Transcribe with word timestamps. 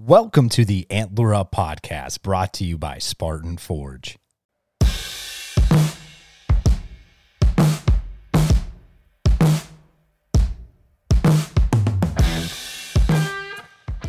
Welcome 0.00 0.48
to 0.50 0.64
the 0.64 0.86
Antler 0.90 1.34
Up 1.34 1.50
podcast 1.50 2.22
brought 2.22 2.52
to 2.52 2.64
you 2.64 2.78
by 2.78 2.98
Spartan 2.98 3.56
Forge. 3.56 4.16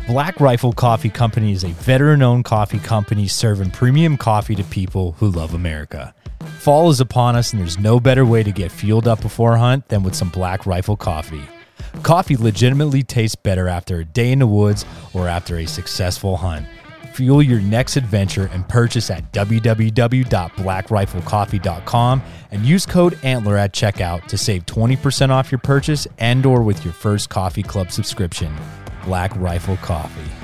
Black 0.06 0.38
Rifle 0.38 0.72
Coffee 0.72 1.10
Company 1.10 1.50
is 1.50 1.64
a 1.64 1.70
veteran 1.70 2.22
owned 2.22 2.44
coffee 2.44 2.78
company 2.78 3.26
serving 3.26 3.72
premium 3.72 4.16
coffee 4.16 4.54
to 4.54 4.62
people 4.62 5.16
who 5.18 5.28
love 5.28 5.54
America. 5.54 6.14
Fall 6.60 6.90
is 6.90 7.00
upon 7.00 7.34
us, 7.34 7.52
and 7.52 7.60
there's 7.60 7.80
no 7.80 7.98
better 7.98 8.24
way 8.24 8.44
to 8.44 8.52
get 8.52 8.70
fueled 8.70 9.08
up 9.08 9.20
before 9.22 9.54
a 9.54 9.58
hunt 9.58 9.88
than 9.88 10.04
with 10.04 10.14
some 10.14 10.28
Black 10.28 10.66
Rifle 10.66 10.96
coffee. 10.96 11.42
Coffee 12.02 12.36
legitimately 12.36 13.02
tastes 13.02 13.36
better 13.36 13.68
after 13.68 14.00
a 14.00 14.04
day 14.04 14.32
in 14.32 14.38
the 14.38 14.46
woods 14.46 14.86
or 15.12 15.28
after 15.28 15.58
a 15.58 15.66
successful 15.66 16.38
hunt. 16.38 16.66
Fuel 17.14 17.42
your 17.42 17.60
next 17.60 17.96
adventure 17.96 18.48
and 18.52 18.68
purchase 18.68 19.10
at 19.10 19.32
www.blackriflecoffee.com 19.32 22.22
and 22.50 22.64
use 22.64 22.86
code 22.86 23.18
ANTLER 23.22 23.56
at 23.56 23.72
checkout 23.72 24.26
to 24.26 24.38
save 24.38 24.64
20% 24.66 25.30
off 25.30 25.50
your 25.50 25.58
purchase 25.58 26.06
and 26.18 26.46
or 26.46 26.62
with 26.62 26.84
your 26.84 26.94
first 26.94 27.28
coffee 27.28 27.62
club 27.62 27.90
subscription. 27.90 28.54
Black 29.04 29.34
Rifle 29.36 29.76
Coffee. 29.78 30.39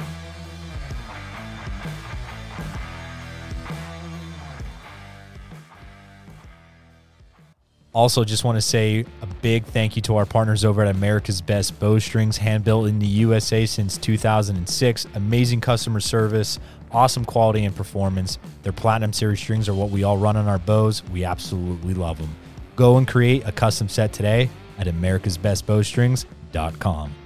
Also, 7.97 8.23
just 8.25 8.45
want 8.45 8.57
to 8.57 8.63
say 8.63 9.07
a 9.23 9.27
big 9.41 9.65
thank 9.65 9.97
you 9.97 10.03
to 10.03 10.17
our 10.17 10.27
partners 10.27 10.67
over 10.67 10.83
at 10.83 10.89
America's 10.95 11.41
Best 11.41 11.81
Bowstrings, 11.81 12.37
hand 12.37 12.63
built 12.63 12.89
in 12.89 12.99
the 12.99 13.07
USA 13.07 13.65
since 13.65 13.97
2006. 13.97 15.07
Amazing 15.15 15.63
customer 15.63 16.01
service, 16.01 16.59
awesome 16.93 17.25
quality 17.25 17.65
and 17.65 17.75
performance. 17.75 18.39
Their 18.65 18.75
Platinum 18.75 19.15
Series 19.15 19.41
strings 19.41 19.67
are 19.67 19.75
what 19.75 19.89
we 19.89 20.05
all 20.05 20.19
run 20.19 20.37
on 20.37 20.47
our 20.47 20.59
bows. 20.59 21.03
We 21.11 21.25
absolutely 21.25 21.95
love 21.95 22.19
them. 22.19 22.37
Go 22.77 22.99
and 22.99 23.09
create 23.09 23.47
a 23.47 23.53
custom 23.53 23.89
set 23.89 24.13
today 24.13 24.51
at 24.77 24.89
americasbestbowstrings.com. 24.89 27.26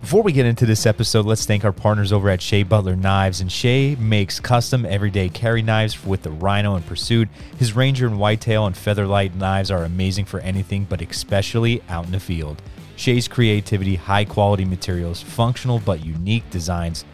Before 0.00 0.22
we 0.22 0.32
get 0.32 0.46
into 0.46 0.64
this 0.64 0.86
episode, 0.86 1.26
let's 1.26 1.44
thank 1.44 1.62
our 1.62 1.72
partners 1.72 2.10
over 2.10 2.30
at 2.30 2.40
Shea 2.40 2.62
Butler 2.62 2.96
Knives. 2.96 3.42
And 3.42 3.52
Shea 3.52 3.96
makes 3.96 4.40
custom 4.40 4.86
everyday 4.86 5.28
carry 5.28 5.60
knives 5.60 6.04
with 6.04 6.22
the 6.22 6.30
Rhino 6.30 6.74
and 6.74 6.86
Pursuit. 6.86 7.28
His 7.58 7.76
Ranger 7.76 8.06
and 8.06 8.18
Whitetail 8.18 8.66
and 8.66 8.74
Featherlight 8.74 9.34
knives 9.34 9.70
are 9.70 9.84
amazing 9.84 10.24
for 10.24 10.40
anything, 10.40 10.86
but 10.88 11.02
especially 11.02 11.82
out 11.90 12.06
in 12.06 12.12
the 12.12 12.20
field. 12.20 12.62
Shea's 12.96 13.28
creativity, 13.28 13.94
high 13.94 14.24
quality 14.24 14.64
materials, 14.64 15.20
functional 15.20 15.80
but 15.80 16.04
unique 16.04 16.48
designs, 16.50 17.04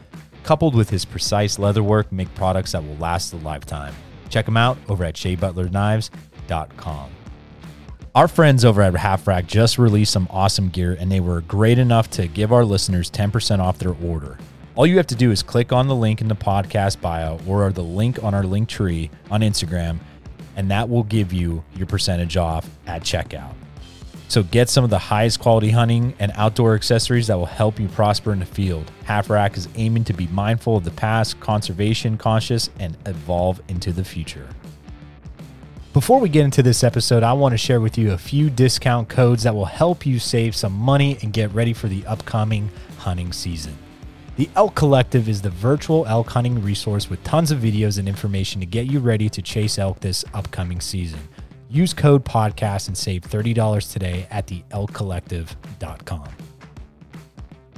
coupled 0.45 0.77
with 0.77 0.89
his 0.89 1.05
precise 1.05 1.57
leatherwork, 1.57 2.13
make 2.13 2.33
products 2.37 2.73
that 2.73 2.85
will 2.85 2.97
last 2.97 3.33
a 3.33 3.37
lifetime. 3.39 3.95
Check 4.31 4.47
him 4.47 4.57
out 4.57 4.79
over 4.89 5.05
at 5.05 5.15
SheaButlerKnives.com. 5.15 7.16
Our 8.17 8.29
friends 8.29 8.65
over 8.65 8.81
at 8.81 8.97
Half 8.97 9.27
Rack 9.27 9.47
just 9.47 9.77
released 9.77 10.11
some 10.11 10.27
awesome 10.31 10.71
gear 10.71 10.97
and 10.99 11.13
they 11.13 11.21
were 11.21 11.43
great 11.43 11.79
enough 11.79 12.09
to 12.13 12.27
give 12.27 12.51
our 12.51 12.65
listeners 12.65 13.11
10% 13.11 13.59
off 13.59 13.77
their 13.79 13.95
order. 14.03 14.39
All 14.75 14.87
you 14.87 14.97
have 14.97 15.07
to 15.09 15.15
do 15.15 15.31
is 15.31 15.43
click 15.43 15.71
on 15.71 15.87
the 15.87 15.95
link 15.95 16.23
in 16.23 16.29
the 16.29 16.35
podcast 16.35 17.03
bio 17.03 17.39
or 17.47 17.71
the 17.71 17.83
link 17.83 18.25
on 18.25 18.33
our 18.33 18.45
link 18.45 18.71
tree 18.71 19.11
on 19.31 19.43
Instagram, 19.43 19.99
and 20.57 20.71
that 20.71 20.89
will 20.89 21.03
give 21.03 21.31
you 21.31 21.63
your 21.75 21.87
percentage 21.87 22.39
off 22.39 22.67
at 22.87 23.03
checkout. 23.03 23.53
So 24.29 24.43
get 24.45 24.71
some 24.71 24.83
of 24.83 24.89
the 24.89 24.97
highest 24.97 25.41
quality 25.41 25.69
hunting 25.69 26.15
and 26.19 26.33
outdoor 26.37 26.75
accessories 26.75 27.27
that 27.27 27.37
will 27.37 27.45
help 27.45 27.79
you 27.79 27.87
prosper 27.89 28.33
in 28.33 28.39
the 28.39 28.47
field. 28.47 28.91
Half 29.05 29.29
Rack 29.29 29.59
is 29.59 29.69
aiming 29.75 30.05
to 30.05 30.15
be 30.15 30.27
mindful 30.29 30.79
of 30.79 30.85
the 30.85 30.91
past, 30.91 31.39
conservation 31.41 32.17
conscious, 32.17 32.71
and 32.79 32.97
evolve 33.05 33.61
into 33.69 33.93
the 33.93 34.05
future. 34.05 34.49
Before 35.97 36.21
we 36.21 36.29
get 36.29 36.45
into 36.45 36.63
this 36.63 36.85
episode, 36.85 37.23
I 37.23 37.33
want 37.33 37.55
to 37.55 37.57
share 37.57 37.81
with 37.81 37.97
you 37.97 38.13
a 38.13 38.19
few 38.19 38.51
discount 38.51 39.09
codes 39.09 39.45
that 39.45 39.55
will 39.55 39.65
help 39.65 40.05
you 40.05 40.19
save 40.19 40.55
some 40.55 40.75
money 40.75 41.17
and 41.23 41.33
get 41.33 41.51
ready 41.55 41.73
for 41.73 41.89
the 41.89 42.05
upcoming 42.05 42.69
hunting 42.99 43.33
season. 43.33 43.79
The 44.37 44.51
Elk 44.57 44.75
Collective 44.75 45.27
is 45.27 45.41
the 45.41 45.49
virtual 45.49 46.05
elk 46.05 46.29
hunting 46.29 46.63
resource 46.63 47.09
with 47.09 47.25
tons 47.25 47.51
of 47.51 47.61
videos 47.61 47.99
and 47.99 48.07
information 48.07 48.61
to 48.61 48.67
get 48.67 48.89
you 48.89 48.99
ready 48.99 49.31
to 49.31 49.41
chase 49.41 49.79
elk 49.79 50.01
this 50.01 50.23
upcoming 50.35 50.83
season. 50.83 51.21
Use 51.71 51.95
code 51.95 52.27
podcast 52.27 52.89
and 52.89 52.99
save 52.99 53.23
$30 53.23 53.91
today 53.91 54.27
at 54.31 54.47
theelkcollective.com. 54.49 56.29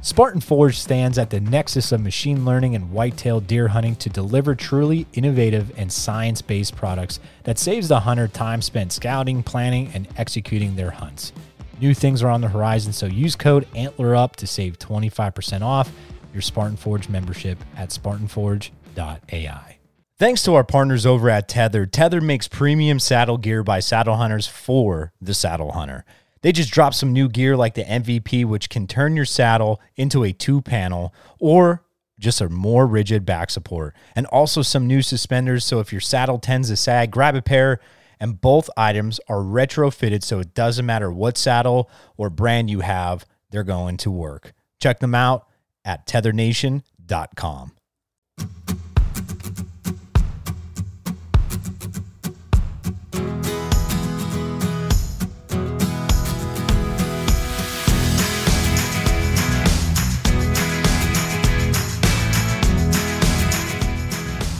Spartan 0.09 0.41
Forge 0.41 0.79
stands 0.79 1.19
at 1.19 1.29
the 1.29 1.39
nexus 1.39 1.93
of 1.93 2.01
machine 2.01 2.47
learning 2.47 2.75
and 2.75 2.91
whitetail 2.93 3.41
deer 3.41 3.69
hunting 3.69 3.95
to 3.97 4.09
deliver 4.09 4.55
truly 4.55 5.07
innovative 5.13 5.71
and 5.77 5.93
science 5.93 6.41
based 6.41 6.75
products 6.75 7.21
that 7.45 7.59
saves 7.59 7.89
the 7.89 8.01
hunter 8.01 8.27
time 8.27 8.63
spent 8.63 8.91
scouting, 8.91 9.43
planning, 9.43 9.91
and 9.93 10.09
executing 10.17 10.77
their 10.77 10.93
hunts. 10.93 11.35
New 11.79 11.93
things 11.93 12.23
are 12.23 12.31
on 12.31 12.41
the 12.41 12.49
horizon, 12.49 12.91
so 12.91 13.05
use 13.05 13.37
code 13.37 13.69
ANTLERUP 13.75 14.35
to 14.37 14.47
save 14.47 14.79
25% 14.79 15.61
off 15.61 15.93
your 16.33 16.41
Spartan 16.41 16.79
Forge 16.79 17.11
membership 17.11 17.59
at 17.77 17.91
spartanforge.ai. 17.91 19.79
Thanks 20.19 20.43
to 20.43 20.55
our 20.55 20.65
partners 20.65 21.05
over 21.05 21.29
at 21.29 21.49
Tether, 21.49 21.85
Tether 21.85 22.23
makes 22.23 22.49
premium 22.49 22.99
saddle 22.99 23.37
gear 23.37 23.63
by 23.63 23.81
saddle 23.81 24.17
hunters 24.17 24.47
for 24.47 25.13
the 25.21 25.35
saddle 25.35 25.73
hunter. 25.73 26.07
They 26.43 26.53
just 26.53 26.71
dropped 26.71 26.97
some 26.97 27.13
new 27.13 27.29
gear 27.29 27.57
like 27.57 27.75
the 27.75 27.85
MVP, 27.85 28.45
which 28.45 28.69
can 28.69 28.87
turn 28.87 29.17
your 29.17 29.25
saddle 29.25 29.81
into 29.97 30.25
a 30.25 30.33
two 30.33 30.61
panel 30.63 31.15
or 31.39 31.85
just 32.19 32.41
a 32.41 32.49
more 32.49 32.87
rigid 32.87 33.25
back 33.25 33.51
support, 33.51 33.95
and 34.17 34.27
also 34.27 34.63
some 34.63 34.87
new 34.87 35.03
suspenders. 35.03 35.65
So 35.65 35.79
if 35.81 35.93
your 35.93 36.01
saddle 36.01 36.39
tends 36.39 36.69
to 36.69 36.77
sag, 36.77 37.11
grab 37.11 37.35
a 37.35 37.43
pair. 37.43 37.81
And 38.21 38.41
both 38.41 38.69
items 38.77 39.21
are 39.29 39.37
retrofitted, 39.37 40.25
so 40.25 40.41
it 40.41 40.53
doesn't 40.53 40.85
matter 40.85 41.13
what 41.13 41.39
saddle 41.39 41.89
or 42.17 42.31
brand 42.31 42.69
you 42.69 42.81
have, 42.81 43.25
they're 43.51 43.63
going 43.63 43.97
to 43.99 44.11
work. 44.11 44.55
Check 44.81 44.99
them 44.99 45.15
out 45.15 45.47
at 45.85 46.05
tethernation.com. 46.07 47.73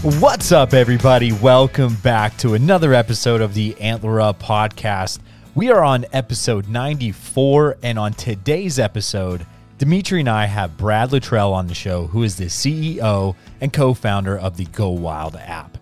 What's 0.03 0.53
up, 0.53 0.75
everybody? 0.75 1.33
Welcome 1.33 1.97
back 1.97 2.37
to 2.37 2.55
another 2.55 2.95
episode 2.95 3.41
of 3.41 3.53
the 3.53 3.77
Antler 3.81 4.21
Up 4.21 4.41
podcast. 4.41 5.19
We 5.57 5.73
are 5.73 5.83
on 5.83 6.07
episode 6.13 6.69
94, 6.69 7.79
and 7.83 7.99
on 7.99 8.13
today's 8.13 8.79
episode, 8.79 9.45
Dimitri 9.77 10.21
and 10.21 10.29
I 10.29 10.47
have 10.47 10.77
Brad 10.77 11.11
Luttrell 11.11 11.53
on 11.53 11.67
the 11.67 11.75
show, 11.75 12.07
who 12.07 12.23
is 12.23 12.37
the 12.37 12.45
CEO 12.45 13.35
and 13.61 13.73
co 13.73 13.93
founder 13.93 14.39
of 14.39 14.57
the 14.57 14.67
Go 14.67 14.91
Wild 14.91 15.35
app. 15.35 15.77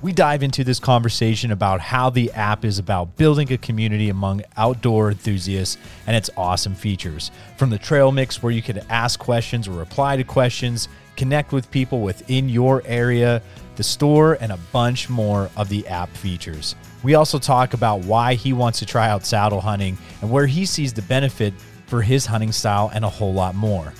We 0.00 0.12
dive 0.12 0.42
into 0.42 0.64
this 0.64 0.80
conversation 0.80 1.50
about 1.50 1.82
how 1.82 2.08
the 2.08 2.32
app 2.32 2.64
is 2.64 2.78
about 2.78 3.16
building 3.16 3.52
a 3.52 3.58
community 3.58 4.08
among 4.08 4.42
outdoor 4.56 5.10
enthusiasts 5.10 5.76
and 6.06 6.16
its 6.16 6.30
awesome 6.38 6.74
features. 6.74 7.30
From 7.58 7.68
the 7.68 7.78
trail 7.78 8.10
mix, 8.10 8.42
where 8.42 8.52
you 8.52 8.62
can 8.62 8.78
ask 8.88 9.20
questions 9.20 9.68
or 9.68 9.72
reply 9.72 10.16
to 10.16 10.24
questions, 10.24 10.88
connect 11.16 11.52
with 11.52 11.70
people 11.70 12.00
within 12.00 12.48
your 12.48 12.82
area, 12.84 13.42
the 13.76 13.82
store, 13.82 14.38
and 14.40 14.52
a 14.52 14.58
bunch 14.72 15.08
more 15.08 15.50
of 15.56 15.68
the 15.68 15.86
app 15.88 16.08
features. 16.16 16.74
We 17.02 17.14
also 17.14 17.38
talk 17.38 17.74
about 17.74 18.00
why 18.04 18.34
he 18.34 18.52
wants 18.52 18.78
to 18.78 18.86
try 18.86 19.08
out 19.08 19.26
saddle 19.26 19.60
hunting 19.60 19.98
and 20.22 20.30
where 20.30 20.46
he 20.46 20.64
sees 20.64 20.92
the 20.92 21.02
benefit 21.02 21.52
for 21.86 22.02
his 22.02 22.26
hunting 22.26 22.52
style 22.52 22.90
and 22.94 23.04
a 23.04 23.08
whole 23.08 23.34
lot 23.34 23.54
more. 23.54 23.92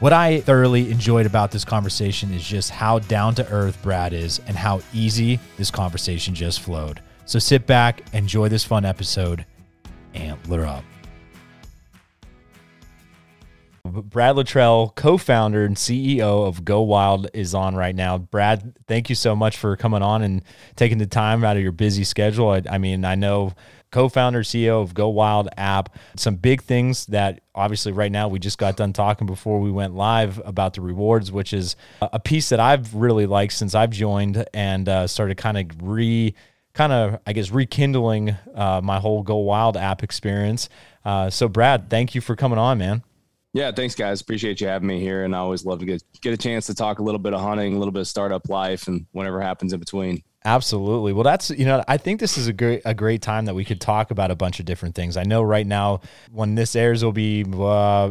What 0.00 0.12
I 0.12 0.40
thoroughly 0.40 0.90
enjoyed 0.90 1.26
about 1.26 1.50
this 1.50 1.64
conversation 1.64 2.32
is 2.32 2.46
just 2.46 2.70
how 2.70 2.98
down 2.98 3.34
to 3.36 3.48
earth 3.50 3.80
Brad 3.82 4.12
is 4.12 4.40
and 4.46 4.56
how 4.56 4.82
easy 4.92 5.40
this 5.56 5.70
conversation 5.70 6.34
just 6.34 6.60
flowed. 6.60 7.00
So 7.26 7.38
sit 7.38 7.66
back, 7.66 8.02
enjoy 8.12 8.48
this 8.48 8.64
fun 8.64 8.84
episode, 8.84 9.46
antler 10.14 10.66
up. 10.66 10.84
Brad 14.02 14.36
Luttrell, 14.36 14.92
co-founder 14.96 15.64
and 15.64 15.76
CEO 15.76 16.46
of 16.46 16.64
Go 16.64 16.82
Wild, 16.82 17.28
is 17.32 17.54
on 17.54 17.74
right 17.76 17.94
now. 17.94 18.18
Brad, 18.18 18.76
thank 18.86 19.08
you 19.08 19.14
so 19.14 19.36
much 19.36 19.56
for 19.56 19.76
coming 19.76 20.02
on 20.02 20.22
and 20.22 20.42
taking 20.76 20.98
the 20.98 21.06
time 21.06 21.44
out 21.44 21.56
of 21.56 21.62
your 21.62 21.72
busy 21.72 22.04
schedule. 22.04 22.50
I, 22.50 22.62
I 22.68 22.78
mean, 22.78 23.04
I 23.04 23.14
know 23.14 23.52
co-founder 23.94 24.42
CEO 24.42 24.82
of 24.82 24.92
Go 24.92 25.08
Wild 25.08 25.48
app. 25.56 25.96
Some 26.16 26.34
big 26.34 26.62
things 26.62 27.06
that 27.06 27.42
obviously 27.54 27.92
right 27.92 28.10
now 28.10 28.26
we 28.26 28.40
just 28.40 28.58
got 28.58 28.76
done 28.76 28.92
talking 28.92 29.24
before 29.26 29.60
we 29.60 29.70
went 29.70 29.94
live 29.94 30.42
about 30.44 30.74
the 30.74 30.80
rewards, 30.80 31.30
which 31.30 31.52
is 31.52 31.76
a 32.00 32.18
piece 32.18 32.48
that 32.48 32.58
I've 32.58 32.92
really 32.92 33.26
liked 33.26 33.52
since 33.52 33.72
I've 33.72 33.90
joined 33.90 34.44
and 34.52 34.88
uh, 34.88 35.06
started 35.06 35.36
kind 35.36 35.58
of 35.58 35.66
re 35.80 36.34
kind 36.72 36.92
of 36.92 37.20
I 37.24 37.32
guess 37.32 37.52
rekindling 37.52 38.36
uh, 38.52 38.80
my 38.82 38.98
whole 38.98 39.22
Go 39.22 39.36
Wild 39.36 39.76
app 39.76 40.02
experience. 40.02 40.68
Uh, 41.04 41.30
so 41.30 41.48
Brad, 41.48 41.88
thank 41.88 42.16
you 42.16 42.20
for 42.20 42.34
coming 42.34 42.58
on, 42.58 42.78
man. 42.78 43.04
Yeah, 43.54 43.70
thanks, 43.70 43.94
guys. 43.94 44.20
Appreciate 44.20 44.60
you 44.60 44.66
having 44.66 44.88
me 44.88 44.98
here, 44.98 45.22
and 45.22 45.34
I 45.34 45.38
always 45.38 45.64
love 45.64 45.78
to 45.78 45.86
get 45.86 46.02
get 46.20 46.34
a 46.34 46.36
chance 46.36 46.66
to 46.66 46.74
talk 46.74 46.98
a 46.98 47.02
little 47.04 47.20
bit 47.20 47.34
of 47.34 47.40
hunting, 47.40 47.76
a 47.76 47.78
little 47.78 47.92
bit 47.92 48.00
of 48.00 48.08
startup 48.08 48.48
life, 48.48 48.88
and 48.88 49.06
whatever 49.12 49.40
happens 49.40 49.72
in 49.72 49.78
between. 49.78 50.24
Absolutely. 50.44 51.12
Well, 51.12 51.22
that's 51.22 51.50
you 51.50 51.64
know, 51.64 51.84
I 51.86 51.96
think 51.96 52.18
this 52.18 52.36
is 52.36 52.48
a 52.48 52.52
great 52.52 52.82
a 52.84 52.94
great 52.94 53.22
time 53.22 53.44
that 53.44 53.54
we 53.54 53.64
could 53.64 53.80
talk 53.80 54.10
about 54.10 54.32
a 54.32 54.34
bunch 54.34 54.58
of 54.58 54.66
different 54.66 54.96
things. 54.96 55.16
I 55.16 55.22
know 55.22 55.40
right 55.40 55.66
now 55.68 56.00
when 56.32 56.56
this 56.56 56.74
airs 56.74 57.04
will 57.04 57.12
be 57.12 57.44
uh, 57.56 58.10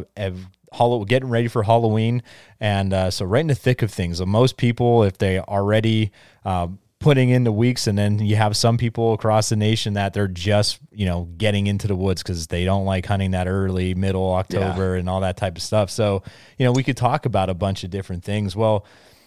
getting 1.06 1.28
ready 1.28 1.48
for 1.48 1.62
Halloween, 1.62 2.22
and 2.58 2.94
uh, 2.94 3.10
so 3.10 3.26
right 3.26 3.42
in 3.42 3.48
the 3.48 3.54
thick 3.54 3.82
of 3.82 3.90
things. 3.90 4.18
So 4.18 4.26
most 4.26 4.56
people, 4.56 5.02
if 5.02 5.18
they 5.18 5.40
already 5.40 6.10
uh, 6.46 6.68
putting 7.04 7.28
in 7.28 7.44
the 7.44 7.52
weeks 7.52 7.86
and 7.86 7.98
then 7.98 8.18
you 8.18 8.34
have 8.34 8.56
some 8.56 8.78
people 8.78 9.12
across 9.12 9.50
the 9.50 9.56
nation 9.56 9.92
that 9.92 10.14
they're 10.14 10.26
just 10.26 10.78
you 10.90 11.04
know 11.04 11.28
getting 11.36 11.66
into 11.66 11.86
the 11.86 11.94
woods 11.94 12.22
because 12.22 12.46
they 12.46 12.64
don't 12.64 12.86
like 12.86 13.04
hunting 13.04 13.32
that 13.32 13.46
early 13.46 13.94
middle 13.94 14.32
october 14.32 14.94
yeah. 14.94 15.00
and 15.00 15.10
all 15.10 15.20
that 15.20 15.36
type 15.36 15.54
of 15.54 15.62
stuff. 15.62 15.90
So 15.90 16.22
you 16.56 16.64
know 16.64 16.72
we 16.72 16.82
could 16.82 16.96
talk 16.96 17.26
about 17.26 17.50
a 17.50 17.54
bunch 17.54 17.84
of 17.84 17.90
different 17.90 18.24
things. 18.24 18.56
Well 18.56 18.86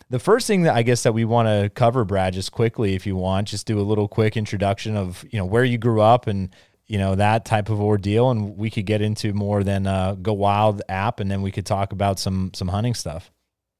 the 0.09 0.19
first 0.19 0.47
thing 0.47 0.61
that 0.61 0.73
i 0.73 0.83
guess 0.83 1.03
that 1.03 1.13
we 1.13 1.25
want 1.25 1.49
to 1.49 1.69
cover 1.75 2.05
brad 2.05 2.33
just 2.33 2.53
quickly 2.53 2.95
if 2.95 3.05
you 3.05 3.13
want 3.13 3.45
just 3.49 3.67
do 3.67 3.77
a 3.77 3.81
little 3.83 4.07
quick 4.07 4.37
introduction 4.37 4.95
of 4.95 5.25
you 5.29 5.37
know 5.37 5.43
where 5.43 5.65
you 5.65 5.77
grew 5.77 5.99
up 5.99 6.27
and 6.27 6.55
you 6.85 6.97
know 6.97 7.15
that 7.15 7.43
type 7.43 7.67
of 7.67 7.81
ordeal 7.81 8.31
and 8.31 8.57
we 8.57 8.69
could 8.69 8.85
get 8.85 9.01
into 9.01 9.33
more 9.33 9.65
than 9.65 9.85
uh, 9.85 10.13
go 10.13 10.31
wild 10.31 10.81
app 10.87 11.19
and 11.19 11.29
then 11.29 11.41
we 11.41 11.51
could 11.51 11.65
talk 11.65 11.91
about 11.91 12.19
some 12.19 12.51
some 12.53 12.69
hunting 12.69 12.93
stuff 12.93 13.29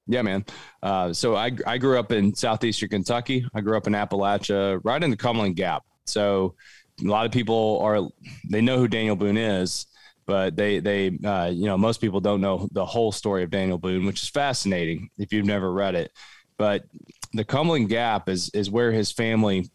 yeah, 0.07 0.21
man. 0.21 0.45
Uh, 0.81 1.13
so 1.13 1.36
I, 1.36 1.51
I 1.65 1.77
grew 1.77 2.00
up 2.00 2.12
in 2.12 2.33
southeastern 2.33 2.89
Kentucky. 2.89 3.45
I 3.54 3.62
grew 3.62 3.77
up 3.77 3.88
in 3.88 3.94
Appalachia, 3.94 4.80
right 4.83 5.04
in 5.04 5.09
the 5.09 5.18
Cumberland 5.18 5.56
Gap. 5.56 5.83
So 6.06 6.56
a 7.04 7.07
lot 7.07 7.25
of 7.25 7.31
people 7.31 7.80
are 7.81 8.07
they 8.50 8.62
know 8.62 8.77
who 8.77 8.88
Daniel 8.88 9.15
Boone 9.15 9.38
is, 9.38 9.86
but 10.25 10.56
they 10.56 10.80
they 10.80 11.18
uh, 11.24 11.51
you 11.54 11.65
know 11.65 11.77
most 11.77 12.01
people 12.01 12.19
don't 12.19 12.42
know 12.42 12.68
the 12.71 12.86
whole 12.86 13.12
story 13.12 13.44
of 13.44 13.50
Daniel 13.50 13.77
Boone, 13.77 14.06
which 14.06 14.24
is 14.24 14.30
fascinating 14.30 15.09
if 15.18 15.31
you've 15.31 15.45
never 15.45 15.71
read 15.71 15.95
it. 15.95 16.12
But 16.57 16.86
the 17.33 17.44
Cumberland 17.44 17.89
Gap 17.89 18.30
is 18.30 18.50
is 18.50 18.69
where 18.69 18.92
his 18.92 19.12
family 19.12 19.69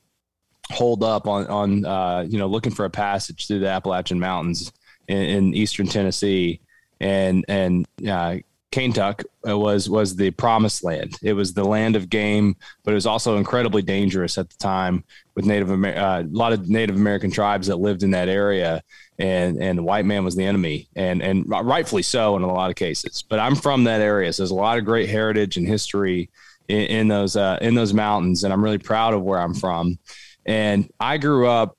holed 0.70 1.04
up 1.04 1.28
on 1.28 1.46
on 1.46 1.84
uh, 1.84 2.26
you 2.28 2.38
know 2.38 2.46
looking 2.46 2.72
for 2.72 2.84
a 2.84 2.90
passage 2.90 3.46
through 3.46 3.60
the 3.60 3.68
Appalachian 3.68 4.18
Mountains 4.18 4.72
in, 5.08 5.18
in 5.18 5.54
eastern 5.54 5.86
Tennessee, 5.86 6.60
and 7.00 7.44
and 7.48 7.86
uh, 8.08 8.36
Kaintuck 8.72 9.22
uh, 9.46 9.56
was 9.56 9.88
was 9.88 10.16
the 10.16 10.30
promised 10.30 10.82
land. 10.82 11.14
It 11.22 11.34
was 11.34 11.52
the 11.52 11.64
land 11.64 11.94
of 11.94 12.08
game, 12.08 12.56
but 12.82 12.92
it 12.92 12.94
was 12.94 13.06
also 13.06 13.36
incredibly 13.36 13.82
dangerous 13.82 14.38
at 14.38 14.48
the 14.48 14.56
time 14.56 15.04
with 15.34 15.44
Native 15.44 15.70
Amer- 15.70 15.96
uh, 15.96 16.22
a 16.22 16.24
lot 16.24 16.54
of 16.54 16.68
Native 16.68 16.96
American 16.96 17.30
tribes 17.30 17.66
that 17.66 17.76
lived 17.76 18.02
in 18.02 18.10
that 18.12 18.30
area, 18.30 18.82
and 19.18 19.62
and 19.62 19.78
the 19.78 19.82
white 19.82 20.06
man 20.06 20.24
was 20.24 20.34
the 20.34 20.44
enemy, 20.44 20.88
and 20.96 21.22
and 21.22 21.44
rightfully 21.46 22.02
so 22.02 22.34
in 22.34 22.42
a 22.42 22.52
lot 22.52 22.70
of 22.70 22.76
cases. 22.76 23.22
But 23.22 23.38
I'm 23.38 23.54
from 23.54 23.84
that 23.84 24.00
area, 24.00 24.32
so 24.32 24.42
there's 24.42 24.50
a 24.50 24.54
lot 24.54 24.78
of 24.78 24.86
great 24.86 25.10
heritage 25.10 25.58
and 25.58 25.68
history 25.68 26.30
in, 26.68 26.80
in 26.80 27.08
those 27.08 27.36
uh, 27.36 27.58
in 27.60 27.74
those 27.74 27.92
mountains, 27.92 28.42
and 28.42 28.54
I'm 28.54 28.64
really 28.64 28.78
proud 28.78 29.12
of 29.12 29.22
where 29.22 29.38
I'm 29.38 29.54
from. 29.54 29.98
And 30.46 30.90
I 30.98 31.18
grew 31.18 31.46
up 31.46 31.76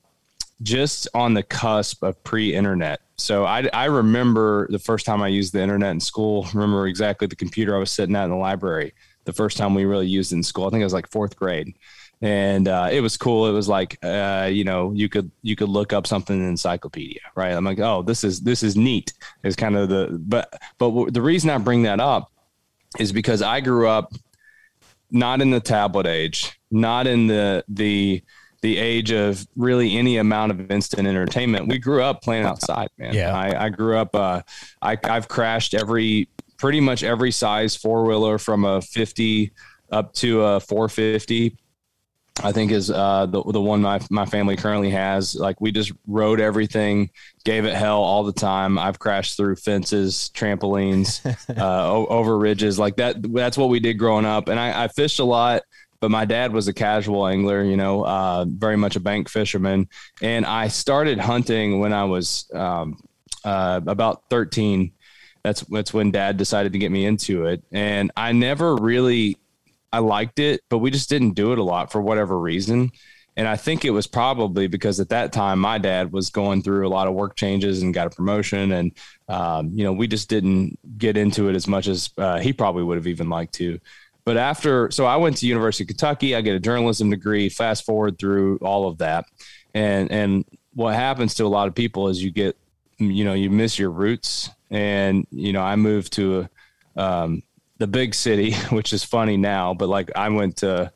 just 0.61 1.07
on 1.13 1.33
the 1.33 1.43
cusp 1.43 2.03
of 2.03 2.23
pre-internet. 2.23 3.01
So 3.17 3.45
I, 3.45 3.69
I 3.73 3.85
remember 3.85 4.67
the 4.69 4.79
first 4.79 5.05
time 5.05 5.21
I 5.21 5.27
used 5.27 5.53
the 5.53 5.61
internet 5.61 5.91
in 5.91 5.99
school. 5.99 6.47
Remember 6.53 6.87
exactly 6.87 7.27
the 7.27 7.35
computer 7.35 7.75
I 7.75 7.79
was 7.79 7.91
sitting 7.91 8.15
at 8.15 8.25
in 8.25 8.31
the 8.31 8.35
library. 8.35 8.93
The 9.25 9.33
first 9.33 9.57
time 9.57 9.73
we 9.73 9.85
really 9.85 10.07
used 10.07 10.31
it 10.31 10.37
in 10.37 10.43
school, 10.43 10.65
I 10.65 10.69
think 10.69 10.81
it 10.81 10.85
was 10.85 10.93
like 10.93 11.09
fourth 11.09 11.35
grade, 11.37 11.77
and 12.21 12.67
uh, 12.67 12.89
it 12.91 12.99
was 12.99 13.15
cool. 13.15 13.47
It 13.47 13.53
was 13.53 13.69
like 13.69 13.97
uh, 14.03 14.49
you 14.51 14.65
know 14.65 14.91
you 14.93 15.07
could 15.07 15.31
you 15.43 15.55
could 15.55 15.69
look 15.69 15.93
up 15.93 16.07
something 16.07 16.37
in 16.37 16.45
encyclopedia, 16.45 17.21
right? 17.35 17.53
I'm 17.53 17.63
like, 17.63 17.79
oh, 17.79 18.01
this 18.01 18.25
is 18.25 18.41
this 18.41 18.63
is 18.63 18.75
neat. 18.75 19.13
Is 19.43 19.55
kind 19.55 19.77
of 19.77 19.87
the 19.87 20.19
but 20.19 20.53
but 20.77 21.13
the 21.13 21.21
reason 21.21 21.49
I 21.49 21.57
bring 21.57 21.83
that 21.83 22.01
up 22.01 22.31
is 22.99 23.13
because 23.13 23.41
I 23.41 23.61
grew 23.61 23.87
up 23.87 24.11
not 25.09 25.41
in 25.41 25.51
the 25.51 25.61
tablet 25.61 26.07
age, 26.07 26.59
not 26.69 27.07
in 27.07 27.27
the 27.27 27.63
the 27.69 28.23
the 28.63 28.77
age 28.77 29.11
of 29.11 29.45
really 29.57 29.97
any 29.97 30.17
amount 30.17 30.49
of 30.49 30.71
instant 30.71 31.05
entertainment. 31.05 31.67
We 31.67 31.77
grew 31.77 32.01
up 32.01 32.21
playing 32.21 32.45
outside, 32.45 32.87
man. 32.97 33.13
Yeah. 33.13 33.35
I, 33.35 33.65
I 33.65 33.69
grew 33.69 33.97
up, 33.97 34.15
uh, 34.15 34.41
I, 34.81 34.97
I've 35.03 35.27
crashed 35.27 35.73
every, 35.73 36.29
pretty 36.57 36.79
much 36.79 37.03
every 37.03 37.29
size 37.29 37.75
four 37.75 38.05
wheeler 38.05 38.37
from 38.37 38.63
a 38.63 38.81
50 38.81 39.51
up 39.91 40.13
to 40.13 40.43
a 40.43 40.59
450. 40.61 41.57
I 42.41 42.51
think 42.51 42.71
is 42.71 42.89
uh, 42.89 43.27
the 43.27 43.43
the 43.43 43.61
one 43.61 43.83
my 43.83 43.99
my 44.09 44.25
family 44.25 44.55
currently 44.55 44.89
has. 44.89 45.35
Like 45.35 45.61
we 45.61 45.71
just 45.71 45.91
rode 46.07 46.39
everything, 46.39 47.11
gave 47.45 47.65
it 47.65 47.75
hell 47.75 48.01
all 48.01 48.23
the 48.23 48.33
time. 48.33 48.79
I've 48.79 48.97
crashed 48.97 49.37
through 49.37 49.57
fences, 49.57 50.31
trampolines, 50.33 51.23
uh, 51.55 51.87
over 51.87 52.35
ridges, 52.35 52.79
like 52.79 52.95
that. 52.95 53.17
That's 53.21 53.55
what 53.55 53.69
we 53.69 53.79
did 53.79 53.99
growing 53.99 54.25
up. 54.25 54.47
And 54.47 54.59
I, 54.59 54.85
I 54.85 54.87
fished 54.87 55.19
a 55.19 55.23
lot 55.23 55.61
but 56.03 56.11
my 56.11 56.25
dad 56.25 56.51
was 56.51 56.67
a 56.67 56.73
casual 56.73 57.25
angler, 57.25 57.63
you 57.63 57.77
know, 57.77 58.05
uh, 58.05 58.43
very 58.45 58.75
much 58.75 58.97
a 58.97 58.99
bank 58.99 59.29
fisherman. 59.29 59.87
And 60.21 60.45
I 60.45 60.67
started 60.67 61.17
hunting 61.17 61.79
when 61.79 61.93
I 61.93 62.03
was 62.03 62.51
um, 62.53 63.01
uh, 63.45 63.79
about 63.87 64.23
13. 64.29 64.91
That's 65.43 65.61
that's 65.61 65.93
when 65.93 66.11
dad 66.11 66.35
decided 66.35 66.73
to 66.73 66.77
get 66.77 66.91
me 66.91 67.05
into 67.05 67.45
it. 67.45 67.63
And 67.71 68.11
I 68.17 68.33
never 68.33 68.75
really 68.75 69.37
I 69.93 69.99
liked 69.99 70.39
it, 70.39 70.59
but 70.67 70.79
we 70.79 70.91
just 70.91 71.09
didn't 71.09 71.35
do 71.35 71.53
it 71.53 71.57
a 71.57 71.63
lot 71.63 71.89
for 71.89 72.01
whatever 72.01 72.37
reason. 72.37 72.91
And 73.37 73.47
I 73.47 73.55
think 73.55 73.85
it 73.85 73.91
was 73.91 74.05
probably 74.05 74.67
because 74.67 74.99
at 74.99 75.07
that 75.07 75.31
time 75.31 75.59
my 75.59 75.77
dad 75.77 76.11
was 76.11 76.29
going 76.29 76.63
through 76.63 76.85
a 76.85 76.89
lot 76.89 77.07
of 77.07 77.13
work 77.13 77.37
changes 77.37 77.81
and 77.81 77.93
got 77.93 78.07
a 78.07 78.09
promotion, 78.09 78.73
and 78.73 78.91
um, 79.29 79.71
you 79.73 79.85
know 79.85 79.93
we 79.93 80.07
just 80.07 80.27
didn't 80.27 80.77
get 80.97 81.15
into 81.15 81.47
it 81.47 81.55
as 81.55 81.65
much 81.65 81.87
as 81.87 82.09
uh, 82.17 82.39
he 82.39 82.51
probably 82.51 82.83
would 82.83 82.97
have 82.97 83.07
even 83.07 83.29
liked 83.29 83.53
to. 83.53 83.79
But 84.25 84.37
after, 84.37 84.89
so 84.91 85.05
I 85.05 85.17
went 85.17 85.37
to 85.37 85.47
University 85.47 85.83
of 85.83 85.89
Kentucky. 85.89 86.35
I 86.35 86.41
get 86.41 86.55
a 86.55 86.59
journalism 86.59 87.09
degree. 87.09 87.49
Fast 87.49 87.85
forward 87.85 88.17
through 88.17 88.57
all 88.57 88.87
of 88.87 88.99
that, 88.99 89.25
and 89.73 90.11
and 90.11 90.45
what 90.73 90.95
happens 90.95 91.35
to 91.35 91.45
a 91.45 91.47
lot 91.47 91.67
of 91.67 91.75
people 91.75 92.07
is 92.07 92.23
you 92.23 92.31
get, 92.31 92.57
you 92.97 93.23
know, 93.23 93.33
you 93.33 93.49
miss 93.49 93.77
your 93.77 93.91
roots. 93.91 94.49
And 94.71 95.27
you 95.29 95.53
know, 95.53 95.61
I 95.61 95.75
moved 95.75 96.13
to 96.13 96.47
um, 96.95 97.43
the 97.77 97.87
big 97.87 98.15
city, 98.15 98.53
which 98.69 98.93
is 98.93 99.03
funny 99.03 99.37
now, 99.37 99.73
but 99.73 99.89
like 99.89 100.09
I 100.15 100.29
went 100.29 100.57
to 100.57 100.91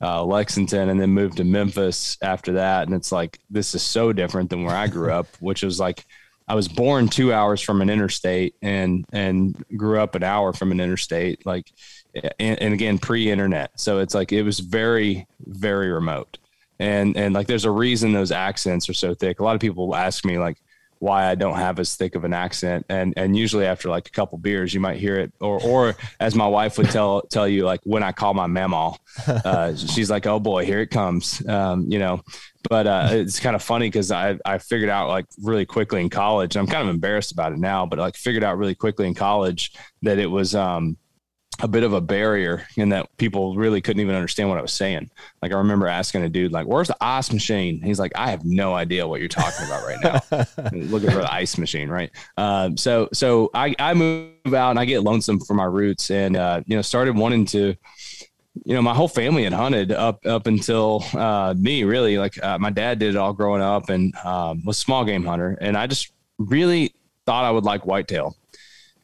uh, 0.00 0.24
Lexington 0.24 0.88
and 0.88 1.00
then 1.00 1.10
moved 1.10 1.36
to 1.36 1.44
Memphis 1.44 2.18
after 2.22 2.54
that, 2.54 2.86
and 2.86 2.96
it's 2.96 3.12
like 3.12 3.38
this 3.48 3.74
is 3.74 3.82
so 3.82 4.12
different 4.12 4.50
than 4.50 4.64
where 4.64 4.76
I 4.76 4.88
grew 4.88 5.12
up, 5.12 5.28
which 5.40 5.62
was 5.62 5.78
like 5.78 6.04
I 6.48 6.54
was 6.54 6.68
born 6.68 7.08
two 7.08 7.32
hours 7.32 7.60
from 7.60 7.80
an 7.80 7.88
interstate 7.88 8.56
and 8.60 9.04
and 9.12 9.64
grew 9.76 10.00
up 10.00 10.14
an 10.14 10.24
hour 10.24 10.52
from 10.52 10.72
an 10.72 10.80
interstate. 10.80 11.46
Like 11.46 11.72
and, 12.14 12.60
and 12.60 12.74
again 12.74 12.98
pre-internet 12.98 13.70
so 13.78 13.98
it's 13.98 14.14
like 14.14 14.32
it 14.32 14.42
was 14.42 14.60
very 14.60 15.26
very 15.46 15.90
remote 15.90 16.38
and 16.78 17.16
and 17.16 17.34
like 17.34 17.46
there's 17.46 17.64
a 17.64 17.70
reason 17.70 18.12
those 18.12 18.32
accents 18.32 18.88
are 18.88 18.94
so 18.94 19.14
thick 19.14 19.40
a 19.40 19.44
lot 19.44 19.54
of 19.54 19.60
people 19.60 19.94
ask 19.94 20.24
me 20.24 20.38
like 20.38 20.58
why 21.02 21.28
I 21.28 21.34
don't 21.34 21.56
have 21.56 21.80
as 21.80 21.96
thick 21.96 22.14
of 22.14 22.22
an 22.22 22.32
accent. 22.32 22.86
And 22.88 23.12
and 23.16 23.36
usually 23.36 23.66
after 23.66 23.88
like 23.88 24.06
a 24.06 24.12
couple 24.12 24.38
beers, 24.38 24.72
you 24.72 24.78
might 24.78 24.98
hear 24.98 25.16
it. 25.16 25.32
Or 25.40 25.60
or 25.60 25.96
as 26.20 26.36
my 26.36 26.46
wife 26.46 26.78
would 26.78 26.90
tell 26.90 27.22
tell 27.22 27.48
you, 27.48 27.64
like 27.64 27.80
when 27.82 28.04
I 28.04 28.12
call 28.12 28.34
my 28.34 28.46
mama, 28.46 28.94
uh, 29.26 29.74
she's 29.74 30.08
like, 30.08 30.28
"Oh 30.28 30.38
boy, 30.38 30.64
here 30.64 30.80
it 30.80 30.90
comes." 30.90 31.44
Um, 31.46 31.86
you 31.90 31.98
know. 31.98 32.22
But 32.70 32.86
uh, 32.86 33.08
it's 33.10 33.40
kind 33.40 33.56
of 33.56 33.62
funny 33.64 33.88
because 33.88 34.12
I 34.12 34.38
I 34.44 34.58
figured 34.58 34.90
out 34.90 35.08
like 35.08 35.26
really 35.42 35.66
quickly 35.66 36.00
in 36.00 36.08
college. 36.08 36.56
I'm 36.56 36.68
kind 36.68 36.88
of 36.88 36.94
embarrassed 36.94 37.32
about 37.32 37.52
it 37.52 37.58
now, 37.58 37.84
but 37.84 37.98
like 37.98 38.14
figured 38.14 38.44
out 38.44 38.56
really 38.56 38.76
quickly 38.76 39.08
in 39.08 39.14
college 39.14 39.72
that 40.02 40.20
it 40.20 40.30
was 40.30 40.54
um 40.54 40.96
a 41.62 41.68
bit 41.68 41.84
of 41.84 41.92
a 41.92 42.00
barrier 42.00 42.66
in 42.76 42.88
that 42.88 43.16
people 43.18 43.54
really 43.54 43.80
couldn't 43.80 44.00
even 44.00 44.16
understand 44.16 44.48
what 44.48 44.58
I 44.58 44.62
was 44.62 44.72
saying. 44.72 45.08
Like 45.40 45.52
I 45.52 45.56
remember 45.56 45.86
asking 45.86 46.24
a 46.24 46.28
dude, 46.28 46.50
like, 46.50 46.66
"Where's 46.66 46.88
the 46.88 46.96
ice 47.00 47.32
machine?" 47.32 47.80
He's 47.80 48.00
like, 48.00 48.10
"I 48.16 48.30
have 48.30 48.44
no 48.44 48.74
idea 48.74 49.06
what 49.06 49.20
you're 49.20 49.28
talking 49.28 49.66
about 49.66 49.86
right 49.86 49.98
now." 50.02 50.70
Looking 50.72 51.10
for 51.10 51.18
the 51.18 51.32
ice 51.32 51.56
machine, 51.56 51.88
right? 51.88 52.10
Um, 52.36 52.76
so, 52.76 53.08
so 53.12 53.50
I 53.54 53.74
I 53.78 53.94
move 53.94 54.52
out 54.52 54.70
and 54.70 54.78
I 54.78 54.84
get 54.84 55.04
lonesome 55.04 55.38
for 55.38 55.54
my 55.54 55.64
roots, 55.64 56.10
and 56.10 56.36
uh, 56.36 56.62
you 56.66 56.76
know, 56.76 56.82
started 56.82 57.16
wanting 57.16 57.46
to. 57.46 57.76
You 58.66 58.74
know, 58.74 58.82
my 58.82 58.92
whole 58.92 59.08
family 59.08 59.44
had 59.44 59.54
hunted 59.54 59.92
up 59.92 60.26
up 60.26 60.46
until 60.46 61.02
uh, 61.14 61.54
me. 61.56 61.84
Really, 61.84 62.18
like 62.18 62.42
uh, 62.42 62.58
my 62.58 62.70
dad 62.70 62.98
did 62.98 63.14
it 63.14 63.16
all 63.16 63.32
growing 63.32 63.62
up, 63.62 63.88
and 63.88 64.14
um, 64.24 64.62
was 64.64 64.76
small 64.76 65.04
game 65.04 65.24
hunter, 65.24 65.56
and 65.60 65.76
I 65.76 65.86
just 65.86 66.12
really 66.38 66.94
thought 67.24 67.44
I 67.44 67.50
would 67.50 67.64
like 67.64 67.86
whitetail, 67.86 68.36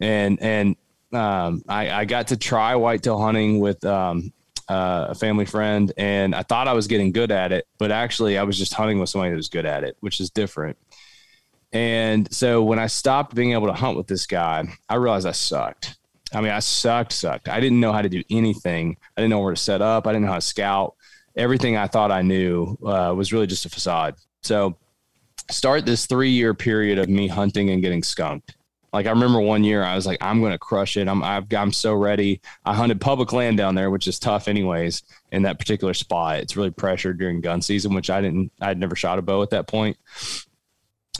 and 0.00 0.42
and 0.42 0.76
um, 1.12 1.62
I, 1.68 1.90
I, 1.90 2.04
got 2.04 2.28
to 2.28 2.36
try 2.36 2.74
whitetail 2.74 3.18
hunting 3.18 3.60
with 3.60 3.82
um, 3.84 4.32
uh, 4.68 5.06
a 5.10 5.14
family 5.14 5.46
friend, 5.46 5.90
and 5.96 6.34
I 6.34 6.42
thought 6.42 6.68
I 6.68 6.74
was 6.74 6.86
getting 6.86 7.12
good 7.12 7.30
at 7.30 7.50
it, 7.50 7.66
but 7.78 7.90
actually 7.90 8.36
I 8.36 8.42
was 8.42 8.58
just 8.58 8.74
hunting 8.74 8.98
with 8.98 9.08
somebody 9.08 9.30
that 9.30 9.36
was 9.36 9.48
good 9.48 9.64
at 9.64 9.84
it, 9.84 9.96
which 10.00 10.20
is 10.20 10.30
different. 10.30 10.76
And 11.72 12.32
so 12.32 12.62
when 12.62 12.78
I 12.78 12.86
stopped 12.86 13.34
being 13.34 13.52
able 13.52 13.68
to 13.68 13.72
hunt 13.72 13.96
with 13.96 14.06
this 14.06 14.26
guy, 14.26 14.64
I 14.88 14.96
realized 14.96 15.26
I 15.26 15.32
sucked. 15.32 15.96
I 16.32 16.42
mean, 16.42 16.50
I 16.50 16.58
sucked, 16.58 17.12
sucked. 17.12 17.48
I 17.48 17.58
didn't 17.58 17.80
know 17.80 17.92
how 17.92 18.02
to 18.02 18.08
do 18.08 18.22
anything. 18.30 18.96
I 19.16 19.22
didn't 19.22 19.30
know 19.30 19.40
where 19.40 19.54
to 19.54 19.60
set 19.60 19.80
up. 19.80 20.06
I 20.06 20.12
didn't 20.12 20.26
know 20.26 20.32
how 20.32 20.38
to 20.38 20.42
scout. 20.42 20.94
Everything 21.36 21.76
I 21.76 21.86
thought 21.86 22.10
I 22.10 22.20
knew 22.20 22.76
uh, 22.84 23.14
was 23.16 23.32
really 23.32 23.46
just 23.46 23.64
a 23.64 23.70
facade. 23.70 24.16
So, 24.42 24.76
start 25.50 25.86
this 25.86 26.04
three 26.04 26.30
year 26.30 26.52
period 26.52 26.98
of 26.98 27.08
me 27.08 27.28
hunting 27.28 27.70
and 27.70 27.80
getting 27.80 28.02
skunked 28.02 28.57
Like 28.92 29.06
I 29.06 29.10
remember 29.10 29.40
one 29.40 29.64
year, 29.64 29.82
I 29.82 29.94
was 29.94 30.06
like, 30.06 30.18
I'm 30.20 30.40
going 30.40 30.52
to 30.52 30.58
crush 30.58 30.96
it. 30.96 31.08
I'm 31.08 31.22
I've, 31.22 31.52
I'm 31.52 31.72
so 31.72 31.94
ready. 31.94 32.40
I 32.64 32.74
hunted 32.74 33.00
public 33.00 33.32
land 33.32 33.58
down 33.58 33.74
there, 33.74 33.90
which 33.90 34.08
is 34.08 34.18
tough 34.18 34.48
anyways. 34.48 35.02
In 35.32 35.42
that 35.42 35.58
particular 35.58 35.92
spot, 35.94 36.38
it's 36.38 36.56
really 36.56 36.70
pressured 36.70 37.18
during 37.18 37.40
gun 37.40 37.60
season, 37.60 37.94
which 37.94 38.08
I 38.08 38.20
didn't. 38.20 38.50
I'd 38.60 38.78
never 38.78 38.96
shot 38.96 39.18
a 39.18 39.22
bow 39.22 39.42
at 39.42 39.50
that 39.50 39.66
point, 39.66 39.96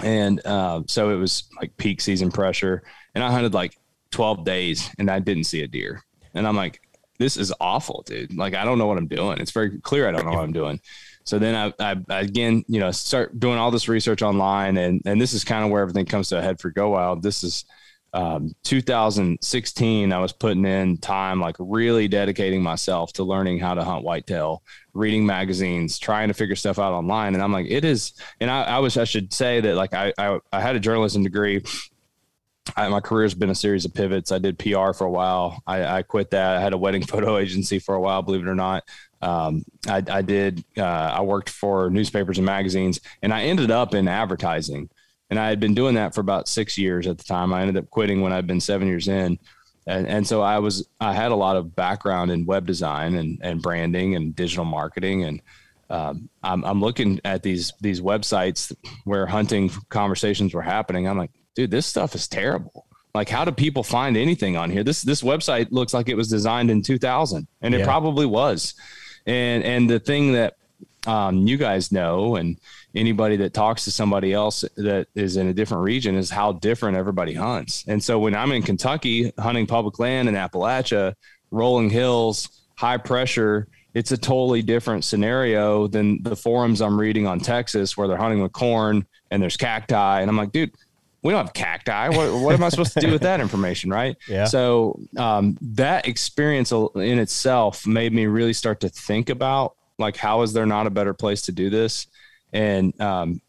and 0.03 0.45
uh, 0.47 0.83
so 0.87 1.11
it 1.11 1.17
was 1.17 1.49
like 1.61 1.77
peak 1.77 2.01
season 2.01 2.31
pressure. 2.31 2.83
And 3.15 3.23
I 3.23 3.31
hunted 3.31 3.53
like 3.53 3.79
12 4.13 4.45
days, 4.45 4.91
and 4.99 5.11
I 5.11 5.19
didn't 5.19 5.45
see 5.45 5.63
a 5.63 5.69
deer. 5.69 6.03
And 6.35 6.47
I'm 6.47 6.57
like, 6.57 6.81
this 7.19 7.37
is 7.37 7.53
awful, 7.61 8.03
dude. 8.07 8.37
Like 8.37 8.55
I 8.55 8.65
don't 8.65 8.79
know 8.79 8.87
what 8.87 8.99
I'm 8.99 9.09
doing. 9.09 9.39
It's 9.41 9.51
very 9.51 9.79
clear 9.81 10.09
I 10.09 10.13
don't 10.13 10.25
know 10.25 10.33
what 10.33 10.45
I'm 10.45 10.53
doing. 10.53 10.81
So 11.29 11.39
then 11.39 11.55
I, 11.55 11.91
I, 11.93 11.97
I, 12.09 12.21
again, 12.21 12.65
you 12.69 12.81
know, 12.81 12.91
start 12.91 13.39
doing 13.39 13.59
all 13.59 13.71
this 13.71 13.87
research 13.87 14.23
online, 14.23 14.79
and 14.79 15.03
and 15.05 15.21
this 15.21 15.35
is 15.35 15.45
kind 15.45 15.63
of 15.63 15.71
where 15.71 15.83
everything 15.83 16.07
comes 16.07 16.31
to 16.31 16.39
a 16.39 16.43
head 16.43 16.59
for 16.59 16.71
Go 16.71 16.89
Wild. 16.89 17.23
This 17.23 17.45
is 17.45 17.67
um, 18.15 18.55
2016. 18.65 20.11
I 20.11 20.19
was 20.21 20.33
putting 20.33 20.65
in 20.65 20.97
time, 20.97 21.39
like 21.39 21.57
really 21.59 22.09
dedicating 22.09 22.63
myself 22.63 23.13
to 23.13 23.25
learning 23.25 23.59
how 23.59 23.75
to 23.75 23.85
hunt 23.85 24.05
whitetail, 24.05 24.63
reading 24.95 25.27
magazines, 25.27 25.99
trying 25.99 26.29
to 26.29 26.35
figure 26.35 26.57
stuff 26.57 26.79
out 26.79 26.95
online. 26.95 27.35
And 27.35 27.43
I'm 27.43 27.53
like, 27.53 27.67
it 27.69 27.85
is. 27.85 28.15
And 28.41 28.51
I, 28.51 28.63
I 28.63 28.79
was, 28.79 28.97
I 28.97 29.05
should 29.05 29.31
say 29.35 29.61
that 29.61 29.75
like 29.75 29.93
I, 29.93 30.15
I, 30.17 30.39
I 30.51 30.63
had 30.63 30.77
a 30.77 30.81
journalism 30.81 31.25
degree. 31.25 31.63
I, 32.75 32.89
my 32.89 33.01
career 33.01 33.25
has 33.25 33.35
been 33.35 33.51
a 33.51 33.55
series 33.55 33.85
of 33.85 33.93
pivots. 33.93 34.33
I 34.33 34.39
did 34.39 34.59
PR 34.59 34.93
for 34.93 35.05
a 35.05 35.11
while. 35.11 35.63
I, 35.67 35.99
I, 35.99 36.03
quit 36.03 36.31
that. 36.31 36.57
I 36.57 36.61
had 36.61 36.73
a 36.73 36.79
wedding 36.79 37.03
photo 37.07 37.37
agency 37.37 37.79
for 37.79 37.95
a 37.95 38.01
while, 38.01 38.23
believe 38.23 38.41
it 38.41 38.49
or 38.49 38.55
not. 38.55 38.85
Um, 39.21 39.65
I, 39.89 40.03
I, 40.11 40.23
did. 40.23 40.65
Uh, 40.77 40.83
I 40.83 41.21
worked 41.23 41.51
for 41.51 41.91
newspapers 41.91 42.39
and 42.39 42.47
magazines, 42.47 43.01
and 43.23 43.33
I 43.33 43.45
ended 43.45 43.71
up 43.71 43.95
in 43.95 44.09
advertising. 44.09 44.89
And 45.31 45.39
I 45.39 45.49
had 45.49 45.61
been 45.61 45.75
doing 45.75 45.95
that 45.97 46.15
for 46.15 46.21
about 46.21 46.49
six 46.49 46.79
years 46.79 47.07
at 47.07 47.19
the 47.19 47.25
time. 47.25 47.53
I 47.53 47.61
ended 47.61 47.77
up 47.77 47.91
quitting 47.91 48.23
when 48.23 48.33
I'd 48.33 48.47
been 48.47 48.61
seven 48.61 48.89
years 48.89 49.09
in, 49.09 49.39
and, 49.87 50.07
and 50.07 50.27
so 50.27 50.41
I 50.41 50.59
was. 50.59 50.89
I 51.01 51.13
had 51.13 51.33
a 51.33 51.37
lot 51.37 51.57
of 51.57 51.75
background 51.75 52.31
in 52.31 52.47
web 52.47 52.67
design 52.67 53.17
and, 53.17 53.39
and 53.43 53.61
branding 53.61 54.15
and 54.15 54.35
digital 54.35 54.65
marketing, 54.65 55.25
and 55.25 55.43
um, 55.91 56.29
I'm, 56.43 56.65
I'm 56.65 56.81
looking 56.81 57.21
at 57.25 57.43
these 57.43 57.73
these 57.81 58.01
websites 58.01 58.75
where 59.05 59.27
hunting 59.27 59.71
conversations 59.89 60.55
were 60.55 60.63
happening. 60.63 61.07
I'm 61.07 61.19
like, 61.19 61.33
dude, 61.55 61.71
this 61.71 61.87
stuff 61.87 62.15
is 62.15 62.29
terrible. 62.29 62.87
Like, 63.15 63.29
how 63.29 63.45
do 63.45 63.53
people 63.53 63.83
find 63.83 64.17
anything 64.17 64.57
on 64.57 64.71
here? 64.71 64.85
This 64.85 65.03
this 65.03 65.23
website 65.23 65.69
looks 65.71 65.93
like 65.93 66.09
it 66.09 66.17
was 66.17 66.29
designed 66.29 66.71
in 66.71 66.83
2000, 66.83 67.47
and 67.63 67.75
it 67.75 67.85
probably 67.85 68.27
was. 68.27 68.75
And 69.29 69.63
and 69.63 69.89
the 69.89 70.01
thing 70.01 70.33
that 70.33 70.57
um, 71.07 71.47
you 71.47 71.57
guys 71.57 71.93
know, 71.93 72.37
and 72.37 72.59
anybody 72.95 73.37
that 73.37 73.55
talks 73.55 73.85
to 73.85 73.91
somebody 73.91 74.33
else 74.33 74.65
that 74.77 75.07
is 75.15 75.37
in 75.37 75.49
a 75.49 75.55
different 75.55 75.85
region, 75.85 76.17
is 76.17 76.31
how 76.31 76.53
different 76.53 76.97
everybody 76.97 77.35
hunts. 77.35 77.85
And 77.87 78.03
so 78.03 78.19
when 78.19 78.35
I'm 78.35 78.53
in 78.53 78.63
Kentucky 78.63 79.33
hunting 79.39 79.67
public 79.67 79.99
land 79.99 80.29
in 80.29 80.35
Appalachia, 80.35 81.15
rolling 81.51 81.91
hills, 81.91 82.49
high 82.77 82.97
pressure, 82.97 83.69
it's 83.95 84.13
a 84.13 84.17
totally 84.17 84.63
different 84.63 85.05
scenario 85.05 85.87
than 85.87 86.23
the 86.23 86.37
forums 86.37 86.81
I'm 86.81 86.99
reading 86.99 87.27
on 87.27 87.39
Texas 87.39 87.97
where 87.97 88.09
they're 88.09 88.17
hunting 88.17 88.43
with 88.43 88.53
corn 88.53 89.07
and 89.31 89.43
there's 89.43 89.57
cacti. 89.57 90.21
And 90.21 90.31
I'm 90.31 90.37
like, 90.37 90.53
dude, 90.53 90.73
we 91.23 91.33
don't 91.33 91.45
have 91.45 91.55
cacti. 91.55 92.09
What, 92.09 92.41
what 92.41 92.55
am 92.55 92.63
I 92.63 92.69
supposed 92.69 92.95
to 92.95 93.01
do 93.01 93.11
with 93.11 93.23
that 93.23 93.41
information? 93.41 93.91
Right. 93.91 94.17
Yeah. 94.29 94.45
So 94.45 95.01
um, 95.17 95.57
that 95.61 96.07
experience 96.07 96.71
in 96.71 97.19
itself 97.19 97.87
made 97.87 98.13
me 98.13 98.27
really 98.27 98.53
start 98.53 98.81
to 98.81 98.89
think 98.89 99.31
about 99.31 99.75
like, 99.99 100.17
how 100.17 100.43
is 100.43 100.53
there 100.53 100.67
not 100.67 100.87
a 100.87 100.91
better 100.91 101.15
place 101.15 101.43
to 101.43 101.53
do 101.53 101.71
this? 101.71 102.07
And 102.53 102.99
um, 103.01 103.41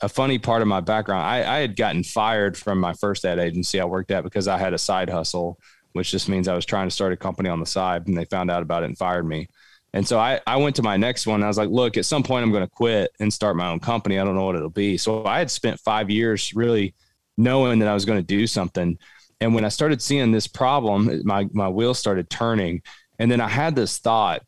a 0.00 0.08
funny 0.08 0.38
part 0.38 0.62
of 0.62 0.68
my 0.68 0.80
background, 0.80 1.22
I, 1.22 1.56
I 1.56 1.58
had 1.58 1.76
gotten 1.76 2.02
fired 2.02 2.56
from 2.56 2.78
my 2.80 2.92
first 2.94 3.24
ad 3.24 3.38
agency 3.38 3.80
I 3.80 3.84
worked 3.84 4.10
at 4.10 4.24
because 4.24 4.48
I 4.48 4.58
had 4.58 4.74
a 4.74 4.78
side 4.78 5.10
hustle, 5.10 5.58
which 5.92 6.10
just 6.10 6.28
means 6.28 6.48
I 6.48 6.54
was 6.54 6.66
trying 6.66 6.88
to 6.88 6.94
start 6.94 7.12
a 7.12 7.16
company 7.16 7.48
on 7.48 7.60
the 7.60 7.66
side 7.66 8.06
and 8.06 8.16
they 8.16 8.24
found 8.24 8.50
out 8.50 8.62
about 8.62 8.82
it 8.82 8.86
and 8.86 8.98
fired 8.98 9.26
me. 9.26 9.48
And 9.96 10.06
so 10.06 10.18
I, 10.18 10.42
I 10.46 10.58
went 10.58 10.76
to 10.76 10.82
my 10.82 10.98
next 10.98 11.26
one. 11.26 11.42
I 11.42 11.48
was 11.48 11.56
like, 11.56 11.70
look, 11.70 11.96
at 11.96 12.04
some 12.04 12.22
point 12.22 12.42
I'm 12.42 12.52
going 12.52 12.62
to 12.62 12.68
quit 12.68 13.12
and 13.18 13.32
start 13.32 13.56
my 13.56 13.68
own 13.68 13.80
company. 13.80 14.18
I 14.18 14.24
don't 14.24 14.34
know 14.34 14.44
what 14.44 14.54
it'll 14.54 14.68
be. 14.68 14.98
So 14.98 15.24
I 15.24 15.38
had 15.38 15.50
spent 15.50 15.80
five 15.80 16.10
years 16.10 16.54
really 16.54 16.94
knowing 17.38 17.78
that 17.78 17.88
I 17.88 17.94
was 17.94 18.04
going 18.04 18.18
to 18.18 18.22
do 18.22 18.46
something. 18.46 18.98
And 19.40 19.54
when 19.54 19.64
I 19.64 19.70
started 19.70 20.02
seeing 20.02 20.32
this 20.32 20.46
problem, 20.46 21.22
my, 21.24 21.48
my 21.54 21.70
wheels 21.70 21.98
started 21.98 22.28
turning. 22.28 22.82
And 23.18 23.30
then 23.30 23.40
I 23.40 23.48
had 23.48 23.74
this 23.74 23.96
thought 23.96 24.42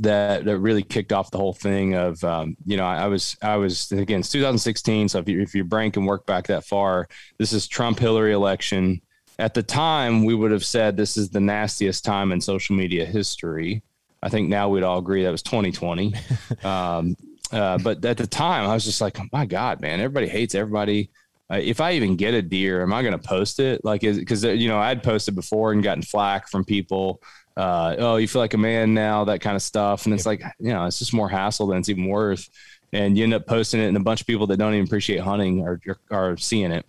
that, 0.00 0.44
that 0.44 0.58
really 0.58 0.82
kicked 0.82 1.12
off 1.12 1.30
the 1.30 1.38
whole 1.38 1.54
thing 1.54 1.94
of, 1.94 2.24
um, 2.24 2.56
you 2.66 2.76
know, 2.76 2.84
I, 2.84 3.02
I, 3.02 3.06
was, 3.06 3.36
I 3.40 3.54
was, 3.54 3.92
again, 3.92 4.18
it's 4.18 4.30
2016. 4.30 5.10
So 5.10 5.20
if, 5.20 5.28
you, 5.28 5.40
if 5.40 5.54
your 5.54 5.66
brain 5.66 5.92
can 5.92 6.04
work 6.04 6.26
back 6.26 6.48
that 6.48 6.64
far, 6.64 7.06
this 7.38 7.52
is 7.52 7.68
Trump 7.68 8.00
Hillary 8.00 8.32
election. 8.32 9.02
At 9.38 9.54
the 9.54 9.62
time, 9.62 10.24
we 10.24 10.34
would 10.34 10.50
have 10.50 10.64
said 10.64 10.96
this 10.96 11.16
is 11.16 11.30
the 11.30 11.38
nastiest 11.38 12.04
time 12.04 12.32
in 12.32 12.40
social 12.40 12.74
media 12.74 13.06
history. 13.06 13.84
I 14.22 14.28
think 14.28 14.48
now 14.48 14.68
we'd 14.68 14.82
all 14.82 14.98
agree 14.98 15.24
that 15.24 15.30
was 15.30 15.42
2020. 15.42 16.14
um, 16.64 17.16
uh, 17.52 17.78
but 17.78 18.04
at 18.04 18.16
the 18.16 18.26
time, 18.26 18.68
I 18.68 18.74
was 18.74 18.84
just 18.84 19.00
like, 19.00 19.18
oh 19.20 19.26
my 19.32 19.46
God, 19.46 19.80
man, 19.80 20.00
everybody 20.00 20.28
hates 20.28 20.54
everybody. 20.54 21.10
Uh, 21.50 21.58
if 21.62 21.80
I 21.80 21.92
even 21.92 22.16
get 22.16 22.34
a 22.34 22.42
deer, 22.42 22.82
am 22.82 22.92
I 22.92 23.02
going 23.02 23.18
to 23.18 23.26
post 23.26 23.58
it? 23.58 23.84
Like, 23.84 24.04
is 24.04 24.18
because 24.18 24.44
uh, 24.44 24.50
you 24.50 24.68
know, 24.68 24.78
I'd 24.78 25.02
posted 25.02 25.34
before 25.34 25.72
and 25.72 25.82
gotten 25.82 26.02
flack 26.02 26.48
from 26.48 26.64
people. 26.64 27.22
Uh, 27.56 27.96
oh, 27.98 28.16
you 28.16 28.28
feel 28.28 28.42
like 28.42 28.54
a 28.54 28.58
man 28.58 28.94
now, 28.94 29.24
that 29.24 29.40
kind 29.40 29.56
of 29.56 29.62
stuff, 29.62 30.04
and 30.04 30.14
it's 30.14 30.26
like, 30.26 30.42
you 30.60 30.72
know, 30.72 30.84
it's 30.84 30.98
just 30.98 31.14
more 31.14 31.28
hassle 31.28 31.66
than 31.66 31.78
it's 31.78 31.88
even 31.88 32.06
worth. 32.06 32.48
And 32.92 33.18
you 33.18 33.24
end 33.24 33.34
up 33.34 33.46
posting 33.46 33.80
it, 33.80 33.86
and 33.88 33.96
a 33.96 34.00
bunch 34.00 34.20
of 34.20 34.26
people 34.26 34.46
that 34.48 34.58
don't 34.58 34.74
even 34.74 34.86
appreciate 34.86 35.20
hunting 35.20 35.66
are 35.66 35.80
are 36.10 36.36
seeing 36.36 36.70
it. 36.70 36.86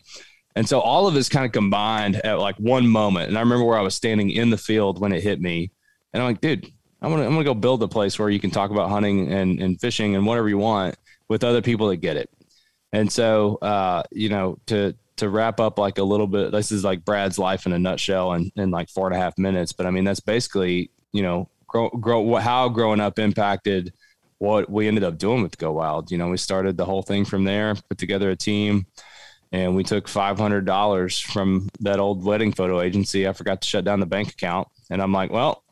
And 0.55 0.67
so 0.67 0.79
all 0.79 1.07
of 1.07 1.13
this 1.13 1.29
kind 1.29 1.45
of 1.45 1.51
combined 1.53 2.17
at 2.17 2.39
like 2.39 2.55
one 2.57 2.87
moment. 2.87 3.29
And 3.29 3.37
I 3.37 3.41
remember 3.41 3.63
where 3.63 3.77
I 3.77 3.81
was 3.81 3.95
standing 3.95 4.29
in 4.29 4.49
the 4.49 4.57
field 4.57 4.99
when 4.99 5.13
it 5.13 5.23
hit 5.23 5.39
me, 5.39 5.71
and 6.13 6.21
I'm 6.21 6.29
like, 6.29 6.41
dude, 6.41 6.71
I'm 7.01 7.11
gonna 7.11 7.25
I'm 7.25 7.31
gonna 7.31 7.43
go 7.43 7.53
build 7.53 7.81
a 7.83 7.87
place 7.87 8.19
where 8.19 8.29
you 8.29 8.39
can 8.39 8.51
talk 8.51 8.71
about 8.71 8.89
hunting 8.89 9.31
and, 9.31 9.61
and 9.61 9.79
fishing 9.79 10.15
and 10.15 10.25
whatever 10.25 10.49
you 10.49 10.57
want 10.57 10.95
with 11.27 11.43
other 11.43 11.61
people 11.61 11.87
that 11.89 11.97
get 11.97 12.17
it. 12.17 12.29
And 12.91 13.11
so 13.11 13.55
uh, 13.61 14.03
you 14.11 14.29
know, 14.29 14.57
to 14.67 14.95
to 15.19 15.29
wrap 15.29 15.59
up 15.59 15.77
like 15.77 15.97
a 15.97 16.03
little 16.03 16.27
bit, 16.27 16.51
this 16.51 16.71
is 16.71 16.83
like 16.83 17.05
Brad's 17.05 17.37
life 17.37 17.65
in 17.65 17.73
a 17.73 17.79
nutshell 17.79 18.33
in, 18.33 18.51
in 18.55 18.71
like 18.71 18.89
four 18.89 19.05
and 19.07 19.15
a 19.15 19.19
half 19.19 19.37
minutes. 19.37 19.73
But 19.73 19.85
I 19.85 19.91
mean, 19.91 20.05
that's 20.05 20.21
basically, 20.21 20.91
you 21.11 21.21
know, 21.21 21.49
grow, 21.67 21.89
grow 21.89 22.35
how 22.35 22.69
growing 22.69 23.01
up 23.01 23.19
impacted 23.19 23.93
what 24.37 24.69
we 24.69 24.87
ended 24.87 25.03
up 25.03 25.17
doing 25.17 25.43
with 25.43 25.57
Go 25.57 25.73
Wild. 25.73 26.09
You 26.09 26.17
know, 26.17 26.29
we 26.29 26.37
started 26.37 26.77
the 26.77 26.85
whole 26.85 27.01
thing 27.01 27.25
from 27.25 27.43
there, 27.43 27.75
put 27.89 27.97
together 27.97 28.29
a 28.29 28.35
team, 28.35 28.85
and 29.51 29.75
we 29.75 29.83
took 29.83 30.07
$500 30.07 31.23
from 31.23 31.69
that 31.81 31.99
old 31.99 32.23
wedding 32.23 32.53
photo 32.53 32.79
agency. 32.79 33.27
I 33.27 33.33
forgot 33.33 33.61
to 33.61 33.67
shut 33.67 33.83
down 33.83 33.99
the 33.99 34.05
bank 34.05 34.29
account. 34.29 34.69
And 34.89 35.01
I'm 35.01 35.11
like, 35.11 35.31
well, 35.31 35.63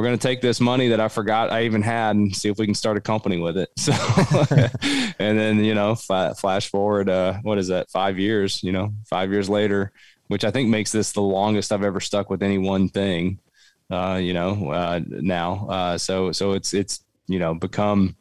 we're 0.00 0.06
going 0.06 0.18
to 0.18 0.28
take 0.28 0.40
this 0.40 0.62
money 0.62 0.88
that 0.88 0.98
I 0.98 1.08
forgot 1.08 1.52
I 1.52 1.64
even 1.64 1.82
had 1.82 2.16
and 2.16 2.34
see 2.34 2.48
if 2.48 2.56
we 2.56 2.64
can 2.64 2.74
start 2.74 2.96
a 2.96 3.02
company 3.02 3.38
with 3.38 3.58
it. 3.58 3.68
So, 3.78 3.92
and 5.18 5.38
then, 5.38 5.62
you 5.62 5.74
know, 5.74 5.94
flash 5.94 6.70
forward, 6.70 7.10
uh, 7.10 7.34
what 7.42 7.58
is 7.58 7.68
that? 7.68 7.90
Five 7.90 8.18
years, 8.18 8.62
you 8.62 8.72
know, 8.72 8.94
five 9.04 9.30
years 9.30 9.50
later, 9.50 9.92
which 10.28 10.42
I 10.42 10.50
think 10.50 10.70
makes 10.70 10.90
this 10.90 11.12
the 11.12 11.20
longest 11.20 11.70
I've 11.70 11.84
ever 11.84 12.00
stuck 12.00 12.30
with 12.30 12.42
any 12.42 12.56
one 12.56 12.88
thing, 12.88 13.40
uh, 13.90 14.18
you 14.22 14.32
know, 14.32 14.70
uh, 14.70 15.00
now. 15.06 15.66
Uh, 15.68 15.98
so, 15.98 16.32
so 16.32 16.52
it's, 16.52 16.72
it's, 16.72 17.04
you 17.26 17.38
know, 17.38 17.52
become 17.52 18.16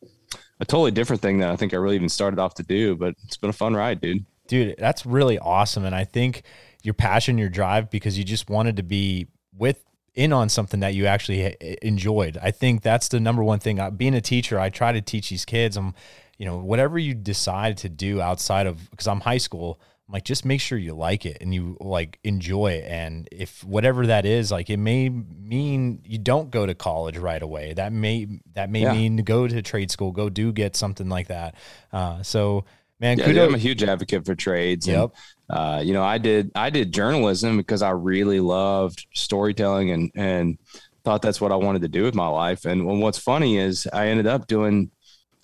a 0.59 0.65
totally 0.65 0.91
different 0.91 1.21
thing 1.21 1.39
that 1.39 1.49
I 1.49 1.55
think 1.55 1.73
I 1.73 1.77
really 1.77 1.95
even 1.95 2.09
started 2.09 2.39
off 2.39 2.55
to 2.55 2.63
do, 2.63 2.97
but 2.97 3.15
it's 3.23 3.37
been 3.37 3.51
a 3.51 3.53
fun 3.53 3.73
ride, 3.73 4.01
dude. 4.01 4.25
Dude, 4.47 4.75
that's 4.77 5.05
really 5.05 5.39
awesome. 5.39 5.85
And 5.85 5.95
I 5.95 6.03
think 6.03 6.43
your 6.83 6.93
passion, 6.93 7.37
your 7.37 7.49
drive, 7.49 7.89
because 7.89 8.17
you 8.17 8.25
just 8.25 8.49
wanted 8.49 8.75
to 8.77 8.83
be 8.83 9.27
with 9.55 9.81
in 10.15 10.33
on 10.33 10.49
something 10.49 10.79
that 10.81 10.93
you 10.93 11.05
actually 11.05 11.43
eh, 11.43 11.53
eh, 11.61 11.75
enjoyed. 11.81 12.37
I 12.41 12.51
think 12.51 12.81
that's 12.81 13.07
the 13.07 13.19
number 13.19 13.43
one 13.43 13.59
thing. 13.59 13.79
Being 13.95 14.13
a 14.13 14.21
teacher, 14.21 14.59
I 14.59 14.69
try 14.69 14.91
to 14.91 15.01
teach 15.01 15.29
these 15.29 15.45
kids. 15.45 15.77
I'm, 15.77 15.93
you 16.37 16.45
know, 16.45 16.57
whatever 16.57 16.97
you 16.97 17.13
decide 17.13 17.77
to 17.77 17.89
do 17.89 18.21
outside 18.21 18.67
of 18.67 18.89
because 18.91 19.07
I'm 19.07 19.21
high 19.21 19.37
school. 19.37 19.79
I'm 20.07 20.13
like, 20.13 20.23
just 20.23 20.43
make 20.43 20.59
sure 20.59 20.77
you 20.77 20.95
like 20.95 21.25
it 21.25 21.37
and 21.39 21.53
you 21.53 21.77
like 21.79 22.17
enjoy 22.23 22.71
it. 22.71 22.85
And 22.89 23.29
if 23.31 23.63
whatever 23.63 24.07
that 24.07 24.25
is, 24.25 24.51
like 24.51 24.69
it 24.71 24.77
may 24.77 25.09
mean 25.09 26.01
you 26.03 26.17
don't 26.17 26.49
go 26.49 26.65
to 26.65 26.73
college 26.73 27.17
right 27.17 27.41
away. 27.41 27.73
That 27.73 27.93
may 27.93 28.27
that 28.53 28.71
may 28.71 28.81
yeah. 28.81 28.93
mean 28.93 29.17
go 29.17 29.47
to 29.47 29.61
trade 29.61 29.91
school, 29.91 30.11
go 30.11 30.29
do 30.29 30.51
get 30.51 30.75
something 30.75 31.09
like 31.09 31.27
that. 31.27 31.55
Uh, 31.93 32.23
so 32.23 32.65
man, 32.99 33.19
yeah, 33.19 33.25
kudos. 33.25 33.49
I'm 33.49 33.55
a 33.55 33.59
huge 33.59 33.83
advocate 33.83 34.25
for 34.25 34.33
trades. 34.33 34.87
Yep. 34.87 35.11
Uh, 35.49 35.81
you 35.83 35.93
know, 35.93 36.03
I 36.03 36.17
did 36.17 36.51
I 36.55 36.69
did 36.69 36.93
journalism 36.93 37.57
because 37.57 37.81
I 37.81 37.91
really 37.91 38.39
loved 38.39 39.07
storytelling 39.13 39.91
and 39.91 40.11
and 40.15 40.57
thought 41.03 41.21
that's 41.21 41.41
what 41.41 41.51
I 41.51 41.55
wanted 41.55 41.81
to 41.81 41.87
do 41.87 42.03
with 42.03 42.15
my 42.15 42.27
life. 42.27 42.65
And 42.65 43.01
what's 43.01 43.17
funny 43.17 43.57
is 43.57 43.87
I 43.91 44.07
ended 44.07 44.27
up 44.27 44.47
doing 44.47 44.91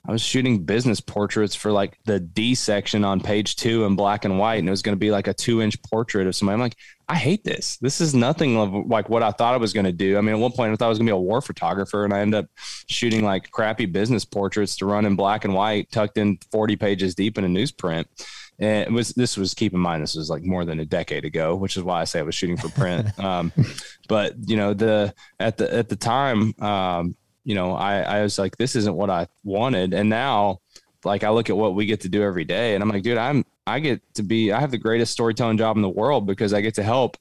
I 0.08 0.12
was 0.12 0.22
shooting 0.22 0.64
business 0.64 1.00
portraits 1.02 1.56
for 1.56 1.72
like 1.72 1.98
the 2.06 2.20
D 2.20 2.54
section 2.54 3.04
on 3.04 3.20
page 3.20 3.56
two 3.56 3.86
in 3.86 3.96
black 3.96 4.24
and 4.24 4.38
white, 4.38 4.58
and 4.58 4.68
it 4.68 4.72
was 4.72 4.84
going 4.84 4.96
to 4.96 5.00
be 5.00 5.10
like 5.10 5.28
a 5.28 5.34
two 5.34 5.62
inch 5.62 5.82
portrait 5.82 6.28
of 6.28 6.36
somebody. 6.36 6.54
I'm 6.54 6.60
like, 6.60 6.76
I 7.08 7.16
hate 7.16 7.44
this. 7.44 7.78
This 7.78 8.00
is 8.02 8.14
nothing 8.14 8.58
of 8.58 8.88
like 8.88 9.10
what 9.10 9.24
I 9.24 9.32
thought 9.32 9.56
I 9.56 9.58
was 9.58 9.74
going 9.74 9.86
to 9.86 9.92
do. 9.92 10.18
I 10.18 10.22
mean, 10.22 10.36
at 10.36 10.40
one 10.40 10.52
point 10.52 10.72
I 10.72 10.76
thought 10.76 10.86
I 10.86 10.90
was 10.90 11.00
going 11.00 11.08
to 11.08 11.12
be 11.12 11.18
a 11.18 11.20
war 11.20 11.42
photographer, 11.42 12.06
and 12.06 12.14
I 12.14 12.20
ended 12.20 12.44
up 12.44 12.50
shooting 12.88 13.24
like 13.24 13.50
crappy 13.50 13.88
business 13.88 14.26
portraits 14.26 14.76
to 14.78 14.86
run 14.86 15.06
in 15.06 15.16
black 15.16 15.44
and 15.44 15.56
white, 15.56 15.90
tucked 15.92 16.20
in 16.20 16.38
40 16.52 16.76
pages 16.76 17.16
deep 17.16 17.40
in 17.40 17.44
a 17.44 17.48
newsprint. 17.48 18.06
And 18.60 18.88
it 18.88 18.92
was 18.92 19.10
this 19.10 19.38
was 19.38 19.54
keep 19.54 19.74
in 19.74 19.80
mind 19.80 20.02
this 20.02 20.16
was 20.16 20.30
like 20.30 20.44
more 20.44 20.66
than 20.66 20.80
a 20.80 20.86
decade 20.86 21.26
ago, 21.26 21.56
which 21.56 21.76
is 21.78 21.84
why 21.84 22.02
I 22.02 22.04
say 22.06 22.20
I 22.20 22.24
was 22.24 22.36
shooting 22.36 22.58
for 22.58 22.70
print. 22.70 23.18
um, 23.24 23.52
but 24.08 24.36
you 24.48 24.56
know 24.56 24.74
the 24.74 25.14
at 25.40 25.58
the 25.58 25.74
at 25.74 25.90
the 25.90 25.96
time, 25.96 26.54
um, 26.62 27.16
you 27.44 27.56
know 27.56 27.76
I 27.76 28.00
I 28.00 28.22
was 28.22 28.40
like 28.40 28.58
this 28.58 28.76
isn't 28.76 28.96
what 28.96 29.10
I 29.10 29.28
wanted, 29.44 29.94
and 29.94 30.10
now 30.10 30.62
like 31.04 31.24
I 31.24 31.30
look 31.30 31.50
at 31.50 31.58
what 31.58 31.76
we 31.76 31.86
get 31.86 32.02
to 32.02 32.10
do 32.10 32.24
every 32.24 32.46
day, 32.46 32.76
and 32.76 32.82
I'm 32.82 32.90
like, 32.90 33.04
dude, 33.04 33.18
I'm 33.18 33.46
I 33.68 33.80
get 33.80 34.02
to 34.16 34.24
be 34.24 34.52
I 34.52 34.60
have 34.60 34.72
the 34.72 34.78
greatest 34.78 35.12
storytelling 35.12 35.58
job 35.58 35.76
in 35.76 35.82
the 35.82 35.90
world 35.90 36.26
because 36.26 36.54
I 36.54 36.62
get 36.62 36.76
to 36.76 36.84
help 36.84 37.18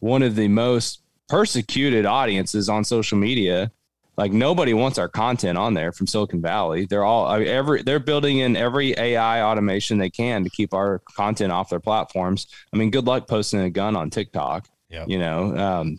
one 0.00 0.22
of 0.22 0.36
the 0.36 0.48
most 0.48 1.02
persecuted 1.28 2.06
audiences 2.06 2.68
on 2.68 2.84
social 2.84 3.18
media 3.18 3.70
like 4.18 4.32
nobody 4.32 4.74
wants 4.74 4.98
our 4.98 5.08
content 5.08 5.56
on 5.56 5.74
there 5.74 5.92
from 5.92 6.08
Silicon 6.08 6.42
Valley. 6.42 6.86
They're 6.86 7.04
all 7.04 7.30
every 7.32 7.82
they're 7.82 8.00
building 8.00 8.38
in 8.38 8.56
every 8.56 8.92
AI 8.98 9.42
automation 9.42 9.96
they 9.96 10.10
can 10.10 10.42
to 10.42 10.50
keep 10.50 10.74
our 10.74 11.00
content 11.14 11.52
off 11.52 11.70
their 11.70 11.80
platforms. 11.80 12.48
I 12.74 12.76
mean, 12.76 12.90
good 12.90 13.06
luck 13.06 13.28
posting 13.28 13.60
a 13.60 13.70
gun 13.70 13.94
on 13.94 14.10
TikTok. 14.10 14.66
Yep. 14.90 15.08
You 15.08 15.18
know, 15.18 15.56
um, 15.56 15.98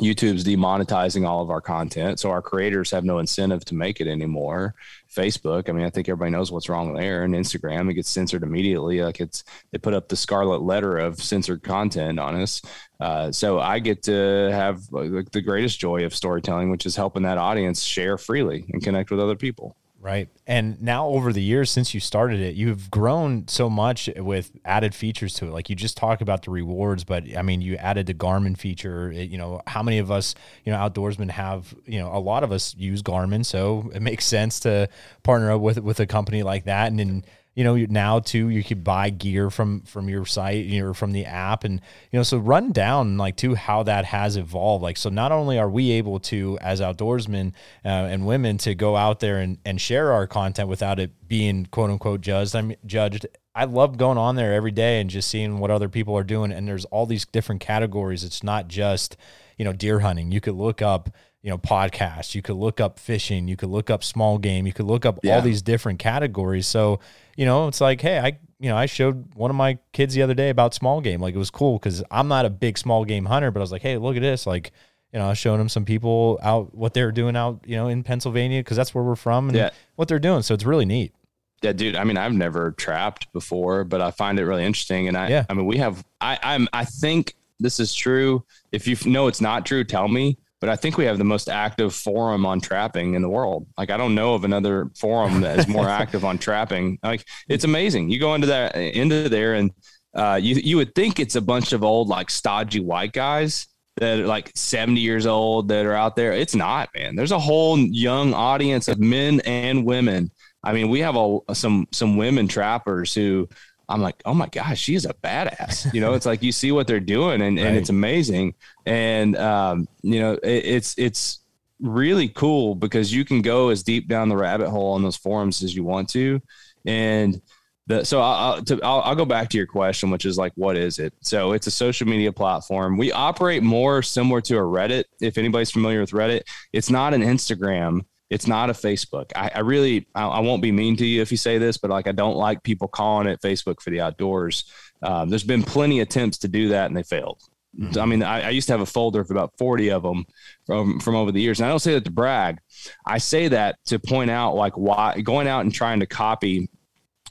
YouTube's 0.00 0.44
demonetizing 0.44 1.26
all 1.26 1.42
of 1.42 1.50
our 1.50 1.60
content, 1.60 2.20
so 2.20 2.30
our 2.30 2.42
creators 2.42 2.90
have 2.90 3.04
no 3.04 3.18
incentive 3.18 3.64
to 3.66 3.74
make 3.74 4.00
it 4.00 4.06
anymore. 4.06 4.74
Facebook, 5.14 5.68
I 5.68 5.72
mean, 5.72 5.84
I 5.84 5.90
think 5.90 6.08
everybody 6.08 6.30
knows 6.30 6.50
what's 6.50 6.68
wrong 6.68 6.94
there, 6.94 7.24
and 7.24 7.34
Instagram, 7.34 7.90
it 7.90 7.94
gets 7.94 8.08
censored 8.08 8.42
immediately. 8.42 9.02
Like 9.02 9.20
it's 9.20 9.44
they 9.70 9.78
put 9.78 9.94
up 9.94 10.08
the 10.08 10.16
scarlet 10.16 10.62
letter 10.62 10.96
of 10.98 11.22
censored 11.22 11.62
content 11.62 12.18
on 12.18 12.40
us. 12.40 12.62
Uh, 13.00 13.32
so 13.32 13.58
I 13.58 13.78
get 13.78 14.02
to 14.04 14.50
have 14.52 14.88
the 14.90 15.42
greatest 15.44 15.78
joy 15.78 16.04
of 16.04 16.14
storytelling, 16.14 16.70
which 16.70 16.86
is 16.86 16.96
helping 16.96 17.24
that 17.24 17.38
audience 17.38 17.82
share 17.82 18.16
freely 18.16 18.64
and 18.72 18.82
connect 18.82 19.10
with 19.10 19.20
other 19.20 19.36
people. 19.36 19.76
Right. 20.02 20.28
And 20.48 20.82
now 20.82 21.06
over 21.06 21.32
the 21.32 21.40
years 21.40 21.70
since 21.70 21.94
you 21.94 22.00
started 22.00 22.40
it, 22.40 22.56
you've 22.56 22.90
grown 22.90 23.46
so 23.46 23.70
much 23.70 24.10
with 24.16 24.50
added 24.64 24.96
features 24.96 25.32
to 25.34 25.46
it. 25.46 25.52
Like 25.52 25.70
you 25.70 25.76
just 25.76 25.96
talk 25.96 26.20
about 26.20 26.42
the 26.42 26.50
rewards, 26.50 27.04
but 27.04 27.22
I 27.36 27.42
mean, 27.42 27.62
you 27.62 27.76
added 27.76 28.06
the 28.06 28.14
Garmin 28.14 28.58
feature. 28.58 29.12
It, 29.12 29.30
you 29.30 29.38
know, 29.38 29.60
how 29.68 29.80
many 29.80 29.98
of 29.98 30.10
us, 30.10 30.34
you 30.64 30.72
know, 30.72 30.78
outdoorsmen 30.78 31.30
have, 31.30 31.72
you 31.86 32.00
know, 32.00 32.12
a 32.12 32.18
lot 32.18 32.42
of 32.42 32.50
us 32.50 32.74
use 32.76 33.00
Garmin, 33.00 33.46
so 33.46 33.92
it 33.94 34.02
makes 34.02 34.24
sense 34.24 34.58
to 34.60 34.88
partner 35.22 35.52
up 35.52 35.60
with 35.60 35.78
with 35.78 36.00
a 36.00 36.06
company 36.06 36.42
like 36.42 36.64
that 36.64 36.88
and 36.88 36.98
then 36.98 37.24
you 37.54 37.64
know 37.64 37.76
now 37.76 38.18
too 38.18 38.48
you 38.48 38.64
could 38.64 38.82
buy 38.82 39.10
gear 39.10 39.50
from 39.50 39.80
from 39.82 40.08
your 40.08 40.24
site 40.24 40.64
you 40.64 40.82
know 40.82 40.94
from 40.94 41.12
the 41.12 41.26
app 41.26 41.64
and 41.64 41.80
you 42.10 42.18
know 42.18 42.22
so 42.22 42.38
run 42.38 42.72
down 42.72 43.18
like 43.18 43.36
to 43.36 43.54
how 43.54 43.82
that 43.82 44.04
has 44.06 44.36
evolved. 44.36 44.82
Like 44.82 44.96
so 44.96 45.10
not 45.10 45.32
only 45.32 45.58
are 45.58 45.70
we 45.70 45.92
able 45.92 46.20
to 46.20 46.58
as 46.60 46.80
outdoorsmen 46.80 47.52
uh, 47.84 47.88
and 47.88 48.26
women 48.26 48.58
to 48.58 48.74
go 48.74 48.96
out 48.96 49.20
there 49.20 49.38
and, 49.38 49.58
and 49.64 49.80
share 49.80 50.12
our 50.12 50.26
content 50.26 50.68
without 50.68 50.98
it 50.98 51.12
being 51.28 51.66
quote 51.66 51.90
unquote 51.90 52.20
judged 52.20 52.54
i'm 52.54 52.74
judged 52.86 53.26
i 53.54 53.64
love 53.64 53.96
going 53.96 54.18
on 54.18 54.36
there 54.36 54.54
every 54.54 54.70
day 54.70 55.00
and 55.00 55.10
just 55.10 55.28
seeing 55.28 55.58
what 55.58 55.70
other 55.70 55.88
people 55.88 56.16
are 56.16 56.24
doing. 56.24 56.52
And 56.52 56.66
there's 56.66 56.84
all 56.86 57.06
these 57.06 57.24
different 57.26 57.60
categories. 57.60 58.24
It's 58.24 58.42
not 58.42 58.68
just 58.68 59.16
you 59.58 59.64
know 59.64 59.72
deer 59.72 60.00
hunting. 60.00 60.32
You 60.32 60.40
could 60.40 60.54
look 60.54 60.82
up 60.82 61.10
you 61.42 61.50
know 61.50 61.58
podcasts. 61.58 62.34
You 62.34 62.42
could 62.42 62.56
look 62.56 62.80
up 62.80 62.98
fishing. 62.98 63.48
You 63.48 63.56
could 63.56 63.68
look 63.68 63.90
up 63.90 64.02
small 64.04 64.38
game. 64.38 64.66
You 64.66 64.72
could 64.72 64.86
look 64.86 65.04
up 65.04 65.20
yeah. 65.22 65.34
all 65.34 65.42
these 65.42 65.62
different 65.62 65.98
categories. 65.98 66.66
So 66.66 67.00
you 67.36 67.46
know, 67.46 67.68
it's 67.68 67.80
like, 67.80 68.00
hey, 68.00 68.18
I 68.18 68.38
you 68.62 68.68
know, 68.68 68.76
I 68.76 68.86
showed 68.86 69.34
one 69.34 69.50
of 69.50 69.56
my 69.56 69.78
kids 69.92 70.14
the 70.14 70.22
other 70.22 70.34
day 70.34 70.48
about 70.48 70.72
small 70.72 71.00
game. 71.00 71.20
Like 71.20 71.34
it 71.34 71.38
was 71.38 71.50
cool 71.50 71.80
because 71.80 72.04
I'm 72.12 72.28
not 72.28 72.46
a 72.46 72.50
big 72.50 72.78
small 72.78 73.04
game 73.04 73.24
hunter, 73.24 73.50
but 73.50 73.58
I 73.58 73.62
was 73.62 73.72
like, 73.72 73.82
hey, 73.82 73.98
look 73.98 74.14
at 74.14 74.22
this. 74.22 74.46
Like, 74.46 74.70
you 75.12 75.18
know, 75.18 75.26
I 75.26 75.28
was 75.30 75.38
showing 75.38 75.58
them 75.58 75.68
some 75.68 75.84
people 75.84 76.38
out 76.42 76.72
what 76.72 76.94
they're 76.94 77.10
doing 77.10 77.34
out, 77.34 77.64
you 77.66 77.74
know, 77.74 77.88
in 77.88 78.04
Pennsylvania 78.04 78.60
because 78.60 78.76
that's 78.76 78.94
where 78.94 79.02
we're 79.02 79.16
from 79.16 79.48
and 79.48 79.58
yeah. 79.58 79.70
what 79.96 80.06
they're 80.06 80.20
doing. 80.20 80.42
So 80.42 80.54
it's 80.54 80.64
really 80.64 80.84
neat. 80.84 81.12
Yeah, 81.60 81.72
dude. 81.72 81.96
I 81.96 82.04
mean, 82.04 82.16
I've 82.16 82.32
never 82.34 82.70
trapped 82.70 83.32
before, 83.32 83.82
but 83.82 84.00
I 84.00 84.12
find 84.12 84.38
it 84.38 84.44
really 84.44 84.64
interesting. 84.64 85.08
And 85.08 85.16
I, 85.16 85.28
yeah. 85.28 85.44
I 85.50 85.54
mean, 85.54 85.66
we 85.66 85.78
have. 85.78 86.04
I, 86.20 86.38
I'm. 86.42 86.68
I 86.72 86.84
think 86.84 87.34
this 87.58 87.80
is 87.80 87.92
true. 87.92 88.44
If 88.70 88.86
you 88.86 88.96
know 89.10 89.26
it's 89.26 89.40
not 89.40 89.66
true, 89.66 89.82
tell 89.82 90.06
me 90.06 90.38
but 90.62 90.68
I 90.68 90.76
think 90.76 90.96
we 90.96 91.06
have 91.06 91.18
the 91.18 91.24
most 91.24 91.48
active 91.48 91.92
forum 91.92 92.46
on 92.46 92.60
trapping 92.60 93.14
in 93.14 93.22
the 93.22 93.28
world. 93.28 93.66
Like 93.76 93.90
I 93.90 93.96
don't 93.96 94.14
know 94.14 94.34
of 94.34 94.44
another 94.44 94.88
forum 94.96 95.40
that 95.40 95.58
is 95.58 95.66
more 95.66 95.88
active 96.02 96.24
on 96.24 96.38
trapping. 96.38 97.00
Like 97.02 97.26
it's 97.48 97.64
amazing. 97.64 98.10
You 98.10 98.20
go 98.20 98.36
into 98.36 98.46
that 98.46 98.76
into 98.76 99.28
there 99.28 99.54
and 99.54 99.72
uh, 100.14 100.38
you 100.40 100.54
you 100.54 100.76
would 100.76 100.94
think 100.94 101.18
it's 101.18 101.34
a 101.34 101.40
bunch 101.40 101.72
of 101.72 101.82
old 101.82 102.06
like 102.06 102.30
stodgy 102.30 102.78
white 102.78 103.12
guys 103.12 103.66
that 103.96 104.20
are 104.20 104.26
like 104.26 104.52
70 104.54 105.00
years 105.00 105.26
old 105.26 105.66
that 105.66 105.84
are 105.84 105.94
out 105.94 106.14
there. 106.14 106.32
It's 106.32 106.54
not, 106.54 106.90
man. 106.94 107.16
There's 107.16 107.32
a 107.32 107.40
whole 107.40 107.76
young 107.76 108.32
audience 108.32 108.86
of 108.86 109.00
men 109.00 109.40
and 109.40 109.84
women. 109.84 110.30
I 110.62 110.74
mean, 110.74 110.90
we 110.90 111.00
have 111.00 111.16
a, 111.16 111.40
some 111.54 111.88
some 111.90 112.16
women 112.16 112.46
trappers 112.46 113.12
who 113.12 113.48
I'm 113.92 114.00
like, 114.00 114.22
oh 114.24 114.34
my 114.34 114.48
gosh, 114.48 114.80
she's 114.80 115.04
a 115.04 115.14
badass. 115.14 115.92
You 115.92 116.00
know, 116.00 116.14
it's 116.14 116.26
like 116.26 116.42
you 116.42 116.52
see 116.52 116.72
what 116.72 116.86
they're 116.86 117.00
doing 117.00 117.42
and, 117.42 117.56
right. 117.56 117.66
and 117.66 117.76
it's 117.76 117.90
amazing. 117.90 118.54
And 118.86 119.36
um, 119.36 119.88
you 120.02 120.20
know, 120.20 120.32
it, 120.34 120.64
it's 120.64 120.98
it's 120.98 121.40
really 121.80 122.28
cool 122.28 122.74
because 122.74 123.12
you 123.12 123.24
can 123.24 123.42
go 123.42 123.68
as 123.68 123.82
deep 123.82 124.08
down 124.08 124.28
the 124.28 124.36
rabbit 124.36 124.70
hole 124.70 124.94
on 124.94 125.02
those 125.02 125.16
forums 125.16 125.62
as 125.62 125.74
you 125.74 125.84
want 125.84 126.08
to. 126.10 126.40
And 126.86 127.40
the, 127.88 128.04
so 128.04 128.20
I'll, 128.20 128.62
to, 128.62 128.80
I'll, 128.82 129.00
I'll 129.00 129.16
go 129.16 129.24
back 129.24 129.50
to 129.50 129.58
your 129.58 129.66
question, 129.66 130.10
which 130.10 130.24
is 130.24 130.38
like, 130.38 130.52
what 130.54 130.76
is 130.76 130.98
it? 130.98 131.12
So 131.20 131.52
it's 131.52 131.66
a 131.66 131.70
social 131.70 132.06
media 132.06 132.32
platform. 132.32 132.96
We 132.96 133.10
operate 133.10 133.62
more 133.62 134.02
similar 134.02 134.40
to 134.42 134.56
a 134.56 134.60
Reddit. 134.60 135.04
If 135.20 135.36
anybody's 135.36 135.72
familiar 135.72 136.00
with 136.00 136.12
Reddit, 136.12 136.42
it's 136.72 136.90
not 136.90 137.12
an 137.12 137.22
Instagram 137.22 138.02
it's 138.32 138.46
not 138.46 138.70
a 138.70 138.72
Facebook. 138.72 139.30
I, 139.36 139.50
I 139.54 139.60
really, 139.60 140.06
I, 140.14 140.26
I, 140.26 140.40
won't 140.40 140.62
be 140.62 140.72
mean 140.72 140.96
to 140.96 141.04
you 141.04 141.20
if 141.20 141.30
you 141.30 141.36
say 141.36 141.58
this, 141.58 141.76
but 141.76 141.90
like 141.90 142.06
I 142.06 142.12
don't 142.12 142.34
like 142.34 142.62
people 142.62 142.88
calling 142.88 143.26
it 143.26 143.42
Facebook 143.42 143.82
for 143.82 143.90
the 143.90 144.00
outdoors. 144.00 144.64
Um, 145.02 145.28
there's 145.28 145.44
been 145.44 145.62
plenty 145.62 146.00
of 146.00 146.08
attempts 146.08 146.38
to 146.38 146.48
do 146.48 146.68
that 146.68 146.86
and 146.86 146.96
they 146.96 147.02
failed. 147.02 147.42
Mm-hmm. 147.78 148.00
I 148.00 148.06
mean, 148.06 148.22
I, 148.22 148.46
I, 148.46 148.48
used 148.48 148.68
to 148.68 148.72
have 148.72 148.80
a 148.80 148.86
folder 148.86 149.20
of 149.20 149.30
about 149.30 149.52
40 149.58 149.90
of 149.90 150.02
them 150.02 150.24
from, 150.64 150.98
from 150.98 151.14
over 151.14 151.30
the 151.30 151.42
years. 151.42 151.60
And 151.60 151.66
I 151.66 151.68
don't 151.68 151.78
say 151.78 151.92
that 151.92 152.06
to 152.06 152.10
brag. 152.10 152.58
I 153.04 153.18
say 153.18 153.48
that 153.48 153.76
to 153.86 153.98
point 153.98 154.30
out 154.30 154.54
like 154.54 154.78
why 154.78 155.20
going 155.20 155.46
out 155.46 155.60
and 155.60 155.72
trying 155.72 156.00
to 156.00 156.06
copy 156.06 156.70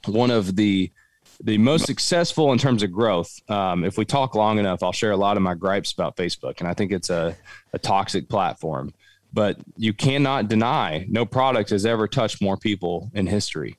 one 0.06 0.30
of 0.30 0.54
the, 0.54 0.92
the 1.42 1.58
most 1.58 1.86
successful 1.86 2.52
in 2.52 2.58
terms 2.58 2.84
of 2.84 2.92
growth. 2.92 3.32
Um, 3.48 3.84
if 3.84 3.98
we 3.98 4.04
talk 4.04 4.36
long 4.36 4.60
enough, 4.60 4.84
I'll 4.84 4.92
share 4.92 5.10
a 5.10 5.16
lot 5.16 5.36
of 5.36 5.42
my 5.42 5.54
gripes 5.54 5.90
about 5.90 6.16
Facebook. 6.16 6.60
And 6.60 6.68
I 6.68 6.74
think 6.74 6.92
it's 6.92 7.10
a, 7.10 7.36
a 7.72 7.78
toxic 7.78 8.28
platform 8.28 8.92
but 9.32 9.58
you 9.76 9.92
cannot 9.92 10.48
deny 10.48 11.06
no 11.08 11.24
product 11.24 11.70
has 11.70 11.86
ever 11.86 12.06
touched 12.06 12.42
more 12.42 12.56
people 12.56 13.10
in 13.14 13.26
history. 13.26 13.78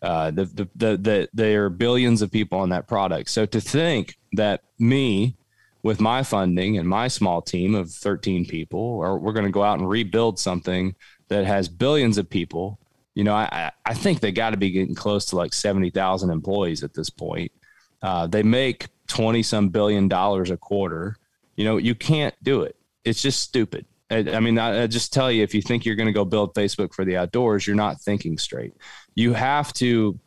Uh, 0.00 0.30
the, 0.32 0.44
the, 0.46 0.68
the, 0.74 0.96
the, 0.96 1.28
there 1.32 1.66
are 1.66 1.70
billions 1.70 2.22
of 2.22 2.30
people 2.30 2.58
on 2.58 2.70
that 2.70 2.88
product. 2.88 3.30
So 3.30 3.46
to 3.46 3.60
think 3.60 4.16
that 4.32 4.62
me, 4.78 5.36
with 5.82 6.00
my 6.00 6.22
funding 6.22 6.78
and 6.78 6.88
my 6.88 7.08
small 7.08 7.42
team 7.42 7.74
of 7.74 7.90
13 7.90 8.46
people, 8.46 8.80
or 8.80 9.18
we're 9.18 9.32
going 9.32 9.46
to 9.46 9.52
go 9.52 9.62
out 9.62 9.78
and 9.78 9.88
rebuild 9.88 10.38
something 10.38 10.94
that 11.28 11.44
has 11.44 11.68
billions 11.68 12.18
of 12.18 12.30
people, 12.30 12.78
you 13.14 13.24
know, 13.24 13.34
I, 13.34 13.70
I 13.84 13.94
think 13.94 14.20
they 14.20 14.32
got 14.32 14.50
to 14.50 14.56
be 14.56 14.70
getting 14.70 14.94
close 14.94 15.26
to 15.26 15.36
like 15.36 15.52
70,000 15.52 16.30
employees 16.30 16.82
at 16.82 16.94
this 16.94 17.10
point. 17.10 17.52
Uh, 18.00 18.26
they 18.26 18.42
make 18.42 18.88
20 19.08 19.42
some 19.42 19.68
billion 19.68 20.08
dollars 20.08 20.50
a 20.50 20.56
quarter. 20.56 21.16
You 21.56 21.64
know, 21.64 21.76
you 21.76 21.94
can't 21.94 22.34
do 22.42 22.62
it. 22.62 22.76
It's 23.04 23.20
just 23.20 23.40
stupid. 23.40 23.84
I, 24.12 24.36
I 24.36 24.40
mean, 24.40 24.58
I, 24.58 24.82
I, 24.82 24.86
just 24.86 25.12
tell 25.12 25.30
you, 25.30 25.42
if 25.42 25.54
you 25.54 25.62
think 25.62 25.84
you're 25.84 25.96
going 25.96 26.06
to 26.06 26.12
go 26.12 26.24
build 26.24 26.54
Facebook 26.54 26.94
for 26.94 27.04
the 27.04 27.16
outdoors, 27.16 27.66
you're 27.66 27.76
not 27.76 28.00
thinking 28.00 28.38
straight. 28.38 28.74
You 29.14 29.32
have 29.32 29.72
to. 29.74 30.18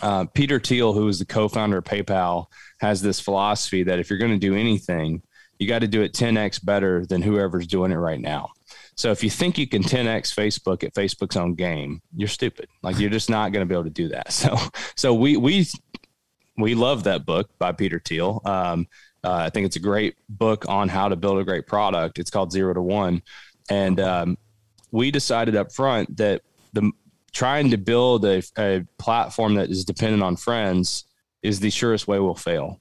Uh, 0.00 0.24
Peter 0.24 0.58
Thiel, 0.58 0.94
who 0.94 1.06
is 1.08 1.18
the 1.18 1.26
co-founder 1.26 1.76
of 1.76 1.84
PayPal, 1.84 2.46
has 2.80 3.02
this 3.02 3.20
philosophy 3.20 3.82
that 3.82 3.98
if 3.98 4.08
you're 4.08 4.18
going 4.18 4.32
to 4.32 4.38
do 4.38 4.54
anything, 4.54 5.20
you 5.58 5.68
got 5.68 5.80
to 5.80 5.86
do 5.86 6.02
it 6.02 6.14
10x 6.14 6.64
better 6.64 7.04
than 7.04 7.20
whoever's 7.20 7.66
doing 7.66 7.92
it 7.92 7.96
right 7.96 8.20
now. 8.20 8.48
So 8.96 9.10
if 9.10 9.22
you 9.22 9.30
think 9.30 9.58
you 9.58 9.66
can 9.66 9.82
10x 9.82 10.34
Facebook 10.34 10.82
at 10.82 10.94
Facebook's 10.94 11.36
own 11.36 11.54
game, 11.54 12.00
you're 12.16 12.28
stupid. 12.28 12.68
Like 12.82 12.98
you're 12.98 13.10
just 13.10 13.30
not 13.30 13.52
going 13.52 13.66
to 13.66 13.68
be 13.68 13.74
able 13.74 13.84
to 13.84 13.90
do 13.90 14.08
that. 14.08 14.32
So 14.32 14.56
so 14.96 15.14
we 15.14 15.36
we 15.36 15.66
we 16.56 16.74
love 16.74 17.04
that 17.04 17.24
book 17.24 17.50
by 17.58 17.72
Peter 17.72 18.00
Thiel. 18.04 18.42
Um, 18.44 18.88
uh, 19.24 19.34
I 19.34 19.50
think 19.50 19.66
it's 19.66 19.76
a 19.76 19.80
great 19.80 20.16
book 20.28 20.64
on 20.68 20.88
how 20.88 21.08
to 21.08 21.16
build 21.16 21.38
a 21.38 21.44
great 21.44 21.66
product. 21.66 22.18
It's 22.18 22.30
called 22.30 22.52
Zero 22.52 22.74
to 22.74 22.82
One, 22.82 23.22
and 23.70 24.00
um, 24.00 24.38
we 24.90 25.10
decided 25.10 25.56
up 25.56 25.72
front 25.72 26.16
that 26.16 26.42
the 26.72 26.90
trying 27.32 27.70
to 27.70 27.78
build 27.78 28.24
a, 28.24 28.42
a, 28.58 28.84
platform 28.98 29.54
that 29.54 29.70
is 29.70 29.84
dependent 29.84 30.22
on 30.22 30.36
friends 30.36 31.04
is 31.42 31.60
the 31.60 31.70
surest 31.70 32.06
way 32.06 32.18
we'll 32.18 32.34
fail, 32.34 32.80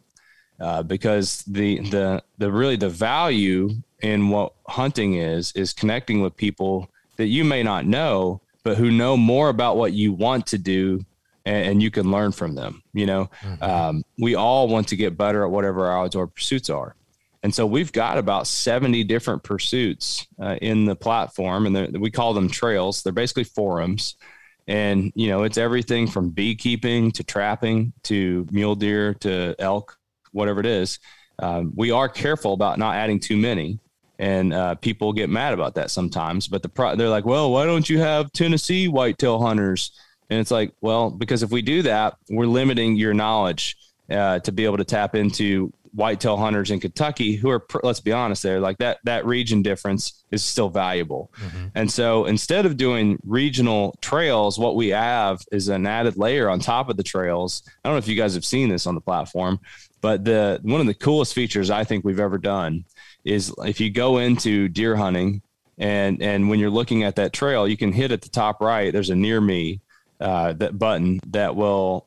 uh, 0.60 0.84
because 0.84 1.44
the 1.44 1.80
the 1.90 2.24
the 2.38 2.52
really 2.52 2.76
the 2.76 2.90
value 2.90 3.70
in 4.02 4.30
what 4.30 4.54
hunting 4.68 5.16
is 5.16 5.52
is 5.54 5.74
connecting 5.74 6.22
with 6.22 6.36
people 6.36 6.90
that 7.18 7.28
you 7.28 7.44
may 7.44 7.62
not 7.62 7.86
know, 7.86 8.42
but 8.64 8.78
who 8.78 8.90
know 8.90 9.16
more 9.16 9.50
about 9.50 9.78
what 9.78 9.94
you 9.94 10.12
want 10.12 10.48
to 10.48 10.58
do 10.58 11.06
and, 11.52 11.68
and 11.68 11.84
you 11.84 11.92
can 11.92 12.10
learn 12.10 12.32
from 12.32 12.56
them. 12.56 12.82
You 12.94 13.06
know, 13.06 13.30
mm-hmm. 13.42 13.64
um, 13.64 14.04
we 14.18 14.36
all 14.36 14.68
want 14.68 14.88
to 14.90 14.96
get 14.96 15.18
better 15.18 15.44
at 15.44 15.52
whatever 15.52 15.88
our 15.88 16.06
outdoor 16.06 16.28
pursuits 16.28 16.70
are. 16.70 16.96
And 17.44 17.54
so 17.54 17.66
we've 17.66 17.92
got 17.92 18.18
about 18.18 18.48
70 18.48 19.04
different 19.06 19.44
pursuits 19.44 20.28
uh, 20.40 20.58
in 20.62 20.86
the 20.86 20.96
platform, 20.96 21.66
and 21.66 21.98
we 21.98 22.12
call 22.12 22.34
them 22.34 22.50
trails. 22.50 23.02
They're 23.02 23.14
basically 23.14 23.46
forums. 23.46 24.16
And, 24.68 25.12
you 25.16 25.28
know, 25.28 25.44
it's 25.44 25.58
everything 25.58 26.08
from 26.08 26.30
beekeeping 26.30 27.12
to 27.14 27.24
trapping 27.24 27.94
to 28.04 28.48
mule 28.52 28.76
deer 28.76 29.16
to 29.16 29.56
elk, 29.58 29.98
whatever 30.32 30.60
it 30.60 30.68
is. 30.68 31.00
Um, 31.40 31.74
we 31.76 31.90
are 31.90 32.08
careful 32.08 32.54
about 32.54 32.78
not 32.78 32.96
adding 32.96 33.20
too 33.20 33.38
many. 33.38 33.80
And 34.20 34.54
uh, 34.54 34.76
people 34.76 35.12
get 35.14 35.32
mad 35.32 35.56
about 35.56 35.74
that 35.76 35.90
sometimes. 35.90 36.48
But 36.48 36.62
the 36.62 36.70
pro- 36.70 36.96
they're 36.96 37.10
like, 37.10 37.26
well, 37.26 37.52
why 37.52 37.66
don't 37.66 37.90
you 37.90 37.98
have 37.98 38.32
Tennessee 38.32 38.88
whitetail 38.88 39.42
hunters? 39.42 39.92
And 40.32 40.39
it's 40.39 40.50
like, 40.50 40.74
well, 40.80 41.12
because 41.12 41.44
if 41.44 41.52
we 41.52 41.62
do 41.62 41.82
that, 41.82 42.15
we're 42.30 42.46
limiting 42.46 42.96
your 42.96 43.13
knowledge 43.13 43.76
uh, 44.10 44.39
to 44.39 44.52
be 44.54 44.63
able 44.63 44.78
to 44.78 44.86
tap 44.86 45.13
into 45.13 45.74
whitetail 45.94 46.38
hunters 46.38 46.72
in 46.72 46.80
Kentucky 46.80 47.36
who 47.36 47.50
are, 47.50 47.65
let's 47.84 48.00
be 48.00 48.13
honest, 48.13 48.44
there 48.44 48.62
like 48.62 48.78
that 48.78 49.00
that 49.04 49.26
region 49.26 49.62
difference 49.62 50.24
is 50.32 50.41
still 50.41 50.70
valuable. 50.70 51.34
Mm-hmm. 51.36 51.65
And 51.76 51.91
so 51.91 52.26
instead 52.26 52.65
of 52.65 52.78
doing 52.78 53.20
regional 53.26 53.98
trails, 54.00 54.58
what 54.58 54.78
we 54.78 54.88
have 54.88 55.41
is 55.52 55.67
an 55.67 55.86
added 55.86 56.15
layer 56.15 56.50
on 56.50 56.62
top 56.62 56.89
of 56.89 56.96
the 56.96 57.04
trails. 57.04 57.63
I 57.84 57.89
don't 57.89 57.96
know 57.96 58.00
if 58.00 58.08
you 58.08 58.15
guys 58.15 58.34
have 58.34 58.46
seen 58.46 58.70
this 58.70 58.88
on 58.88 58.96
the 58.96 59.02
platform, 59.02 59.60
but 60.00 60.24
the 60.24 60.62
one 60.63 60.80
of 60.80 60.88
the 60.88 60.94
coolest 60.94 61.34
features 61.34 61.70
I 61.70 61.84
think 61.84 62.06
we've 62.06 62.22
ever 62.22 62.38
done 62.38 62.86
is 63.26 63.54
if 63.65 63.82
you 63.82 63.91
go 63.91 64.20
into 64.20 64.70
deer 64.70 64.96
hunting 64.96 65.41
and 65.78 66.22
and 66.22 66.50
when 66.50 66.60
you're 66.60 66.70
looking 66.70 67.04
at 67.04 67.17
that 67.17 67.34
trail, 67.34 67.67
you 67.67 67.76
can 67.76 67.91
hit 67.91 68.13
at 68.13 68.22
the 68.22 68.30
top 68.30 68.62
right. 68.62 68.94
There's 68.94 69.10
a 69.10 69.15
near 69.15 69.41
me 69.41 69.82
uh, 70.22 70.54
that 70.54 70.78
button 70.78 71.20
that 71.28 71.56
will 71.56 72.06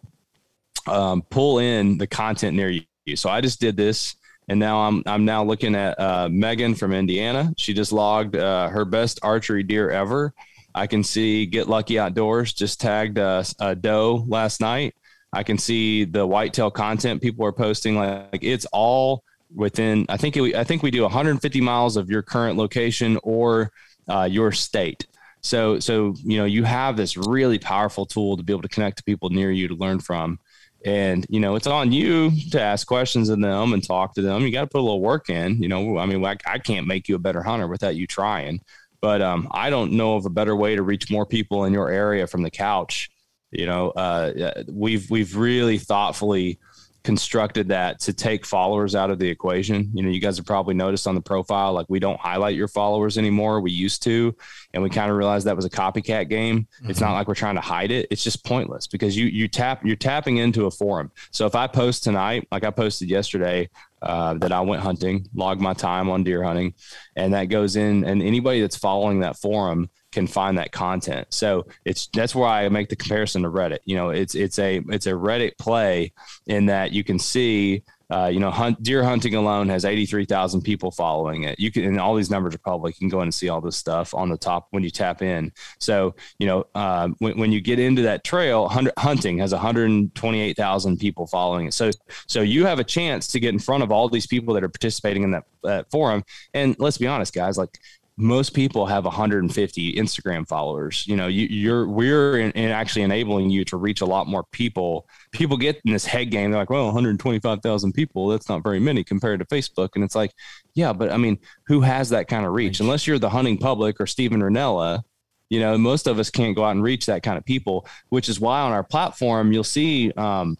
um, 0.86 1.22
pull 1.22 1.58
in 1.58 1.98
the 1.98 2.06
content 2.06 2.56
near 2.56 2.70
you 2.70 2.82
so 3.14 3.28
I 3.28 3.40
just 3.40 3.60
did 3.60 3.76
this, 3.76 4.16
and 4.48 4.58
now 4.58 4.80
I'm 4.80 5.02
I'm 5.06 5.24
now 5.24 5.44
looking 5.44 5.74
at 5.74 5.98
uh, 6.00 6.28
Megan 6.30 6.74
from 6.74 6.92
Indiana. 6.92 7.52
She 7.56 7.74
just 7.74 7.92
logged 7.92 8.36
uh, 8.36 8.68
her 8.68 8.84
best 8.84 9.20
archery 9.22 9.62
deer 9.62 9.90
ever. 9.90 10.32
I 10.74 10.86
can 10.86 11.04
see 11.04 11.46
Get 11.46 11.68
Lucky 11.68 11.98
Outdoors 11.98 12.52
just 12.52 12.80
tagged 12.80 13.18
a, 13.18 13.44
a 13.60 13.74
doe 13.74 14.24
last 14.26 14.60
night. 14.60 14.94
I 15.32 15.42
can 15.42 15.58
see 15.58 16.04
the 16.04 16.26
whitetail 16.26 16.70
content 16.70 17.22
people 17.22 17.44
are 17.44 17.52
posting. 17.52 17.96
Like, 17.96 18.32
like 18.32 18.44
it's 18.44 18.66
all 18.72 19.22
within. 19.54 20.06
I 20.08 20.16
think 20.16 20.36
it, 20.36 20.54
I 20.56 20.64
think 20.64 20.82
we 20.82 20.90
do 20.90 21.02
150 21.02 21.60
miles 21.60 21.96
of 21.96 22.10
your 22.10 22.22
current 22.22 22.56
location 22.56 23.18
or 23.22 23.70
uh, 24.08 24.28
your 24.30 24.50
state. 24.52 25.06
So 25.44 25.78
so 25.78 26.14
you 26.24 26.38
know 26.38 26.46
you 26.46 26.64
have 26.64 26.96
this 26.96 27.16
really 27.16 27.58
powerful 27.58 28.06
tool 28.06 28.36
to 28.36 28.42
be 28.42 28.52
able 28.52 28.62
to 28.62 28.68
connect 28.68 28.96
to 28.98 29.04
people 29.04 29.30
near 29.30 29.52
you 29.52 29.68
to 29.68 29.74
learn 29.74 30.00
from. 30.00 30.40
And, 30.84 31.24
you 31.30 31.40
know, 31.40 31.54
it's 31.54 31.66
on 31.66 31.92
you 31.92 32.30
to 32.50 32.60
ask 32.60 32.86
questions 32.86 33.30
of 33.30 33.40
them 33.40 33.72
and 33.72 33.82
talk 33.82 34.14
to 34.14 34.22
them. 34.22 34.42
You 34.42 34.52
got 34.52 34.62
to 34.62 34.66
put 34.66 34.80
a 34.80 34.82
little 34.82 35.00
work 35.00 35.30
in. 35.30 35.62
You 35.62 35.68
know, 35.68 35.96
I 35.96 36.04
mean, 36.04 36.22
I, 36.22 36.36
I 36.46 36.58
can't 36.58 36.86
make 36.86 37.08
you 37.08 37.14
a 37.14 37.18
better 37.18 37.42
hunter 37.42 37.66
without 37.66 37.96
you 37.96 38.06
trying. 38.06 38.60
But 39.00 39.22
um, 39.22 39.48
I 39.50 39.70
don't 39.70 39.92
know 39.92 40.16
of 40.16 40.26
a 40.26 40.30
better 40.30 40.54
way 40.54 40.76
to 40.76 40.82
reach 40.82 41.10
more 41.10 41.24
people 41.24 41.64
in 41.64 41.72
your 41.72 41.90
area 41.90 42.26
from 42.26 42.42
the 42.42 42.50
couch. 42.50 43.10
You 43.50 43.66
know, 43.66 43.90
uh, 43.90 44.64
we've 44.68 45.08
we've 45.10 45.36
really 45.36 45.78
thoughtfully 45.78 46.58
constructed 47.04 47.68
that 47.68 48.00
to 48.00 48.12
take 48.12 48.46
followers 48.46 48.94
out 48.94 49.10
of 49.10 49.18
the 49.18 49.28
equation. 49.28 49.90
You 49.92 50.02
know, 50.02 50.08
you 50.08 50.20
guys 50.20 50.38
have 50.38 50.46
probably 50.46 50.74
noticed 50.74 51.06
on 51.06 51.14
the 51.14 51.20
profile, 51.20 51.74
like 51.74 51.86
we 51.88 52.00
don't 52.00 52.18
highlight 52.18 52.56
your 52.56 52.66
followers 52.66 53.18
anymore. 53.18 53.60
We 53.60 53.70
used 53.70 54.02
to, 54.04 54.34
and 54.72 54.82
we 54.82 54.88
kind 54.88 55.10
of 55.10 55.16
realized 55.16 55.46
that 55.46 55.54
was 55.54 55.66
a 55.66 55.70
copycat 55.70 56.28
game. 56.30 56.60
Mm-hmm. 56.60 56.90
It's 56.90 57.00
not 57.00 57.08
mm-hmm. 57.08 57.16
like 57.16 57.28
we're 57.28 57.34
trying 57.34 57.56
to 57.56 57.60
hide 57.60 57.90
it. 57.90 58.08
It's 58.10 58.24
just 58.24 58.44
pointless 58.44 58.86
because 58.86 59.16
you 59.16 59.26
you 59.26 59.46
tap 59.46 59.84
you're 59.84 59.96
tapping 59.96 60.38
into 60.38 60.66
a 60.66 60.70
forum. 60.70 61.12
So 61.30 61.46
if 61.46 61.54
I 61.54 61.66
post 61.66 62.02
tonight, 62.02 62.48
like 62.50 62.64
I 62.64 62.70
posted 62.70 63.10
yesterday, 63.10 63.68
uh, 64.02 64.34
that 64.34 64.52
I 64.52 64.60
went 64.60 64.82
hunting, 64.82 65.26
log 65.34 65.60
my 65.60 65.72
time 65.72 66.10
on 66.10 66.24
deer 66.24 66.42
hunting, 66.42 66.74
and 67.16 67.32
that 67.34 67.44
goes 67.44 67.76
in. 67.76 68.04
And 68.04 68.22
anybody 68.22 68.60
that's 68.60 68.76
following 68.76 69.20
that 69.20 69.36
forum 69.36 69.90
can 70.14 70.26
find 70.26 70.56
that 70.58 70.72
content. 70.72 71.26
So 71.30 71.66
it's 71.84 72.08
that's 72.12 72.34
why 72.34 72.64
I 72.64 72.68
make 72.68 72.88
the 72.88 72.96
comparison 72.96 73.42
to 73.42 73.50
Reddit. 73.50 73.80
You 73.84 73.96
know, 73.96 74.10
it's 74.10 74.34
it's 74.34 74.58
a 74.58 74.82
it's 74.88 75.06
a 75.06 75.12
Reddit 75.12 75.58
play 75.58 76.12
in 76.46 76.66
that 76.66 76.92
you 76.92 77.04
can 77.04 77.18
see 77.18 77.82
uh, 78.10 78.26
you 78.26 78.38
know, 78.38 78.50
hunt, 78.50 78.82
deer 78.82 79.02
hunting 79.02 79.34
alone 79.34 79.68
has 79.68 79.84
83,000 79.84 80.60
people 80.62 80.90
following 80.90 81.44
it. 81.44 81.58
You 81.58 81.72
can, 81.72 81.84
and 81.84 81.98
all 81.98 82.14
these 82.14 82.30
numbers 82.30 82.54
are 82.54 82.58
public. 82.58 82.94
You 82.96 83.00
can 83.00 83.08
go 83.08 83.20
in 83.20 83.24
and 83.24 83.34
see 83.34 83.48
all 83.48 83.60
this 83.60 83.76
stuff 83.76 84.14
on 84.14 84.28
the 84.28 84.36
top 84.36 84.68
when 84.70 84.82
you 84.82 84.90
tap 84.90 85.22
in. 85.22 85.52
So, 85.78 86.14
you 86.38 86.46
know, 86.46 86.66
uh, 86.74 87.08
when, 87.18 87.38
when 87.38 87.50
you 87.50 87.60
get 87.60 87.78
into 87.78 88.02
that 88.02 88.22
trail, 88.22 88.68
hunting 88.68 89.38
has 89.38 89.52
128,000 89.52 90.98
people 90.98 91.26
following 91.26 91.66
it. 91.66 91.74
So, 91.74 91.90
so 92.26 92.42
you 92.42 92.66
have 92.66 92.78
a 92.78 92.84
chance 92.84 93.26
to 93.28 93.40
get 93.40 93.54
in 93.54 93.58
front 93.58 93.82
of 93.82 93.90
all 93.90 94.08
these 94.08 94.26
people 94.26 94.52
that 94.54 94.62
are 94.62 94.68
participating 94.68 95.22
in 95.22 95.30
that, 95.30 95.44
that 95.62 95.90
forum. 95.90 96.24
And 96.52 96.76
let's 96.78 96.98
be 96.98 97.06
honest, 97.06 97.32
guys, 97.32 97.56
like 97.56 97.78
most 98.16 98.54
people 98.54 98.86
have 98.86 99.04
150 99.04 99.94
Instagram 99.94 100.46
followers. 100.46 101.04
You 101.06 101.16
know, 101.16 101.26
you, 101.26 101.74
are 101.74 101.88
we're 101.88 102.38
in, 102.38 102.52
in, 102.52 102.70
actually 102.70 103.02
enabling 103.02 103.50
you 103.50 103.64
to 103.66 103.76
reach 103.76 104.02
a 104.02 104.06
lot 104.06 104.28
more 104.28 104.44
people. 104.52 105.08
People 105.32 105.56
get 105.56 105.80
in 105.84 105.92
this 105.92 106.04
head 106.04 106.30
game. 106.30 106.50
They're 106.50 106.60
like, 106.60 106.70
well, 106.70 106.84
125,000 106.84 107.92
people. 107.92 108.28
That's 108.28 108.48
not 108.48 108.62
very 108.62 108.78
many 108.78 109.02
compared 109.02 109.40
to 109.40 109.46
Facebook. 109.46 109.90
And 109.96 110.04
it's 110.04 110.14
like, 110.14 110.32
yeah, 110.74 110.92
but 110.92 111.10
I 111.10 111.16
mean, 111.16 111.38
who 111.66 111.80
has 111.80 112.08
that 112.10 112.28
kind 112.28 112.46
of 112.46 112.52
reach? 112.52 112.78
Unless 112.78 113.06
you're 113.06 113.18
the 113.18 113.30
hunting 113.30 113.58
public 113.58 114.00
or 114.00 114.06
Steven 114.06 114.40
Rinella, 114.40 115.02
you 115.50 115.58
know, 115.58 115.76
most 115.76 116.06
of 116.06 116.18
us 116.20 116.30
can't 116.30 116.54
go 116.54 116.64
out 116.64 116.70
and 116.70 116.82
reach 116.82 117.06
that 117.06 117.24
kind 117.24 117.36
of 117.36 117.44
people. 117.44 117.86
Which 118.10 118.28
is 118.28 118.38
why 118.38 118.60
on 118.60 118.72
our 118.72 118.84
platform 118.84 119.52
you'll 119.52 119.64
see 119.64 120.12
um, 120.12 120.56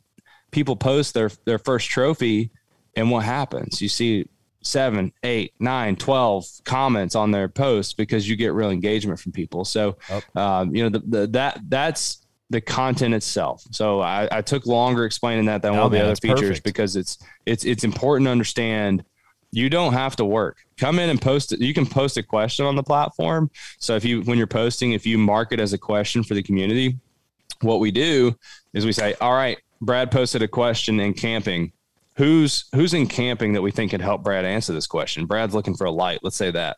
people 0.51 0.75
post 0.75 1.15
their 1.15 1.31
their 1.45 1.59
first 1.59 1.89
trophy, 1.89 2.51
and 2.97 3.11
what 3.11 3.25
happens? 3.25 3.81
You 3.81 3.89
see 3.89 4.27
seven, 4.65 5.13
eight, 5.23 5.53
nine, 5.61 5.95
12 5.97 6.47
comments 6.65 7.15
on 7.15 7.31
their 7.31 7.49
posts 7.49 7.93
because 7.93 8.29
you 8.29 8.37
get 8.37 8.53
real 8.53 8.71
engagement 8.71 9.21
from 9.21 9.33
people. 9.33 9.65
So, 9.65 9.97
oh. 10.11 10.41
um, 10.41 10.75
you 10.75 10.83
know, 10.83 10.99
the, 10.99 11.05
the, 11.07 11.27
that 11.29 11.61
that's 11.69 12.27
the 12.51 12.61
content 12.61 13.15
itself. 13.15 13.63
So 13.71 14.01
I, 14.01 14.29
I 14.31 14.41
took 14.43 14.67
longer 14.67 15.05
explaining 15.05 15.47
that 15.47 15.63
than 15.63 15.75
oh, 15.75 15.83
all 15.83 15.89
the 15.89 16.03
other 16.03 16.17
features 16.17 16.41
perfect. 16.41 16.65
because 16.65 16.97
it's, 16.97 17.19
it's, 17.47 17.65
it's 17.65 17.85
important 17.85 18.27
to 18.27 18.31
understand 18.31 19.05
you 19.51 19.71
don't 19.71 19.93
have 19.93 20.17
to 20.17 20.25
work. 20.25 20.59
Come 20.77 20.99
in 20.99 21.11
and 21.11 21.21
post 21.21 21.53
it. 21.53 21.61
You 21.61 21.73
can 21.73 21.87
post 21.87 22.17
a 22.17 22.23
question 22.23 22.67
on 22.67 22.75
the 22.75 22.83
platform. 22.83 23.51
So 23.79 23.95
if 23.95 24.05
you, 24.05 24.23
when 24.23 24.37
you're 24.37 24.47
posting, 24.47 24.93
if 24.93 25.07
you 25.07 25.17
mark 25.17 25.53
it 25.53 25.61
as 25.61 25.73
a 25.73 25.79
question 25.79 26.25
for 26.25 26.35
the 26.35 26.43
community, 26.43 26.99
what 27.61 27.81
we 27.81 27.91
do 27.91 28.37
is 28.73 28.85
we 28.85 28.93
say, 28.93 29.15
all 29.21 29.33
right, 29.33 29.59
Brad 29.81 30.11
posted 30.11 30.43
a 30.43 30.49
question 30.49 30.99
in 31.01 31.15
camping 31.15 31.73
who's 32.17 32.67
who's 32.75 32.95
in 32.95 33.07
camping 33.07 33.53
that 33.55 33.63
we 33.63 33.71
think 33.71 33.91
could 33.91 34.01
help 34.01 34.23
Brad 34.23 34.45
answer 34.45 34.73
this 34.73 34.87
question. 34.87 35.27
Brad's 35.27 35.55
looking 35.55 35.75
for 35.75 35.87
a 35.87 35.91
light. 35.91 36.21
Let's 36.23 36.37
say 36.37 36.51
that. 36.51 36.77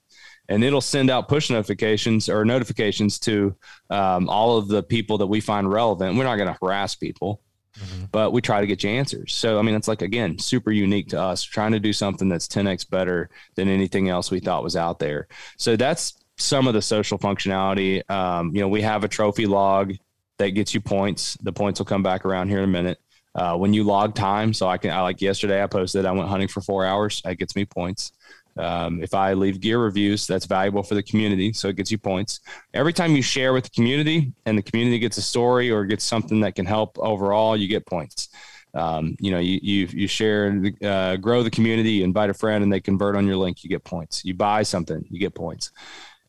And 0.49 0.63
it'll 0.63 0.81
send 0.81 1.11
out 1.11 1.29
push 1.29 1.51
notifications 1.51 2.29
or 2.29 2.45
notifications 2.45 3.19
to 3.21 3.57
um, 3.91 4.29
all 4.29 4.57
of 4.57 4.69
the 4.69 4.83
people 4.83 5.19
that 5.19 5.27
we 5.27 5.41
find 5.41 5.71
relevant. 5.71 6.17
We're 6.17 6.25
not 6.25 6.37
going 6.37 6.53
to 6.53 6.59
harass 6.63 6.95
people, 6.95 7.43
mm-hmm. 7.77 8.05
but 8.13 8.33
we 8.33 8.41
try 8.41 8.61
to 8.61 8.67
get 8.67 8.85
you 8.85 8.91
answers. 8.91 9.35
So, 9.35 9.59
I 9.59 9.63
mean, 9.63 9.75
it's 9.75 9.89
like, 9.89 10.03
again, 10.03 10.39
super 10.39 10.71
unique 10.71 11.09
to 11.09 11.21
us, 11.21 11.43
trying 11.43 11.73
to 11.73 11.81
do 11.81 11.93
something 11.93 12.29
that's 12.29 12.47
10x 12.47 12.89
better 12.89 13.29
than 13.57 13.69
anything 13.69 14.09
else 14.09 14.31
we 14.31 14.39
thought 14.39 14.63
was 14.63 14.77
out 14.77 15.01
there. 15.01 15.27
So, 15.57 15.75
that's 15.75 16.15
some 16.37 16.69
of 16.69 16.75
the 16.75 16.83
social 16.83 17.19
functionality. 17.19 18.09
Um, 18.09 18.55
you 18.55 18.61
know, 18.61 18.69
we 18.69 18.83
have 18.83 19.03
a 19.03 19.09
trophy 19.09 19.47
log 19.47 19.95
that 20.39 20.51
gets 20.51 20.75
you 20.75 20.81
points. 20.81 21.37
The 21.43 21.53
points 21.53 21.81
will 21.81 21.87
come 21.87 22.05
back 22.05 22.25
around 22.25 22.51
here 22.51 22.59
in 22.59 22.65
a 22.65 22.69
minute. 22.69 22.99
Uh, 23.37 23.55
when 23.55 23.75
you 23.75 23.85
log 23.85 24.15
time, 24.15 24.55
so 24.55 24.67
I 24.67 24.79
can, 24.79 24.91
I 24.91 25.03
like 25.03 25.21
yesterday, 25.21 25.63
I 25.63 25.67
posted 25.67 26.07
I 26.07 26.13
went 26.13 26.29
hunting 26.29 26.49
for 26.49 26.63
four 26.63 26.87
hours. 26.87 27.21
That 27.23 27.37
gets 27.37 27.55
me 27.55 27.67
points. 27.67 28.13
Um, 28.57 29.03
if 29.03 29.13
I 29.13 29.35
leave 29.35 29.61
gear 29.61 29.79
reviews, 29.79 30.27
that's 30.27 30.47
valuable 30.47 30.83
for 30.83 30.95
the 30.95 31.03
community, 31.03 31.53
so 31.53 31.69
it 31.69 31.77
gets 31.77 31.91
you 31.91 31.99
points. 31.99 32.41
Every 32.73 32.95
time 32.95 33.15
you 33.15 33.21
share 33.21 33.53
with 33.53 33.65
the 33.65 33.71
community, 33.71 34.33
and 34.47 34.57
the 34.57 34.63
community 34.63 34.99
gets 34.99 35.19
a 35.19 35.23
story 35.23 35.71
or 35.71 35.85
gets 35.85 36.03
something 36.03 36.41
that 36.41 36.55
can 36.55 36.65
help 36.65 36.99
overall, 36.99 37.55
you 37.55 37.69
get 37.69 37.85
points. 37.85 38.31
Um, 38.73 39.17
you 39.21 39.31
know, 39.31 39.39
you 39.39 39.61
you 39.63 39.87
you 39.93 40.09
share, 40.09 40.63
uh, 40.83 41.17
grow 41.17 41.43
the 41.43 41.51
community, 41.51 42.03
invite 42.03 42.31
a 42.31 42.35
friend, 42.35 42.65
and 42.65 42.73
they 42.73 42.81
convert 42.81 43.17
on 43.17 43.27
your 43.27 43.37
link, 43.37 43.63
you 43.63 43.69
get 43.69 43.85
points. 43.85 44.25
You 44.25 44.33
buy 44.33 44.63
something, 44.63 45.05
you 45.11 45.21
get 45.21 45.35
points. 45.35 45.73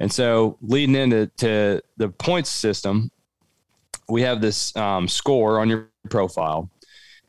And 0.01 0.11
so, 0.11 0.57
leading 0.61 0.95
into 0.95 1.27
to 1.37 1.81
the 1.95 2.09
points 2.09 2.49
system, 2.49 3.11
we 4.09 4.21
have 4.23 4.41
this 4.41 4.75
um, 4.75 5.07
score 5.07 5.59
on 5.59 5.69
your 5.69 5.89
profile 6.09 6.69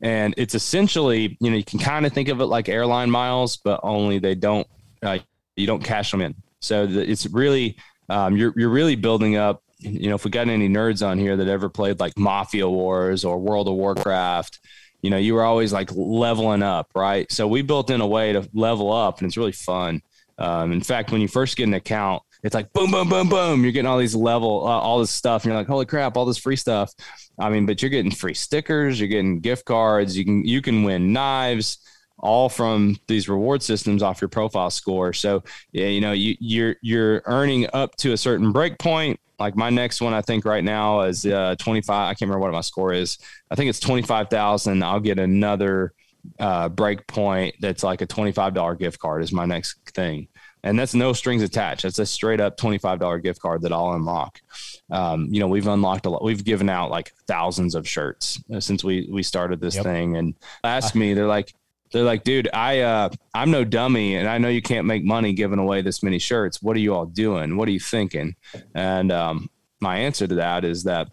and 0.00 0.34
it's 0.36 0.54
essentially 0.54 1.36
you 1.40 1.50
know 1.50 1.56
you 1.56 1.64
can 1.64 1.78
kind 1.78 2.06
of 2.06 2.12
think 2.12 2.28
of 2.28 2.40
it 2.40 2.46
like 2.46 2.68
airline 2.68 3.10
miles 3.10 3.56
but 3.56 3.80
only 3.82 4.18
they 4.18 4.34
don't 4.34 4.66
uh, 5.02 5.18
you 5.56 5.66
don't 5.66 5.82
cash 5.82 6.10
them 6.10 6.20
in. 6.20 6.34
So 6.60 6.86
the, 6.86 7.08
it's 7.08 7.26
really 7.26 7.76
um, 8.08 8.36
you're, 8.36 8.52
you're 8.56 8.70
really 8.70 8.96
building 8.96 9.36
up 9.36 9.62
you 9.78 10.08
know 10.08 10.14
if 10.14 10.24
we 10.24 10.30
got 10.30 10.48
any 10.48 10.68
nerds 10.68 11.06
on 11.06 11.18
here 11.18 11.36
that 11.36 11.48
ever 11.48 11.68
played 11.68 12.00
like 12.00 12.16
mafia 12.18 12.68
wars 12.68 13.24
or 13.24 13.38
world 13.38 13.68
of 13.68 13.74
warcraft 13.74 14.58
you 15.02 15.10
know 15.10 15.16
you 15.16 15.34
were 15.34 15.44
always 15.44 15.72
like 15.72 15.90
leveling 15.92 16.62
up 16.62 16.90
right? 16.94 17.30
So 17.30 17.46
we 17.46 17.62
built 17.62 17.90
in 17.90 18.00
a 18.00 18.06
way 18.06 18.32
to 18.32 18.48
level 18.52 18.92
up 18.92 19.18
and 19.18 19.26
it's 19.26 19.36
really 19.36 19.52
fun. 19.52 20.02
Um, 20.38 20.72
in 20.72 20.80
fact 20.80 21.12
when 21.12 21.20
you 21.20 21.28
first 21.28 21.56
get 21.56 21.66
an 21.66 21.74
account 21.74 22.22
it's 22.42 22.54
like 22.54 22.72
boom, 22.72 22.90
boom, 22.90 23.08
boom, 23.08 23.28
boom. 23.28 23.62
You're 23.62 23.72
getting 23.72 23.88
all 23.88 23.98
these 23.98 24.14
level, 24.14 24.66
uh, 24.66 24.70
all 24.70 24.98
this 25.00 25.10
stuff, 25.10 25.44
and 25.44 25.50
you're 25.50 25.58
like, 25.58 25.66
holy 25.66 25.86
crap, 25.86 26.16
all 26.16 26.24
this 26.24 26.38
free 26.38 26.56
stuff. 26.56 26.92
I 27.38 27.50
mean, 27.50 27.66
but 27.66 27.82
you're 27.82 27.90
getting 27.90 28.10
free 28.12 28.34
stickers, 28.34 28.98
you're 29.00 29.08
getting 29.08 29.40
gift 29.40 29.64
cards, 29.64 30.16
you 30.16 30.24
can 30.24 30.44
you 30.44 30.62
can 30.62 30.82
win 30.84 31.12
knives. 31.12 31.78
all 32.20 32.48
from 32.48 32.96
these 33.06 33.28
reward 33.28 33.62
systems 33.62 34.02
off 34.02 34.20
your 34.20 34.28
profile 34.28 34.70
score. 34.70 35.12
So 35.12 35.42
yeah, 35.72 35.86
you 35.86 36.00
know, 36.00 36.12
you, 36.12 36.36
you're 36.40 36.76
you're 36.82 37.22
earning 37.26 37.68
up 37.72 37.94
to 37.96 38.12
a 38.12 38.16
certain 38.16 38.52
break 38.52 38.78
point. 38.78 39.20
Like 39.38 39.54
my 39.56 39.70
next 39.70 40.00
one, 40.00 40.14
I 40.14 40.20
think 40.22 40.44
right 40.44 40.64
now 40.64 41.02
is 41.02 41.24
uh, 41.24 41.54
25. 41.60 41.90
I 41.90 42.14
can't 42.14 42.22
remember 42.22 42.40
what 42.40 42.52
my 42.52 42.60
score 42.60 42.92
is. 42.92 43.18
I 43.50 43.54
think 43.54 43.70
it's 43.70 43.78
25,000. 43.80 44.82
I'll 44.82 44.98
get 45.00 45.18
another 45.20 45.92
uh, 46.38 46.68
break 46.68 47.06
point 47.06 47.54
that's 47.60 47.82
like 47.82 48.00
a 48.00 48.06
$25 48.06 48.78
gift 48.78 48.98
card 48.98 49.22
is 49.22 49.32
my 49.32 49.46
next 49.46 49.78
thing. 49.94 50.28
And 50.64 50.78
that's 50.78 50.94
no 50.94 51.12
strings 51.12 51.42
attached. 51.42 51.82
That's 51.82 51.98
a 52.00 52.06
straight 52.06 52.40
up 52.40 52.56
$25 52.56 53.22
gift 53.22 53.40
card 53.40 53.62
that 53.62 53.72
I'll 53.72 53.92
unlock. 53.92 54.40
Um, 54.90 55.28
you 55.30 55.38
know, 55.40 55.46
we've 55.46 55.66
unlocked 55.66 56.06
a 56.06 56.10
lot. 56.10 56.24
We've 56.24 56.44
given 56.44 56.68
out 56.68 56.90
like 56.90 57.12
thousands 57.26 57.74
of 57.74 57.88
shirts 57.88 58.42
uh, 58.52 58.58
since 58.58 58.82
we, 58.82 59.08
we 59.10 59.22
started 59.22 59.60
this 59.60 59.76
yep. 59.76 59.84
thing 59.84 60.16
and 60.16 60.34
ask 60.64 60.94
me, 60.94 61.14
they're 61.14 61.28
like, 61.28 61.54
they're 61.92 62.02
like, 62.04 62.24
dude, 62.24 62.50
I 62.52 62.80
uh, 62.80 63.08
I'm 63.32 63.50
no 63.50 63.64
dummy, 63.64 64.16
and 64.16 64.28
I 64.28 64.36
know 64.36 64.48
you 64.48 64.60
can't 64.60 64.86
make 64.86 65.04
money 65.04 65.32
giving 65.32 65.58
away 65.58 65.80
this 65.80 66.02
many 66.02 66.18
shirts. 66.18 66.60
What 66.60 66.76
are 66.76 66.80
you 66.80 66.94
all 66.94 67.06
doing? 67.06 67.56
What 67.56 67.66
are 67.68 67.72
you 67.72 67.80
thinking? 67.80 68.36
And 68.74 69.10
um, 69.10 69.48
my 69.80 69.96
answer 69.96 70.26
to 70.26 70.34
that 70.34 70.64
is 70.64 70.84
that, 70.84 71.08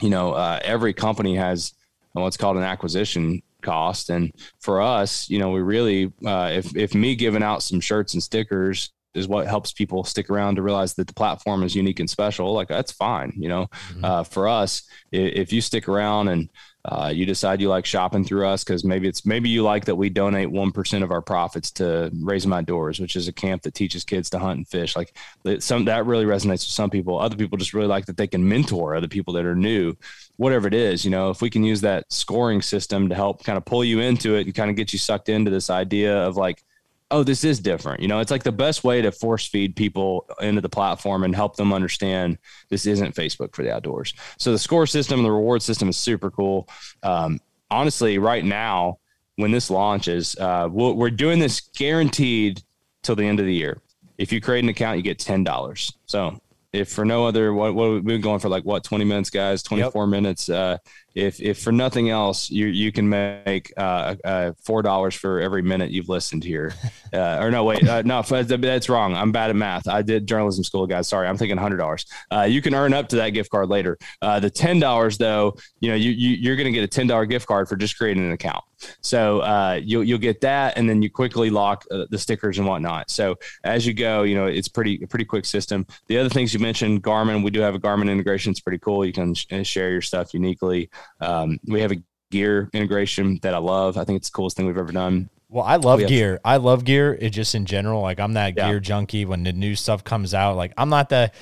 you 0.00 0.08
know, 0.08 0.32
uh, 0.32 0.60
every 0.62 0.94
company 0.94 1.36
has 1.36 1.74
what's 2.12 2.36
called 2.36 2.56
an 2.56 2.62
acquisition 2.62 3.42
cost, 3.62 4.10
and 4.10 4.32
for 4.60 4.80
us, 4.80 5.28
you 5.28 5.38
know, 5.38 5.50
we 5.50 5.60
really, 5.60 6.12
uh, 6.24 6.50
if 6.52 6.76
if 6.76 6.94
me 6.94 7.14
giving 7.14 7.42
out 7.42 7.62
some 7.62 7.80
shirts 7.80 8.14
and 8.14 8.22
stickers 8.22 8.92
is 9.14 9.28
what 9.28 9.46
helps 9.46 9.72
people 9.72 10.04
stick 10.04 10.30
around 10.30 10.56
to 10.56 10.62
realize 10.62 10.94
that 10.94 11.06
the 11.06 11.14
platform 11.14 11.62
is 11.62 11.74
unique 11.74 12.00
and 12.00 12.08
special. 12.08 12.52
Like 12.52 12.68
that's 12.68 12.92
fine, 12.92 13.32
you 13.36 13.48
know. 13.48 13.66
Mm-hmm. 13.90 14.04
Uh, 14.04 14.24
for 14.24 14.48
us, 14.48 14.82
if, 15.12 15.34
if 15.34 15.52
you 15.52 15.60
stick 15.60 15.88
around 15.88 16.28
and 16.28 16.48
uh, 16.84 17.12
you 17.14 17.26
decide 17.26 17.60
you 17.60 17.68
like 17.68 17.84
shopping 17.84 18.24
through 18.24 18.46
us 18.46 18.62
because 18.62 18.84
maybe 18.84 19.08
it's 19.08 19.26
maybe 19.26 19.48
you 19.48 19.62
like 19.62 19.84
that 19.86 19.96
we 19.96 20.08
donate 20.08 20.50
one 20.50 20.70
percent 20.70 21.02
of 21.02 21.10
our 21.10 21.20
profits 21.20 21.70
to 21.72 22.10
Raising 22.22 22.50
My 22.50 22.62
Doors, 22.62 23.00
which 23.00 23.16
is 23.16 23.28
a 23.28 23.32
camp 23.32 23.62
that 23.62 23.74
teaches 23.74 24.04
kids 24.04 24.30
to 24.30 24.38
hunt 24.38 24.58
and 24.58 24.68
fish. 24.68 24.96
Like 24.96 25.14
some 25.58 25.84
that 25.86 26.06
really 26.06 26.24
resonates 26.24 26.62
with 26.64 26.70
some 26.70 26.88
people. 26.88 27.18
Other 27.18 27.36
people 27.36 27.58
just 27.58 27.74
really 27.74 27.88
like 27.88 28.06
that 28.06 28.16
they 28.16 28.28
can 28.28 28.48
mentor 28.48 28.94
other 28.94 29.08
people 29.08 29.34
that 29.34 29.44
are 29.44 29.56
new, 29.56 29.94
whatever 30.36 30.68
it 30.68 30.74
is. 30.74 31.04
You 31.04 31.10
know, 31.10 31.30
if 31.30 31.42
we 31.42 31.50
can 31.50 31.64
use 31.64 31.80
that 31.80 32.10
scoring 32.12 32.62
system 32.62 33.08
to 33.08 33.14
help 33.14 33.44
kind 33.44 33.58
of 33.58 33.64
pull 33.64 33.84
you 33.84 34.00
into 34.00 34.36
it 34.36 34.46
and 34.46 34.54
kind 34.54 34.70
of 34.70 34.76
get 34.76 34.92
you 34.92 34.98
sucked 34.98 35.28
into 35.28 35.50
this 35.50 35.70
idea 35.70 36.16
of 36.16 36.36
like 36.36 36.62
oh, 37.10 37.22
this 37.22 37.44
is 37.44 37.60
different. 37.60 38.02
You 38.02 38.08
know, 38.08 38.20
it's 38.20 38.30
like 38.30 38.42
the 38.42 38.52
best 38.52 38.84
way 38.84 39.00
to 39.02 39.10
force 39.10 39.46
feed 39.46 39.74
people 39.76 40.28
into 40.40 40.60
the 40.60 40.68
platform 40.68 41.24
and 41.24 41.34
help 41.34 41.56
them 41.56 41.72
understand 41.72 42.38
this 42.68 42.86
isn't 42.86 43.14
Facebook 43.14 43.54
for 43.54 43.62
the 43.62 43.74
outdoors. 43.74 44.14
So 44.38 44.52
the 44.52 44.58
score 44.58 44.86
system 44.86 45.20
and 45.20 45.26
the 45.26 45.32
reward 45.32 45.62
system 45.62 45.88
is 45.88 45.96
super 45.96 46.30
cool. 46.30 46.68
Um, 47.02 47.40
honestly, 47.70 48.18
right 48.18 48.44
now, 48.44 48.98
when 49.36 49.52
this 49.52 49.70
launches, 49.70 50.36
uh, 50.36 50.68
we 50.70 50.92
we 50.92 51.06
are 51.06 51.10
doing 51.10 51.38
this 51.38 51.60
guaranteed 51.60 52.62
till 53.02 53.16
the 53.16 53.24
end 53.24 53.40
of 53.40 53.46
the 53.46 53.54
year. 53.54 53.80
If 54.18 54.32
you 54.32 54.40
create 54.40 54.64
an 54.64 54.68
account, 54.68 54.96
you 54.96 55.02
get 55.02 55.18
ten 55.18 55.44
dollars. 55.44 55.92
So 56.06 56.40
if 56.72 56.90
for 56.90 57.04
no 57.04 57.26
other, 57.26 57.54
what, 57.54 57.74
what 57.74 57.90
we've 57.90 58.04
been 58.04 58.20
going 58.20 58.40
for 58.40 58.48
like 58.48 58.64
what 58.64 58.84
twenty 58.84 59.04
minutes, 59.04 59.30
guys, 59.30 59.62
twenty 59.62 59.88
four 59.90 60.04
yep. 60.04 60.10
minutes. 60.10 60.48
Uh, 60.48 60.76
if 61.14 61.40
if 61.40 61.62
for 61.62 61.72
nothing 61.72 62.10
else, 62.10 62.50
you 62.50 62.66
you 62.66 62.92
can 62.92 63.08
make 63.08 63.72
uh, 63.76 64.14
uh, 64.22 64.52
four 64.62 64.82
dollars 64.82 65.14
for 65.14 65.40
every 65.40 65.62
minute 65.62 65.90
you've 65.90 66.08
listened 66.08 66.44
here. 66.44 66.74
Uh, 67.10 67.38
or 67.40 67.50
no, 67.50 67.64
wait, 67.64 67.88
uh, 67.88 68.02
no, 68.02 68.20
that's 68.20 68.90
wrong. 68.90 69.14
I'm 69.14 69.32
bad 69.32 69.48
at 69.48 69.56
math. 69.56 69.88
I 69.88 70.02
did 70.02 70.26
journalism 70.26 70.62
school, 70.62 70.86
guys. 70.86 71.08
Sorry, 71.08 71.26
I'm 71.26 71.38
thinking 71.38 71.56
hundred 71.56 71.78
dollars. 71.78 72.04
Uh, 72.30 72.42
you 72.42 72.60
can 72.60 72.74
earn 72.74 72.92
up 72.92 73.08
to 73.08 73.16
that 73.16 73.30
gift 73.30 73.50
card 73.50 73.70
later. 73.70 73.96
Uh, 74.20 74.40
the 74.40 74.50
ten 74.50 74.78
dollars 74.78 75.16
though, 75.16 75.56
you 75.80 75.88
know, 75.88 75.94
you, 75.94 76.10
you 76.10 76.36
you're 76.36 76.56
going 76.56 76.66
to 76.66 76.70
get 76.70 76.84
a 76.84 76.86
ten 76.86 77.06
dollar 77.06 77.24
gift 77.24 77.46
card 77.46 77.66
for 77.66 77.76
just 77.76 77.96
creating 77.96 78.26
an 78.26 78.32
account. 78.32 78.62
So 79.00 79.40
uh, 79.40 79.80
you'll 79.82 80.04
you'll 80.04 80.18
get 80.18 80.40
that, 80.42 80.76
and 80.76 80.88
then 80.88 81.02
you 81.02 81.10
quickly 81.10 81.50
lock 81.50 81.84
uh, 81.90 82.06
the 82.10 82.18
stickers 82.18 82.58
and 82.58 82.66
whatnot. 82.66 83.10
So 83.10 83.36
as 83.64 83.86
you 83.86 83.94
go, 83.94 84.22
you 84.22 84.34
know, 84.34 84.46
it's 84.46 84.68
pretty 84.68 85.00
a 85.02 85.06
pretty 85.06 85.24
quick 85.24 85.44
system. 85.44 85.86
The 86.06 86.18
other 86.18 86.28
things 86.28 86.52
you 86.54 86.60
mentioned, 86.60 87.02
Garmin, 87.02 87.42
we 87.42 87.50
do 87.50 87.60
have 87.60 87.74
a 87.74 87.80
Garmin 87.80 88.10
integration. 88.10 88.50
It's 88.50 88.60
pretty 88.60 88.78
cool. 88.78 89.04
You 89.04 89.12
can 89.12 89.34
sh- 89.34 89.46
share 89.62 89.90
your 89.90 90.02
stuff 90.02 90.34
uniquely. 90.34 90.90
Um, 91.20 91.58
we 91.66 91.80
have 91.80 91.92
a 91.92 92.02
gear 92.30 92.68
integration 92.72 93.38
that 93.42 93.54
I 93.54 93.58
love. 93.58 93.96
I 93.96 94.04
think 94.04 94.18
it's 94.18 94.30
the 94.30 94.34
coolest 94.34 94.56
thing 94.56 94.66
we've 94.66 94.78
ever 94.78 94.92
done. 94.92 95.30
Well, 95.50 95.64
I 95.64 95.76
love 95.76 96.00
have, 96.00 96.08
gear. 96.08 96.40
I 96.44 96.58
love 96.58 96.84
gear. 96.84 97.16
It 97.18 97.30
just 97.30 97.54
in 97.54 97.64
general, 97.64 98.02
like 98.02 98.20
I'm 98.20 98.34
that 98.34 98.54
yeah. 98.56 98.68
gear 98.68 98.80
junkie. 98.80 99.24
When 99.24 99.44
the 99.44 99.52
new 99.52 99.74
stuff 99.74 100.04
comes 100.04 100.34
out, 100.34 100.56
like 100.56 100.72
I'm 100.76 100.90
not 100.90 101.08
the. 101.08 101.32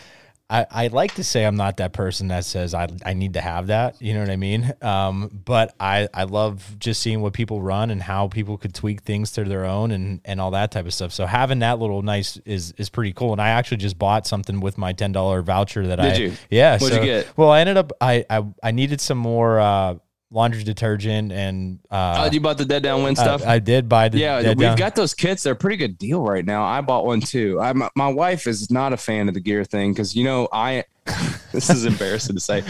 I, 0.48 0.66
I 0.70 0.86
like 0.88 1.14
to 1.16 1.24
say 1.24 1.44
I'm 1.44 1.56
not 1.56 1.78
that 1.78 1.92
person 1.92 2.28
that 2.28 2.44
says 2.44 2.72
I, 2.72 2.86
I 3.04 3.14
need 3.14 3.34
to 3.34 3.40
have 3.40 3.66
that. 3.66 4.00
You 4.00 4.14
know 4.14 4.20
what 4.20 4.30
I 4.30 4.36
mean? 4.36 4.72
Um, 4.80 5.40
but 5.44 5.74
I, 5.80 6.08
I 6.14 6.24
love 6.24 6.76
just 6.78 7.02
seeing 7.02 7.20
what 7.20 7.32
people 7.32 7.60
run 7.60 7.90
and 7.90 8.00
how 8.00 8.28
people 8.28 8.56
could 8.56 8.72
tweak 8.72 9.02
things 9.02 9.32
to 9.32 9.44
their 9.44 9.64
own 9.64 9.90
and, 9.90 10.20
and 10.24 10.40
all 10.40 10.52
that 10.52 10.70
type 10.70 10.86
of 10.86 10.94
stuff. 10.94 11.12
So 11.12 11.26
having 11.26 11.58
that 11.60 11.80
little 11.80 12.02
nice 12.02 12.36
is 12.44 12.72
is 12.78 12.88
pretty 12.88 13.12
cool. 13.12 13.32
And 13.32 13.40
I 13.40 13.48
actually 13.48 13.78
just 13.78 13.98
bought 13.98 14.26
something 14.26 14.60
with 14.60 14.78
my 14.78 14.92
ten 14.92 15.10
dollar 15.10 15.42
voucher 15.42 15.88
that 15.88 15.96
Did 15.96 16.12
I 16.12 16.16
you? 16.16 16.32
yeah. 16.48 16.78
What'd 16.78 16.94
so, 16.94 17.00
you 17.00 17.06
get? 17.06 17.36
Well, 17.36 17.50
I 17.50 17.60
ended 17.60 17.76
up 17.76 17.92
I 18.00 18.24
I, 18.30 18.44
I 18.62 18.70
needed 18.70 19.00
some 19.00 19.18
more 19.18 19.58
uh, 19.58 19.96
laundry 20.30 20.64
detergent 20.64 21.30
and 21.30 21.78
uh 21.90 22.26
oh, 22.28 22.32
you 22.32 22.40
bought 22.40 22.58
the 22.58 22.64
dead 22.64 22.82
downwind 22.82 23.16
stuff 23.16 23.46
I, 23.46 23.54
I 23.54 23.58
did 23.60 23.88
buy 23.88 24.08
the 24.08 24.18
yeah 24.18 24.42
we've 24.48 24.58
down. 24.58 24.76
got 24.76 24.96
those 24.96 25.14
kits 25.14 25.44
they're 25.44 25.52
a 25.52 25.56
pretty 25.56 25.76
good 25.76 25.98
deal 25.98 26.20
right 26.20 26.44
now 26.44 26.64
i 26.64 26.80
bought 26.80 27.06
one 27.06 27.20
too 27.20 27.60
i 27.60 27.72
my 27.72 28.08
wife 28.08 28.48
is 28.48 28.70
not 28.70 28.92
a 28.92 28.96
fan 28.96 29.28
of 29.28 29.34
the 29.34 29.40
gear 29.40 29.64
thing 29.64 29.92
because 29.92 30.16
you 30.16 30.24
know 30.24 30.48
i 30.52 30.82
this 31.52 31.70
is 31.70 31.84
embarrassing 31.84 32.34
to 32.34 32.40
say 32.40 32.64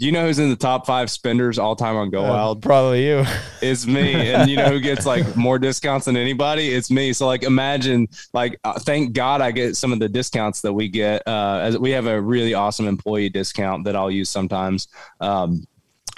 you 0.00 0.12
know 0.12 0.24
who's 0.26 0.38
in 0.38 0.48
the 0.48 0.56
top 0.56 0.86
five 0.86 1.10
spenders 1.10 1.58
all 1.58 1.76
time 1.76 1.94
on 1.94 2.08
Go 2.08 2.24
uh, 2.24 2.28
Wild? 2.30 2.62
Probably 2.62 3.06
you. 3.06 3.22
It's 3.60 3.86
me. 3.86 4.32
And 4.32 4.48
you 4.48 4.56
know 4.56 4.70
who 4.70 4.80
gets 4.80 5.04
like 5.04 5.36
more 5.36 5.58
discounts 5.58 6.06
than 6.06 6.16
anybody? 6.16 6.70
It's 6.70 6.90
me. 6.90 7.12
So 7.12 7.26
like 7.26 7.42
imagine 7.42 8.08
like 8.32 8.58
uh, 8.64 8.78
thank 8.78 9.12
God 9.12 9.42
I 9.42 9.50
get 9.50 9.76
some 9.76 9.92
of 9.92 9.98
the 9.98 10.08
discounts 10.08 10.62
that 10.62 10.72
we 10.72 10.88
get. 10.88 11.22
Uh, 11.28 11.60
as 11.62 11.78
we 11.78 11.90
have 11.90 12.06
a 12.06 12.18
really 12.18 12.54
awesome 12.54 12.88
employee 12.88 13.28
discount 13.28 13.84
that 13.84 13.94
I'll 13.94 14.10
use 14.10 14.30
sometimes. 14.30 14.88
Um, 15.20 15.66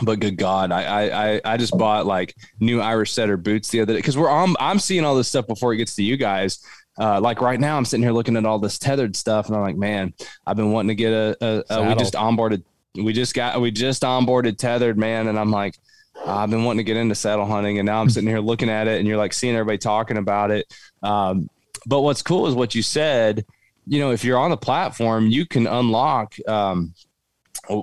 but 0.02 0.20
good 0.20 0.36
God, 0.36 0.72
I, 0.72 1.34
I 1.36 1.40
I 1.44 1.56
just 1.56 1.76
bought 1.76 2.06
like 2.06 2.34
new 2.60 2.80
Irish 2.80 3.12
setter 3.12 3.36
boots 3.36 3.68
the 3.68 3.80
other 3.80 3.94
day 3.94 3.98
because 3.98 4.16
we're 4.16 4.30
on. 4.30 4.54
I'm 4.60 4.78
seeing 4.78 5.04
all 5.04 5.14
this 5.14 5.28
stuff 5.28 5.46
before 5.46 5.72
it 5.72 5.78
gets 5.78 5.94
to 5.96 6.02
you 6.02 6.16
guys. 6.16 6.64
Uh, 6.98 7.20
like 7.20 7.40
right 7.40 7.58
now, 7.58 7.76
I'm 7.76 7.84
sitting 7.84 8.02
here 8.02 8.12
looking 8.12 8.36
at 8.36 8.44
all 8.44 8.58
this 8.58 8.78
Tethrd 8.78 9.16
stuff, 9.16 9.46
and 9.46 9.56
I'm 9.56 9.62
like, 9.62 9.76
man, 9.76 10.12
I've 10.46 10.56
been 10.56 10.72
wanting 10.72 10.88
to 10.88 10.94
get 10.94 11.12
a. 11.12 11.36
a, 11.40 11.64
a 11.70 11.88
we 11.88 11.94
just 11.94 12.14
onboarded. 12.14 12.62
We 12.94 13.12
just 13.12 13.34
got. 13.34 13.60
We 13.60 13.70
just 13.70 14.02
onboarded 14.02 14.56
Tethrd, 14.56 14.96
man, 14.96 15.28
and 15.28 15.38
I'm 15.38 15.50
like, 15.50 15.78
I've 16.26 16.50
been 16.50 16.64
wanting 16.64 16.78
to 16.78 16.84
get 16.84 16.96
into 16.96 17.14
saddle 17.14 17.46
hunting, 17.46 17.78
and 17.78 17.86
now 17.86 18.00
I'm 18.00 18.10
sitting 18.10 18.28
here 18.28 18.40
looking 18.40 18.68
at 18.68 18.88
it, 18.88 18.98
and 18.98 19.08
you're 19.08 19.16
like 19.16 19.32
seeing 19.32 19.54
everybody 19.54 19.78
talking 19.78 20.18
about 20.18 20.50
it. 20.50 20.72
Um, 21.02 21.48
but 21.86 22.02
what's 22.02 22.22
cool 22.22 22.46
is 22.46 22.54
what 22.54 22.74
you 22.74 22.82
said. 22.82 23.46
You 23.86 23.98
know, 23.98 24.12
if 24.12 24.24
you're 24.24 24.38
on 24.38 24.50
the 24.50 24.56
platform, 24.56 25.26
you 25.26 25.46
can 25.46 25.66
unlock. 25.66 26.34
Um, 26.46 26.94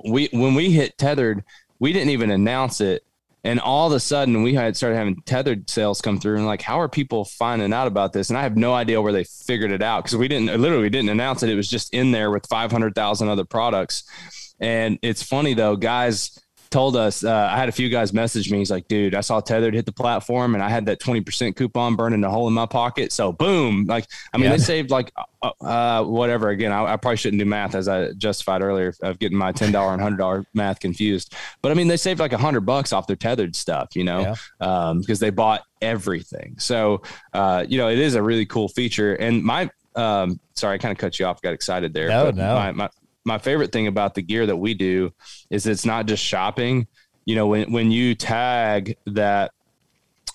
we 0.08 0.28
when 0.32 0.54
we 0.54 0.70
hit 0.70 0.96
Tethrd 0.96 1.42
we 1.80 1.92
didn't 1.92 2.10
even 2.10 2.30
announce 2.30 2.80
it. 2.80 3.04
And 3.42 3.58
all 3.58 3.86
of 3.86 3.94
a 3.94 4.00
sudden, 4.00 4.42
we 4.42 4.54
had 4.54 4.76
started 4.76 4.96
having 4.96 5.16
Tethrd 5.22 5.70
sales 5.70 6.02
come 6.02 6.20
through, 6.20 6.36
and 6.36 6.46
like, 6.46 6.60
how 6.60 6.78
are 6.78 6.90
people 6.90 7.24
finding 7.24 7.72
out 7.72 7.86
about 7.86 8.12
this? 8.12 8.28
And 8.28 8.38
I 8.38 8.42
have 8.42 8.56
no 8.56 8.74
idea 8.74 9.00
where 9.00 9.14
they 9.14 9.24
figured 9.24 9.72
it 9.72 9.82
out 9.82 10.04
because 10.04 10.16
we 10.16 10.28
didn't 10.28 10.60
literally 10.60 10.82
we 10.82 10.90
didn't 10.90 11.08
announce 11.08 11.42
it. 11.42 11.48
It 11.48 11.56
was 11.56 11.68
just 11.68 11.92
in 11.94 12.12
there 12.12 12.30
with 12.30 12.46
five 12.46 12.70
hundred 12.70 12.94
thousand 12.94 13.28
other 13.28 13.46
products. 13.46 14.04
And 14.60 14.98
it's 15.00 15.22
funny 15.22 15.54
though, 15.54 15.74
guys 15.74 16.38
told 16.70 16.96
us 16.96 17.24
uh, 17.24 17.48
I 17.50 17.56
had 17.56 17.68
a 17.68 17.72
few 17.72 17.88
guys 17.88 18.12
message 18.12 18.50
me. 18.50 18.58
He's 18.58 18.70
like, 18.70 18.86
dude, 18.86 19.14
I 19.14 19.22
saw 19.22 19.40
Tethrd 19.40 19.74
hit 19.74 19.86
the 19.86 19.92
platform 19.92 20.54
and 20.54 20.62
I 20.62 20.68
had 20.68 20.86
that 20.86 21.00
20% 21.00 21.56
coupon 21.56 21.96
burning 21.96 22.22
a 22.22 22.30
hole 22.30 22.46
in 22.46 22.54
my 22.54 22.66
pocket. 22.66 23.10
So 23.12 23.32
boom, 23.32 23.86
like, 23.86 24.06
I 24.32 24.36
mean, 24.36 24.44
yeah. 24.44 24.52
they 24.52 24.58
saved 24.62 24.90
like 24.90 25.12
uh, 25.42 25.50
uh, 25.60 26.04
whatever. 26.04 26.50
Again, 26.50 26.70
I, 26.70 26.92
I, 26.92 26.96
probably 26.96 27.16
shouldn't 27.16 27.40
do 27.40 27.44
math 27.44 27.74
as 27.74 27.88
I 27.88 28.12
justified 28.12 28.62
earlier 28.62 28.94
of 29.02 29.18
getting 29.18 29.36
my 29.36 29.52
$10 29.52 29.66
and 29.66 30.18
$100 30.18 30.44
math 30.54 30.78
confused. 30.78 31.34
But 31.60 31.72
I 31.72 31.74
mean, 31.74 31.88
they 31.88 31.96
saved 31.96 32.20
like 32.20 32.32
a 32.32 32.38
hundred 32.38 32.60
bucks 32.60 32.92
off 32.92 33.06
their 33.06 33.16
Tethrd 33.16 33.56
stuff, 33.56 33.96
you 33.96 34.04
know, 34.04 34.20
yeah. 34.20 34.34
um, 34.60 35.00
because 35.00 35.18
they 35.18 35.30
bought 35.30 35.62
everything. 35.82 36.54
So, 36.58 37.02
uh, 37.32 37.64
you 37.68 37.78
know, 37.78 37.88
it 37.88 37.98
is 37.98 38.14
a 38.14 38.22
really 38.22 38.46
cool 38.46 38.68
feature. 38.68 39.14
And 39.14 39.42
my, 39.42 39.70
um, 39.96 40.38
sorry, 40.54 40.76
I 40.76 40.78
kind 40.78 40.92
of 40.92 40.98
cut 40.98 41.18
you 41.18 41.26
off, 41.26 41.42
got 41.42 41.52
excited 41.52 41.92
there. 41.92 42.08
No, 42.08 42.30
no. 42.30 42.54
My, 42.54 42.72
my, 42.72 42.90
my 43.24 43.38
favorite 43.38 43.72
thing 43.72 43.86
about 43.86 44.14
the 44.14 44.22
gear 44.22 44.46
that 44.46 44.56
we 44.56 44.74
do 44.74 45.12
is 45.50 45.66
it's 45.66 45.84
not 45.84 46.06
just 46.06 46.22
shopping. 46.22 46.86
You 47.24 47.34
know, 47.36 47.46
when 47.46 47.70
when 47.70 47.90
you 47.90 48.14
tag 48.14 48.96
that, 49.06 49.52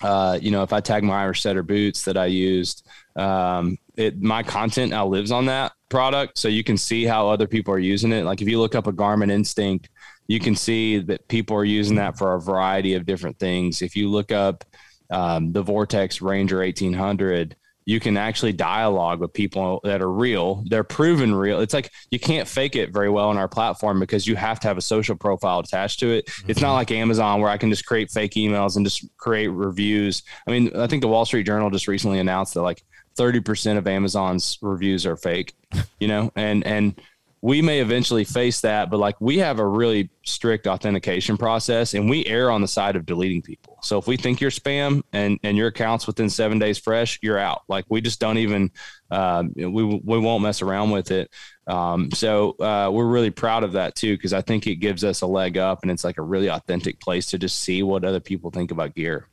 uh, 0.02 0.38
you 0.40 0.50
know, 0.50 0.62
if 0.62 0.72
I 0.72 0.80
tag 0.80 1.02
my 1.02 1.22
Irish 1.22 1.42
setter 1.42 1.62
boots 1.62 2.04
that 2.04 2.16
I 2.16 2.26
used, 2.26 2.86
um, 3.16 3.78
it 3.96 4.20
my 4.20 4.42
content 4.42 4.90
now 4.90 5.06
lives 5.06 5.32
on 5.32 5.46
that 5.46 5.72
product, 5.88 6.38
so 6.38 6.48
you 6.48 6.64
can 6.64 6.76
see 6.76 7.04
how 7.04 7.28
other 7.28 7.46
people 7.46 7.74
are 7.74 7.78
using 7.78 8.12
it. 8.12 8.24
Like 8.24 8.40
if 8.40 8.48
you 8.48 8.60
look 8.60 8.74
up 8.74 8.86
a 8.86 8.92
Garmin 8.92 9.30
Instinct, 9.30 9.88
you 10.28 10.40
can 10.40 10.54
see 10.54 10.98
that 10.98 11.26
people 11.28 11.56
are 11.56 11.64
using 11.64 11.96
that 11.96 12.18
for 12.18 12.34
a 12.34 12.40
variety 12.40 12.94
of 12.94 13.06
different 13.06 13.38
things. 13.38 13.82
If 13.82 13.96
you 13.96 14.08
look 14.08 14.32
up 14.32 14.64
um, 15.10 15.52
the 15.52 15.62
Vortex 15.62 16.20
Ranger 16.20 16.58
1800, 16.58 17.56
you 17.86 18.00
can 18.00 18.16
actually 18.16 18.52
dialogue 18.52 19.20
with 19.20 19.32
people 19.32 19.80
that 19.84 20.02
are 20.02 20.10
real. 20.10 20.64
They're 20.66 20.84
proven 20.84 21.32
real. 21.34 21.60
It's 21.60 21.72
like 21.72 21.92
you 22.10 22.18
can't 22.18 22.48
fake 22.48 22.74
it 22.74 22.92
very 22.92 23.08
well 23.08 23.28
on 23.28 23.38
our 23.38 23.46
platform 23.46 24.00
because 24.00 24.26
you 24.26 24.34
have 24.34 24.58
to 24.60 24.68
have 24.68 24.76
a 24.76 24.82
social 24.82 25.14
profile 25.14 25.60
attached 25.60 26.00
to 26.00 26.10
it. 26.10 26.26
Mm-hmm. 26.26 26.50
It's 26.50 26.60
not 26.60 26.74
like 26.74 26.90
Amazon 26.90 27.40
where 27.40 27.50
I 27.50 27.56
can 27.56 27.70
just 27.70 27.86
create 27.86 28.10
fake 28.10 28.32
emails 28.32 28.76
and 28.76 28.84
just 28.84 29.06
create 29.16 29.48
reviews. 29.48 30.24
I 30.48 30.50
mean, 30.50 30.76
I 30.76 30.88
think 30.88 31.00
the 31.00 31.08
Wall 31.08 31.24
Street 31.24 31.46
Journal 31.46 31.70
just 31.70 31.86
recently 31.86 32.18
announced 32.18 32.54
that 32.54 32.62
like 32.62 32.82
30% 33.16 33.78
of 33.78 33.86
Amazon's 33.86 34.58
reviews 34.60 35.06
are 35.06 35.16
fake, 35.16 35.54
you 36.00 36.08
know, 36.08 36.32
and, 36.34 36.66
and, 36.66 37.00
we 37.42 37.62
may 37.62 37.80
eventually 37.80 38.24
face 38.24 38.60
that, 38.62 38.90
but 38.90 38.98
like 38.98 39.20
we 39.20 39.38
have 39.38 39.58
a 39.58 39.66
really 39.66 40.10
strict 40.24 40.66
authentication 40.66 41.36
process 41.36 41.94
and 41.94 42.08
we 42.08 42.24
err 42.26 42.50
on 42.50 42.60
the 42.60 42.68
side 42.68 42.96
of 42.96 43.06
deleting 43.06 43.42
people. 43.42 43.78
So 43.82 43.98
if 43.98 44.06
we 44.06 44.16
think 44.16 44.40
you're 44.40 44.50
spam 44.50 45.02
and, 45.12 45.38
and 45.42 45.56
your 45.56 45.68
account's 45.68 46.06
within 46.06 46.30
seven 46.30 46.58
days 46.58 46.78
fresh, 46.78 47.18
you're 47.22 47.38
out. 47.38 47.62
Like 47.68 47.84
we 47.88 48.00
just 48.00 48.20
don't 48.20 48.38
even, 48.38 48.70
uh, 49.10 49.44
we, 49.54 49.68
we 49.68 50.18
won't 50.18 50.42
mess 50.42 50.62
around 50.62 50.90
with 50.90 51.10
it. 51.10 51.30
Um, 51.66 52.10
so 52.10 52.52
uh, 52.58 52.90
we're 52.92 53.06
really 53.06 53.30
proud 53.30 53.64
of 53.64 53.72
that 53.72 53.94
too, 53.94 54.16
because 54.16 54.32
I 54.32 54.40
think 54.40 54.66
it 54.66 54.76
gives 54.76 55.04
us 55.04 55.20
a 55.20 55.26
leg 55.26 55.58
up 55.58 55.82
and 55.82 55.90
it's 55.90 56.04
like 56.04 56.18
a 56.18 56.22
really 56.22 56.48
authentic 56.48 56.98
place 57.00 57.26
to 57.26 57.38
just 57.38 57.60
see 57.60 57.82
what 57.82 58.04
other 58.04 58.20
people 58.20 58.50
think 58.50 58.70
about 58.70 58.94
gear. 58.94 59.28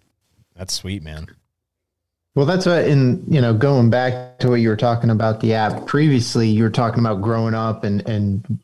That's 0.55 0.73
sweet, 0.73 1.01
man. 1.01 1.27
Well, 2.36 2.48
that's 2.48 2.65
what, 2.65 2.86
in 2.86 3.24
you 3.28 3.41
know, 3.41 3.54
going 3.54 3.91
back 3.91 4.39
to 4.39 4.50
what 4.50 4.56
you 4.56 4.69
were 4.69 4.76
talking 4.76 5.12
about 5.12 5.39
the 5.39 5.54
app 5.54 5.86
previously, 5.86 6.50
you 6.50 6.63
were 6.63 6.72
talking 6.72 7.00
about 7.00 7.22
growing 7.22 7.54
up 7.54 7.84
and 7.84 8.08
and 8.10 8.60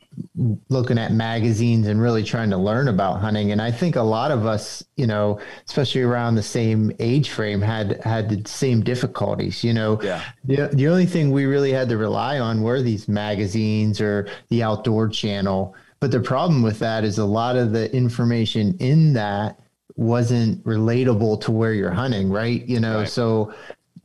looking 0.70 0.98
at 0.98 1.14
magazines 1.14 1.88
and 1.88 2.02
really 2.02 2.24
trying 2.24 2.50
to 2.50 2.58
learn 2.58 2.88
about 2.88 3.22
hunting. 3.22 3.52
And 3.52 3.62
I 3.62 3.72
think 3.72 3.96
a 3.96 4.02
lot 4.02 4.32
of 4.32 4.48
us, 4.48 4.84
you 4.98 5.06
know, 5.06 5.40
especially 5.68 6.02
around 6.02 6.36
the 6.36 6.44
same 6.44 6.92
age 7.00 7.30
frame, 7.30 7.62
had 7.62 8.02
had 8.04 8.30
the 8.30 8.50
same 8.50 8.82
difficulties. 8.82 9.64
You 9.64 9.74
know, 9.74 10.02
yeah. 10.02 10.24
the 10.46 10.70
the 10.74 10.88
only 10.88 11.06
thing 11.06 11.30
we 11.30 11.46
really 11.46 11.72
had 11.72 11.90
to 11.90 11.98
rely 11.98 12.40
on 12.40 12.64
were 12.64 12.82
these 12.82 13.08
magazines 13.08 14.02
or 14.02 14.28
the 14.50 14.64
Outdoor 14.64 15.10
Channel. 15.10 15.76
But 16.00 16.10
the 16.10 16.22
problem 16.22 16.64
with 16.64 16.80
that 16.80 17.04
is 17.04 17.20
a 17.20 17.26
lot 17.26 17.56
of 17.56 17.72
the 17.72 17.94
information 17.96 18.76
in 18.80 19.14
that 19.14 19.60
wasn't 20.00 20.64
relatable 20.64 21.42
to 21.42 21.52
where 21.52 21.74
you're 21.74 21.92
hunting, 21.92 22.30
right? 22.30 22.66
You 22.66 22.80
know, 22.80 23.00
right. 23.00 23.10
so 23.10 23.54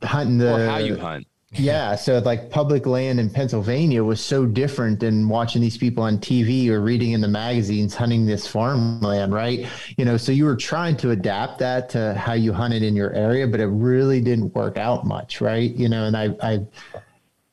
hunting 0.03 0.37
the 0.37 0.53
or 0.53 0.69
how 0.69 0.77
you 0.77 0.97
hunt. 0.97 1.25
Yeah, 1.57 1.95
so 1.95 2.19
like 2.19 2.49
public 2.49 2.85
land 2.85 3.17
in 3.17 3.29
Pennsylvania 3.29 4.03
was 4.03 4.19
so 4.19 4.45
different 4.45 4.99
than 4.99 5.29
watching 5.29 5.61
these 5.61 5.77
people 5.77 6.03
on 6.03 6.17
TV 6.17 6.67
or 6.67 6.81
reading 6.81 7.13
in 7.13 7.21
the 7.21 7.29
magazines 7.29 7.95
hunting 7.95 8.25
this 8.25 8.45
farmland, 8.45 9.33
right? 9.33 9.65
You 9.97 10.03
know, 10.03 10.17
so 10.17 10.33
you 10.33 10.43
were 10.43 10.57
trying 10.57 10.97
to 10.97 11.11
adapt 11.11 11.59
that 11.59 11.87
to 11.91 12.13
how 12.15 12.33
you 12.33 12.51
hunted 12.51 12.83
in 12.83 12.93
your 12.93 13.13
area, 13.13 13.47
but 13.47 13.61
it 13.61 13.67
really 13.67 14.19
didn't 14.19 14.53
work 14.53 14.77
out 14.77 15.05
much, 15.05 15.39
right? 15.39 15.71
You 15.71 15.87
know, 15.87 16.03
and 16.03 16.17
I, 16.17 16.35
I 16.43 16.67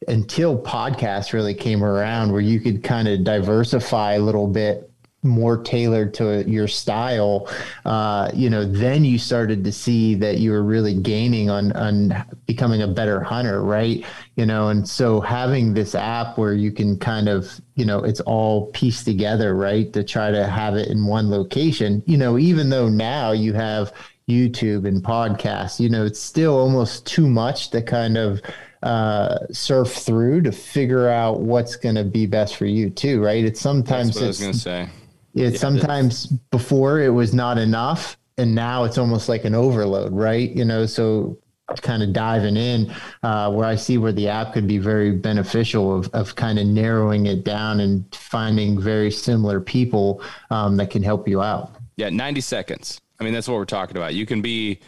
until 0.08 0.60
podcasts 0.60 1.32
really 1.32 1.54
came 1.54 1.84
around 1.84 2.32
where 2.32 2.40
you 2.40 2.58
could 2.58 2.82
kind 2.82 3.06
of 3.06 3.22
diversify 3.22 4.14
a 4.14 4.20
little 4.20 4.48
bit 4.48 4.91
more 5.22 5.62
tailored 5.62 6.12
to 6.14 6.48
your 6.50 6.66
style, 6.66 7.48
uh, 7.84 8.30
you 8.34 8.50
know, 8.50 8.64
then 8.64 9.04
you 9.04 9.18
started 9.18 9.62
to 9.64 9.70
see 9.70 10.14
that 10.16 10.38
you 10.38 10.50
were 10.50 10.64
really 10.64 10.94
gaining 10.94 11.48
on 11.48 11.72
on 11.72 12.24
becoming 12.46 12.82
a 12.82 12.88
better 12.88 13.22
hunter, 13.22 13.62
right? 13.62 14.04
You 14.36 14.46
know, 14.46 14.68
and 14.68 14.88
so 14.88 15.20
having 15.20 15.74
this 15.74 15.94
app 15.94 16.38
where 16.38 16.54
you 16.54 16.72
can 16.72 16.98
kind 16.98 17.28
of, 17.28 17.60
you 17.76 17.84
know, 17.84 18.02
it's 18.02 18.20
all 18.20 18.66
pieced 18.72 19.04
together, 19.04 19.54
right, 19.54 19.92
to 19.92 20.02
try 20.02 20.30
to 20.32 20.46
have 20.46 20.74
it 20.74 20.88
in 20.88 21.06
one 21.06 21.30
location. 21.30 22.02
You 22.06 22.16
know, 22.16 22.36
even 22.38 22.68
though 22.68 22.88
now 22.88 23.30
you 23.30 23.52
have 23.52 23.92
YouTube 24.28 24.88
and 24.88 25.02
podcasts, 25.02 25.78
you 25.78 25.88
know, 25.88 26.04
it's 26.04 26.20
still 26.20 26.58
almost 26.58 27.06
too 27.06 27.28
much 27.28 27.70
to 27.70 27.80
kind 27.80 28.18
of 28.18 28.40
uh, 28.82 29.38
surf 29.52 29.92
through 29.92 30.42
to 30.42 30.50
figure 30.50 31.08
out 31.08 31.40
what's 31.40 31.76
going 31.76 31.94
to 31.94 32.02
be 32.02 32.26
best 32.26 32.56
for 32.56 32.66
you 32.66 32.90
too, 32.90 33.22
right? 33.22 33.44
It's 33.44 33.60
sometimes 33.60 34.08
That's 34.08 34.16
what 34.16 34.24
I 34.24 34.26
was 34.26 34.40
going 34.40 34.52
to 34.52 34.58
say 34.58 34.88
it 35.34 35.52
yeah, 35.52 35.58
sometimes 35.58 36.26
before 36.26 37.00
it 37.00 37.10
was 37.10 37.32
not 37.34 37.58
enough, 37.58 38.16
and 38.38 38.54
now 38.54 38.84
it's 38.84 38.98
almost 38.98 39.28
like 39.28 39.44
an 39.44 39.54
overload, 39.54 40.12
right? 40.12 40.50
You 40.50 40.64
know, 40.64 40.86
so 40.86 41.38
kind 41.80 42.02
of 42.02 42.12
diving 42.12 42.56
in 42.56 42.92
uh, 43.22 43.50
where 43.50 43.66
I 43.66 43.76
see 43.76 43.96
where 43.96 44.12
the 44.12 44.28
app 44.28 44.52
could 44.52 44.66
be 44.66 44.78
very 44.78 45.12
beneficial 45.12 45.96
of, 45.96 46.08
of 46.12 46.34
kind 46.34 46.58
of 46.58 46.66
narrowing 46.66 47.26
it 47.26 47.44
down 47.44 47.80
and 47.80 48.04
finding 48.14 48.78
very 48.78 49.10
similar 49.10 49.60
people 49.60 50.22
um, 50.50 50.76
that 50.76 50.90
can 50.90 51.02
help 51.02 51.26
you 51.26 51.40
out. 51.40 51.76
Yeah, 51.96 52.10
90 52.10 52.40
seconds. 52.40 53.00
I 53.20 53.24
mean, 53.24 53.32
that's 53.32 53.48
what 53.48 53.54
we're 53.54 53.64
talking 53.64 53.96
about. 53.96 54.14
You 54.14 54.26
can 54.26 54.42
be 54.42 54.80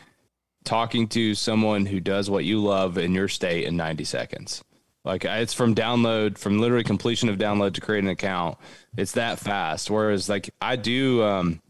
talking 0.65 1.07
to 1.09 1.35
someone 1.35 1.87
who 1.87 2.01
does 2.01 2.29
what 2.29 2.45
you 2.45 2.63
love 2.63 2.99
in 2.99 3.15
your 3.15 3.29
state 3.29 3.65
in 3.65 3.77
90 3.77 4.05
seconds. 4.05 4.63
Like 5.05 5.25
it's 5.25 5.53
from 5.53 5.75
download, 5.75 6.39
from 6.39 6.59
literally 6.59 6.85
completion 6.85 7.29
of 7.29 7.37
download 7.37 7.75
to 7.75 7.81
create 7.81 8.05
an 8.05 8.11
account. 8.11 8.57
It's 8.97 9.13
that 9.13 9.39
fast. 9.39 9.91
Whereas 9.91 10.29
like 10.29 10.51
I 10.61 10.77
do, 10.77 11.23
um, 11.23 11.61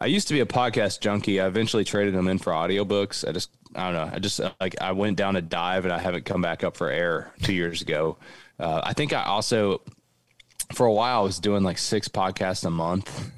I 0.00 0.06
used 0.06 0.28
to 0.28 0.34
be 0.34 0.40
a 0.40 0.46
podcast 0.46 1.00
junkie. 1.00 1.40
I 1.40 1.46
eventually 1.46 1.84
traded 1.84 2.14
them 2.14 2.26
in 2.26 2.38
for 2.38 2.52
audiobooks. 2.52 3.26
I 3.28 3.32
just, 3.32 3.50
I 3.74 3.84
don't 3.84 3.94
know. 3.94 4.14
I 4.14 4.18
just 4.18 4.40
like 4.60 4.80
I 4.80 4.92
went 4.92 5.16
down 5.16 5.36
a 5.36 5.42
dive 5.42 5.84
and 5.84 5.92
I 5.92 5.98
haven't 5.98 6.24
come 6.24 6.42
back 6.42 6.64
up 6.64 6.76
for 6.76 6.90
air 6.90 7.32
two 7.42 7.52
years 7.52 7.82
ago. 7.82 8.16
Uh, 8.58 8.80
I 8.82 8.92
think 8.92 9.12
I 9.12 9.22
also, 9.22 9.82
for 10.72 10.86
a 10.86 10.92
while, 10.92 11.20
I 11.20 11.22
was 11.22 11.38
doing 11.38 11.62
like 11.62 11.78
six 11.78 12.08
podcasts 12.08 12.64
a 12.64 12.70
month. 12.70 13.30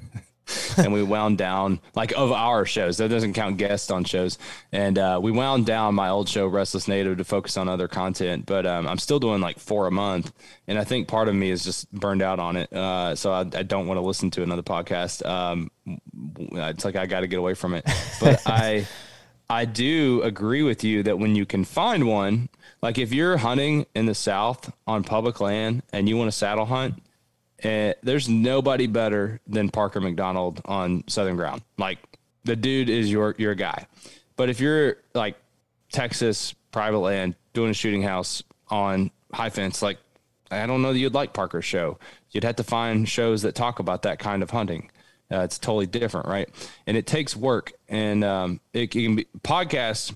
And 0.77 0.91
we 0.91 1.03
wound 1.03 1.37
down 1.37 1.79
like 1.95 2.11
of 2.13 2.31
our 2.31 2.65
shows. 2.65 2.97
That 2.97 3.09
doesn't 3.09 3.33
count 3.33 3.57
guests 3.57 3.91
on 3.91 4.03
shows. 4.03 4.37
And 4.71 4.97
uh, 4.97 5.19
we 5.21 5.31
wound 5.31 5.65
down 5.65 5.95
my 5.95 6.09
old 6.09 6.27
show, 6.29 6.47
Restless 6.47 6.87
Native, 6.87 7.17
to 7.17 7.23
focus 7.23 7.57
on 7.57 7.69
other 7.69 7.87
content. 7.87 8.45
But 8.45 8.65
um, 8.65 8.87
I'm 8.87 8.97
still 8.97 9.19
doing 9.19 9.41
like 9.41 9.59
four 9.59 9.87
a 9.87 9.91
month, 9.91 10.31
and 10.67 10.77
I 10.77 10.83
think 10.83 11.07
part 11.07 11.27
of 11.27 11.35
me 11.35 11.49
is 11.49 11.63
just 11.63 11.91
burned 11.91 12.21
out 12.21 12.39
on 12.39 12.57
it. 12.57 12.71
Uh, 12.73 13.15
so 13.15 13.31
I, 13.31 13.41
I, 13.41 13.63
don't 13.63 13.87
want 13.87 13.97
to 13.97 14.05
listen 14.05 14.31
to 14.31 14.43
another 14.43 14.63
podcast. 14.63 15.25
Um, 15.25 15.71
it's 15.85 16.85
like 16.85 16.95
I 16.95 17.05
got 17.05 17.21
to 17.21 17.27
get 17.27 17.39
away 17.39 17.53
from 17.53 17.73
it. 17.73 17.87
But 18.19 18.41
I. 18.45 18.87
I 19.49 19.65
do 19.65 20.21
agree 20.23 20.63
with 20.63 20.83
you 20.83 21.03
that 21.03 21.19
when 21.19 21.35
you 21.35 21.45
can 21.45 21.63
find 21.63 22.07
one, 22.07 22.49
like 22.81 22.97
if 22.97 23.13
you're 23.13 23.37
hunting 23.37 23.85
in 23.93 24.07
the 24.07 24.15
South 24.15 24.73
on 24.87 25.03
public 25.03 25.41
land 25.41 25.83
and 25.91 26.09
you 26.09 26.17
want 26.17 26.29
to 26.29 26.35
saddle 26.35 26.65
hunt, 26.65 26.95
and 27.63 27.95
there's 28.03 28.27
nobody 28.27 28.87
better 28.87 29.39
than 29.47 29.69
Parker 29.69 30.01
McDonald 30.01 30.61
on 30.65 31.05
Southern 31.07 31.37
Ground. 31.37 31.61
Like 31.77 31.97
the 32.43 32.55
dude 32.55 32.89
is 32.89 33.09
your 33.09 33.35
your 33.37 33.55
guy. 33.55 33.87
But 34.35 34.49
if 34.49 34.59
you're 34.59 34.97
like 35.13 35.35
Texas 35.91 36.53
private 36.71 36.99
land 36.99 37.35
doing 37.53 37.71
a 37.71 37.73
shooting 37.73 38.01
house 38.01 38.43
on 38.69 39.11
high 39.33 39.49
fence, 39.49 39.81
like 39.81 39.97
I 40.51 40.67
don't 40.67 40.81
know 40.81 40.91
that 40.91 40.99
you'd 40.99 41.13
like 41.13 41.33
Parker's 41.33 41.65
show. 41.65 41.97
You'd 42.31 42.43
have 42.43 42.57
to 42.57 42.63
find 42.63 43.07
shows 43.07 43.41
that 43.43 43.55
talk 43.55 43.79
about 43.79 44.03
that 44.03 44.19
kind 44.19 44.43
of 44.43 44.49
hunting. 44.49 44.91
Uh, 45.31 45.39
it's 45.39 45.57
totally 45.57 45.87
different, 45.87 46.27
right? 46.27 46.49
And 46.85 46.97
it 46.97 47.07
takes 47.07 47.35
work, 47.35 47.71
and 47.87 48.23
um, 48.23 48.59
it, 48.73 48.91
can 48.91 49.15
be 49.15 49.25
podcasts 49.39 50.13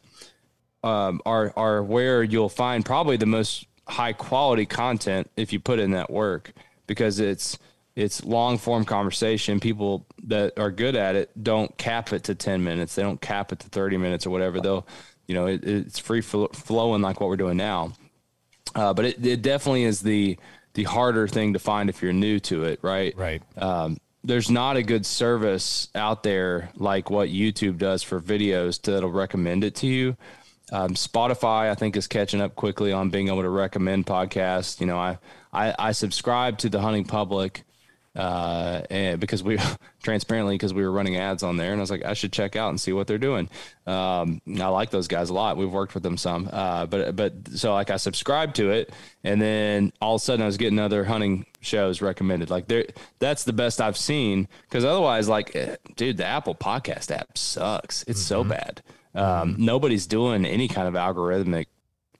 um, 0.83 1.21
are 1.25 1.53
are 1.55 1.81
where 1.81 2.23
you'll 2.23 2.49
find 2.49 2.85
probably 2.85 3.17
the 3.17 3.25
most 3.25 3.65
high 3.87 4.13
quality 4.13 4.65
content 4.65 5.31
if 5.37 5.53
you 5.53 5.59
put 5.59 5.79
in 5.79 5.91
that 5.91 6.11
work 6.11 6.51
because 6.87 7.19
it's 7.19 7.57
it's 7.97 8.23
long 8.23 8.59
form 8.59 8.85
conversation. 8.85 9.59
People 9.59 10.05
that 10.25 10.57
are 10.59 10.69
good 10.69 10.95
at 10.95 11.15
it 11.15 11.31
don't 11.43 11.75
cap 11.77 12.13
it 12.13 12.25
to 12.25 12.35
10 12.35 12.63
minutes. 12.63 12.93
They 12.93 13.01
don't 13.01 13.19
cap 13.19 13.51
it 13.51 13.59
to 13.59 13.69
30 13.69 13.97
minutes 13.97 14.27
or 14.27 14.29
whatever. 14.29 14.61
They'll, 14.61 14.87
you 15.25 15.33
know, 15.33 15.47
it, 15.47 15.63
it's 15.63 15.97
free 15.97 16.21
flowing 16.21 17.01
like 17.01 17.19
what 17.19 17.27
we're 17.27 17.37
doing 17.37 17.57
now. 17.57 17.93
Uh, 18.75 18.93
but 18.93 19.05
it, 19.05 19.25
it 19.25 19.41
definitely 19.41 19.83
is 19.83 20.01
the, 20.01 20.37
the 20.75 20.83
harder 20.83 21.27
thing 21.27 21.53
to 21.53 21.59
find 21.59 21.89
if 21.89 22.03
you're 22.03 22.13
new 22.13 22.39
to 22.41 22.65
it. 22.65 22.79
Right. 22.83 23.17
Right. 23.17 23.41
Um, 23.57 23.97
there's 24.23 24.51
not 24.51 24.77
a 24.77 24.83
good 24.83 25.03
service 25.03 25.87
out 25.95 26.21
there 26.21 26.69
like 26.75 27.09
what 27.09 27.29
YouTube 27.29 27.79
does 27.79 28.03
for 28.03 28.21
videos 28.21 28.79
to, 28.83 28.91
that'll 28.91 29.09
recommend 29.09 29.63
it 29.63 29.73
to 29.73 29.87
you. 29.87 30.15
Um, 30.71 30.89
Spotify, 30.91 31.71
I 31.71 31.75
think, 31.75 31.95
is 31.95 32.07
catching 32.07 32.41
up 32.41 32.55
quickly 32.55 32.91
on 32.91 33.09
being 33.09 33.29
able 33.29 33.41
to 33.41 33.49
recommend 33.49 34.05
podcasts. 34.05 34.79
You 34.79 34.85
know, 34.85 34.97
I, 34.97 35.17
I, 35.57 35.75
I 35.79 35.91
subscribe 35.91 36.59
to 36.59 36.69
the 36.69 36.79
Hunting 36.79 37.05
Public 37.05 37.63
uh, 38.17 38.81
and 38.89 39.19
because 39.19 39.43
we 39.43 39.59
transparently 40.03 40.55
because 40.55 40.73
we 40.73 40.83
were 40.83 40.91
running 40.91 41.17
ads 41.17 41.43
on 41.43 41.55
there, 41.57 41.71
and 41.71 41.79
I 41.79 41.83
was 41.83 41.91
like, 41.91 42.03
I 42.03 42.13
should 42.13 42.33
check 42.33 42.55
out 42.55 42.69
and 42.69 42.81
see 42.81 42.91
what 42.91 43.05
they're 43.05 43.19
doing. 43.19 43.47
Um, 43.85 44.41
I 44.59 44.67
like 44.67 44.89
those 44.89 45.07
guys 45.07 45.29
a 45.29 45.35
lot. 45.35 45.55
We've 45.55 45.71
worked 45.71 45.93
with 45.93 46.01
them 46.01 46.17
some, 46.17 46.49
uh, 46.51 46.87
but 46.87 47.15
but 47.15 47.33
so 47.53 47.73
like 47.73 47.91
I 47.91 47.97
subscribed 47.97 48.55
to 48.55 48.71
it, 48.71 48.91
and 49.23 49.39
then 49.39 49.93
all 50.01 50.15
of 50.15 50.21
a 50.21 50.23
sudden 50.23 50.41
I 50.41 50.47
was 50.47 50.57
getting 50.57 50.79
other 50.79 51.05
hunting 51.05 51.45
shows 51.61 52.01
recommended. 52.01 52.49
Like 52.49 52.67
there, 52.67 52.85
that's 53.19 53.43
the 53.43 53.53
best 53.53 53.79
I've 53.79 53.97
seen. 53.97 54.47
Because 54.63 54.83
otherwise, 54.83 55.29
like, 55.29 55.55
eh, 55.55 55.75
dude, 55.95 56.17
the 56.17 56.25
Apple 56.25 56.55
Podcast 56.55 57.11
app 57.11 57.37
sucks. 57.37 58.03
It's 58.07 58.19
mm-hmm. 58.19 58.27
so 58.27 58.43
bad. 58.43 58.81
Um, 59.13 59.53
mm-hmm. 59.53 59.65
Nobody's 59.65 60.07
doing 60.07 60.43
any 60.43 60.67
kind 60.67 60.87
of 60.87 60.95
algorithmic 60.95 61.67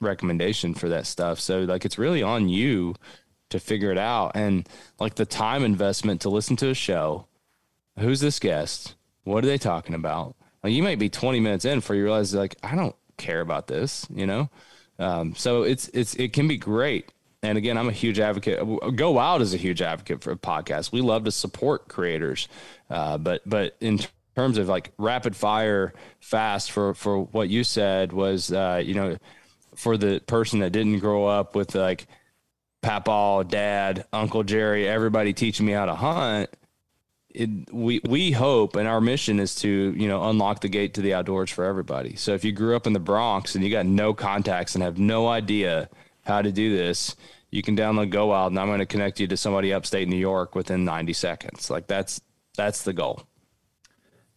recommendation 0.00 0.74
for 0.74 0.88
that 0.90 1.06
stuff. 1.06 1.40
So 1.40 1.60
like 1.62 1.84
it's 1.84 1.98
really 1.98 2.22
on 2.22 2.48
you 2.48 2.94
to 3.50 3.58
figure 3.58 3.90
it 3.90 3.98
out 3.98 4.32
and 4.34 4.68
like 5.00 5.14
the 5.14 5.26
time 5.26 5.64
investment 5.64 6.20
to 6.22 6.28
listen 6.28 6.56
to 6.56 6.68
a 6.68 6.74
show. 6.74 7.26
Who's 7.98 8.20
this 8.20 8.38
guest? 8.38 8.94
What 9.24 9.44
are 9.44 9.48
they 9.48 9.58
talking 9.58 9.94
about? 9.94 10.36
Like 10.62 10.72
you 10.72 10.82
might 10.82 10.98
be 10.98 11.08
20 11.08 11.40
minutes 11.40 11.64
in 11.64 11.80
for 11.80 11.94
you 11.94 12.04
realize 12.04 12.34
like 12.34 12.56
I 12.62 12.74
don't 12.74 12.96
care 13.16 13.40
about 13.40 13.66
this, 13.66 14.06
you 14.14 14.26
know? 14.26 14.50
Um, 14.98 15.34
so 15.34 15.62
it's 15.62 15.88
it's 15.94 16.14
it 16.14 16.32
can 16.32 16.48
be 16.48 16.56
great. 16.56 17.12
And 17.42 17.56
again, 17.56 17.78
I'm 17.78 17.88
a 17.88 17.92
huge 17.92 18.18
advocate. 18.18 18.58
Go 18.96 19.12
Wild 19.12 19.42
is 19.42 19.54
a 19.54 19.58
huge 19.58 19.80
advocate 19.80 20.22
for 20.22 20.34
podcasts. 20.34 20.90
We 20.90 21.00
love 21.00 21.24
to 21.24 21.30
support 21.30 21.86
creators, 21.86 22.48
uh, 22.90 23.16
but 23.18 23.42
but 23.46 23.76
in 23.80 24.00
terms 24.34 24.58
of 24.58 24.68
like 24.68 24.92
rapid 24.98 25.36
fire, 25.36 25.92
fast 26.20 26.72
for 26.72 26.94
for 26.94 27.20
what 27.20 27.48
you 27.48 27.62
said 27.62 28.12
was, 28.12 28.52
uh, 28.52 28.82
you 28.84 28.94
know, 28.94 29.16
for 29.76 29.96
the 29.96 30.20
person 30.26 30.58
that 30.60 30.70
didn't 30.70 30.98
grow 30.98 31.26
up 31.26 31.54
with 31.54 31.76
like 31.76 32.08
Papa, 32.82 33.44
Dad, 33.48 34.06
Uncle 34.12 34.42
Jerry, 34.44 34.88
everybody 34.88 35.32
teaching 35.32 35.66
me 35.66 35.72
how 35.72 35.86
to 35.86 35.94
hunt. 35.94 36.50
It, 37.30 37.72
we 37.72 38.00
we 38.04 38.32
hope, 38.32 38.74
and 38.76 38.88
our 38.88 39.00
mission 39.00 39.38
is 39.38 39.54
to 39.56 39.68
you 39.68 40.08
know 40.08 40.28
unlock 40.28 40.60
the 40.60 40.68
gate 40.68 40.94
to 40.94 41.02
the 41.02 41.14
outdoors 41.14 41.50
for 41.50 41.64
everybody. 41.64 42.16
So 42.16 42.32
if 42.34 42.44
you 42.44 42.52
grew 42.52 42.74
up 42.74 42.86
in 42.86 42.94
the 42.94 43.00
Bronx 43.00 43.54
and 43.54 43.62
you 43.62 43.70
got 43.70 43.86
no 43.86 44.14
contacts 44.14 44.74
and 44.74 44.82
have 44.82 44.98
no 44.98 45.28
idea 45.28 45.88
how 46.24 46.42
to 46.42 46.50
do 46.50 46.74
this, 46.74 47.16
you 47.50 47.62
can 47.62 47.76
download 47.76 48.10
Go 48.10 48.26
Wild, 48.26 48.52
and 48.52 48.58
I'm 48.58 48.66
going 48.66 48.78
to 48.80 48.86
connect 48.86 49.20
you 49.20 49.26
to 49.28 49.36
somebody 49.36 49.72
upstate 49.72 50.08
New 50.08 50.16
York 50.16 50.54
within 50.54 50.84
90 50.84 51.12
seconds. 51.12 51.70
Like 51.70 51.86
that's 51.86 52.20
that's 52.56 52.82
the 52.82 52.92
goal. 52.92 53.22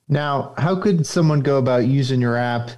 Now, 0.08 0.54
how 0.58 0.76
could 0.76 1.08
someone 1.08 1.39
go 1.39 1.58
about 1.58 1.86
using 1.86 2.20
your 2.20 2.36
app? 2.36 2.72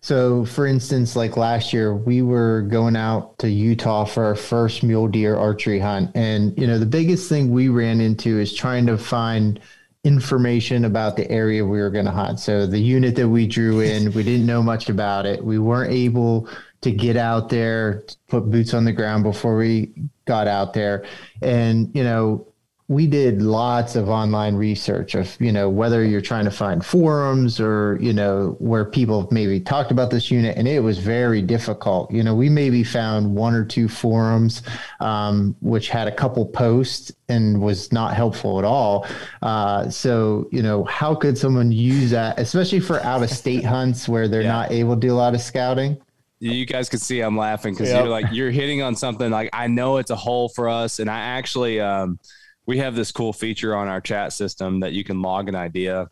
So, 0.00 0.44
for 0.44 0.66
instance, 0.66 1.16
like 1.16 1.36
last 1.36 1.72
year, 1.72 1.94
we 1.94 2.22
were 2.22 2.62
going 2.62 2.96
out 2.96 3.38
to 3.38 3.50
Utah 3.50 4.04
for 4.04 4.24
our 4.24 4.36
first 4.36 4.82
mule 4.82 5.08
deer 5.08 5.36
archery 5.36 5.80
hunt. 5.80 6.12
And, 6.14 6.56
you 6.58 6.66
know, 6.66 6.78
the 6.78 6.86
biggest 6.86 7.28
thing 7.28 7.50
we 7.50 7.68
ran 7.68 8.00
into 8.00 8.38
is 8.38 8.54
trying 8.54 8.86
to 8.86 8.98
find 8.98 9.58
information 10.04 10.84
about 10.84 11.16
the 11.16 11.28
area 11.28 11.64
we 11.64 11.80
were 11.80 11.90
going 11.90 12.04
to 12.04 12.12
hunt. 12.12 12.38
So, 12.38 12.66
the 12.66 12.78
unit 12.78 13.16
that 13.16 13.28
we 13.28 13.46
drew 13.46 13.80
in, 13.80 14.12
we 14.12 14.22
didn't 14.22 14.46
know 14.46 14.62
much 14.62 14.88
about 14.88 15.26
it. 15.26 15.44
We 15.44 15.58
weren't 15.58 15.92
able 15.92 16.48
to 16.82 16.92
get 16.92 17.16
out 17.16 17.48
there, 17.48 18.04
put 18.28 18.50
boots 18.50 18.74
on 18.74 18.84
the 18.84 18.92
ground 18.92 19.24
before 19.24 19.56
we 19.56 19.92
got 20.24 20.46
out 20.46 20.72
there. 20.72 21.04
And, 21.42 21.90
you 21.94 22.04
know, 22.04 22.46
we 22.88 23.08
did 23.08 23.42
lots 23.42 23.96
of 23.96 24.08
online 24.08 24.54
research 24.54 25.16
of 25.16 25.36
you 25.40 25.50
know 25.50 25.68
whether 25.68 26.04
you're 26.04 26.20
trying 26.20 26.44
to 26.44 26.52
find 26.52 26.86
forums 26.86 27.58
or 27.58 27.98
you 28.00 28.12
know 28.12 28.54
where 28.60 28.84
people 28.84 29.26
maybe 29.32 29.58
talked 29.58 29.90
about 29.90 30.08
this 30.08 30.30
unit 30.30 30.56
and 30.56 30.68
it 30.68 30.80
was 30.80 30.98
very 30.98 31.42
difficult 31.42 32.10
you 32.12 32.22
know 32.22 32.34
we 32.34 32.48
maybe 32.48 32.84
found 32.84 33.34
one 33.34 33.54
or 33.54 33.64
two 33.64 33.88
forums 33.88 34.62
um, 35.00 35.56
which 35.60 35.88
had 35.88 36.06
a 36.06 36.12
couple 36.12 36.46
posts 36.46 37.10
and 37.28 37.60
was 37.60 37.90
not 37.92 38.14
helpful 38.14 38.60
at 38.60 38.64
all 38.64 39.04
uh, 39.42 39.88
so 39.90 40.48
you 40.52 40.62
know 40.62 40.84
how 40.84 41.12
could 41.12 41.36
someone 41.36 41.72
use 41.72 42.12
that 42.12 42.38
especially 42.38 42.80
for 42.80 43.02
out 43.02 43.20
of 43.20 43.30
state 43.30 43.64
hunts 43.76 44.08
where 44.08 44.28
they're 44.28 44.42
yeah. 44.42 44.52
not 44.52 44.70
able 44.70 44.94
to 44.94 45.00
do 45.00 45.12
a 45.12 45.16
lot 45.16 45.34
of 45.34 45.40
scouting 45.40 46.00
you 46.38 46.66
guys 46.66 46.88
can 46.88 47.00
see 47.00 47.20
I'm 47.20 47.36
laughing 47.36 47.74
because 47.74 47.88
yep. 47.88 48.04
you're 48.04 48.10
like 48.10 48.26
you're 48.30 48.50
hitting 48.50 48.82
on 48.82 48.94
something 48.94 49.30
like 49.30 49.48
I 49.52 49.66
know 49.66 49.96
it's 49.96 50.10
a 50.10 50.16
hole 50.16 50.50
for 50.50 50.68
us 50.68 51.00
and 51.00 51.10
I 51.10 51.18
actually 51.18 51.80
um 51.80 52.20
we 52.66 52.78
have 52.78 52.94
this 52.94 53.12
cool 53.12 53.32
feature 53.32 53.74
on 53.74 53.88
our 53.88 54.00
chat 54.00 54.32
system 54.32 54.80
that 54.80 54.92
you 54.92 55.04
can 55.04 55.22
log 55.22 55.48
an 55.48 55.54
idea. 55.54 56.08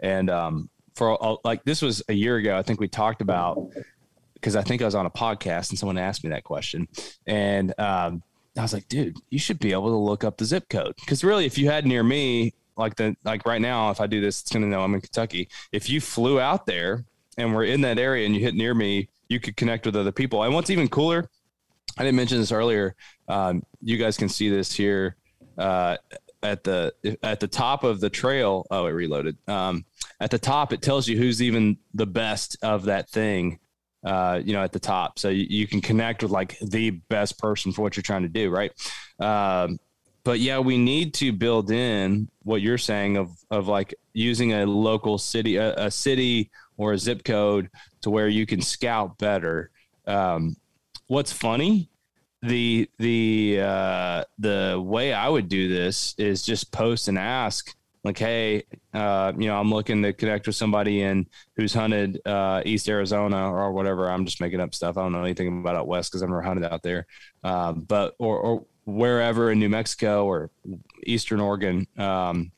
And 0.00 0.30
um, 0.30 0.70
for 0.94 1.22
uh, 1.22 1.36
like 1.44 1.64
this 1.64 1.82
was 1.82 2.02
a 2.08 2.14
year 2.14 2.36
ago, 2.36 2.56
I 2.56 2.62
think 2.62 2.80
we 2.80 2.88
talked 2.88 3.20
about 3.20 3.70
because 4.34 4.56
I 4.56 4.62
think 4.62 4.82
I 4.82 4.86
was 4.86 4.94
on 4.94 5.06
a 5.06 5.10
podcast 5.10 5.70
and 5.70 5.78
someone 5.78 5.98
asked 5.98 6.24
me 6.24 6.30
that 6.30 6.44
question. 6.44 6.88
And 7.26 7.78
um, 7.78 8.22
I 8.56 8.62
was 8.62 8.72
like, 8.72 8.88
dude, 8.88 9.16
you 9.30 9.38
should 9.38 9.58
be 9.58 9.72
able 9.72 9.90
to 9.90 9.96
look 9.96 10.24
up 10.24 10.38
the 10.38 10.44
zip 10.44 10.68
code. 10.68 10.94
Because 10.96 11.22
really, 11.22 11.44
if 11.44 11.58
you 11.58 11.66
had 11.68 11.86
near 11.86 12.02
me, 12.02 12.54
like 12.76 12.96
the 12.96 13.16
like 13.24 13.44
right 13.44 13.60
now, 13.60 13.90
if 13.90 14.00
I 14.00 14.06
do 14.06 14.20
this, 14.20 14.40
it's 14.40 14.50
gonna 14.50 14.66
know 14.66 14.82
I'm 14.82 14.94
in 14.94 15.00
Kentucky. 15.00 15.48
If 15.72 15.90
you 15.90 16.00
flew 16.00 16.40
out 16.40 16.64
there 16.64 17.04
and 17.36 17.54
we're 17.54 17.64
in 17.64 17.82
that 17.82 17.98
area 17.98 18.24
and 18.24 18.34
you 18.34 18.40
hit 18.40 18.54
near 18.54 18.72
me, 18.72 19.08
you 19.28 19.40
could 19.40 19.56
connect 19.56 19.84
with 19.84 19.96
other 19.96 20.12
people. 20.12 20.42
And 20.42 20.54
what's 20.54 20.70
even 20.70 20.88
cooler, 20.88 21.28
I 21.98 22.04
didn't 22.04 22.16
mention 22.16 22.38
this 22.38 22.52
earlier. 22.52 22.94
Um, 23.26 23.62
you 23.82 23.98
guys 23.98 24.16
can 24.16 24.28
see 24.28 24.48
this 24.48 24.72
here 24.72 25.16
uh, 25.58 25.96
at 26.42 26.62
the 26.64 26.92
at 27.22 27.40
the 27.40 27.48
top 27.48 27.84
of 27.84 28.00
the 28.00 28.10
trail. 28.10 28.66
Oh, 28.70 28.86
it 28.86 28.90
reloaded. 28.90 29.36
Um, 29.48 29.84
at 30.20 30.30
the 30.30 30.38
top, 30.38 30.72
it 30.72 30.82
tells 30.82 31.08
you 31.08 31.16
who's 31.16 31.42
even 31.42 31.78
the 31.94 32.06
best 32.06 32.56
of 32.62 32.84
that 32.84 33.08
thing. 33.10 33.58
Uh, 34.04 34.40
you 34.44 34.52
know, 34.52 34.62
at 34.62 34.70
the 34.70 34.78
top, 34.78 35.18
so 35.18 35.28
you, 35.28 35.44
you, 35.50 35.66
can 35.66 35.80
connect 35.80 36.22
with 36.22 36.30
like 36.30 36.56
the 36.60 36.90
best 36.90 37.36
person 37.36 37.72
for 37.72 37.82
what 37.82 37.96
you're 37.96 38.02
trying 38.02 38.22
to 38.22 38.28
do, 38.28 38.48
right? 38.48 38.70
Um, 39.18 39.80
but 40.22 40.38
yeah, 40.38 40.60
we 40.60 40.78
need 40.78 41.14
to 41.14 41.32
build 41.32 41.72
in 41.72 42.28
what 42.44 42.62
you're 42.62 42.78
saying 42.78 43.16
of 43.16 43.30
of 43.50 43.66
like 43.66 43.94
using 44.12 44.52
a 44.52 44.66
local 44.66 45.18
city, 45.18 45.56
a, 45.56 45.74
a 45.74 45.90
city 45.90 46.50
or 46.76 46.92
a 46.92 46.98
zip 46.98 47.24
code 47.24 47.70
to 48.02 48.10
where 48.10 48.28
you 48.28 48.46
can 48.46 48.62
scout 48.62 49.18
better. 49.18 49.70
Um, 50.06 50.56
what's 51.08 51.32
funny 51.32 51.90
the 52.42 52.88
the 52.98 53.60
uh, 53.60 54.24
the 54.38 54.82
way 54.84 55.12
I 55.12 55.28
would 55.28 55.48
do 55.48 55.68
this 55.68 56.14
is 56.18 56.42
just 56.42 56.72
post 56.72 57.08
and 57.08 57.18
ask 57.18 57.74
like, 58.04 58.18
hey, 58.18 58.62
uh, 58.94 59.32
you 59.36 59.48
know, 59.48 59.58
I'm 59.58 59.70
looking 59.70 60.02
to 60.02 60.12
connect 60.12 60.46
with 60.46 60.56
somebody 60.56 61.02
in 61.02 61.26
who's 61.56 61.74
hunted 61.74 62.20
uh, 62.26 62.62
East 62.64 62.88
Arizona 62.88 63.52
or 63.52 63.72
whatever. 63.72 64.10
I'm 64.10 64.24
just 64.24 64.40
making 64.40 64.60
up 64.60 64.74
stuff. 64.74 64.96
I 64.96 65.02
don't 65.02 65.12
know 65.12 65.22
anything 65.22 65.60
about 65.60 65.76
out 65.76 65.86
west 65.88 66.10
because 66.10 66.22
I've 66.22 66.28
never 66.28 66.42
hunted 66.42 66.72
out 66.72 66.82
there. 66.82 67.06
Um, 67.44 67.80
but 67.80 68.14
or, 68.18 68.38
or 68.38 68.66
wherever 68.84 69.50
in 69.50 69.58
New 69.58 69.68
Mexico 69.68 70.24
or 70.26 70.50
Eastern 71.04 71.40
Oregon. 71.40 71.86
Um, 71.98 72.52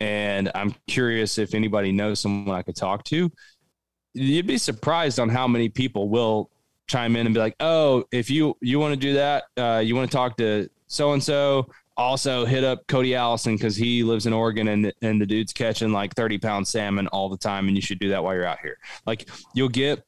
and 0.00 0.50
I'm 0.54 0.74
curious 0.88 1.38
if 1.38 1.54
anybody 1.54 1.92
knows 1.92 2.20
someone 2.20 2.56
I 2.56 2.62
could 2.62 2.76
talk 2.76 3.04
to. 3.04 3.30
You'd 4.14 4.46
be 4.46 4.58
surprised 4.58 5.20
on 5.20 5.28
how 5.28 5.46
many 5.46 5.68
people 5.68 6.08
will 6.08 6.50
chime 6.86 7.16
in 7.16 7.26
and 7.26 7.34
be 7.34 7.40
like, 7.40 7.56
"Oh, 7.60 8.04
if 8.12 8.30
you 8.30 8.56
you 8.60 8.78
want 8.78 8.92
to 8.92 9.00
do 9.00 9.14
that, 9.14 9.44
uh, 9.56 9.82
you 9.84 9.94
want 9.94 10.10
to 10.10 10.16
talk 10.16 10.36
to 10.38 10.68
so 10.86 11.12
and 11.12 11.22
so." 11.22 11.68
Also, 11.96 12.44
hit 12.44 12.64
up 12.64 12.84
Cody 12.88 13.14
Allison 13.14 13.54
because 13.54 13.76
he 13.76 14.02
lives 14.02 14.26
in 14.26 14.32
Oregon 14.32 14.66
and 14.66 14.92
and 15.00 15.20
the 15.20 15.26
dude's 15.26 15.52
catching 15.52 15.92
like 15.92 16.14
thirty 16.14 16.38
pound 16.38 16.66
salmon 16.66 17.06
all 17.08 17.28
the 17.28 17.36
time, 17.36 17.68
and 17.68 17.76
you 17.76 17.82
should 17.82 18.00
do 18.00 18.08
that 18.08 18.24
while 18.24 18.34
you're 18.34 18.46
out 18.46 18.58
here. 18.60 18.78
Like 19.06 19.28
you'll 19.54 19.68
get 19.68 20.04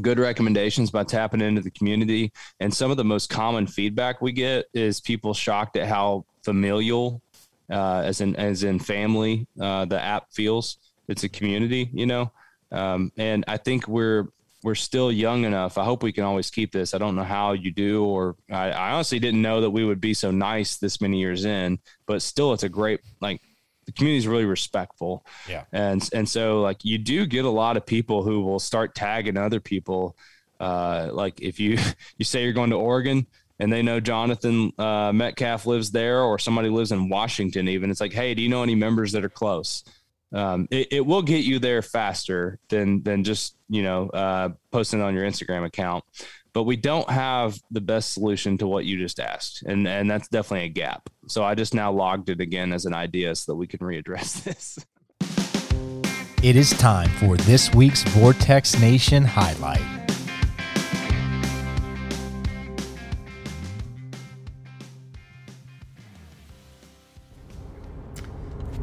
good 0.00 0.18
recommendations 0.18 0.90
by 0.90 1.04
tapping 1.04 1.40
into 1.40 1.60
the 1.60 1.70
community. 1.70 2.32
And 2.60 2.72
some 2.72 2.90
of 2.90 2.96
the 2.96 3.04
most 3.04 3.30
common 3.30 3.66
feedback 3.66 4.20
we 4.20 4.32
get 4.32 4.66
is 4.74 5.00
people 5.00 5.34
shocked 5.34 5.76
at 5.76 5.88
how 5.88 6.24
familial, 6.42 7.22
uh, 7.70 8.02
as 8.04 8.20
in 8.20 8.36
as 8.36 8.64
in 8.64 8.78
family, 8.78 9.46
uh, 9.60 9.84
the 9.84 10.00
app 10.00 10.32
feels. 10.32 10.78
It's 11.08 11.24
a 11.24 11.28
community, 11.28 11.90
you 11.92 12.06
know. 12.06 12.32
Um, 12.72 13.12
and 13.16 13.44
I 13.46 13.56
think 13.56 13.86
we're 13.86 14.26
we're 14.64 14.74
still 14.74 15.12
young 15.12 15.44
enough. 15.44 15.76
I 15.76 15.84
hope 15.84 16.02
we 16.02 16.10
can 16.10 16.24
always 16.24 16.50
keep 16.50 16.72
this. 16.72 16.94
I 16.94 16.98
don't 16.98 17.14
know 17.14 17.22
how 17.22 17.52
you 17.52 17.70
do, 17.70 18.02
or 18.02 18.34
I, 18.50 18.70
I, 18.70 18.92
honestly 18.92 19.18
didn't 19.18 19.42
know 19.42 19.60
that 19.60 19.70
we 19.70 19.84
would 19.84 20.00
be 20.00 20.14
so 20.14 20.30
nice 20.30 20.78
this 20.78 21.02
many 21.02 21.20
years 21.20 21.44
in. 21.44 21.78
But 22.06 22.22
still, 22.22 22.54
it's 22.54 22.62
a 22.62 22.70
great 22.70 23.00
like 23.20 23.42
the 23.84 23.92
community 23.92 24.16
is 24.16 24.26
really 24.26 24.46
respectful. 24.46 25.26
Yeah, 25.46 25.64
and 25.72 26.08
and 26.14 26.26
so 26.26 26.62
like 26.62 26.82
you 26.82 26.96
do 26.96 27.26
get 27.26 27.44
a 27.44 27.50
lot 27.50 27.76
of 27.76 27.84
people 27.84 28.22
who 28.22 28.40
will 28.40 28.58
start 28.58 28.94
tagging 28.94 29.36
other 29.36 29.60
people. 29.60 30.16
Uh, 30.58 31.10
like 31.12 31.42
if 31.42 31.60
you 31.60 31.76
you 32.16 32.24
say 32.24 32.42
you're 32.42 32.54
going 32.54 32.70
to 32.70 32.76
Oregon 32.76 33.26
and 33.58 33.70
they 33.70 33.82
know 33.82 34.00
Jonathan 34.00 34.72
uh, 34.78 35.12
Metcalf 35.12 35.66
lives 35.66 35.90
there, 35.90 36.22
or 36.22 36.38
somebody 36.38 36.70
lives 36.70 36.90
in 36.90 37.10
Washington, 37.10 37.68
even 37.68 37.90
it's 37.90 38.00
like, 38.00 38.14
hey, 38.14 38.32
do 38.32 38.40
you 38.40 38.48
know 38.48 38.62
any 38.62 38.74
members 38.74 39.12
that 39.12 39.26
are 39.26 39.28
close? 39.28 39.84
Um, 40.34 40.68
it, 40.70 40.88
it, 40.90 41.06
will 41.06 41.22
get 41.22 41.44
you 41.44 41.58
there 41.58 41.80
faster 41.80 42.58
than 42.68 43.02
than 43.02 43.24
just 43.24 43.56
you 43.68 43.82
know 43.82 44.08
uh, 44.10 44.50
posting 44.70 45.00
on 45.00 45.14
your 45.14 45.24
Instagram 45.24 45.64
account. 45.64 46.04
But 46.52 46.64
we 46.64 46.76
don't 46.76 47.08
have 47.10 47.58
the 47.70 47.80
best 47.80 48.12
solution 48.12 48.58
to 48.58 48.66
what 48.66 48.84
you 48.84 48.98
just 48.98 49.20
asked, 49.20 49.62
and 49.62 49.86
and 49.86 50.10
that's 50.10 50.28
definitely 50.28 50.66
a 50.66 50.70
gap. 50.70 51.08
So 51.28 51.44
I 51.44 51.54
just 51.54 51.74
now 51.74 51.92
logged 51.92 52.28
it 52.28 52.40
again 52.40 52.72
as 52.72 52.84
an 52.84 52.94
idea 52.94 53.34
so 53.34 53.52
that 53.52 53.56
we 53.56 53.66
can 53.66 53.80
readdress 53.80 54.42
this. 54.44 54.78
It 56.42 56.56
is 56.56 56.70
time 56.70 57.08
for 57.10 57.36
this 57.38 57.72
week's 57.72 58.02
Vortex 58.02 58.78
Nation 58.78 59.24
highlight. 59.24 60.03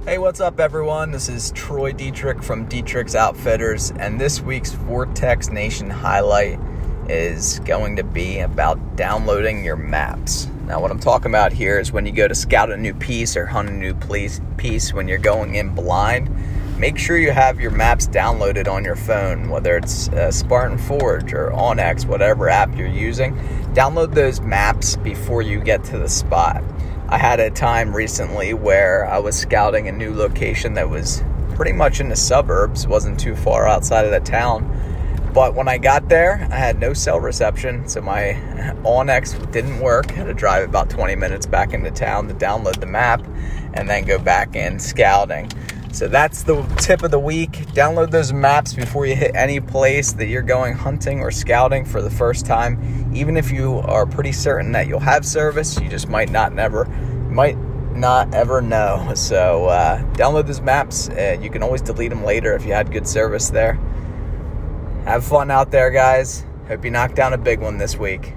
Hey, 0.03 0.17
what's 0.17 0.41
up, 0.41 0.59
everyone? 0.59 1.11
This 1.11 1.29
is 1.29 1.51
Troy 1.51 1.91
Dietrich 1.91 2.41
from 2.41 2.65
Dietrich's 2.65 3.13
Outfitters, 3.13 3.91
and 3.91 4.19
this 4.19 4.41
week's 4.41 4.71
Vortex 4.71 5.49
Nation 5.49 5.91
highlight 5.91 6.59
is 7.07 7.59
going 7.59 7.97
to 7.97 8.03
be 8.03 8.39
about 8.39 8.95
downloading 8.95 9.63
your 9.63 9.75
maps. 9.75 10.47
Now, 10.65 10.81
what 10.81 10.89
I'm 10.89 10.99
talking 10.99 11.29
about 11.29 11.53
here 11.53 11.79
is 11.79 11.91
when 11.91 12.07
you 12.07 12.11
go 12.13 12.27
to 12.27 12.33
scout 12.33 12.71
a 12.71 12.77
new 12.77 12.95
piece 12.95 13.37
or 13.37 13.45
hunt 13.45 13.69
a 13.69 13.73
new 13.73 13.93
piece 14.57 14.91
when 14.91 15.07
you're 15.07 15.19
going 15.19 15.53
in 15.53 15.75
blind, 15.75 16.35
make 16.79 16.97
sure 16.97 17.19
you 17.19 17.29
have 17.29 17.59
your 17.59 17.69
maps 17.69 18.07
downloaded 18.07 18.67
on 18.67 18.83
your 18.83 18.95
phone, 18.95 19.51
whether 19.51 19.77
it's 19.77 20.09
uh, 20.09 20.31
Spartan 20.31 20.79
Forge 20.79 21.31
or 21.31 21.51
onX, 21.51 22.07
whatever 22.07 22.49
app 22.49 22.75
you're 22.75 22.87
using. 22.87 23.35
Download 23.75 24.15
those 24.15 24.41
maps 24.41 24.95
before 24.95 25.43
you 25.43 25.59
get 25.61 25.83
to 25.83 25.99
the 25.99 26.09
spot. 26.09 26.63
I 27.11 27.17
had 27.17 27.41
a 27.41 27.49
time 27.49 27.93
recently 27.93 28.53
where 28.53 29.05
I 29.05 29.19
was 29.19 29.37
scouting 29.37 29.89
a 29.89 29.91
new 29.91 30.15
location 30.15 30.75
that 30.75 30.89
was 30.89 31.21
pretty 31.55 31.73
much 31.73 31.99
in 31.99 32.07
the 32.07 32.15
suburbs, 32.15 32.87
wasn't 32.87 33.19
too 33.19 33.35
far 33.35 33.67
outside 33.67 34.05
of 34.05 34.11
the 34.11 34.21
town. 34.21 34.63
But 35.33 35.53
when 35.53 35.67
I 35.67 35.77
got 35.77 36.07
there, 36.07 36.47
I 36.49 36.55
had 36.55 36.79
no 36.79 36.93
cell 36.93 37.19
reception, 37.19 37.85
so 37.89 37.99
my 37.99 38.39
onX 38.85 39.51
didn't 39.51 39.81
work. 39.81 40.09
I 40.13 40.15
had 40.15 40.27
to 40.27 40.33
drive 40.33 40.63
about 40.63 40.89
20 40.89 41.15
minutes 41.17 41.45
back 41.45 41.73
into 41.73 41.91
town 41.91 42.29
to 42.29 42.33
download 42.33 42.79
the 42.79 42.85
map 42.85 43.21
and 43.73 43.89
then 43.89 44.05
go 44.05 44.17
back 44.17 44.55
in 44.55 44.79
scouting. 44.79 45.51
So 45.91 46.07
that's 46.07 46.43
the 46.43 46.61
tip 46.77 47.03
of 47.03 47.11
the 47.11 47.19
week. 47.19 47.51
Download 47.73 48.09
those 48.11 48.31
maps 48.31 48.73
before 48.73 49.05
you 49.05 49.15
hit 49.15 49.35
any 49.35 49.59
place 49.59 50.13
that 50.13 50.27
you're 50.27 50.41
going 50.41 50.73
hunting 50.73 51.19
or 51.19 51.31
scouting 51.31 51.85
for 51.85 52.01
the 52.01 52.09
first 52.09 52.45
time. 52.45 53.11
Even 53.13 53.35
if 53.37 53.51
you 53.51 53.79
are 53.79 54.05
pretty 54.05 54.31
certain 54.31 54.71
that 54.71 54.87
you'll 54.87 54.99
have 54.99 55.25
service, 55.25 55.79
you 55.79 55.89
just 55.89 56.07
might 56.07 56.31
not 56.31 56.53
never 56.53 56.85
might 57.29 57.57
not 57.93 58.33
ever 58.33 58.61
know. 58.61 59.13
So 59.21 59.67
uh, 59.67 60.01
download 60.13 60.47
those 60.47 60.61
maps. 60.61 61.09
And 61.09 61.43
you 61.43 61.49
can 61.49 61.63
always 61.63 61.81
delete 61.81 62.09
them 62.09 62.23
later 62.23 62.53
if 62.55 62.65
you 62.65 62.73
had 62.73 62.91
good 62.91 63.07
service 63.07 63.49
there. 63.49 63.73
Have 65.05 65.23
fun 65.23 65.51
out 65.51 65.71
there, 65.71 65.89
guys. 65.89 66.45
Hope 66.67 66.85
you 66.85 66.91
knock 66.91 67.15
down 67.15 67.33
a 67.33 67.37
big 67.37 67.59
one 67.59 67.77
this 67.77 67.97
week. 67.97 68.33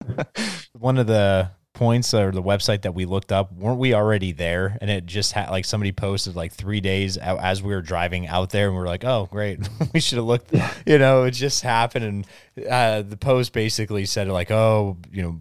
One 0.72 0.98
of 0.98 1.06
the 1.06 1.50
points 1.74 2.12
or 2.12 2.30
the 2.30 2.42
website 2.42 2.82
that 2.82 2.94
we 2.94 3.06
looked 3.06 3.32
up 3.32 3.50
weren't 3.52 3.78
we 3.78 3.94
already 3.94 4.32
there 4.32 4.76
and 4.80 4.90
it 4.90 5.06
just 5.06 5.32
had 5.32 5.48
like 5.50 5.64
somebody 5.64 5.90
posted 5.90 6.36
like 6.36 6.52
three 6.52 6.80
days 6.80 7.16
out 7.16 7.40
as 7.40 7.62
we 7.62 7.72
were 7.74 7.80
driving 7.80 8.26
out 8.26 8.50
there 8.50 8.68
and 8.68 8.76
we 8.76 8.82
are 8.82 8.86
like 8.86 9.04
oh 9.04 9.26
great 9.30 9.58
we 9.94 10.00
should 10.00 10.16
have 10.16 10.26
looked 10.26 10.52
you 10.86 10.98
know 10.98 11.24
it 11.24 11.30
just 11.30 11.62
happened 11.62 12.04
and 12.04 12.66
uh, 12.68 13.00
the 13.02 13.16
post 13.16 13.52
basically 13.52 14.04
said 14.04 14.28
like 14.28 14.50
oh 14.50 14.96
you 15.10 15.22
know 15.22 15.40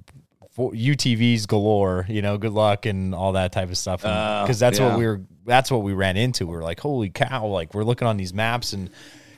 UTVs 0.58 1.48
galore, 1.48 2.06
you 2.10 2.22
know, 2.22 2.38
good 2.38 2.52
luck 2.52 2.86
and 2.86 3.16
all 3.16 3.32
that 3.32 3.54
type 3.54 3.70
of 3.70 3.78
stuff. 3.78 4.02
Because 4.02 4.62
uh, 4.62 4.66
that's 4.66 4.80
yeah. 4.80 4.90
what 4.90 4.98
we 5.00 5.06
were, 5.06 5.22
that's 5.46 5.72
what 5.72 5.82
we 5.82 5.94
ran 5.94 6.18
into. 6.18 6.46
We 6.46 6.54
were 6.54 6.62
like, 6.62 6.82
holy 6.82 7.10
cow! 7.10 7.48
Like 7.48 7.74
we're 7.74 7.86
looking 7.86 8.08
on 8.08 8.18
these 8.18 8.34
maps 8.34 8.74
and 8.74 8.90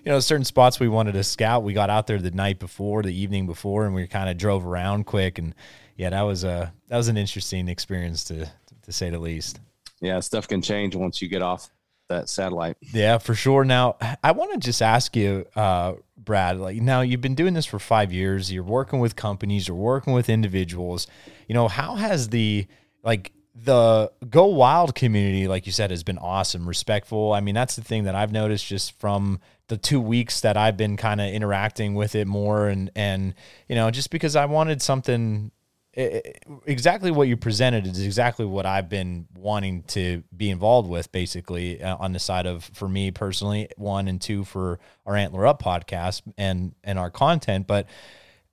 you 0.06 0.12
know, 0.12 0.20
certain 0.20 0.44
spots 0.44 0.80
we 0.80 0.90
wanted 0.90 1.14
to 1.14 1.24
scout. 1.24 1.64
We 1.64 1.74
got 1.74 1.90
out 1.90 2.08
there 2.08 2.20
the 2.20 2.32
night 2.32 2.60
before, 2.60 3.04
the 3.04 3.14
evening 3.14 3.46
before, 3.46 3.86
and 3.86 3.96
we 3.96 4.06
kind 4.08 4.30
of 4.30 4.38
drove 4.38 4.66
around 4.66 5.06
quick. 5.06 5.38
And 5.38 5.56
yeah, 5.96 6.10
that 6.10 6.22
was 6.22 6.44
a 6.44 6.74
that 6.88 6.98
was 6.98 7.08
an 7.08 7.18
interesting 7.18 7.68
experience 7.68 8.24
to 8.26 8.50
to 8.84 8.92
say 8.92 9.10
the 9.10 9.20
least. 9.20 9.60
Yeah, 10.02 10.20
stuff 10.20 10.48
can 10.48 10.62
change 10.62 10.96
once 10.96 11.22
you 11.22 11.30
get 11.30 11.42
off 11.42 11.70
that 12.10 12.30
satellite. 12.30 12.78
Yeah, 12.94 13.18
for 13.18 13.34
sure. 13.36 13.64
Now, 13.64 13.96
I 14.24 14.32
want 14.32 14.52
to 14.54 14.60
just 14.60 14.82
ask 14.82 15.16
you, 15.16 15.46
uh, 15.56 15.94
Brad. 16.18 16.58
Like, 16.58 16.78
now 16.78 17.02
you've 17.02 17.22
been 17.22 17.36
doing 17.36 17.54
this 17.54 17.66
for 17.66 17.80
five 17.80 18.12
years. 18.12 18.52
You're 18.52 18.64
working 18.64 19.00
with 19.00 19.16
companies. 19.16 19.68
You're 19.68 19.78
working 19.78 20.14
with 20.14 20.30
individuals. 20.30 21.08
You 21.48 21.54
know, 21.54 21.68
how 21.68 21.96
has 21.96 22.30
the 22.30 22.68
like 23.04 23.32
the 23.56 24.12
Go 24.30 24.48
Wild 24.48 24.96
community, 24.96 25.48
like 25.48 25.66
you 25.66 25.72
said, 25.72 25.92
has 25.92 26.04
been 26.04 26.18
awesome, 26.18 26.68
respectful. 26.68 27.34
I 27.34 27.40
mean, 27.40 27.56
that's 27.56 27.76
the 27.76 27.84
thing 27.84 28.06
that 28.06 28.16
I've 28.16 28.32
noticed 28.32 28.66
just 28.66 29.00
from 29.00 29.40
the 29.68 29.78
two 29.78 30.02
weeks 30.02 30.42
that 30.42 30.58
I've 30.58 30.76
been 30.76 30.98
kind 30.98 31.22
of 31.22 31.28
interacting 31.28 31.96
with 31.96 32.16
it 32.16 32.28
more 32.28 32.68
and 32.68 32.92
and 32.96 33.34
you 33.70 33.76
know 33.76 33.90
just 33.92 34.10
because 34.10 34.36
I 34.36 34.46
wanted 34.46 34.82
something 34.82 35.52
exactly 35.96 37.12
what 37.12 37.28
you 37.28 37.38
presented 37.38 37.86
is 37.86 38.04
exactly 38.04 38.46
what 38.46 38.66
I've 38.66 38.90
been 38.90 39.28
wanting 39.38 39.84
to 39.84 40.24
be 40.36 40.50
involved 40.50 40.90
with 40.90 41.12
basically 41.12 41.82
uh, 41.82 41.98
on 41.98 42.14
the 42.14 42.20
side 42.20 42.46
of 42.46 42.64
for 42.74 42.90
me 42.90 43.12
personally 43.12 43.70
one 43.78 44.08
and 44.08 44.20
two 44.20 44.44
for 44.44 44.80
our 45.06 45.16
antler 45.16 45.46
up 45.46 45.62
podcast 45.62 46.24
and 46.38 46.74
and 46.84 46.98
our 46.98 47.12
content 47.12 47.68
but 47.68 47.88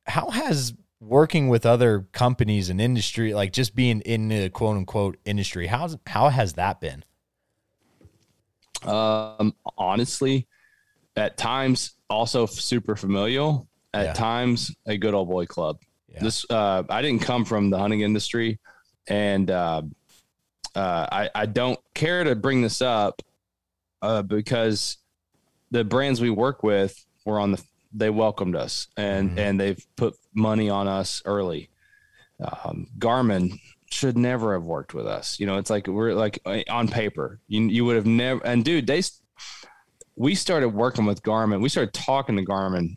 how 0.04 0.28
has 0.30 0.74
working 1.00 1.48
with 1.48 1.64
other 1.64 2.06
companies 2.12 2.68
and 2.68 2.78
industry 2.78 3.32
like 3.32 3.52
just 3.52 3.74
being 3.74 4.02
in 4.02 4.28
the 4.28 4.50
quote 4.50 4.76
unquote 4.76 5.16
industry 5.24 5.66
how's 5.66 5.96
how 6.06 6.28
has 6.28 6.52
that 6.54 6.78
been 6.78 7.02
um 8.84 9.54
honestly 9.78 10.46
at 11.16 11.36
times 11.36 11.96
also 12.08 12.46
super 12.46 12.96
familial, 12.96 13.68
at 13.94 14.06
yeah. 14.06 14.12
times 14.12 14.74
a 14.86 14.96
good 14.96 15.14
old 15.14 15.28
boy 15.28 15.46
club. 15.46 15.78
Yeah. 16.12 16.20
This 16.22 16.46
uh, 16.50 16.82
I 16.88 17.02
didn't 17.02 17.22
come 17.22 17.44
from 17.44 17.70
the 17.70 17.78
hunting 17.78 18.00
industry, 18.00 18.58
and 19.06 19.50
uh, 19.50 19.82
uh, 20.74 21.06
I 21.10 21.30
I 21.34 21.46
don't 21.46 21.78
care 21.94 22.24
to 22.24 22.34
bring 22.34 22.62
this 22.62 22.82
up 22.82 23.22
uh, 24.02 24.22
because 24.22 24.98
the 25.70 25.84
brands 25.84 26.20
we 26.20 26.30
work 26.30 26.62
with 26.62 27.04
were 27.24 27.38
on 27.38 27.52
the 27.52 27.62
they 27.92 28.10
welcomed 28.10 28.56
us 28.56 28.86
and 28.96 29.30
mm-hmm. 29.30 29.38
and 29.38 29.60
they've 29.60 29.86
put 29.96 30.14
money 30.34 30.70
on 30.70 30.88
us 30.88 31.22
early. 31.24 31.68
Um, 32.40 32.88
Garmin 32.98 33.58
should 33.90 34.16
never 34.16 34.54
have 34.54 34.62
worked 34.62 34.94
with 34.94 35.06
us. 35.06 35.38
You 35.40 35.46
know, 35.46 35.58
it's 35.58 35.70
like 35.70 35.86
we're 35.86 36.14
like 36.14 36.40
on 36.68 36.88
paper. 36.88 37.40
You 37.48 37.62
you 37.62 37.84
would 37.84 37.96
have 37.96 38.06
never. 38.06 38.44
And 38.44 38.64
dude, 38.64 38.86
they 38.86 39.02
we 40.16 40.34
started 40.34 40.70
working 40.70 41.06
with 41.06 41.22
Garmin. 41.22 41.60
We 41.60 41.68
started 41.68 41.94
talking 41.94 42.36
to 42.36 42.44
Garmin 42.44 42.96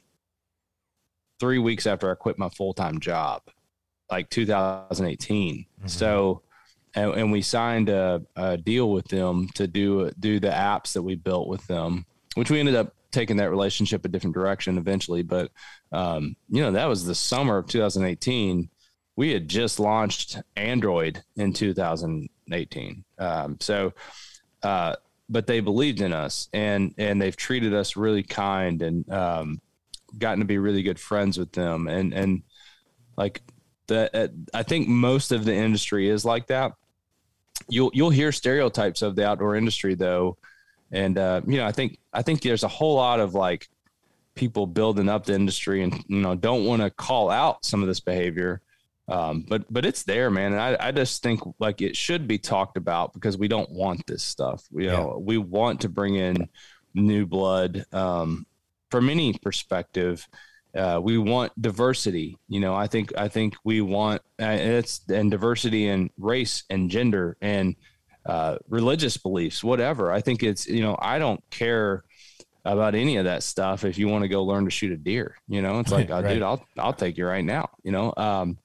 three 1.40 1.60
weeks 1.60 1.88
after 1.88 2.10
I 2.12 2.16
quit 2.16 2.38
my 2.38 2.50
full 2.50 2.74
time 2.74 3.00
job, 3.00 3.42
like 4.10 4.30
2018. 4.30 5.58
Mm-hmm. 5.58 5.88
So, 5.88 6.42
and, 6.96 7.12
and, 7.14 7.32
we 7.32 7.42
signed 7.42 7.90
a, 7.90 8.22
a, 8.36 8.58
deal 8.58 8.92
with 8.92 9.08
them 9.08 9.50
to 9.56 9.68
do 9.68 10.12
do 10.20 10.40
the 10.40 10.50
apps 10.50 10.94
that 10.94 11.02
we 11.02 11.16
built 11.16 11.48
with 11.48 11.66
them, 11.68 12.06
which 12.36 12.52
we 12.52 12.60
ended 12.60 12.76
up 12.76 12.94
taking 13.12 13.38
that 13.38 13.50
relationship 13.50 14.06
a 14.06 14.08
different 14.08 14.36
direction 14.36 14.78
eventually. 14.78 15.24
But 15.24 15.52
um, 15.92 16.36
you 16.50 16.62
know, 16.62 16.72
that 16.72 16.86
was 16.86 17.06
the 17.06 17.16
summer 17.16 17.58
of 17.58 17.68
2018. 17.68 18.70
We 19.16 19.32
had 19.32 19.48
just 19.48 19.80
launched 19.80 20.42
Android 20.56 21.24
in 21.36 21.54
2018. 21.54 23.04
Um, 23.20 23.58
so. 23.60 23.94
Uh, 24.62 24.96
but 25.30 25.48
they 25.48 25.60
believed 25.60 26.02
in 26.02 26.14
us 26.14 26.48
and 26.54 26.94
and 26.98 27.22
they've 27.22 27.36
treated 27.36 27.74
us 27.74 27.96
really 27.96 28.24
kind 28.24 28.82
and 28.82 29.10
um, 29.10 29.62
gotten 30.18 30.40
to 30.40 30.46
be 30.46 30.58
really 30.58 30.84
good 30.84 31.00
friends 31.00 31.38
with 31.38 31.52
them 31.52 31.88
and 31.88 32.14
and 32.14 32.44
like 33.18 33.42
the 33.88 34.10
uh, 34.14 34.28
I 34.54 34.64
think 34.64 34.88
most 34.88 35.32
of 35.32 35.46
the 35.46 35.54
industry 35.54 36.10
is 36.10 36.26
like 36.26 36.48
that. 36.48 36.74
You'll 37.70 37.92
you'll 37.94 38.10
hear 38.10 38.32
stereotypes 38.32 39.02
of 39.02 39.16
the 39.16 39.28
outdoor 39.28 39.56
industry 39.56 39.96
though, 39.96 40.38
and 40.92 41.18
uh, 41.18 41.42
you 41.46 41.58
know 41.58 41.66
I 41.66 41.72
think 41.72 42.00
I 42.12 42.22
think 42.22 42.42
there's 42.42 42.64
a 42.64 42.68
whole 42.68 42.96
lot 42.96 43.20
of 43.20 43.34
like 43.34 43.68
people 44.36 44.66
building 44.66 45.10
up 45.10 45.26
the 45.26 45.34
industry 45.34 45.84
and 45.84 46.04
you 46.08 46.22
know 46.22 46.34
don't 46.36 46.66
want 46.66 46.82
to 46.82 46.90
call 46.90 47.30
out 47.30 47.66
some 47.66 47.82
of 47.82 47.88
this 47.88 48.00
behavior 48.00 48.62
um, 49.08 49.46
but 49.48 49.72
but 49.72 49.86
it's 49.86 50.04
there, 50.04 50.30
man, 50.32 50.54
and 50.54 50.62
I, 50.62 50.78
I 50.80 50.92
just 50.92 51.22
think 51.22 51.42
like 51.60 51.82
it 51.82 51.98
should 51.98 52.28
be 52.28 52.38
talked 52.38 52.78
about 52.78 53.14
because 53.14 53.38
we 53.38 53.50
don't 53.50 53.70
want 53.70 54.06
this 54.08 54.24
stuff. 54.24 54.64
You 54.72 54.88
know, 54.88 55.12
yeah. 55.12 55.18
we 55.18 55.38
want 55.38 55.82
to 55.82 55.90
bring 55.90 56.16
in 56.16 56.48
new 56.94 57.26
blood 57.26 57.86
um, 57.92 58.46
from 58.94 59.10
any 59.10 59.34
perspective. 59.34 60.28
Uh, 60.76 61.00
we 61.02 61.18
want 61.18 61.52
diversity. 61.60 62.38
You 62.48 62.60
know, 62.60 62.76
I 62.76 62.86
think 62.86 63.12
I 63.18 63.28
think 63.28 63.56
we 63.64 63.82
want 63.82 64.22
uh, 64.40 64.58
it's 64.60 65.02
and 65.10 65.32
diversity 65.32 65.88
in 65.88 66.12
race 66.18 66.64
and 66.70 66.92
gender 66.92 67.36
and 67.42 67.76
uh, 68.28 68.58
religious 68.70 69.18
beliefs, 69.18 69.64
whatever. 69.64 70.12
I 70.12 70.22
think 70.22 70.44
it's 70.44 70.68
you 70.68 70.82
know 70.82 70.96
I 71.02 71.18
don't 71.18 71.44
care 71.50 72.04
about 72.66 72.94
any 72.94 73.18
of 73.18 73.26
that 73.26 73.42
stuff 73.42 73.84
if 73.84 73.98
you 73.98 74.08
want 74.08 74.22
to 74.24 74.30
go 74.30 74.44
learn 74.44 74.64
to 74.64 74.72
shoot 74.72 74.94
a 74.94 74.96
deer 74.96 75.36
you 75.50 75.62
know 75.62 75.82
it's 75.82 75.92
like 75.92 76.10
right. 76.10 76.24
oh, 76.24 76.34
dude 76.34 76.42
i'll 76.42 76.66
i'll 76.78 76.94
take 76.94 77.18
you 77.18 77.28
right 77.28 77.44
now 77.44 77.70
you 77.84 77.92
know 77.92 78.14
um 78.16 78.58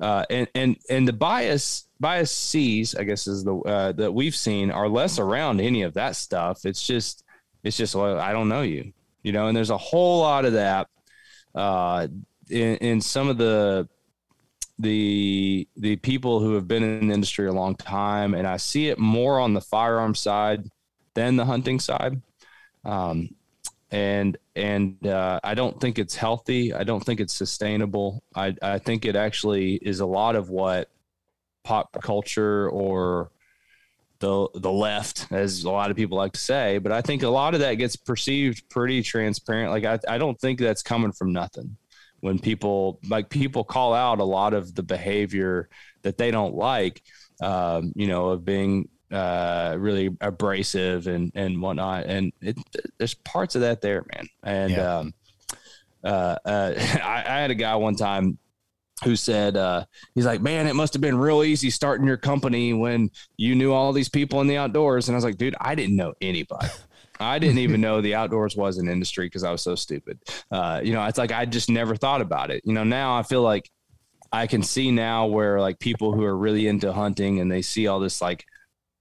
uh, 0.00 0.24
and 0.30 0.48
and 0.54 0.76
and 0.90 1.06
the 1.06 1.12
bias 1.12 1.86
bias 2.00 2.30
C's, 2.30 2.94
I 2.94 3.04
guess, 3.04 3.26
is 3.26 3.44
the 3.44 3.56
uh, 3.56 3.92
that 3.92 4.12
we've 4.12 4.34
seen 4.34 4.70
are 4.70 4.88
less 4.88 5.18
around 5.18 5.60
any 5.60 5.82
of 5.82 5.94
that 5.94 6.16
stuff. 6.16 6.64
It's 6.64 6.84
just 6.84 7.24
it's 7.62 7.76
just 7.76 7.94
well, 7.94 8.18
I 8.18 8.32
don't 8.32 8.48
know 8.48 8.62
you, 8.62 8.92
you 9.24 9.32
know. 9.32 9.48
And 9.48 9.56
there's 9.56 9.70
a 9.70 9.78
whole 9.78 10.20
lot 10.20 10.44
of 10.44 10.52
that 10.52 10.86
uh, 11.54 12.06
in, 12.48 12.76
in 12.76 13.00
some 13.00 13.28
of 13.28 13.38
the 13.38 13.88
the 14.78 15.68
the 15.76 15.96
people 15.96 16.40
who 16.40 16.54
have 16.54 16.68
been 16.68 16.82
in 16.82 17.08
the 17.08 17.14
industry 17.14 17.48
a 17.48 17.52
long 17.52 17.74
time, 17.74 18.34
and 18.34 18.46
I 18.46 18.56
see 18.56 18.88
it 18.88 18.98
more 18.98 19.40
on 19.40 19.54
the 19.54 19.60
firearm 19.60 20.14
side 20.14 20.68
than 21.14 21.36
the 21.36 21.44
hunting 21.44 21.80
side. 21.80 22.20
Um, 22.84 23.30
and 23.90 24.36
and 24.56 25.06
uh, 25.06 25.38
I 25.44 25.54
don't 25.54 25.80
think 25.80 25.98
it's 25.98 26.16
healthy. 26.16 26.74
I 26.74 26.82
don't 26.82 27.04
think 27.04 27.20
it's 27.20 27.32
sustainable. 27.32 28.22
I 28.34 28.54
I 28.60 28.78
think 28.78 29.04
it 29.04 29.16
actually 29.16 29.74
is 29.76 30.00
a 30.00 30.06
lot 30.06 30.34
of 30.36 30.50
what 30.50 30.90
pop 31.62 31.96
culture 32.02 32.68
or 32.70 33.30
the 34.20 34.48
the 34.54 34.70
left, 34.70 35.26
as 35.30 35.64
a 35.64 35.70
lot 35.70 35.90
of 35.90 35.96
people 35.96 36.16
like 36.16 36.32
to 36.32 36.40
say, 36.40 36.78
but 36.78 36.92
I 36.92 37.00
think 37.00 37.22
a 37.22 37.28
lot 37.28 37.54
of 37.54 37.60
that 37.60 37.74
gets 37.74 37.96
perceived 37.96 38.68
pretty 38.68 39.02
transparent. 39.02 39.70
Like 39.70 39.84
I 39.84 40.14
I 40.14 40.18
don't 40.18 40.38
think 40.40 40.58
that's 40.58 40.82
coming 40.82 41.12
from 41.12 41.32
nothing. 41.32 41.76
When 42.20 42.38
people 42.38 43.00
like 43.08 43.28
people 43.28 43.64
call 43.64 43.92
out 43.92 44.18
a 44.20 44.24
lot 44.24 44.54
of 44.54 44.74
the 44.74 44.82
behavior 44.82 45.68
that 46.02 46.16
they 46.16 46.30
don't 46.30 46.54
like, 46.54 47.02
um, 47.42 47.92
you 47.94 48.06
know, 48.06 48.30
of 48.30 48.44
being 48.44 48.88
uh, 49.10 49.76
really 49.78 50.10
abrasive 50.20 51.06
and 51.06 51.32
and 51.34 51.60
whatnot. 51.60 52.06
And 52.06 52.32
it, 52.40 52.56
there's 52.98 53.14
parts 53.14 53.54
of 53.54 53.60
that 53.60 53.80
there, 53.80 54.04
man. 54.14 54.28
And 54.42 54.72
yeah. 54.72 54.96
um, 54.96 55.14
uh, 56.02 56.36
uh, 56.44 56.74
I, 57.04 57.24
I, 57.26 57.40
had 57.40 57.50
a 57.50 57.54
guy 57.54 57.76
one 57.76 57.96
time 57.96 58.38
who 59.02 59.16
said 59.16 59.56
uh, 59.56 59.84
he's 60.14 60.26
like, 60.26 60.40
man, 60.40 60.66
it 60.66 60.74
must 60.74 60.92
have 60.92 61.00
been 61.00 61.18
real 61.18 61.42
easy 61.42 61.70
starting 61.70 62.06
your 62.06 62.16
company 62.16 62.72
when 62.72 63.10
you 63.36 63.54
knew 63.54 63.72
all 63.72 63.92
these 63.92 64.08
people 64.08 64.40
in 64.40 64.46
the 64.46 64.56
outdoors. 64.56 65.08
And 65.08 65.16
I 65.16 65.18
was 65.18 65.24
like, 65.24 65.36
dude, 65.36 65.56
I 65.60 65.74
didn't 65.74 65.96
know 65.96 66.14
anybody. 66.20 66.68
I 67.20 67.38
didn't 67.38 67.58
even 67.58 67.80
know 67.80 68.00
the 68.00 68.14
outdoors 68.14 68.56
was 68.56 68.78
an 68.78 68.88
industry 68.88 69.26
because 69.26 69.44
I 69.44 69.50
was 69.50 69.62
so 69.62 69.74
stupid. 69.74 70.18
Uh, 70.50 70.80
you 70.82 70.92
know, 70.92 71.04
it's 71.04 71.18
like 71.18 71.32
I 71.32 71.44
just 71.44 71.70
never 71.70 71.96
thought 71.96 72.20
about 72.20 72.50
it. 72.50 72.62
You 72.64 72.72
know, 72.72 72.84
now 72.84 73.16
I 73.16 73.22
feel 73.22 73.42
like 73.42 73.70
I 74.32 74.46
can 74.48 74.62
see 74.62 74.90
now 74.90 75.26
where 75.26 75.60
like 75.60 75.78
people 75.78 76.12
who 76.12 76.24
are 76.24 76.36
really 76.36 76.66
into 76.66 76.92
hunting 76.92 77.40
and 77.40 77.50
they 77.50 77.62
see 77.62 77.86
all 77.86 78.00
this 78.00 78.20
like 78.20 78.44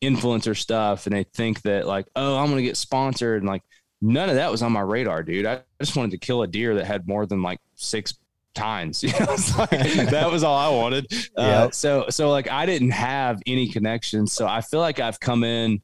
influencer 0.04 0.56
stuff 0.56 1.08
and 1.08 1.16
they 1.16 1.24
think 1.24 1.62
that 1.64 1.88
like, 1.88 2.06
oh, 2.16 2.38
I'm 2.38 2.50
gonna 2.50 2.62
get 2.62 2.78
sponsored 2.78 3.42
and 3.42 3.50
like 3.50 3.64
none 4.00 4.30
of 4.30 4.36
that 4.36 4.52
was 4.52 4.62
on 4.62 4.72
my 4.72 4.82
radar, 4.82 5.24
dude. 5.24 5.48
I 5.48 5.62
just 5.82 5.96
wanted 5.96 6.12
to 6.12 6.18
kill 6.20 6.44
a 6.44 6.48
deer 6.48 6.76
that 6.76 6.86
had 6.86 7.08
more 7.08 7.26
than 7.26 7.42
like 7.42 7.60
six 7.76 8.14
tines. 8.54 9.04
You 9.14 9.14
know, 9.20 9.36
like, 9.58 10.10
that 10.10 10.30
was 10.32 10.44
all 10.44 10.58
I 10.58 10.70
wanted. 10.70 11.12
Uh, 11.36 11.70
so 11.72 12.06
so 12.10 12.30
like 12.30 12.50
I 12.50 12.66
didn't 12.66 12.92
have 12.92 13.42
any 13.46 13.68
connections. 13.68 14.34
So 14.34 14.48
I 14.48 14.62
feel 14.62 14.80
like 14.80 15.00
I've 15.00 15.20
come 15.20 15.44
in 15.44 15.82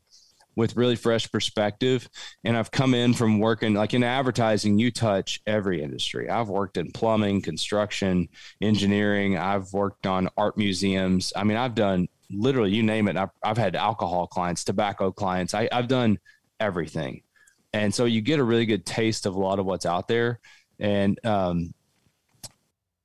with 0.60 0.76
really 0.76 0.98
fresh 0.98 1.32
perspective. 1.32 2.08
And 2.44 2.56
I've 2.58 2.70
come 2.70 2.94
in 2.94 3.14
from 3.14 3.40
working 3.40 3.74
like 3.74 3.94
in 3.94 4.04
advertising, 4.04 4.78
you 4.78 4.92
touch 4.92 5.42
every 5.48 5.82
industry. 5.82 6.30
I've 6.30 6.50
worked 6.50 6.78
in 6.78 6.92
plumbing, 6.92 7.42
construction, 7.42 8.28
engineering. 8.62 9.38
I've 9.38 9.72
worked 9.74 10.06
on 10.06 10.28
art 10.38 10.58
museums. 10.58 11.32
I 11.36 11.46
mean, 11.46 11.58
I've 11.58 11.76
done 11.76 12.10
literally, 12.30 12.72
you 12.72 12.84
name 12.84 13.08
it. 13.08 13.16
I've, 13.16 13.30
I've 13.42 13.58
had 13.58 13.76
alcohol 13.76 14.28
clients, 14.28 14.64
tobacco 14.66 15.12
clients. 15.12 15.54
I, 15.54 15.70
I've 15.72 15.88
done 15.88 16.20
everything. 16.60 17.24
And 17.72 17.96
so 17.96 18.06
you 18.06 18.22
get 18.22 18.40
a 18.40 18.44
really 18.44 18.66
good 18.66 18.86
taste 18.86 19.26
of 19.26 19.36
a 19.36 19.40
lot 19.40 19.60
of 19.60 19.66
what's 19.66 19.86
out 19.86 20.08
there. 20.08 20.40
And 20.80 21.24
um, 21.26 21.74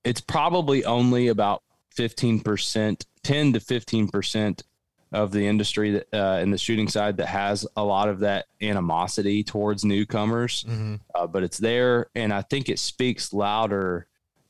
it's 0.05 0.21
probably 0.21 0.85
only 0.85 1.29
about 1.29 1.63
15%, 1.97 3.05
10 3.23 3.53
to 3.53 3.61
15% 3.61 4.63
of 5.13 5.31
the 5.31 5.47
industry 5.47 5.93
that 5.93 6.07
uh, 6.13 6.41
in 6.41 6.51
the 6.51 6.59
shooting 6.59 6.89
side 6.89 7.17
that 7.19 7.27
has 7.27 7.67
a 7.77 7.85
lot 7.85 8.09
of 8.09 8.21
that 8.21 8.47
animosity 8.61 9.45
towards 9.45 9.85
newcomers, 9.85 10.65
mm-hmm. 10.65 10.97
uh, 11.15 11.27
but 11.27 11.45
it's 11.45 11.59
there, 11.59 12.09
and 12.17 12.33
I 12.33 12.43
think 12.43 12.69
it 12.69 12.81
speaks 12.81 13.33
louder 13.33 14.09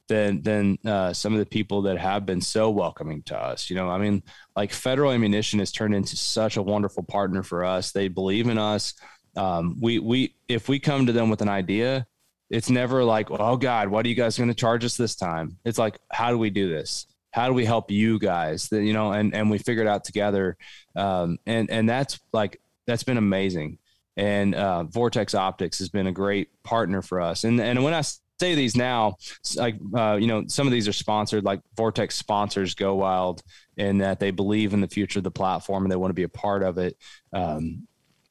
than 0.08 0.42
than 0.42 0.78
uh, 0.84 1.12
some 1.12 1.32
of 1.34 1.38
the 1.38 1.46
people 1.46 1.82
that 1.82 1.98
have 1.98 2.24
been 2.26 2.40
so 2.40 2.70
welcoming 2.70 3.22
to 3.24 3.36
us. 3.36 3.68
You 3.68 3.76
know, 3.76 3.90
I 3.90 3.98
mean, 3.98 4.22
like 4.56 4.72
Federal 4.72 5.12
Ammunition 5.12 5.58
has 5.58 5.70
turned 5.70 5.94
into 5.94 6.16
such 6.16 6.56
a 6.56 6.62
wonderful 6.62 7.02
partner 7.02 7.42
for 7.42 7.64
us. 7.64 7.92
They 7.92 8.08
believe 8.08 8.48
in 8.48 8.58
us. 8.58 8.94
Um, 9.36 9.76
we 9.80 9.98
we 9.98 10.34
if 10.48 10.68
we 10.68 10.78
come 10.78 11.06
to 11.06 11.12
them 11.12 11.28
with 11.28 11.42
an 11.42 11.48
idea, 11.48 12.06
it's 12.54 12.70
never 12.70 13.04
like, 13.04 13.30
oh 13.30 13.56
God, 13.56 13.88
what 13.88 14.06
are 14.06 14.08
you 14.08 14.14
guys 14.14 14.38
going 14.38 14.48
to 14.48 14.54
charge 14.54 14.84
us 14.84 14.96
this 14.96 15.14
time? 15.14 15.58
It's 15.64 15.78
like, 15.78 15.98
how 16.12 16.30
do 16.30 16.38
we 16.38 16.50
do 16.50 16.68
this? 16.68 17.06
how 17.34 17.48
do 17.48 17.52
we 17.52 17.64
help 17.64 17.90
you 17.90 18.16
guys? 18.20 18.68
That 18.68 18.84
you 18.84 18.92
know 18.92 19.10
and 19.10 19.34
and 19.34 19.50
we 19.50 19.58
figured 19.58 19.88
out 19.88 20.04
together 20.04 20.56
um, 20.94 21.38
and 21.46 21.68
and 21.68 21.88
that's 21.88 22.20
like 22.32 22.60
that's 22.86 23.02
been 23.02 23.18
amazing. 23.18 23.78
And 24.16 24.54
uh, 24.54 24.84
vortex 24.84 25.34
optics 25.34 25.80
has 25.80 25.88
been 25.88 26.06
a 26.06 26.12
great 26.12 26.50
partner 26.62 27.02
for 27.02 27.20
us. 27.20 27.42
And 27.42 27.60
and 27.60 27.82
when 27.82 27.92
i 27.92 28.02
say 28.40 28.54
these 28.54 28.76
now 28.76 29.16
like 29.56 29.76
uh, 29.96 30.16
you 30.20 30.28
know 30.28 30.44
some 30.46 30.66
of 30.68 30.72
these 30.72 30.86
are 30.86 30.92
sponsored 30.92 31.44
like 31.44 31.60
vortex 31.76 32.16
sponsors 32.16 32.74
go 32.74 32.96
wild 32.96 33.42
in 33.76 33.98
that 33.98 34.18
they 34.18 34.30
believe 34.32 34.74
in 34.74 34.80
the 34.80 34.88
future 34.88 35.18
of 35.20 35.24
the 35.24 35.30
platform 35.30 35.84
and 35.84 35.90
they 35.90 35.96
want 35.96 36.10
to 36.10 36.14
be 36.14 36.22
a 36.22 36.28
part 36.28 36.62
of 36.62 36.78
it. 36.78 36.96
Um, 37.32 37.88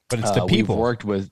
but 0.09 0.19
it's 0.19 0.31
the 0.31 0.43
uh, 0.43 0.47
people. 0.47 0.77
worked 0.77 1.03
with 1.03 1.29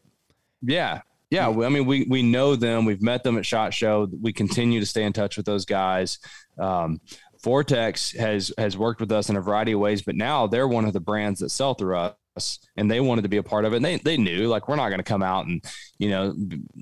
yeah 0.62 1.02
yeah, 1.32 1.48
I 1.48 1.70
mean, 1.70 1.86
we 1.86 2.06
we 2.10 2.22
know 2.22 2.58
them. 2.58 2.84
We've 2.84 3.02
met 3.02 3.24
them 3.24 3.38
at 3.38 3.46
Shot 3.46 3.74
Show. 3.74 4.08
We 4.22 4.34
continue 4.34 4.82
to 4.82 4.86
stay 4.86 5.04
in 5.04 5.14
touch 5.14 5.38
with 5.38 5.46
those 5.46 5.64
guys. 5.64 6.20
Um, 6.60 7.00
Vortex 7.42 8.12
has 8.12 8.54
has 8.58 8.78
worked 8.78 9.00
with 9.00 9.14
us 9.14 9.30
in 9.30 9.38
a 9.38 9.42
variety 9.42 9.72
of 9.72 9.80
ways, 9.80 10.02
but 10.02 10.16
now 10.16 10.46
they're 10.46 10.68
one 10.68 10.84
of 10.84 10.92
the 10.92 11.00
brands 11.00 11.40
that 11.40 11.50
sell 11.50 11.74
through 11.74 11.96
us, 11.96 12.60
and 12.76 12.92
they 12.92 13.00
wanted 13.00 13.22
to 13.22 13.30
be 13.30 13.38
a 13.38 13.44
part 13.44 13.64
of 13.64 13.72
it. 13.72 13.78
And 13.78 13.86
they 13.86 13.96
they 13.96 14.18
knew 14.18 14.48
like 14.48 14.68
we're 14.68 14.76
not 14.76 14.90
going 14.90 15.00
to 15.00 15.04
come 15.04 15.24
out 15.24 15.48
and 15.48 15.64
you 15.98 16.10
know 16.10 16.36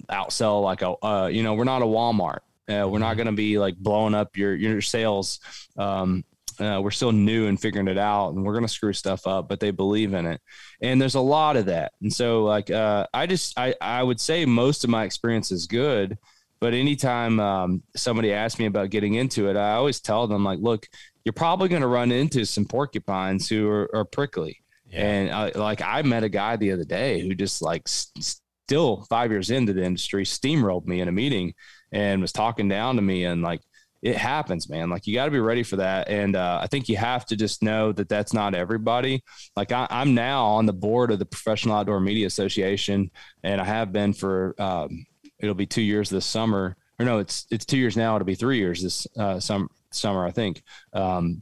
outsell 0.09 0.63
like 0.63 0.81
a 0.81 0.95
uh, 1.05 1.27
you 1.27 1.43
know 1.43 1.53
we're 1.53 1.63
not 1.63 1.83
a 1.83 1.85
Walmart. 1.85 2.39
Uh, 2.67 2.87
we're 2.87 2.97
not 2.97 3.09
mm-hmm. 3.09 3.17
going 3.17 3.27
to 3.27 3.33
be 3.33 3.59
like 3.59 3.77
blowing 3.77 4.15
up 4.15 4.35
your 4.35 4.55
your 4.55 4.81
sales. 4.81 5.41
Um, 5.77 6.23
uh, 6.59 6.79
we're 6.81 6.91
still 6.91 7.11
new 7.11 7.47
and 7.47 7.59
figuring 7.59 7.87
it 7.87 7.97
out, 7.97 8.33
and 8.33 8.43
we're 8.43 8.53
going 8.53 8.65
to 8.65 8.71
screw 8.71 8.93
stuff 8.93 9.25
up, 9.27 9.47
but 9.47 9.59
they 9.59 9.71
believe 9.71 10.13
in 10.13 10.25
it. 10.25 10.41
And 10.81 11.01
there's 11.01 11.15
a 11.15 11.21
lot 11.21 11.57
of 11.57 11.65
that. 11.67 11.93
And 12.01 12.11
so, 12.11 12.43
like, 12.43 12.69
uh, 12.69 13.07
I 13.13 13.27
just 13.27 13.57
I 13.57 13.75
I 13.79 14.03
would 14.03 14.19
say 14.19 14.45
most 14.45 14.83
of 14.83 14.89
my 14.89 15.03
experience 15.03 15.51
is 15.51 15.67
good 15.67 16.17
but 16.59 16.73
anytime 16.73 17.39
um, 17.39 17.83
somebody 17.95 18.33
asks 18.33 18.59
me 18.59 18.65
about 18.65 18.89
getting 18.89 19.13
into 19.15 19.49
it, 19.49 19.55
I 19.55 19.73
always 19.73 20.01
tell 20.01 20.27
them 20.27 20.43
like, 20.43 20.59
look, 20.59 20.87
you're 21.23 21.33
probably 21.33 21.69
going 21.69 21.81
to 21.81 21.87
run 21.87 22.11
into 22.11 22.45
some 22.45 22.65
porcupines 22.65 23.47
who 23.47 23.69
are, 23.69 23.89
are 23.93 24.05
prickly. 24.05 24.61
Yeah. 24.89 25.01
And 25.01 25.31
I, 25.31 25.51
like 25.55 25.81
I 25.81 26.01
met 26.01 26.23
a 26.23 26.29
guy 26.29 26.55
the 26.55 26.71
other 26.71 26.83
day 26.83 27.21
who 27.21 27.33
just 27.33 27.61
like 27.61 27.87
st- 27.87 28.41
still 28.67 29.05
five 29.09 29.31
years 29.31 29.51
into 29.51 29.73
the 29.73 29.83
industry 29.83 30.25
steamrolled 30.25 30.85
me 30.85 31.01
in 31.01 31.07
a 31.07 31.11
meeting 31.11 31.53
and 31.91 32.21
was 32.21 32.31
talking 32.31 32.67
down 32.67 32.95
to 32.97 33.01
me 33.01 33.25
and 33.25 33.41
like 33.41 33.61
it 34.01 34.15
happens, 34.15 34.69
man. 34.69 34.89
Like 34.89 35.07
you 35.07 35.13
got 35.13 35.25
to 35.25 35.31
be 35.31 35.39
ready 35.39 35.63
for 35.63 35.75
that. 35.77 36.07
And 36.09 36.35
uh, 36.35 36.59
I 36.61 36.67
think 36.67 36.87
you 36.87 36.97
have 36.97 37.25
to 37.27 37.35
just 37.35 37.61
know 37.61 37.91
that 37.91 38.07
that's 38.07 38.33
not 38.33 38.55
everybody. 38.55 39.23
Like 39.55 39.71
I, 39.71 39.87
am 39.89 40.13
now 40.13 40.45
on 40.45 40.65
the 40.65 40.73
board 40.73 41.11
of 41.11 41.19
the 41.19 41.25
Professional 41.25 41.75
Outdoor 41.75 41.99
Media 41.99 42.25
Association, 42.25 43.11
and 43.43 43.59
I 43.59 43.65
have 43.65 43.91
been 43.91 44.13
for 44.13 44.55
um, 44.57 45.05
it'll 45.39 45.55
be 45.55 45.65
two 45.65 45.81
years 45.81 46.09
this 46.09 46.25
summer. 46.25 46.77
Or 46.97 47.05
no, 47.05 47.19
it's 47.19 47.45
it's 47.51 47.65
two 47.65 47.77
years 47.77 47.97
now. 47.97 48.15
It'll 48.15 48.25
be 48.25 48.35
three 48.35 48.57
years 48.57 48.81
this 48.81 49.07
uh, 49.17 49.39
summer. 49.39 49.67
Summer, 49.91 50.23
I 50.23 50.31
think. 50.31 50.61
Um, 50.93 51.41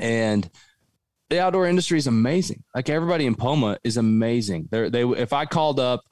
and 0.00 0.48
the 1.28 1.40
outdoor 1.40 1.66
industry 1.66 1.98
is 1.98 2.06
amazing. 2.06 2.62
Like 2.74 2.88
everybody 2.88 3.26
in 3.26 3.34
POMA 3.34 3.78
is 3.84 3.96
amazing. 3.96 4.68
They're, 4.70 4.90
they 4.90 5.02
if 5.02 5.32
I 5.32 5.44
called 5.44 5.78
up 5.78 6.02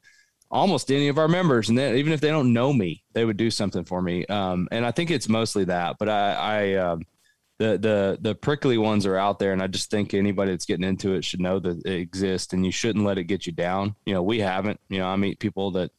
almost 0.54 0.92
any 0.92 1.08
of 1.08 1.18
our 1.18 1.28
members, 1.28 1.68
and 1.68 1.76
then 1.76 1.96
even 1.96 2.12
if 2.12 2.20
they 2.20 2.28
don't 2.28 2.52
know 2.52 2.72
me, 2.72 3.02
they 3.12 3.24
would 3.24 3.36
do 3.36 3.50
something 3.50 3.84
for 3.84 4.00
me. 4.00 4.24
Um, 4.26 4.68
and 4.70 4.86
I 4.86 4.92
think 4.92 5.10
it's 5.10 5.28
mostly 5.28 5.64
that. 5.64 5.96
But 5.98 6.08
I, 6.08 6.32
I 6.32 6.74
um, 6.74 7.02
the 7.58 7.76
the 7.76 8.18
the 8.20 8.34
prickly 8.34 8.78
ones 8.78 9.04
are 9.04 9.16
out 9.16 9.38
there, 9.38 9.52
and 9.52 9.62
I 9.62 9.66
just 9.66 9.90
think 9.90 10.14
anybody 10.14 10.52
that's 10.52 10.64
getting 10.64 10.86
into 10.86 11.14
it 11.14 11.24
should 11.24 11.40
know 11.40 11.58
that 11.58 11.84
it 11.84 12.00
exists, 12.00 12.52
and 12.52 12.64
you 12.64 12.72
shouldn't 12.72 13.04
let 13.04 13.18
it 13.18 13.24
get 13.24 13.46
you 13.46 13.52
down. 13.52 13.96
You 14.06 14.14
know, 14.14 14.22
we 14.22 14.38
haven't. 14.38 14.80
You 14.88 15.00
know, 15.00 15.08
I 15.08 15.16
meet 15.16 15.40
people 15.40 15.72
that 15.72 15.90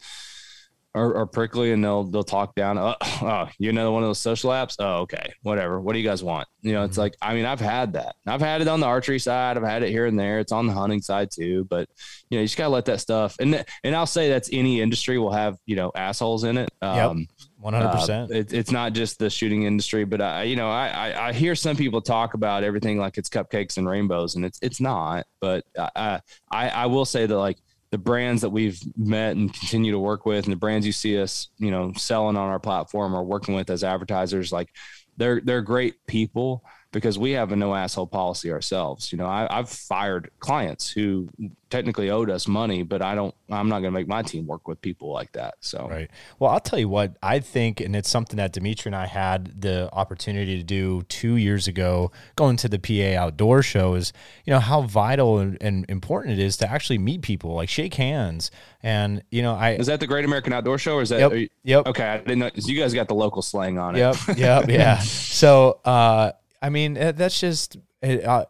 are, 0.96 1.16
are, 1.18 1.26
prickly 1.26 1.72
and 1.72 1.84
they'll 1.84 2.06
they'll 2.06 2.24
talk 2.24 2.56
down. 2.56 2.78
Oh, 2.78 2.96
oh, 3.22 3.50
you 3.60 3.74
know 3.74 3.92
one 3.92 4.04
of 4.04 4.10
those 4.10 4.20
social 4.20 4.52
apps. 4.52 4.78
Oh, 4.80 5.02
okay, 5.02 5.34
whatever. 5.44 5.80
What 5.80 5.94
do 5.94 6.00
you 6.00 6.08
guys 6.08 6.24
want? 6.24 6.48
You 6.62 6.74
know, 6.74 6.84
it's 6.84 6.94
mm-hmm. 6.94 7.02
like 7.02 7.16
I 7.22 7.36
mean, 7.36 7.46
I've 7.46 7.60
had 7.60 7.94
that. 7.94 8.16
I've 8.26 8.42
had 8.42 8.62
it 8.62 8.68
on 8.68 8.80
the 8.80 8.86
archery 8.88 9.20
side. 9.20 9.58
I've 9.58 9.64
had 9.64 9.84
it 9.84 9.90
here 9.90 10.06
and 10.06 10.18
there. 10.18 10.40
It's 10.40 10.52
on 10.52 10.68
the 10.68 10.74
hunting 10.74 11.02
side 11.02 11.30
too. 11.32 11.66
But 11.66 11.90
you 12.30 12.38
know, 12.38 12.42
you 12.42 12.48
just 12.48 12.58
gotta 12.58 12.70
let 12.70 12.86
that 12.86 13.02
stuff. 13.02 13.36
And 13.40 13.64
and 13.84 13.96
I'll 13.96 14.06
say 14.06 14.30
that's 14.30 14.50
any 14.52 14.82
industry 14.82 15.20
will 15.20 15.34
have 15.34 15.58
you 15.66 15.76
know 15.76 15.92
assholes 15.94 16.46
in 16.46 16.58
it. 16.58 16.70
Um, 16.82 17.28
one 17.60 17.74
hundred 17.74 17.92
percent. 17.92 18.32
Uh, 18.32 18.44
it's 18.50 18.72
not 18.72 18.94
just 18.94 19.20
the 19.20 19.30
shooting 19.30 19.64
industry, 19.64 20.06
but 20.06 20.22
I 20.22 20.44
you 20.44 20.56
know 20.56 20.70
I, 20.70 20.88
I, 20.88 21.28
I 21.28 21.34
hear 21.34 21.56
some 21.56 21.76
people 21.76 22.02
talk 22.02 22.34
about 22.34 22.64
everything 22.64 22.98
like 22.98 23.18
it's 23.18 23.30
cupcakes 23.30 23.78
and 23.78 23.88
rainbows, 23.88 24.36
and 24.36 24.46
it's 24.46 24.60
it's 24.62 24.80
not. 24.80 25.26
But 25.42 25.66
I 25.78 26.22
I, 26.50 26.70
I 26.70 26.86
will 26.86 27.06
say 27.06 27.26
that 27.26 27.38
like 27.38 27.58
the 27.92 27.98
brands 27.98 28.42
that 28.42 28.50
we've 28.50 28.80
met 28.98 29.36
and 29.36 29.54
continue 29.54 29.92
to 29.92 30.00
work 30.00 30.26
with 30.26 30.46
and 30.46 30.52
the 30.52 30.58
brands 30.58 30.86
you 30.86 30.92
see 30.92 31.20
us 31.20 31.50
you 31.58 31.72
know 31.72 31.94
selling 31.94 32.38
on 32.38 32.50
our 32.50 32.60
platform 32.60 33.16
or 33.16 33.24
working 33.24 33.56
with 33.56 33.70
as 33.70 33.84
advertisers 33.84 34.52
like 34.52 34.70
they're 35.18 35.42
they're 35.42 35.62
great 35.62 35.96
people 36.08 36.64
because 36.96 37.20
we 37.20 37.32
have 37.32 37.52
a 37.52 37.58
no 37.58 37.76
asshole 37.76 38.08
policy 38.08 38.50
ourselves. 38.54 39.12
You 39.12 39.18
know, 39.18 39.28
I, 39.28 39.54
have 39.54 39.70
fired 39.70 40.32
clients 40.40 40.90
who 40.90 41.28
technically 41.70 42.10
owed 42.10 42.30
us 42.30 42.48
money, 42.48 42.84
but 42.84 43.02
I 43.02 43.16
don't. 43.16 43.36
I'm 43.50 43.68
not 43.68 43.82
going 43.82 43.92
to 43.94 44.00
make 44.00 44.08
my 44.08 44.22
team 44.22 44.48
work 44.48 44.66
with 44.66 44.80
people 44.82 45.12
like 45.12 45.34
that. 45.34 45.56
So 45.60 45.90
right. 45.92 46.10
Well, 46.40 46.52
I'll 46.52 46.62
tell 46.62 46.80
you 46.80 46.88
what 46.88 47.18
I 47.22 47.40
think, 47.40 47.82
and 47.82 47.98
it's 47.98 48.10
something 48.10 48.38
that 48.38 48.54
Dimitri 48.54 48.88
and 48.88 48.96
I 48.96 49.08
had 49.08 49.62
the 49.62 49.90
opportunity 49.92 50.58
to 50.58 50.64
do 50.64 51.04
two 51.10 51.36
years 51.36 51.68
ago, 51.68 52.14
going 52.38 52.56
to 52.58 52.70
the 52.70 52.80
PA 52.80 53.22
Outdoor 53.22 53.62
Show. 53.62 53.96
Is 53.96 54.14
you 54.46 54.54
know 54.54 54.62
how 54.62 54.84
vital 54.84 55.40
and, 55.40 55.58
and 55.60 55.86
important 55.90 56.40
it 56.40 56.42
is 56.42 56.56
to 56.58 56.72
actually 56.72 56.98
meet 56.98 57.22
people, 57.24 57.54
like 57.56 57.68
shake 57.68 57.96
hands, 57.96 58.52
and 58.82 59.22
you 59.32 59.42
know 59.42 59.54
I 59.54 59.72
is 59.72 59.88
that 59.88 60.00
the 60.00 60.08
Great 60.08 60.24
American 60.24 60.54
Outdoor 60.54 60.78
Show, 60.78 60.96
or 60.96 61.02
is 61.02 61.10
that? 61.10 61.20
Yep. 61.20 61.34
You, 61.34 61.50
yep. 61.66 61.88
Okay, 61.88 62.08
I 62.08 62.18
didn't 62.20 62.40
know. 62.40 62.52
You 62.56 62.80
guys 62.80 62.94
got 62.94 63.10
the 63.10 63.16
local 63.16 63.42
slang 63.42 63.78
on 63.78 63.98
it. 63.98 64.00
Yep. 64.00 64.38
Yep. 64.38 64.66
yeah. 64.70 65.00
So. 65.00 65.82
uh 65.84 66.32
I 66.66 66.70
mean, 66.70 66.98
eh, 66.98 67.12
that's 67.12 67.40
just 67.40 67.78
uh, 68.02 68.46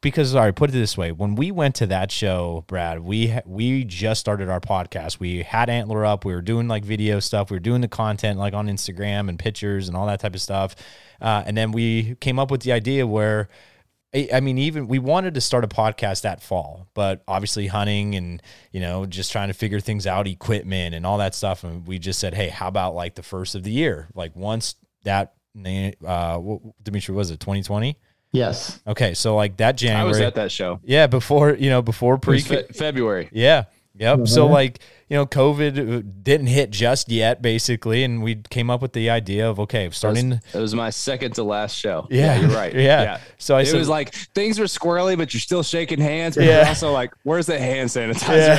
because 0.00 0.36
all 0.36 0.42
right, 0.42 0.54
put 0.54 0.70
it 0.70 0.72
this 0.72 0.96
way: 0.96 1.10
when 1.10 1.34
we 1.34 1.50
went 1.50 1.74
to 1.76 1.86
that 1.88 2.12
show, 2.12 2.64
Brad, 2.68 3.00
we 3.00 3.36
we 3.44 3.82
just 3.82 4.20
started 4.20 4.48
our 4.48 4.60
podcast. 4.60 5.18
We 5.18 5.42
had 5.42 5.68
Antler 5.68 6.04
up. 6.06 6.24
We 6.24 6.32
were 6.32 6.42
doing 6.42 6.68
like 6.68 6.84
video 6.84 7.18
stuff. 7.18 7.50
We 7.50 7.56
were 7.56 7.60
doing 7.60 7.80
the 7.80 7.88
content 7.88 8.38
like 8.38 8.54
on 8.54 8.68
Instagram 8.68 9.28
and 9.28 9.36
pictures 9.36 9.88
and 9.88 9.96
all 9.96 10.06
that 10.06 10.20
type 10.20 10.36
of 10.36 10.40
stuff. 10.40 10.76
Uh, 11.20 11.42
and 11.44 11.56
then 11.56 11.72
we 11.72 12.14
came 12.20 12.38
up 12.38 12.52
with 12.52 12.62
the 12.62 12.70
idea 12.70 13.04
where. 13.04 13.48
I 14.12 14.40
mean, 14.40 14.58
even 14.58 14.88
we 14.88 14.98
wanted 14.98 15.34
to 15.34 15.40
start 15.40 15.62
a 15.62 15.68
podcast 15.68 16.22
that 16.22 16.42
fall, 16.42 16.88
but 16.94 17.22
obviously 17.28 17.68
hunting 17.68 18.16
and 18.16 18.42
you 18.72 18.80
know 18.80 19.06
just 19.06 19.30
trying 19.30 19.46
to 19.46 19.54
figure 19.54 19.78
things 19.78 20.04
out, 20.04 20.26
equipment 20.26 20.96
and 20.96 21.06
all 21.06 21.18
that 21.18 21.32
stuff. 21.32 21.62
And 21.62 21.86
we 21.86 22.00
just 22.00 22.18
said, 22.18 22.34
hey, 22.34 22.48
how 22.48 22.66
about 22.66 22.96
like 22.96 23.14
the 23.14 23.22
first 23.22 23.54
of 23.54 23.62
the 23.62 23.70
year? 23.70 24.08
Like 24.16 24.34
once 24.34 24.74
that 25.04 25.34
uh, 25.56 26.38
what, 26.38 26.60
Dimitri 26.82 27.14
was 27.14 27.30
it 27.30 27.40
2020? 27.40 27.96
Yes. 28.32 28.80
Okay, 28.86 29.14
so 29.14 29.34
like 29.34 29.56
that 29.56 29.76
January. 29.76 30.04
I 30.04 30.08
was 30.08 30.20
at 30.20 30.36
that 30.36 30.52
show. 30.52 30.78
Yeah, 30.84 31.08
before 31.08 31.54
you 31.54 31.68
know, 31.68 31.82
before 31.82 32.16
pre 32.18 32.40
fe- 32.40 32.66
February. 32.72 33.28
Yeah, 33.32 33.64
Yep. 34.00 34.28
So 34.28 34.46
like, 34.46 34.78
you 35.08 35.16
know, 35.16 35.26
COVID 35.26 35.98
uh, 35.98 36.02
didn't 36.22 36.46
hit 36.46 36.70
just 36.70 37.10
yet, 37.10 37.42
basically, 37.42 38.02
and 38.02 38.22
we 38.22 38.36
came 38.36 38.70
up 38.70 38.80
with 38.80 38.94
the 38.94 39.10
idea 39.10 39.48
of 39.48 39.58
okay, 39.60 39.90
starting. 39.90 40.32
It 40.32 40.42
was, 40.46 40.54
it 40.54 40.60
was 40.60 40.74
my 40.74 40.90
second 40.90 41.34
to 41.34 41.42
last 41.42 41.76
show. 41.76 42.06
Yeah, 42.20 42.40
you're 42.40 42.50
right. 42.50 42.72
Yeah. 42.74 43.02
yeah. 43.02 43.20
So 43.38 43.56
I 43.56 43.62
it 43.62 43.66
said, 43.66 43.78
was 43.78 43.88
like 43.88 44.14
things 44.34 44.58
were 44.58 44.64
squirrely, 44.66 45.16
but 45.18 45.34
you're 45.34 45.40
still 45.40 45.62
shaking 45.62 46.00
hands. 46.00 46.36
But 46.36 46.44
Yeah. 46.46 46.68
also 46.68 46.92
like, 46.92 47.12
where's 47.24 47.46
the 47.46 47.58
hand 47.58 47.88
sanitizer 47.90 48.56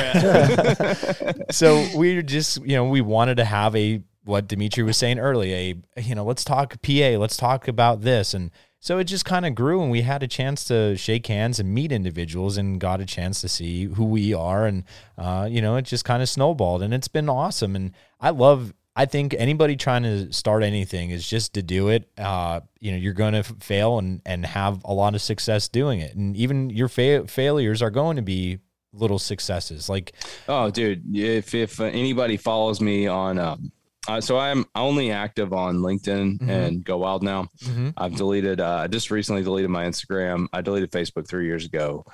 at? 1.40 1.54
so 1.54 1.88
we 1.96 2.22
just, 2.22 2.60
you 2.64 2.76
know, 2.76 2.84
we 2.84 3.00
wanted 3.00 3.36
to 3.38 3.44
have 3.44 3.74
a 3.74 4.00
what 4.24 4.48
Dimitri 4.48 4.82
was 4.82 4.96
saying 4.96 5.18
earlier, 5.18 5.74
you 5.96 6.14
know, 6.14 6.24
let's 6.24 6.44
talk 6.44 6.80
PA, 6.82 7.16
let's 7.18 7.36
talk 7.36 7.68
about 7.68 8.02
this, 8.02 8.34
and 8.34 8.50
so 8.78 8.98
it 8.98 9.04
just 9.04 9.24
kind 9.24 9.46
of 9.46 9.54
grew, 9.54 9.80
and 9.80 9.92
we 9.92 10.02
had 10.02 10.24
a 10.24 10.28
chance 10.28 10.64
to 10.64 10.96
shake 10.96 11.28
hands 11.28 11.60
and 11.60 11.72
meet 11.72 11.92
individuals, 11.92 12.56
and 12.56 12.80
got 12.80 13.00
a 13.00 13.06
chance 13.06 13.40
to 13.42 13.48
see 13.48 13.84
who 13.84 14.04
we 14.04 14.34
are, 14.34 14.66
and 14.66 14.84
uh, 15.16 15.46
you 15.50 15.62
know, 15.62 15.76
it 15.76 15.82
just 15.82 16.04
kind 16.04 16.22
of 16.22 16.28
snowballed, 16.28 16.82
and 16.82 16.92
it's 16.92 17.08
been 17.08 17.28
awesome, 17.28 17.76
and 17.76 17.92
I 18.20 18.30
love. 18.30 18.74
I 18.94 19.06
think 19.06 19.34
anybody 19.38 19.76
trying 19.76 20.02
to 20.02 20.30
start 20.34 20.62
anything 20.62 21.10
is 21.10 21.26
just 21.26 21.54
to 21.54 21.62
do 21.62 21.88
it. 21.88 22.10
Uh, 22.18 22.60
you 22.78 22.92
know, 22.92 22.98
you're 22.98 23.14
going 23.14 23.32
to 23.32 23.42
fail 23.42 23.98
and 23.98 24.20
and 24.26 24.44
have 24.44 24.84
a 24.84 24.92
lot 24.92 25.14
of 25.14 25.22
success 25.22 25.68
doing 25.68 26.00
it, 26.00 26.14
and 26.14 26.36
even 26.36 26.68
your 26.68 26.88
fa- 26.88 27.26
failures 27.26 27.80
are 27.80 27.90
going 27.90 28.16
to 28.16 28.22
be 28.22 28.58
little 28.92 29.18
successes. 29.18 29.88
Like 29.88 30.12
Oh, 30.48 30.70
dude, 30.70 31.04
if 31.16 31.54
if 31.54 31.80
anybody 31.80 32.36
follows 32.36 32.80
me 32.80 33.06
on, 33.06 33.38
um, 33.38 33.72
uh, 34.08 34.20
so 34.20 34.38
I'm 34.38 34.64
only 34.74 35.10
active 35.12 35.52
on 35.52 35.78
LinkedIn 35.78 36.38
Mhm. 36.40 36.48
and 36.48 36.84
Go 36.84 36.98
Wild 36.98 37.22
now. 37.22 37.48
I've 37.96 38.16
deleted. 38.16 38.60
Uh, 38.60 38.76
I 38.84 38.86
just 38.88 39.10
recently 39.10 39.42
deleted 39.42 39.70
my 39.70 39.84
Instagram. 39.84 40.46
I 40.52 40.60
deleted 40.60 40.90
Facebook 40.90 41.28
three 41.28 41.46
years 41.46 41.64
ago, 41.64 42.04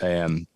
and 0.00 0.46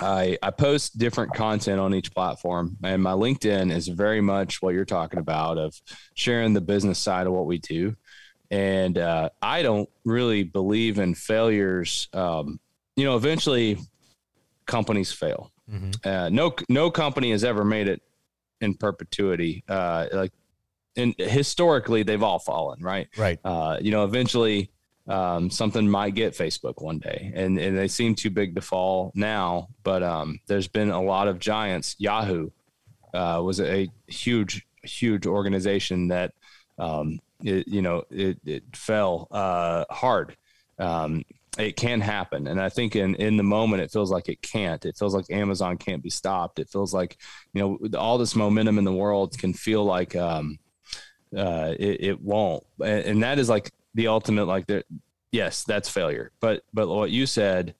I 0.00 0.38
I 0.42 0.50
post 0.50 0.98
different 0.98 1.34
content 1.34 1.80
on 1.80 1.94
each 1.94 2.14
platform. 2.14 2.76
And 2.84 3.02
my 3.02 3.12
LinkedIn 3.12 3.72
is 3.72 3.88
very 3.88 4.20
much 4.20 4.62
what 4.62 4.74
you're 4.74 4.84
talking 4.84 5.18
about 5.18 5.58
of 5.58 5.74
sharing 6.14 6.52
the 6.52 6.60
business 6.60 6.98
side 6.98 7.26
of 7.26 7.32
what 7.32 7.46
we 7.46 7.58
do. 7.58 7.96
And 8.50 8.96
uh, 8.96 9.30
I 9.42 9.62
don't 9.62 9.88
really 10.04 10.44
believe 10.44 10.98
in 10.98 11.14
failures. 11.14 12.08
Um, 12.12 12.60
you 12.96 13.04
know, 13.04 13.16
eventually 13.16 13.78
companies 14.66 15.10
fail. 15.12 15.50
Mhm. 15.70 16.06
Uh, 16.06 16.28
no 16.28 16.54
no 16.68 16.90
company 16.90 17.30
has 17.32 17.42
ever 17.44 17.64
made 17.64 17.88
it 17.88 18.00
in 18.60 18.74
perpetuity. 18.74 19.64
Uh, 19.68 20.06
like, 20.12 20.32
and 20.96 21.14
historically, 21.18 22.02
they've 22.02 22.22
all 22.22 22.38
fallen, 22.38 22.82
right? 22.82 23.08
right. 23.16 23.38
uh, 23.44 23.78
you 23.80 23.90
know, 23.90 24.04
eventually 24.04 24.70
um, 25.08 25.50
something 25.50 25.88
might 25.88 26.14
get 26.14 26.34
Facebook 26.34 26.82
one 26.82 26.98
day, 26.98 27.32
and 27.34 27.58
and 27.58 27.76
they 27.76 27.88
seem 27.88 28.14
too 28.14 28.30
big 28.30 28.54
to 28.54 28.60
fall 28.60 29.10
now. 29.14 29.68
But 29.82 30.02
um, 30.02 30.40
there's 30.46 30.68
been 30.68 30.90
a 30.90 31.02
lot 31.02 31.28
of 31.28 31.38
giants. 31.38 31.96
Yahoo 31.98 32.50
uh, 33.14 33.40
was 33.42 33.60
a 33.60 33.88
huge, 34.06 34.66
huge 34.82 35.26
organization 35.26 36.08
that 36.08 36.34
um, 36.78 37.20
it, 37.42 37.66
you 37.68 37.80
know 37.80 38.04
it, 38.10 38.38
it 38.44 38.64
fell 38.74 39.28
uh, 39.30 39.84
hard. 39.90 40.36
Um, 40.78 41.24
it 41.58 41.76
can 41.76 42.00
happen, 42.00 42.46
and 42.46 42.60
I 42.60 42.68
think 42.68 42.94
in 42.94 43.14
in 43.16 43.36
the 43.36 43.42
moment 43.42 43.82
it 43.82 43.90
feels 43.90 44.10
like 44.10 44.28
it 44.28 44.40
can't. 44.42 44.84
It 44.84 44.96
feels 44.96 45.14
like 45.14 45.30
Amazon 45.30 45.76
can't 45.76 46.02
be 46.02 46.10
stopped. 46.10 46.58
It 46.58 46.70
feels 46.70 46.94
like 46.94 47.18
you 47.52 47.60
know 47.60 47.98
all 47.98 48.16
this 48.16 48.36
momentum 48.36 48.78
in 48.78 48.84
the 48.84 48.92
world 48.92 49.36
can 49.36 49.52
feel 49.52 49.84
like 49.84 50.14
um, 50.14 50.58
uh, 51.36 51.74
it, 51.78 52.04
it 52.04 52.20
won't, 52.20 52.64
and, 52.80 53.04
and 53.04 53.22
that 53.22 53.38
is 53.38 53.48
like 53.48 53.72
the 53.94 54.06
ultimate 54.08 54.46
like 54.46 54.66
that. 54.68 54.86
Yes, 55.32 55.64
that's 55.64 55.88
failure. 55.88 56.32
But 56.40 56.62
but 56.72 56.88
what 56.88 57.10
you 57.10 57.26
said, 57.26 57.74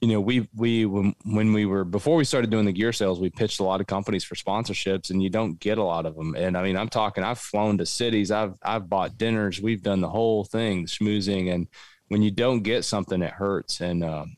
you 0.00 0.08
know, 0.08 0.20
we 0.20 0.48
we 0.56 0.86
when, 0.86 1.14
when 1.24 1.52
we 1.52 1.66
were 1.66 1.84
before 1.84 2.16
we 2.16 2.24
started 2.24 2.50
doing 2.50 2.64
the 2.64 2.72
gear 2.72 2.92
sales, 2.92 3.20
we 3.20 3.28
pitched 3.28 3.60
a 3.60 3.64
lot 3.64 3.82
of 3.82 3.86
companies 3.86 4.24
for 4.24 4.34
sponsorships, 4.36 5.10
and 5.10 5.22
you 5.22 5.28
don't 5.28 5.60
get 5.60 5.76
a 5.76 5.84
lot 5.84 6.06
of 6.06 6.14
them. 6.16 6.34
And 6.34 6.56
I 6.56 6.62
mean, 6.62 6.76
I'm 6.78 6.88
talking, 6.88 7.24
I've 7.24 7.38
flown 7.38 7.76
to 7.78 7.86
cities, 7.86 8.30
I've 8.30 8.54
I've 8.62 8.88
bought 8.88 9.18
dinners, 9.18 9.60
we've 9.60 9.82
done 9.82 10.00
the 10.00 10.08
whole 10.08 10.44
thing, 10.44 10.86
schmoozing, 10.86 11.52
and 11.52 11.68
when 12.10 12.22
you 12.22 12.30
don't 12.30 12.62
get 12.62 12.84
something, 12.84 13.22
it 13.22 13.32
hurts, 13.32 13.80
and 13.80 14.04
um, 14.04 14.36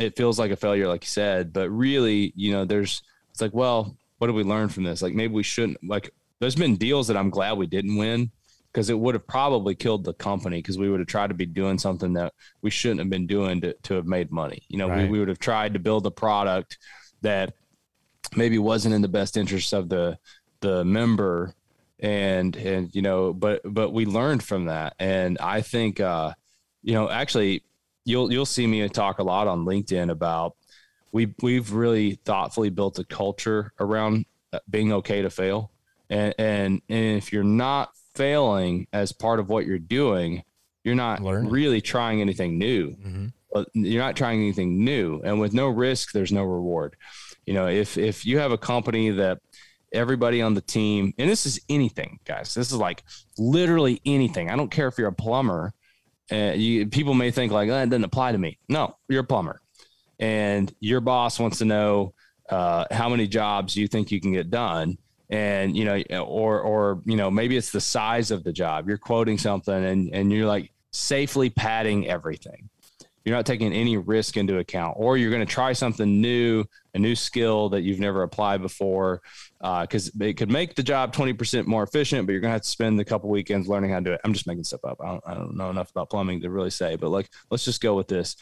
it 0.00 0.16
feels 0.16 0.38
like 0.38 0.50
a 0.50 0.56
failure, 0.56 0.88
like 0.88 1.04
you 1.04 1.08
said. 1.08 1.52
But 1.52 1.70
really, 1.70 2.32
you 2.34 2.52
know, 2.52 2.64
there's 2.64 3.02
it's 3.30 3.40
like, 3.40 3.54
well, 3.54 3.96
what 4.18 4.26
did 4.26 4.34
we 4.36 4.42
learn 4.42 4.68
from 4.68 4.82
this? 4.84 5.02
Like 5.02 5.14
maybe 5.14 5.34
we 5.34 5.42
shouldn't 5.42 5.78
like. 5.84 6.10
There's 6.40 6.56
been 6.56 6.76
deals 6.76 7.06
that 7.08 7.16
I'm 7.16 7.30
glad 7.30 7.56
we 7.58 7.66
didn't 7.66 7.96
win 7.96 8.30
because 8.72 8.90
it 8.90 8.98
would 8.98 9.14
have 9.14 9.26
probably 9.26 9.74
killed 9.74 10.04
the 10.04 10.12
company 10.14 10.58
because 10.58 10.76
we 10.78 10.90
would 10.90 11.00
have 11.00 11.06
tried 11.06 11.28
to 11.28 11.34
be 11.34 11.46
doing 11.46 11.78
something 11.78 12.12
that 12.14 12.34
we 12.60 12.70
shouldn't 12.70 13.00
have 13.00 13.08
been 13.08 13.26
doing 13.26 13.60
to, 13.62 13.72
to 13.84 13.94
have 13.94 14.06
made 14.06 14.30
money. 14.30 14.62
You 14.68 14.78
know, 14.78 14.88
Right. 14.88 15.04
we, 15.04 15.12
we 15.12 15.18
would 15.18 15.28
have 15.28 15.38
tried 15.38 15.72
to 15.74 15.78
build 15.80 16.04
a 16.06 16.10
product 16.10 16.76
that 17.22 17.54
maybe 18.36 18.58
wasn't 18.58 18.94
in 18.94 19.02
the 19.02 19.08
best 19.08 19.36
interest 19.36 19.72
of 19.72 19.88
the 19.88 20.18
the 20.60 20.84
member 20.84 21.54
and 22.00 22.56
and 22.56 22.94
you 22.94 23.00
know 23.02 23.32
but 23.32 23.60
but 23.64 23.90
we 23.92 24.04
learned 24.04 24.42
from 24.42 24.66
that 24.66 24.94
and 24.98 25.38
i 25.40 25.60
think 25.62 26.00
uh 26.00 26.32
you 26.86 26.94
know 26.94 27.10
actually 27.10 27.62
you'll 28.06 28.32
you'll 28.32 28.46
see 28.46 28.66
me 28.66 28.88
talk 28.88 29.18
a 29.18 29.22
lot 29.22 29.46
on 29.48 29.64
linkedin 29.66 30.10
about 30.10 30.56
we 31.12 31.34
we've 31.42 31.72
really 31.72 32.12
thoughtfully 32.24 32.70
built 32.70 32.98
a 32.98 33.04
culture 33.04 33.72
around 33.80 34.24
uh, 34.52 34.60
being 34.70 34.92
okay 34.92 35.20
to 35.22 35.28
fail. 35.30 35.70
And 36.08 36.34
and, 36.38 36.82
and 36.88 37.16
if 37.18 37.32
you're 37.32 37.42
not 37.44 37.90
failing 38.14 38.86
as 38.92 39.12
part 39.12 39.40
of 39.40 39.48
what 39.50 39.66
you're 39.66 39.78
doing 39.78 40.42
you're 40.84 40.94
not 40.94 41.20
Learning. 41.20 41.50
really 41.50 41.80
trying 41.80 42.20
anything 42.20 42.58
new. 42.58 42.92
Mhm. 42.94 43.32
you're 43.74 44.02
not 44.02 44.14
trying 44.16 44.38
anything 44.40 44.84
new. 44.84 45.20
And 45.24 45.40
with 45.40 45.52
no 45.52 45.68
risk 45.68 46.12
there's 46.12 46.30
no 46.32 46.44
reward. 46.44 46.94
You 47.44 47.54
know 47.54 47.66
if 47.66 47.98
if 47.98 48.24
you 48.24 48.38
have 48.38 48.52
a 48.52 48.58
company 48.58 49.10
that 49.10 49.38
everybody 49.92 50.42
on 50.42 50.54
the 50.54 50.60
team 50.60 51.12
and 51.18 51.28
this 51.28 51.46
is 51.46 51.58
anything 51.68 52.20
guys. 52.24 52.54
This 52.54 52.70
is 52.70 52.76
like 52.78 53.02
literally 53.38 54.00
anything. 54.04 54.50
I 54.50 54.56
don't 54.56 54.70
care 54.70 54.86
if 54.88 54.98
you're 54.98 55.08
a 55.08 55.12
plumber 55.12 55.72
uh, 56.32 56.52
you, 56.54 56.86
people 56.86 57.14
may 57.14 57.30
think 57.30 57.52
like 57.52 57.68
oh, 57.68 57.82
it 57.82 57.90
doesn't 57.90 58.04
apply 58.04 58.32
to 58.32 58.38
me. 58.38 58.58
No 58.68 58.96
you're 59.08 59.22
a 59.22 59.24
plumber. 59.24 59.60
And 60.18 60.72
your 60.80 61.00
boss 61.00 61.38
wants 61.38 61.58
to 61.58 61.64
know 61.66 62.14
uh, 62.48 62.86
how 62.90 63.08
many 63.08 63.26
jobs 63.26 63.76
you 63.76 63.86
think 63.86 64.10
you 64.10 64.20
can 64.20 64.32
get 64.32 64.50
done. 64.50 64.98
And 65.28 65.76
you 65.76 65.84
know 65.84 66.20
or 66.20 66.60
or 66.60 67.02
you 67.04 67.16
know 67.16 67.30
maybe 67.30 67.56
it's 67.56 67.70
the 67.70 67.80
size 67.80 68.30
of 68.30 68.44
the 68.44 68.52
job. 68.52 68.88
You're 68.88 68.98
quoting 68.98 69.38
something 69.38 69.84
and 69.84 70.14
and 70.14 70.32
you're 70.32 70.46
like 70.46 70.70
safely 70.92 71.50
padding 71.50 72.06
everything 72.08 72.70
you're 73.26 73.34
not 73.34 73.44
taking 73.44 73.72
any 73.72 73.96
risk 73.96 74.36
into 74.36 74.58
account 74.58 74.94
or 74.96 75.18
you're 75.18 75.30
going 75.30 75.44
to 75.44 75.52
try 75.52 75.72
something 75.72 76.20
new 76.20 76.64
a 76.94 76.98
new 76.98 77.16
skill 77.16 77.68
that 77.68 77.82
you've 77.82 77.98
never 77.98 78.22
applied 78.22 78.62
before 78.62 79.20
because 79.60 80.10
it 80.20 80.34
could 80.34 80.50
make 80.50 80.76
the 80.76 80.82
job 80.82 81.12
20% 81.12 81.66
more 81.66 81.82
efficient 81.82 82.24
but 82.24 82.32
you're 82.32 82.40
going 82.40 82.50
to 82.50 82.54
have 82.54 82.62
to 82.62 82.68
spend 82.68 82.98
a 83.00 83.04
couple 83.04 83.28
weekends 83.28 83.68
learning 83.68 83.90
how 83.90 83.98
to 83.98 84.04
do 84.04 84.12
it. 84.12 84.20
I'm 84.24 84.32
just 84.32 84.46
making 84.46 84.64
stuff 84.64 84.84
up. 84.84 84.98
I 85.02 85.06
don't, 85.06 85.24
I 85.26 85.34
don't 85.34 85.56
know 85.56 85.70
enough 85.70 85.90
about 85.90 86.08
plumbing 86.08 86.40
to 86.42 86.50
really 86.50 86.70
say 86.70 86.94
but 86.94 87.10
like 87.10 87.28
let's 87.50 87.64
just 87.64 87.82
go 87.82 87.96
with 87.96 88.06
this. 88.06 88.36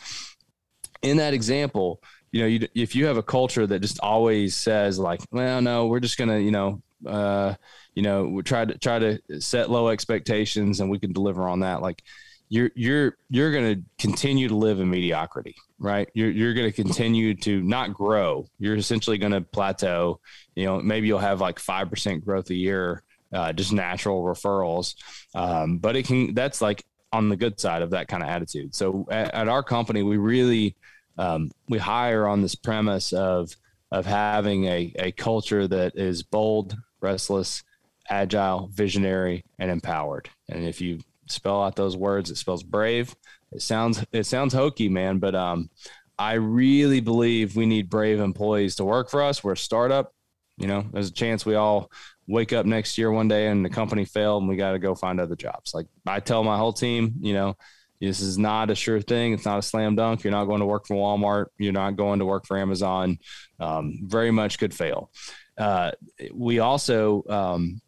In 1.03 1.17
that 1.17 1.33
example 1.33 2.03
you 2.31 2.41
know 2.41 2.47
you, 2.47 2.69
if 2.75 2.95
you 2.95 3.07
have 3.07 3.17
a 3.17 3.23
culture 3.23 3.67
that 3.67 3.81
just 3.81 4.01
always 4.01 4.55
says 4.55 4.99
like 4.99 5.21
well 5.31 5.63
no 5.63 5.87
we're 5.87 6.01
just 6.01 6.19
going 6.19 6.29
to 6.29 6.43
you 6.43 6.51
know 6.51 6.83
uh, 7.07 7.55
you 7.95 8.03
know 8.03 8.27
we 8.27 8.43
try 8.43 8.65
to 8.65 8.77
try 8.77 8.99
to 8.99 9.21
set 9.41 9.71
low 9.71 9.89
expectations 9.89 10.81
and 10.81 10.91
we 10.91 10.99
can 10.99 11.13
deliver 11.13 11.49
on 11.49 11.61
that 11.61 11.81
like 11.81 12.03
you're 12.49 12.71
you're 12.75 13.17
you're 13.31 13.53
going 13.53 13.75
to 13.75 13.83
continue 13.99 14.49
to 14.49 14.57
live 14.57 14.81
in 14.81 14.91
mediocrity 14.91 15.57
right? 15.85 16.09
You're 16.15 16.31
you're 16.31 16.55
going 16.55 16.71
to 16.71 16.73
continue 16.73 17.35
to 17.35 17.63
not 17.63 17.93
grow. 17.93 18.47
You're 18.59 18.77
essentially 18.77 19.19
going 19.19 19.33
to 19.33 19.43
plateau. 19.43 20.21
You 20.55 20.65
know 20.65 20.81
maybe 20.81 21.07
you'll 21.07 21.19
have 21.19 21.41
like 21.41 21.59
5% 21.59 22.25
growth 22.25 22.51
a 22.51 22.55
year 22.55 23.03
uh, 23.33 23.53
just 23.53 23.73
natural 23.73 24.23
referrals. 24.23 24.95
Um, 25.35 25.79
but 25.79 25.97
it 25.97 26.07
can 26.07 26.35
that's 26.35 26.63
like 26.63 26.85
on 27.13 27.29
the 27.29 27.37
good 27.37 27.61
side 27.61 27.83
of 27.83 27.91
that 27.91 28.09
kind 28.09 28.23
of 28.23 28.29
attitude. 28.29 28.75
So 28.75 29.07
at, 29.11 29.35
at 29.35 29.49
our 29.49 29.63
company 29.63 30.03
we 30.03 30.17
really 30.17 30.77
um, 31.19 31.51
we 31.69 31.79
hire 31.79 32.27
on 32.27 32.43
this 32.43 32.55
premise 32.55 33.13
of 33.13 33.55
of 33.93 34.07
having 34.07 34.65
a, 34.65 34.93
a 34.99 35.13
culture 35.13 35.69
that 35.69 35.97
is 35.97 36.23
bold 36.23 36.77
restless 37.01 37.63
agile 38.09 38.69
visionary 38.73 39.45
and 39.59 39.71
empowered. 39.71 40.31
And 40.49 40.65
if 40.65 40.81
you 40.81 41.01
spell 41.27 41.63
out 41.63 41.77
those 41.77 41.97
words. 41.97 42.31
It 42.31 42.37
spells 42.37 42.63
brave. 42.63 43.15
It 43.53 43.63
sounds 43.63 44.05
it 44.13 44.25
sounds 44.25 44.53
hokey 44.53 44.89
man 44.89 45.19
but 45.19 45.35
um 45.35 45.71
i 46.19 46.35
really 46.35 47.01
believe 47.01 47.55
we 47.55 47.67
need 47.67 47.89
brave 47.89 48.21
employees 48.21 48.77
to 48.77 48.85
work 48.85 49.11
for 49.11 49.23
us. 49.23 49.45
We're 49.45 49.53
a 49.53 49.57
startup. 49.57 50.13
You 50.57 50.67
know 50.67 50.85
there's 50.93 51.11
a 51.11 51.15
chance 51.15 51.47
we 51.47 51.55
all 51.55 51.91
wake 52.27 52.53
up 52.53 52.67
next 52.67 52.97
year 52.97 53.11
one 53.11 53.29
day 53.29 53.49
and 53.49 53.65
the 53.65 53.71
company 53.71 54.05
failed 54.05 54.43
and 54.43 54.49
we 54.49 54.57
got 54.57 54.73
to 54.73 54.79
go 54.79 54.95
find 54.95 55.21
other 55.21 55.37
jobs. 55.37 55.75
Like 55.75 55.87
i 56.07 56.21
tell 56.21 56.43
my 56.43 56.57
whole 56.57 56.73
team 56.73 57.15
you 57.21 57.35
know 57.35 57.57
this 58.01 58.21
is 58.21 58.39
not 58.39 58.71
a 58.71 58.75
sure 58.75 59.01
thing. 59.01 59.33
It's 59.33 59.45
not 59.45 59.59
a 59.59 59.63
slam 59.63 59.97
dunk. 59.97 60.25
You're 60.25 60.33
not 60.33 60.45
going 60.47 60.61
to 60.61 60.67
work 60.67 60.87
for 60.87 60.95
walmart. 60.95 61.47
You're 61.59 61.73
not 61.73 61.97
going 61.97 62.19
to 62.19 62.27
work 62.27 62.47
for 62.47 62.59
amazon. 62.59 63.19
Um, 63.61 64.01
very 64.03 64.31
much 64.31 64.59
could 64.59 64.75
fail. 64.75 65.11
Uh, 65.57 65.93
we 66.33 66.59
also 66.59 67.23
um, 67.29 67.81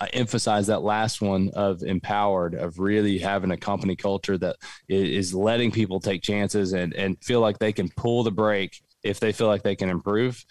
I 0.00 0.06
emphasize 0.08 0.66
that 0.68 0.82
last 0.82 1.20
one 1.20 1.50
of 1.54 1.82
empowered, 1.82 2.54
of 2.54 2.78
really 2.78 3.18
having 3.18 3.50
a 3.50 3.56
company 3.56 3.96
culture 3.96 4.38
that 4.38 4.56
is 4.88 5.34
letting 5.34 5.70
people 5.70 6.00
take 6.00 6.22
chances 6.22 6.72
and, 6.72 6.94
and 6.94 7.16
feel 7.22 7.40
like 7.40 7.58
they 7.58 7.72
can 7.72 7.88
pull 7.96 8.22
the 8.22 8.30
brake 8.30 8.80
if 9.02 9.20
they 9.20 9.32
feel 9.32 9.46
like 9.46 9.62
they 9.62 9.76
can 9.76 9.88
improve 9.88 10.44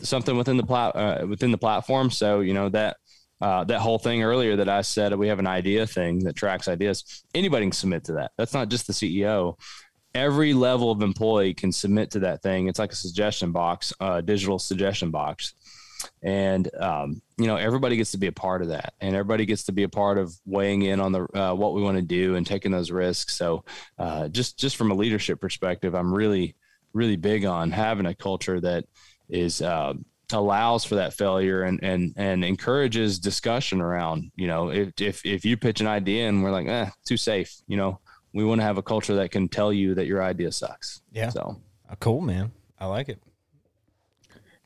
something 0.00 0.36
within 0.36 0.56
the 0.56 0.62
plat 0.62 0.94
uh, 0.96 1.26
within 1.26 1.50
the 1.50 1.58
platform. 1.58 2.10
So 2.10 2.40
you 2.40 2.54
know 2.54 2.68
that 2.70 2.96
uh, 3.40 3.64
that 3.64 3.80
whole 3.80 3.98
thing 3.98 4.22
earlier 4.22 4.56
that 4.56 4.68
I 4.68 4.82
said 4.82 5.14
we 5.14 5.28
have 5.28 5.38
an 5.38 5.46
idea 5.46 5.86
thing 5.86 6.20
that 6.20 6.36
tracks 6.36 6.68
ideas. 6.68 7.24
Anybody 7.34 7.66
can 7.66 7.72
submit 7.72 8.04
to 8.04 8.12
that. 8.14 8.32
That's 8.36 8.54
not 8.54 8.68
just 8.68 8.86
the 8.86 8.92
CEO. 8.92 9.58
Every 10.14 10.54
level 10.54 10.92
of 10.92 11.02
employee 11.02 11.54
can 11.54 11.72
submit 11.72 12.12
to 12.12 12.20
that 12.20 12.40
thing. 12.40 12.68
It's 12.68 12.78
like 12.78 12.92
a 12.92 12.96
suggestion 12.96 13.50
box, 13.50 13.92
a 13.98 14.22
digital 14.22 14.60
suggestion 14.60 15.10
box, 15.10 15.54
and 16.22 16.68
um, 16.76 17.22
you 17.38 17.46
know 17.46 17.56
everybody 17.56 17.96
gets 17.96 18.12
to 18.12 18.18
be 18.18 18.26
a 18.26 18.32
part 18.32 18.62
of 18.62 18.68
that, 18.68 18.94
and 19.00 19.14
everybody 19.14 19.46
gets 19.46 19.64
to 19.64 19.72
be 19.72 19.82
a 19.82 19.88
part 19.88 20.18
of 20.18 20.34
weighing 20.44 20.82
in 20.82 21.00
on 21.00 21.12
the 21.12 21.26
uh, 21.38 21.54
what 21.54 21.74
we 21.74 21.82
want 21.82 21.96
to 21.96 22.02
do 22.02 22.36
and 22.36 22.46
taking 22.46 22.72
those 22.72 22.90
risks. 22.90 23.36
So 23.36 23.64
uh, 23.98 24.28
just 24.28 24.58
just 24.58 24.76
from 24.76 24.90
a 24.90 24.94
leadership 24.94 25.40
perspective, 25.40 25.94
I'm 25.94 26.12
really 26.12 26.54
really 26.92 27.16
big 27.16 27.44
on 27.44 27.70
having 27.70 28.06
a 28.06 28.14
culture 28.14 28.60
that 28.60 28.84
is 29.28 29.62
uh, 29.62 29.94
allows 30.32 30.84
for 30.84 30.96
that 30.96 31.14
failure 31.14 31.62
and 31.62 31.80
and 31.82 32.14
and 32.16 32.44
encourages 32.44 33.18
discussion 33.18 33.80
around 33.80 34.30
you 34.36 34.46
know 34.46 34.70
if 34.70 35.00
if 35.00 35.26
if 35.26 35.44
you 35.44 35.56
pitch 35.56 35.80
an 35.80 35.86
idea 35.86 36.28
and 36.28 36.42
we're 36.42 36.50
like 36.50 36.66
eh 36.66 36.88
too 37.04 37.16
safe 37.16 37.56
you 37.66 37.76
know 37.76 38.00
we 38.34 38.44
want 38.44 38.60
to 38.60 38.64
have 38.64 38.78
a 38.78 38.82
culture 38.82 39.14
that 39.14 39.30
can 39.30 39.48
tell 39.48 39.72
you 39.72 39.94
that 39.94 40.06
your 40.06 40.22
idea 40.22 40.52
sucks. 40.52 41.00
Yeah. 41.12 41.30
So. 41.30 41.60
Uh, 41.88 41.94
cool 42.00 42.20
man. 42.20 42.50
I 42.78 42.86
like 42.86 43.08
it 43.08 43.18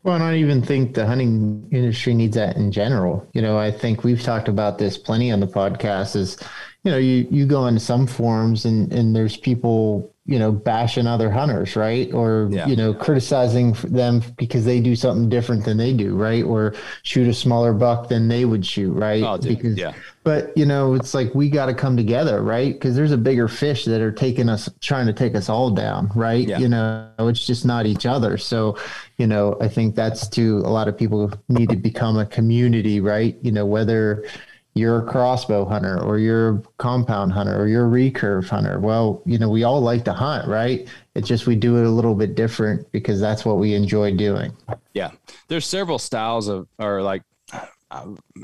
well, 0.08 0.16
I 0.16 0.30
don't 0.30 0.38
even 0.38 0.62
think 0.62 0.94
the 0.94 1.04
hunting 1.04 1.68
industry 1.70 2.14
needs 2.14 2.34
that 2.34 2.56
in 2.56 2.72
general. 2.72 3.28
You 3.34 3.42
know, 3.42 3.58
I 3.58 3.70
think 3.70 4.04
we've 4.04 4.22
talked 4.22 4.48
about 4.48 4.78
this 4.78 4.96
plenty 4.96 5.30
on 5.30 5.40
the 5.40 5.46
podcast. 5.46 6.16
Is 6.16 6.38
you 6.84 6.90
know, 6.90 6.98
you 6.98 7.26
you 7.30 7.46
go 7.46 7.66
into 7.66 7.80
some 7.80 8.06
forums 8.06 8.64
and 8.64 8.92
and 8.92 9.14
there's 9.14 9.36
people 9.36 10.14
you 10.28 10.38
know, 10.38 10.52
bashing 10.52 11.06
other 11.06 11.30
hunters, 11.30 11.74
right? 11.74 12.12
Or, 12.12 12.48
yeah. 12.52 12.66
you 12.66 12.76
know, 12.76 12.92
criticizing 12.92 13.72
them 13.84 14.22
because 14.36 14.62
they 14.66 14.78
do 14.78 14.94
something 14.94 15.30
different 15.30 15.64
than 15.64 15.78
they 15.78 15.94
do, 15.94 16.16
right? 16.16 16.44
Or 16.44 16.74
shoot 17.02 17.26
a 17.28 17.32
smaller 17.32 17.72
buck 17.72 18.10
than 18.10 18.28
they 18.28 18.44
would 18.44 18.64
shoot, 18.64 18.92
right? 18.92 19.22
Oh, 19.22 19.38
because, 19.38 19.78
yeah. 19.78 19.94
But, 20.24 20.54
you 20.54 20.66
know, 20.66 20.92
it's 20.92 21.14
like 21.14 21.34
we 21.34 21.48
got 21.48 21.66
to 21.66 21.74
come 21.74 21.96
together, 21.96 22.42
right? 22.42 22.74
Because 22.74 22.94
there's 22.94 23.10
a 23.10 23.16
bigger 23.16 23.48
fish 23.48 23.86
that 23.86 24.02
are 24.02 24.12
taking 24.12 24.50
us, 24.50 24.68
trying 24.82 25.06
to 25.06 25.14
take 25.14 25.34
us 25.34 25.48
all 25.48 25.70
down, 25.70 26.10
right? 26.14 26.46
Yeah. 26.46 26.58
You 26.58 26.68
know, 26.68 27.10
it's 27.20 27.46
just 27.46 27.64
not 27.64 27.86
each 27.86 28.04
other. 28.04 28.36
So, 28.36 28.76
you 29.16 29.26
know, 29.26 29.56
I 29.62 29.68
think 29.68 29.94
that's 29.94 30.28
to 30.28 30.58
a 30.58 30.68
lot 30.68 30.88
of 30.88 30.98
people 30.98 31.32
need 31.48 31.70
to 31.70 31.76
become 31.76 32.18
a 32.18 32.26
community, 32.26 33.00
right? 33.00 33.34
You 33.40 33.52
know, 33.52 33.64
whether, 33.64 34.26
you're 34.74 34.98
a 34.98 35.10
crossbow 35.10 35.64
hunter 35.64 36.00
or 36.00 36.18
you're 36.18 36.50
a 36.50 36.62
compound 36.78 37.32
hunter 37.32 37.60
or 37.60 37.66
you're 37.66 37.86
a 37.86 37.90
recurve 37.90 38.48
hunter. 38.48 38.78
Well, 38.78 39.22
you 39.26 39.38
know, 39.38 39.48
we 39.48 39.64
all 39.64 39.80
like 39.80 40.04
to 40.04 40.12
hunt, 40.12 40.46
right? 40.46 40.88
It's 41.14 41.26
just 41.26 41.46
we 41.46 41.56
do 41.56 41.78
it 41.78 41.84
a 41.84 41.90
little 41.90 42.14
bit 42.14 42.34
different 42.34 42.90
because 42.92 43.20
that's 43.20 43.44
what 43.44 43.58
we 43.58 43.74
enjoy 43.74 44.14
doing. 44.16 44.56
Yeah. 44.94 45.10
There's 45.48 45.66
several 45.66 45.98
styles 45.98 46.48
of 46.48 46.68
or 46.78 47.02
like 47.02 47.22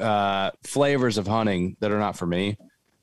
uh, 0.01 0.51
flavors 0.65 1.19
of 1.19 1.27
hunting 1.27 1.77
that 1.81 1.93
are 1.93 1.99
not 1.99 2.17
for 2.17 2.27
me. 2.27 2.57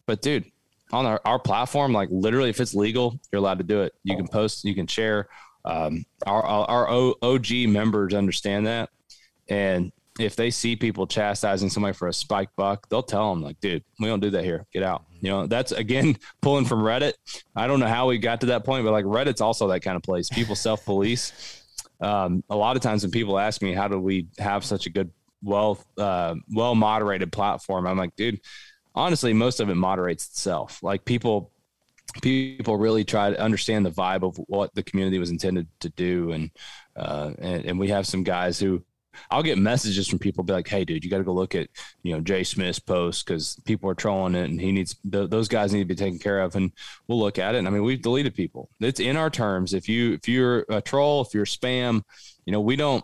But 0.06 0.22
dude, 0.22 0.46
on 0.92 1.06
our, 1.06 1.22
our 1.24 1.40
platform, 1.40 1.94
like 1.94 2.10
literally 2.12 2.50
if 2.50 2.60
it's 2.60 2.74
legal, 2.74 3.20
you're 3.32 3.40
allowed 3.40 3.60
to 3.60 3.64
do 3.64 3.82
it. 3.82 3.94
You 4.04 4.18
can 4.18 4.28
post, 4.28 4.66
you 4.66 4.76
can 4.76 4.88
share. 4.88 5.30
Um, 5.64 6.06
our, 6.26 6.44
our 6.44 7.16
OG 7.22 7.52
members 7.68 8.14
understand 8.14 8.68
that. 8.68 8.90
And 9.48 9.92
if 10.22 10.36
they 10.36 10.50
see 10.50 10.76
people 10.76 11.08
chastising 11.08 11.70
somebody 11.70 11.94
for 11.94 12.08
a 12.08 12.14
spike 12.14 12.50
buck, 12.56 12.88
they'll 12.90 13.04
tell 13.04 13.34
them 13.34 13.42
like, 13.44 13.60
dude, 13.60 13.84
we 14.00 14.08
don't 14.08 14.20
do 14.20 14.30
that 14.32 14.44
here. 14.44 14.66
Get 14.74 14.84
out. 14.84 15.04
You 15.20 15.30
know, 15.30 15.48
that's 15.48 15.72
again 15.72 16.18
pulling 16.42 16.66
from 16.66 16.82
Reddit. 16.82 17.14
I 17.56 17.68
don't 17.68 17.80
know 17.80 17.88
how 17.88 18.08
we 18.08 18.18
got 18.18 18.42
to 18.42 18.48
that 18.48 18.64
point, 18.66 18.86
but 18.86 18.92
like 18.92 19.06
Reddit's 19.06 19.42
also 19.42 19.68
that 19.70 19.82
kind 19.82 19.96
of 19.96 20.04
place. 20.04 20.30
People 20.30 20.56
self 20.56 20.86
police. 20.86 21.58
Um, 22.02 22.44
a 22.50 22.56
lot 22.56 22.76
of 22.76 22.82
times 22.82 23.04
when 23.04 23.12
people 23.12 23.38
ask 23.38 23.62
me, 23.62 23.74
how 23.74 23.88
do 23.88 24.00
we 24.00 24.28
have 24.40 24.66
such 24.66 24.88
a 24.88 24.90
good, 24.90 25.12
well, 25.44 25.80
uh, 26.00 26.34
well 26.52 26.74
moderated 26.74 27.32
platform? 27.32 27.86
I'm 27.86 27.96
like, 27.96 28.16
dude, 28.16 28.42
honestly, 28.96 29.34
most 29.34 29.60
of 29.60 29.70
it 29.70 29.76
moderates 29.76 30.26
itself. 30.28 30.82
Like 30.82 31.06
people, 31.06 31.52
people 32.24 32.76
really 32.76 33.04
try 33.04 33.30
to 33.30 33.40
understand 33.40 33.86
the 33.86 33.92
vibe 33.92 34.24
of 34.24 34.36
what 34.48 34.74
the 34.74 34.82
community 34.82 35.20
was 35.20 35.30
intended 35.30 35.68
to 35.82 35.90
do. 35.90 36.32
And, 36.32 36.52
uh, 36.96 37.34
and, 37.38 37.66
and 37.66 37.80
we 37.80 37.90
have 37.90 38.08
some 38.08 38.24
guys 38.24 38.60
who, 38.60 38.84
I'll 39.30 39.44
get 39.44 39.58
messages 39.58 40.08
from 40.08 40.20
people 40.20 40.44
be 40.44 40.54
like, 40.54 40.68
"Hey, 40.68 40.86
dude, 40.86 41.04
you 41.04 41.10
got 41.10 41.20
to 41.20 41.24
go 41.24 41.34
look 41.34 41.56
at 41.56 41.70
you 42.04 42.14
know 42.14 42.22
Jay 42.22 42.44
Smith's 42.44 42.80
post 42.80 43.26
because 43.26 43.58
people 43.66 43.90
are 43.90 43.96
trolling 43.96 44.36
it, 44.36 44.50
and 44.50 44.60
he 44.60 44.72
needs 44.72 44.96
th- 45.10 45.30
those 45.30 45.48
guys 45.48 45.74
need 45.74 45.80
to 45.80 45.86
be 45.86 45.96
taken 45.96 46.20
care 46.20 46.42
of." 46.42 46.56
And 46.56 46.72
we'll 47.08 47.20
look 47.20 47.40
at 47.40 47.56
it. 47.56 47.60
And 47.60 47.68
I 47.68 47.72
mean, 47.72 47.84
we've 47.84 48.02
deleted 48.02 48.36
people. 48.36 48.70
It's 48.80 49.00
in 49.00 49.18
our 49.18 49.30
terms. 49.30 49.74
If 49.74 49.90
you 49.90 50.14
if 50.14 50.28
you're 50.28 50.66
a 50.70 50.82
troll, 50.82 51.22
if 51.22 51.34
you're 51.34 51.46
spam, 51.46 52.04
you 52.46 52.54
know, 52.54 52.62
we 52.62 52.76
don't. 52.76 53.04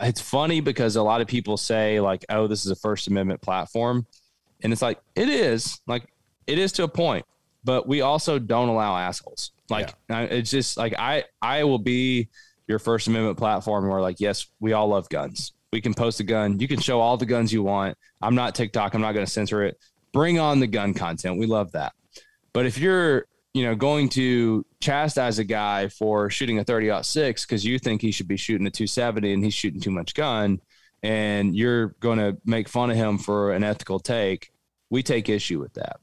It's 0.00 0.20
funny 0.20 0.60
because 0.60 0.96
a 0.96 1.02
lot 1.02 1.20
of 1.20 1.26
people 1.26 1.56
say 1.56 2.00
like, 2.00 2.24
"Oh, 2.28 2.46
this 2.46 2.64
is 2.64 2.70
a 2.70 2.76
First 2.76 3.08
Amendment 3.08 3.42
platform," 3.42 4.06
and 4.62 4.72
it's 4.72 4.82
like 4.82 4.98
it 5.14 5.28
is. 5.28 5.80
Like 5.86 6.06
it 6.46 6.58
is 6.58 6.72
to 6.72 6.84
a 6.84 6.88
point, 6.88 7.24
but 7.64 7.86
we 7.86 8.00
also 8.00 8.38
don't 8.38 8.68
allow 8.68 8.96
assholes. 8.96 9.52
Like 9.68 9.94
yeah. 10.08 10.22
it's 10.22 10.50
just 10.50 10.76
like 10.76 10.94
I 10.98 11.24
I 11.40 11.64
will 11.64 11.78
be 11.78 12.28
your 12.70 12.78
First 12.78 13.08
Amendment 13.08 13.36
platform 13.36 13.88
where, 13.88 14.00
like, 14.00 14.20
yes, 14.20 14.46
we 14.60 14.72
all 14.72 14.88
love 14.88 15.08
guns. 15.10 15.52
We 15.72 15.80
can 15.80 15.92
post 15.92 16.20
a 16.20 16.24
gun. 16.24 16.58
You 16.58 16.68
can 16.68 16.80
show 16.80 17.00
all 17.00 17.16
the 17.16 17.26
guns 17.26 17.52
you 17.52 17.62
want. 17.62 17.98
I'm 18.22 18.34
not 18.34 18.54
TikTok. 18.54 18.94
I'm 18.94 19.00
not 19.02 19.12
going 19.12 19.26
to 19.26 19.30
censor 19.30 19.64
it. 19.64 19.78
Bring 20.12 20.38
on 20.38 20.60
the 20.60 20.66
gun 20.66 20.94
content. 20.94 21.38
We 21.38 21.46
love 21.46 21.72
that. 21.72 21.92
But 22.52 22.66
if 22.66 22.78
you're, 22.78 23.26
you 23.54 23.64
know, 23.64 23.74
going 23.74 24.08
to 24.10 24.64
chastise 24.80 25.38
a 25.38 25.44
guy 25.44 25.88
for 25.88 26.30
shooting 26.30 26.58
a 26.58 26.64
30 26.64 27.02
six 27.02 27.44
because 27.44 27.64
you 27.64 27.78
think 27.78 28.00
he 28.00 28.12
should 28.12 28.28
be 28.28 28.36
shooting 28.36 28.66
a 28.66 28.70
270 28.70 29.32
and 29.32 29.44
he's 29.44 29.54
shooting 29.54 29.80
too 29.80 29.90
much 29.90 30.14
gun, 30.14 30.60
and 31.02 31.54
you're 31.56 31.88
going 32.00 32.18
to 32.18 32.36
make 32.44 32.68
fun 32.68 32.90
of 32.90 32.96
him 32.96 33.18
for 33.18 33.52
an 33.52 33.64
ethical 33.64 34.00
take, 34.00 34.50
we 34.90 35.02
take 35.02 35.28
issue 35.28 35.58
with 35.58 35.74
that. 35.74 35.98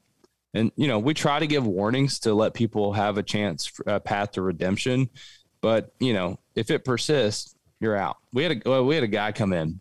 And 0.54 0.72
you 0.76 0.88
know, 0.88 0.98
we 0.98 1.14
try 1.14 1.38
to 1.38 1.46
give 1.46 1.66
warnings 1.66 2.20
to 2.20 2.34
let 2.34 2.54
people 2.54 2.92
have 2.94 3.18
a 3.18 3.22
chance, 3.22 3.66
for 3.66 3.84
a 3.86 4.00
path 4.00 4.32
to 4.32 4.42
redemption. 4.42 5.10
But 5.60 5.92
you 5.98 6.12
know, 6.12 6.38
if 6.54 6.70
it 6.70 6.84
persists, 6.84 7.54
you're 7.80 7.96
out. 7.96 8.16
We 8.32 8.42
had 8.42 8.52
a 8.52 8.68
well, 8.68 8.84
we 8.84 8.94
had 8.94 9.04
a 9.04 9.08
guy 9.08 9.32
come 9.32 9.52
in, 9.52 9.80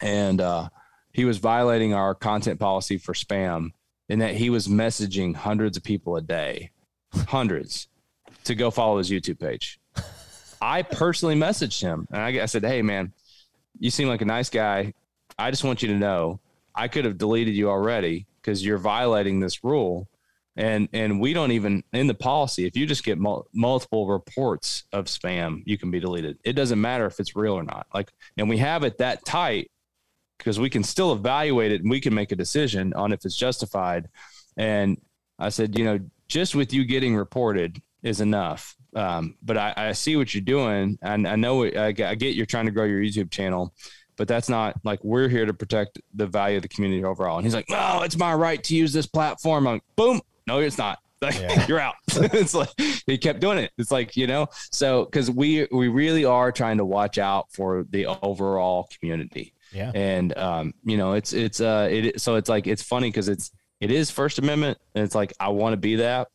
and 0.00 0.40
uh, 0.40 0.68
he 1.12 1.24
was 1.24 1.38
violating 1.38 1.94
our 1.94 2.14
content 2.14 2.60
policy 2.60 2.98
for 2.98 3.12
spam 3.12 3.70
in 4.08 4.20
that 4.20 4.34
he 4.34 4.50
was 4.50 4.68
messaging 4.68 5.34
hundreds 5.34 5.76
of 5.76 5.82
people 5.82 6.16
a 6.16 6.22
day, 6.22 6.70
hundreds, 7.28 7.88
to 8.44 8.54
go 8.54 8.70
follow 8.70 8.98
his 8.98 9.10
YouTube 9.10 9.38
page. 9.38 9.80
I 10.60 10.82
personally 10.82 11.34
messaged 11.34 11.82
him 11.82 12.06
and 12.10 12.20
I, 12.20 12.42
I 12.42 12.46
said, 12.46 12.64
"Hey, 12.64 12.82
man, 12.82 13.12
you 13.78 13.90
seem 13.90 14.08
like 14.08 14.22
a 14.22 14.26
nice 14.26 14.50
guy. 14.50 14.94
I 15.38 15.50
just 15.50 15.64
want 15.64 15.82
you 15.82 15.88
to 15.88 15.96
know 15.96 16.40
I 16.74 16.88
could 16.88 17.04
have 17.04 17.18
deleted 17.18 17.54
you 17.54 17.68
already 17.68 18.26
because 18.40 18.64
you're 18.64 18.78
violating 18.78 19.40
this 19.40 19.62
rule." 19.62 20.08
And 20.56 20.88
and 20.92 21.20
we 21.20 21.32
don't 21.32 21.52
even 21.52 21.84
in 21.92 22.06
the 22.06 22.14
policy 22.14 22.66
if 22.66 22.76
you 22.76 22.86
just 22.86 23.04
get 23.04 23.18
mul- 23.18 23.46
multiple 23.52 24.08
reports 24.08 24.84
of 24.92 25.06
spam 25.06 25.62
you 25.66 25.76
can 25.76 25.90
be 25.90 26.00
deleted. 26.00 26.38
It 26.44 26.54
doesn't 26.54 26.80
matter 26.80 27.06
if 27.06 27.20
it's 27.20 27.36
real 27.36 27.54
or 27.54 27.62
not. 27.62 27.86
Like 27.94 28.12
and 28.36 28.48
we 28.48 28.58
have 28.58 28.82
it 28.82 28.98
that 28.98 29.24
tight 29.24 29.70
because 30.38 30.58
we 30.58 30.70
can 30.70 30.82
still 30.82 31.12
evaluate 31.12 31.72
it 31.72 31.82
and 31.82 31.90
we 31.90 32.00
can 32.00 32.14
make 32.14 32.32
a 32.32 32.36
decision 32.36 32.92
on 32.94 33.12
if 33.12 33.24
it's 33.24 33.36
justified. 33.36 34.08
And 34.56 35.00
i 35.38 35.50
said 35.50 35.78
you 35.78 35.84
know 35.84 36.00
just 36.28 36.54
with 36.54 36.72
you 36.72 36.84
getting 36.84 37.16
reported 37.16 37.80
is 38.02 38.20
enough. 38.20 38.76
Um, 38.94 39.36
but 39.42 39.58
I, 39.58 39.74
I, 39.76 39.92
see 39.92 40.16
what 40.16 40.34
you're 40.34 40.40
doing. 40.40 40.98
And 41.02 41.28
i 41.28 41.36
know 41.36 41.64
I, 41.64 41.88
I 41.88 41.92
get 41.92 42.34
you're 42.34 42.46
trying 42.46 42.66
to 42.66 42.72
grow 42.72 42.84
your 42.84 43.00
youtube 43.00 43.30
channel 43.30 43.74
but 44.16 44.28
that's 44.28 44.48
not 44.48 44.76
like 44.82 45.02
we're 45.04 45.28
here 45.28 45.46
to 45.46 45.54
protect 45.54 46.00
the 46.14 46.26
value 46.26 46.56
of 46.56 46.62
the 46.62 46.68
community 46.68 47.04
overall. 47.04 47.36
And 47.36 47.44
he's 47.44 47.54
like, 47.54 47.68
no, 47.68 48.00
it's 48.02 48.16
my 48.16 48.34
right 48.34 48.62
to 48.64 48.74
use 48.74 48.92
this 48.92 49.06
platform. 49.06 49.66
I'm 49.66 49.74
like, 49.74 49.82
boom, 49.94 50.20
no, 50.46 50.58
it's 50.58 50.78
not. 50.78 50.98
Like, 51.22 51.40
yeah. 51.40 51.66
you're 51.66 51.80
out. 51.80 51.94
it's 52.08 52.52
like 52.52 52.68
he 53.06 53.16
kept 53.16 53.40
doing 53.40 53.56
it. 53.56 53.72
It's 53.78 53.90
like 53.90 54.18
you 54.18 54.26
know, 54.26 54.48
so 54.70 55.06
because 55.06 55.30
we 55.30 55.66
we 55.72 55.88
really 55.88 56.26
are 56.26 56.52
trying 56.52 56.76
to 56.76 56.84
watch 56.84 57.16
out 57.16 57.50
for 57.52 57.86
the 57.88 58.04
overall 58.04 58.86
community. 59.00 59.54
Yeah, 59.72 59.92
and 59.94 60.36
um, 60.36 60.74
you 60.84 60.98
know, 60.98 61.14
it's 61.14 61.32
it's 61.32 61.62
uh, 61.62 61.88
it 61.90 62.20
so 62.20 62.34
it's 62.34 62.50
like 62.50 62.66
it's 62.66 62.82
funny 62.82 63.08
because 63.08 63.30
it's 63.30 63.50
it 63.80 63.90
is 63.90 64.10
First 64.10 64.38
Amendment, 64.38 64.76
and 64.94 65.04
it's 65.04 65.14
like 65.14 65.32
I 65.40 65.48
want 65.48 65.72
to 65.72 65.78
be 65.78 65.96
that, 65.96 66.28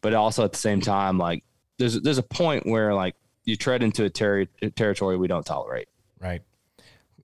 but 0.00 0.12
also 0.12 0.44
at 0.44 0.50
the 0.50 0.58
same 0.58 0.80
time, 0.80 1.18
like 1.18 1.44
there's 1.78 2.00
there's 2.02 2.18
a 2.18 2.22
point 2.24 2.66
where 2.66 2.94
like 2.94 3.14
you 3.44 3.56
tread 3.56 3.82
into 3.82 4.04
a 4.04 4.10
ter- 4.10 4.46
territory 4.74 5.16
we 5.16 5.28
don't 5.28 5.46
tolerate. 5.46 5.88
Right. 6.20 6.42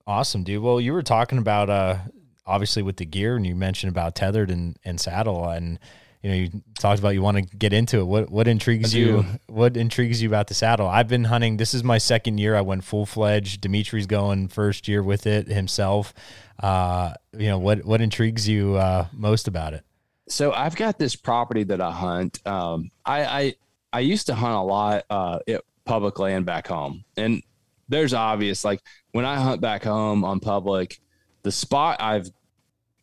Awesome, 0.07 0.43
dude. 0.43 0.63
Well, 0.63 0.79
you 0.79 0.93
were 0.93 1.03
talking 1.03 1.37
about 1.37 1.69
uh 1.69 1.97
obviously 2.45 2.81
with 2.81 2.97
the 2.97 3.05
gear, 3.05 3.35
and 3.35 3.45
you 3.45 3.55
mentioned 3.55 3.91
about 3.91 4.15
Tethrd 4.15 4.51
and 4.51 4.77
and 4.83 4.99
saddle 4.99 5.47
and 5.49 5.79
you 6.23 6.29
know, 6.29 6.35
you 6.35 6.49
talked 6.79 6.99
about 6.99 7.09
you 7.09 7.21
want 7.21 7.37
to 7.37 7.57
get 7.57 7.73
into 7.73 7.99
it. 7.99 8.05
What 8.05 8.31
what 8.31 8.47
intrigues 8.47 8.95
you? 8.95 9.25
What 9.47 9.75
intrigues 9.75 10.21
you 10.21 10.29
about 10.29 10.47
the 10.47 10.53
saddle? 10.53 10.87
I've 10.87 11.09
been 11.09 11.25
hunting. 11.25 11.57
This 11.57 11.73
is 11.73 11.83
my 11.83 11.97
second 11.97 12.37
year. 12.37 12.55
I 12.55 12.61
went 12.61 12.85
full 12.85 13.05
fledged. 13.05 13.59
Dimitri's 13.61 14.07
going 14.07 14.47
first 14.47 14.87
year 14.87 15.03
with 15.03 15.27
it 15.27 15.47
himself. 15.47 16.13
Uh, 16.57 17.13
you 17.37 17.49
know, 17.49 17.59
what 17.59 17.83
what 17.83 18.01
intrigues 18.01 18.47
you 18.47 18.75
uh, 18.75 19.07
most 19.11 19.49
about 19.49 19.73
it? 19.73 19.83
So 20.29 20.53
I've 20.53 20.77
got 20.77 20.97
this 20.97 21.15
property 21.17 21.65
that 21.65 21.81
I 21.81 21.91
hunt. 21.91 22.39
Um, 22.47 22.89
I, 23.05 23.25
I 23.25 23.55
I 23.91 23.99
used 23.99 24.27
to 24.27 24.35
hunt 24.35 24.55
a 24.55 24.61
lot 24.61 25.03
uh, 25.09 25.39
it, 25.45 25.61
public 25.85 26.17
land 26.19 26.45
back 26.45 26.67
home. 26.67 27.03
And 27.17 27.43
there's 27.89 28.13
obvious 28.13 28.63
like 28.63 28.81
when 29.11 29.25
I 29.25 29.35
hunt 29.35 29.61
back 29.61 29.83
home 29.83 30.23
on 30.23 30.39
public, 30.39 30.99
the 31.43 31.51
spot 31.51 32.01
I've 32.01 32.29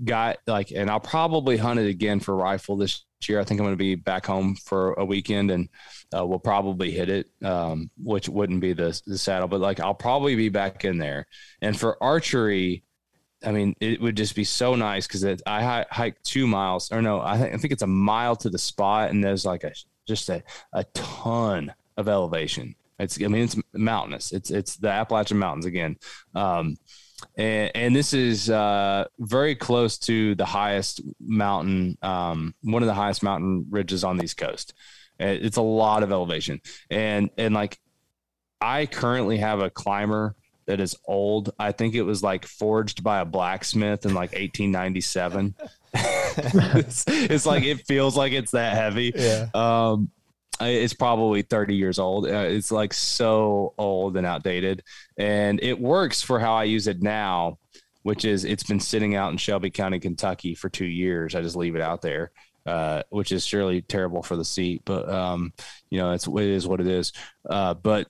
got 0.02 0.38
like, 0.46 0.72
and 0.72 0.90
I'll 0.90 1.00
probably 1.00 1.58
hunt 1.58 1.78
it 1.78 1.88
again 1.88 2.20
for 2.20 2.34
rifle 2.34 2.76
this 2.76 3.04
year. 3.28 3.40
I 3.40 3.44
think 3.44 3.60
I'm 3.60 3.66
going 3.66 3.74
to 3.74 3.78
be 3.78 3.94
back 3.94 4.26
home 4.26 4.56
for 4.56 4.94
a 4.94 5.04
weekend 5.04 5.50
and 5.50 5.68
uh, 6.16 6.24
we'll 6.24 6.38
probably 6.38 6.90
hit 6.90 7.08
it, 7.08 7.28
um, 7.44 7.90
which 7.96 8.28
wouldn't 8.28 8.60
be 8.60 8.72
the, 8.72 9.00
the 9.06 9.18
saddle, 9.18 9.48
but 9.48 9.60
like 9.60 9.80
I'll 9.80 9.94
probably 9.94 10.36
be 10.36 10.48
back 10.48 10.84
in 10.84 10.98
there. 10.98 11.26
And 11.62 11.78
for 11.78 12.02
archery, 12.02 12.84
I 13.44 13.52
mean, 13.52 13.74
it 13.80 14.00
would 14.00 14.16
just 14.16 14.34
be 14.34 14.44
so 14.44 14.74
nice 14.74 15.06
because 15.06 15.42
I 15.46 15.84
hike 15.90 16.22
two 16.22 16.46
miles, 16.46 16.92
or 16.92 17.00
no, 17.00 17.22
I, 17.22 17.38
th- 17.38 17.54
I 17.54 17.56
think 17.56 17.72
it's 17.72 17.82
a 17.82 17.86
mile 17.86 18.36
to 18.36 18.50
the 18.50 18.58
spot, 18.58 19.10
and 19.10 19.24
there's 19.24 19.46
like 19.46 19.64
a 19.64 19.72
just 20.06 20.28
a, 20.28 20.42
a 20.74 20.84
ton 20.92 21.72
of 21.96 22.08
elevation. 22.08 22.74
It's 22.98 23.22
I 23.22 23.28
mean 23.28 23.44
it's 23.44 23.56
mountainous. 23.72 24.32
It's 24.32 24.50
it's 24.50 24.76
the 24.76 24.90
Appalachian 24.90 25.38
Mountains 25.38 25.64
again. 25.64 25.96
Um, 26.34 26.76
and, 27.36 27.70
and 27.74 27.96
this 27.96 28.12
is 28.12 28.50
uh, 28.50 29.06
very 29.18 29.54
close 29.54 29.98
to 29.98 30.34
the 30.34 30.44
highest 30.44 31.00
mountain, 31.20 31.98
um, 32.02 32.54
one 32.62 32.82
of 32.82 32.86
the 32.86 32.94
highest 32.94 33.22
mountain 33.22 33.66
ridges 33.70 34.04
on 34.04 34.16
the 34.16 34.24
East 34.24 34.36
Coast. 34.36 34.74
It's 35.18 35.58
a 35.58 35.62
lot 35.62 36.02
of 36.02 36.12
elevation, 36.12 36.60
and 36.90 37.28
and 37.36 37.52
like 37.52 37.78
I 38.60 38.86
currently 38.86 39.38
have 39.38 39.60
a 39.60 39.68
climber 39.68 40.34
that 40.66 40.80
is 40.80 40.96
old. 41.04 41.50
I 41.58 41.72
think 41.72 41.94
it 41.94 42.02
was 42.02 42.22
like 42.22 42.46
forged 42.46 43.02
by 43.02 43.20
a 43.20 43.24
blacksmith 43.24 44.06
in 44.06 44.14
like 44.14 44.32
1897. 44.32 45.54
it's, 45.94 47.04
it's, 47.08 47.44
like 47.44 47.64
it 47.64 47.86
feels 47.86 48.16
like 48.16 48.32
it's 48.32 48.52
that 48.52 48.76
heavy. 48.76 49.12
Yeah. 49.14 49.48
Um, 49.52 50.10
it's 50.68 50.94
probably 50.94 51.42
30 51.42 51.74
years 51.74 51.98
old. 51.98 52.26
Uh, 52.26 52.46
it's 52.48 52.70
like 52.70 52.92
so 52.92 53.74
old 53.78 54.16
and 54.16 54.26
outdated, 54.26 54.82
and 55.16 55.62
it 55.62 55.80
works 55.80 56.22
for 56.22 56.38
how 56.38 56.54
I 56.54 56.64
use 56.64 56.86
it 56.86 57.02
now, 57.02 57.58
which 58.02 58.24
is 58.24 58.44
it's 58.44 58.62
been 58.62 58.80
sitting 58.80 59.14
out 59.14 59.32
in 59.32 59.38
Shelby 59.38 59.70
County, 59.70 59.98
Kentucky 59.98 60.54
for 60.54 60.68
two 60.68 60.86
years. 60.86 61.34
I 61.34 61.42
just 61.42 61.56
leave 61.56 61.76
it 61.76 61.82
out 61.82 62.02
there, 62.02 62.30
uh, 62.66 63.02
which 63.10 63.32
is 63.32 63.46
surely 63.46 63.82
terrible 63.82 64.22
for 64.22 64.36
the 64.36 64.44
seat, 64.44 64.82
but 64.84 65.08
um, 65.08 65.52
you 65.90 65.98
know, 65.98 66.12
it's 66.12 66.26
it 66.26 66.36
is 66.40 66.68
what 66.68 66.80
it 66.80 66.86
is. 66.86 67.12
Uh, 67.48 67.74
but 67.74 68.08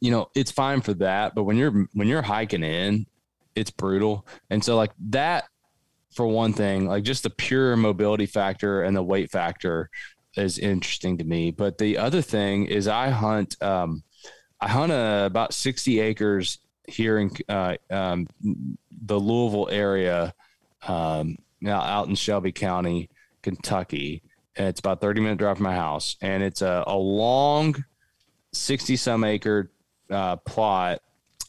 you 0.00 0.10
know, 0.10 0.28
it's 0.34 0.50
fine 0.50 0.80
for 0.80 0.94
that. 0.94 1.34
But 1.34 1.44
when 1.44 1.56
you're 1.56 1.88
when 1.92 2.08
you're 2.08 2.22
hiking 2.22 2.64
in, 2.64 3.06
it's 3.54 3.70
brutal, 3.70 4.26
and 4.50 4.62
so 4.62 4.76
like 4.76 4.92
that 5.10 5.44
for 6.16 6.26
one 6.26 6.54
thing, 6.54 6.86
like 6.86 7.04
just 7.04 7.22
the 7.22 7.30
pure 7.30 7.76
mobility 7.76 8.26
factor 8.26 8.82
and 8.82 8.96
the 8.96 9.02
weight 9.02 9.30
factor 9.30 9.90
is 10.36 10.58
interesting 10.58 11.18
to 11.18 11.24
me. 11.24 11.50
But 11.50 11.78
the 11.78 11.98
other 11.98 12.22
thing 12.22 12.66
is 12.66 12.88
I 12.88 13.10
hunt, 13.10 13.60
um, 13.62 14.02
I 14.60 14.68
hunt 14.68 14.92
uh, 14.92 15.24
about 15.26 15.54
60 15.54 16.00
acres 16.00 16.58
here 16.86 17.18
in 17.18 17.30
uh, 17.48 17.76
um, 17.90 18.26
the 18.90 19.18
Louisville 19.18 19.68
area, 19.70 20.34
um, 20.86 21.36
now 21.60 21.80
out 21.80 22.08
in 22.08 22.14
Shelby 22.14 22.52
County, 22.52 23.08
Kentucky. 23.42 24.22
And 24.56 24.68
it's 24.68 24.80
about 24.80 25.00
30 25.00 25.20
minute 25.20 25.38
drive 25.38 25.58
from 25.58 25.64
my 25.64 25.74
house. 25.74 26.16
And 26.20 26.42
it's 26.42 26.62
a, 26.62 26.84
a 26.86 26.96
long 26.96 27.84
60 28.52 28.96
some 28.96 29.24
acre 29.24 29.70
uh, 30.10 30.36
plot, 30.36 31.02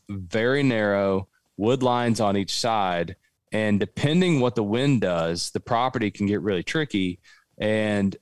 very 0.09 0.63
narrow, 0.63 1.27
wood 1.57 1.83
lines 1.83 2.19
on 2.19 2.37
each 2.37 2.55
side. 2.57 3.15
And 3.51 3.79
depending 3.79 4.39
what 4.39 4.55
the 4.55 4.63
wind 4.63 5.01
does, 5.01 5.51
the 5.51 5.59
property 5.59 6.11
can 6.11 6.27
get 6.27 6.41
really 6.41 6.63
tricky. 6.63 7.19
And 7.57 8.15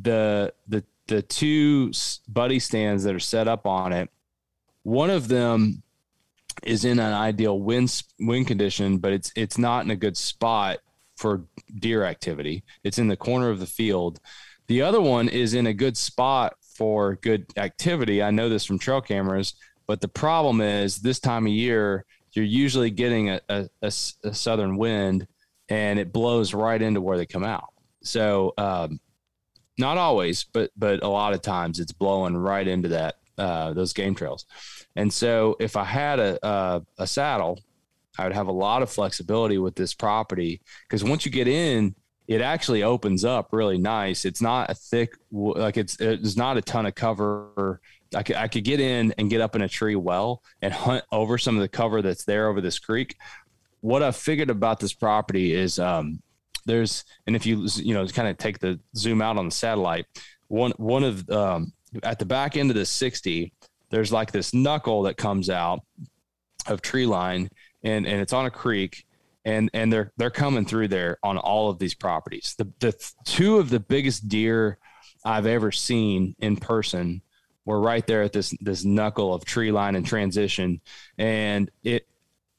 the 0.00 0.52
the 0.68 0.84
the 1.06 1.22
two 1.22 1.92
buddy 2.28 2.58
stands 2.58 3.04
that 3.04 3.14
are 3.14 3.20
set 3.20 3.48
up 3.48 3.66
on 3.66 3.92
it, 3.92 4.10
one 4.82 5.10
of 5.10 5.28
them 5.28 5.82
is 6.62 6.84
in 6.84 6.98
an 6.98 7.12
ideal 7.12 7.58
wind 7.58 8.02
wind 8.20 8.46
condition, 8.46 8.98
but 8.98 9.12
it's 9.12 9.32
it's 9.36 9.58
not 9.58 9.84
in 9.84 9.90
a 9.90 9.96
good 9.96 10.16
spot 10.16 10.78
for 11.16 11.42
deer 11.78 12.04
activity. 12.04 12.62
It's 12.84 12.98
in 12.98 13.08
the 13.08 13.16
corner 13.16 13.50
of 13.50 13.60
the 13.60 13.66
field. 13.66 14.20
The 14.66 14.82
other 14.82 15.00
one 15.00 15.28
is 15.28 15.54
in 15.54 15.66
a 15.66 15.74
good 15.74 15.96
spot 15.96 16.54
for 16.76 17.16
good 17.16 17.46
activity. 17.56 18.22
I 18.22 18.30
know 18.30 18.48
this 18.48 18.64
from 18.64 18.78
trail 18.78 19.00
cameras, 19.00 19.54
but 19.86 20.00
the 20.00 20.08
problem 20.08 20.60
is 20.60 20.98
this 20.98 21.20
time 21.20 21.46
of 21.46 21.52
year 21.52 22.04
you're 22.32 22.44
usually 22.44 22.90
getting 22.90 23.28
a, 23.28 23.40
a, 23.48 23.68
a, 23.82 23.92
a 24.24 24.34
southern 24.34 24.76
wind 24.78 25.26
and 25.68 25.98
it 25.98 26.12
blows 26.12 26.54
right 26.54 26.80
into 26.80 27.00
where 27.00 27.18
they 27.18 27.26
come 27.26 27.44
out. 27.44 27.68
So 28.02 28.54
um, 28.56 29.00
not 29.78 29.98
always, 29.98 30.44
but 30.44 30.70
but 30.76 31.02
a 31.02 31.08
lot 31.08 31.32
of 31.34 31.42
times 31.42 31.80
it's 31.80 31.92
blowing 31.92 32.36
right 32.36 32.66
into 32.66 32.88
that 32.88 33.16
uh, 33.38 33.72
those 33.72 33.92
game 33.92 34.14
trails. 34.14 34.46
And 34.96 35.12
so 35.12 35.56
if 35.58 35.76
I 35.76 35.84
had 35.84 36.18
a, 36.18 36.46
a, 36.46 36.82
a 36.98 37.06
saddle, 37.06 37.58
I 38.18 38.24
would 38.24 38.34
have 38.34 38.48
a 38.48 38.52
lot 38.52 38.82
of 38.82 38.90
flexibility 38.90 39.58
with 39.58 39.74
this 39.74 39.94
property 39.94 40.60
because 40.88 41.02
once 41.02 41.24
you 41.24 41.32
get 41.32 41.48
in, 41.48 41.94
it 42.28 42.40
actually 42.40 42.82
opens 42.82 43.24
up 43.24 43.48
really 43.52 43.78
nice. 43.78 44.24
It's 44.24 44.42
not 44.42 44.70
a 44.70 44.74
thick 44.74 45.14
like 45.32 45.76
it's 45.76 45.96
it's 45.98 46.36
not 46.36 46.56
a 46.56 46.62
ton 46.62 46.86
of 46.86 46.94
cover. 46.94 47.80
I 48.14 48.22
could 48.22 48.36
I 48.36 48.48
could 48.48 48.64
get 48.64 48.80
in 48.80 49.14
and 49.18 49.30
get 49.30 49.40
up 49.40 49.56
in 49.56 49.62
a 49.62 49.68
tree 49.68 49.96
well 49.96 50.42
and 50.60 50.72
hunt 50.72 51.04
over 51.10 51.38
some 51.38 51.56
of 51.56 51.62
the 51.62 51.68
cover 51.68 52.02
that's 52.02 52.24
there 52.24 52.48
over 52.48 52.60
this 52.60 52.78
creek. 52.78 53.16
What 53.80 54.02
I 54.02 54.12
figured 54.12 54.50
about 54.50 54.78
this 54.78 54.92
property 54.92 55.52
is 55.52 55.78
um, 55.78 56.22
there's 56.64 57.04
and 57.26 57.36
if 57.36 57.46
you 57.46 57.66
you 57.76 57.94
know 57.94 58.06
kind 58.08 58.28
of 58.28 58.38
take 58.38 58.58
the 58.58 58.78
zoom 58.96 59.22
out 59.22 59.36
on 59.36 59.46
the 59.46 59.50
satellite 59.50 60.06
one 60.48 60.72
one 60.76 61.04
of 61.04 61.28
um, 61.30 61.72
at 62.02 62.18
the 62.18 62.24
back 62.24 62.56
end 62.56 62.70
of 62.70 62.76
the 62.76 62.86
60 62.86 63.52
there's 63.90 64.12
like 64.12 64.32
this 64.32 64.54
knuckle 64.54 65.02
that 65.02 65.16
comes 65.16 65.50
out 65.50 65.80
of 66.66 66.82
tree 66.82 67.06
line 67.06 67.48
and 67.82 68.06
and 68.06 68.20
it's 68.20 68.32
on 68.32 68.46
a 68.46 68.50
creek 68.50 69.04
and 69.44 69.70
and 69.74 69.92
they're 69.92 70.12
they're 70.16 70.30
coming 70.30 70.64
through 70.64 70.88
there 70.88 71.18
on 71.22 71.36
all 71.38 71.70
of 71.70 71.78
these 71.78 71.94
properties. 71.94 72.54
The 72.58 72.70
the 72.80 73.12
two 73.24 73.58
of 73.58 73.70
the 73.70 73.80
biggest 73.80 74.28
deer 74.28 74.78
i've 75.24 75.46
ever 75.46 75.70
seen 75.70 76.34
in 76.40 76.56
person 76.56 77.22
were 77.64 77.80
right 77.80 78.06
there 78.06 78.22
at 78.22 78.32
this 78.32 78.54
this 78.60 78.84
knuckle 78.84 79.34
of 79.34 79.44
tree 79.44 79.72
line 79.72 79.94
and 79.96 80.06
transition. 80.06 80.80
And 81.18 81.70
it 81.82 82.06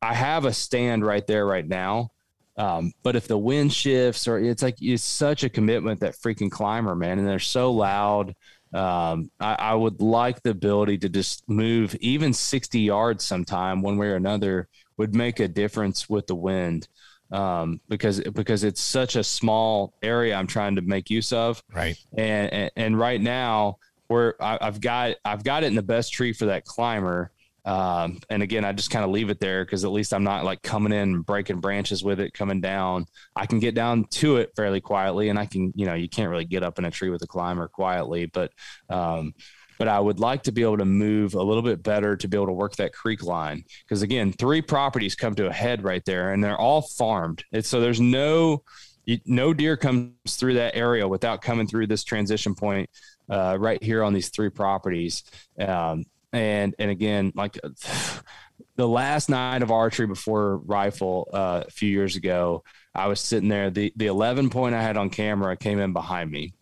i 0.01 0.13
have 0.13 0.45
a 0.45 0.53
stand 0.53 1.05
right 1.05 1.25
there 1.27 1.45
right 1.45 1.67
now 1.67 2.11
um, 2.55 2.93
but 3.01 3.15
if 3.15 3.27
the 3.27 3.37
wind 3.37 3.73
shifts 3.73 4.27
or 4.27 4.37
it's 4.37 4.61
like 4.61 4.77
it's 4.79 5.03
such 5.03 5.43
a 5.43 5.49
commitment 5.49 5.99
that 6.01 6.15
freaking 6.15 6.51
climber, 6.51 6.95
man, 6.95 7.19
and 7.19 7.27
they're 7.27 7.39
so 7.39 7.71
loud. 7.71 8.35
Um, 8.73 9.29
I, 9.39 9.53
I, 9.53 9.73
would 9.75 10.01
like 10.01 10.41
the 10.41 10.49
ability 10.49 10.97
to 10.99 11.09
just 11.09 11.47
move 11.47 11.93
even 11.99 12.33
60 12.33 12.79
yards 12.79 13.23
sometime, 13.23 13.83
one 13.83 13.97
way 13.97 14.07
or 14.07 14.15
another, 14.15 14.67
would 14.97 15.13
make 15.13 15.39
a 15.39 15.47
difference 15.47 16.09
with 16.09 16.25
the 16.25 16.33
wind. 16.33 16.87
Um, 17.31 17.81
because 17.87 18.19
because 18.21 18.63
it's 18.63 18.81
such 18.81 19.15
a 19.15 19.23
small 19.23 19.93
area 20.01 20.35
I'm 20.35 20.47
trying 20.47 20.75
to 20.75 20.81
make 20.81 21.09
use 21.09 21.31
of. 21.31 21.63
Right. 21.73 21.97
And 22.17 22.53
and, 22.53 22.71
and 22.75 22.99
right 22.99 23.21
now, 23.21 23.77
where 24.07 24.35
I've 24.39 24.81
got 24.81 25.15
I've 25.25 25.43
got 25.43 25.63
it 25.63 25.67
in 25.67 25.75
the 25.75 25.81
best 25.83 26.13
tree 26.13 26.33
for 26.33 26.45
that 26.45 26.65
climber. 26.65 27.31
Um, 27.65 28.19
and 28.29 28.43
again, 28.43 28.65
I 28.65 28.73
just 28.73 28.91
kind 28.91 29.05
of 29.05 29.11
leave 29.11 29.29
it 29.29 29.39
there 29.39 29.63
because 29.63 29.85
at 29.85 29.91
least 29.91 30.13
I'm 30.13 30.23
not 30.23 30.43
like 30.43 30.61
coming 30.61 30.91
in 30.91 31.21
breaking 31.21 31.61
branches 31.61 32.03
with 32.03 32.19
it 32.19 32.33
coming 32.33 32.61
down. 32.61 33.05
I 33.35 33.45
can 33.45 33.59
get 33.59 33.75
down 33.75 34.05
to 34.05 34.37
it 34.37 34.51
fairly 34.55 34.81
quietly, 34.81 35.29
and 35.29 35.39
I 35.39 35.45
can, 35.45 35.71
you 35.75 35.85
know, 35.85 35.93
you 35.93 36.09
can't 36.09 36.29
really 36.29 36.45
get 36.45 36.63
up 36.63 36.77
in 36.77 36.85
a 36.85 36.91
tree 36.91 37.09
with 37.09 37.21
a 37.23 37.27
climber 37.27 37.67
quietly, 37.67 38.25
but 38.25 38.51
um, 38.89 39.33
but 39.79 39.87
I 39.87 39.99
would 39.99 40.19
like 40.19 40.43
to 40.43 40.51
be 40.51 40.61
able 40.61 40.77
to 40.77 40.85
move 40.85 41.33
a 41.33 41.41
little 41.41 41.63
bit 41.63 41.81
better 41.83 42.15
to 42.15 42.27
be 42.27 42.37
able 42.37 42.47
to 42.47 42.53
work 42.53 42.75
that 42.75 42.93
creek 42.93 43.23
line 43.23 43.63
because 43.85 44.01
again, 44.01 44.31
three 44.31 44.61
properties 44.61 45.15
come 45.15 45.35
to 45.35 45.47
a 45.47 45.53
head 45.53 45.83
right 45.83 46.03
there, 46.05 46.33
and 46.33 46.43
they're 46.43 46.59
all 46.59 46.81
farmed. 46.81 47.43
It's 47.51 47.69
so 47.69 47.79
there's 47.79 48.01
no 48.01 48.63
no 49.25 49.53
deer 49.53 49.75
comes 49.75 50.13
through 50.29 50.53
that 50.53 50.75
area 50.75 51.07
without 51.07 51.41
coming 51.41 51.67
through 51.67 51.87
this 51.87 52.03
transition 52.03 52.55
point 52.55 52.89
uh, 53.29 53.57
right 53.59 53.83
here 53.83 54.03
on 54.03 54.13
these 54.13 54.29
three 54.29 54.49
properties. 54.49 55.23
Um, 55.59 56.05
and 56.33 56.75
and 56.79 56.91
again 56.91 57.31
like 57.35 57.57
the 58.75 58.87
last 58.87 59.29
night 59.29 59.61
of 59.61 59.71
archery 59.71 60.07
before 60.07 60.57
rifle 60.57 61.29
uh, 61.33 61.63
a 61.65 61.71
few 61.71 61.89
years 61.89 62.15
ago 62.15 62.63
i 62.93 63.07
was 63.07 63.19
sitting 63.19 63.49
there 63.49 63.69
the 63.69 63.93
the 63.95 64.07
11 64.07 64.49
point 64.49 64.75
i 64.75 64.81
had 64.81 64.97
on 64.97 65.09
camera 65.09 65.55
came 65.55 65.79
in 65.79 65.93
behind 65.93 66.29
me. 66.29 66.53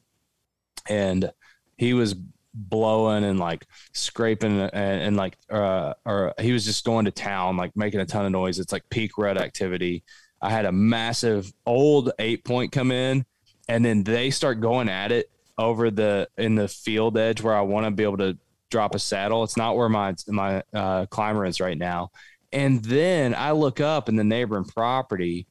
And 0.89 1.32
he 1.78 1.93
was 1.93 2.15
blowing 2.53 3.24
and 3.24 3.39
like 3.39 3.65
scraping 3.93 4.59
and, 4.59 4.74
and 4.74 5.17
like 5.17 5.38
uh, 5.49 5.93
or 6.05 6.34
he 6.39 6.51
was 6.51 6.65
just 6.65 6.84
going 6.84 7.05
to 7.05 7.11
town 7.11 7.55
like 7.57 7.76
making 7.76 7.99
a 7.99 8.05
ton 8.05 8.26
of 8.26 8.32
noise. 8.32 8.59
It's 8.59 8.74
like 8.74 8.89
peak 8.89 9.17
rut 9.17 9.38
activity. 9.38 10.03
I 10.41 10.49
had 10.49 10.65
a 10.65 10.72
massive 10.72 11.51
old 11.65 12.11
eight 12.19 12.43
point 12.43 12.72
come 12.72 12.91
in 12.91 13.26
and 13.67 13.86
then 13.86 14.03
they 14.03 14.32
start 14.32 14.59
going 14.59 14.89
at 14.89 15.11
it 15.11 15.30
over 15.57 15.91
the 15.91 16.28
in 16.38 16.55
the 16.55 16.67
field 16.67 17.17
edge 17.17 17.41
where 17.41 17.53
i 17.53 17.61
want 17.61 17.86
to 17.86 17.91
be 17.91 18.03
able 18.03 18.17
to 18.17 18.36
drop 18.72 18.95
a 18.95 18.99
saddle. 18.99 19.43
It's 19.43 19.57
not 19.57 19.78
where 19.78 19.89
my 19.89 20.15
my 20.28 20.63
uh, 20.74 21.05
climber 21.07 21.45
is 21.45 21.59
right 21.59 21.78
now. 21.78 22.09
And 22.51 22.84
then 22.84 23.36
I 23.36 23.51
look 23.51 23.80
up 23.80 24.09
in 24.09 24.15
the 24.15 24.24
neighboring 24.24 24.65
property, 24.65 25.47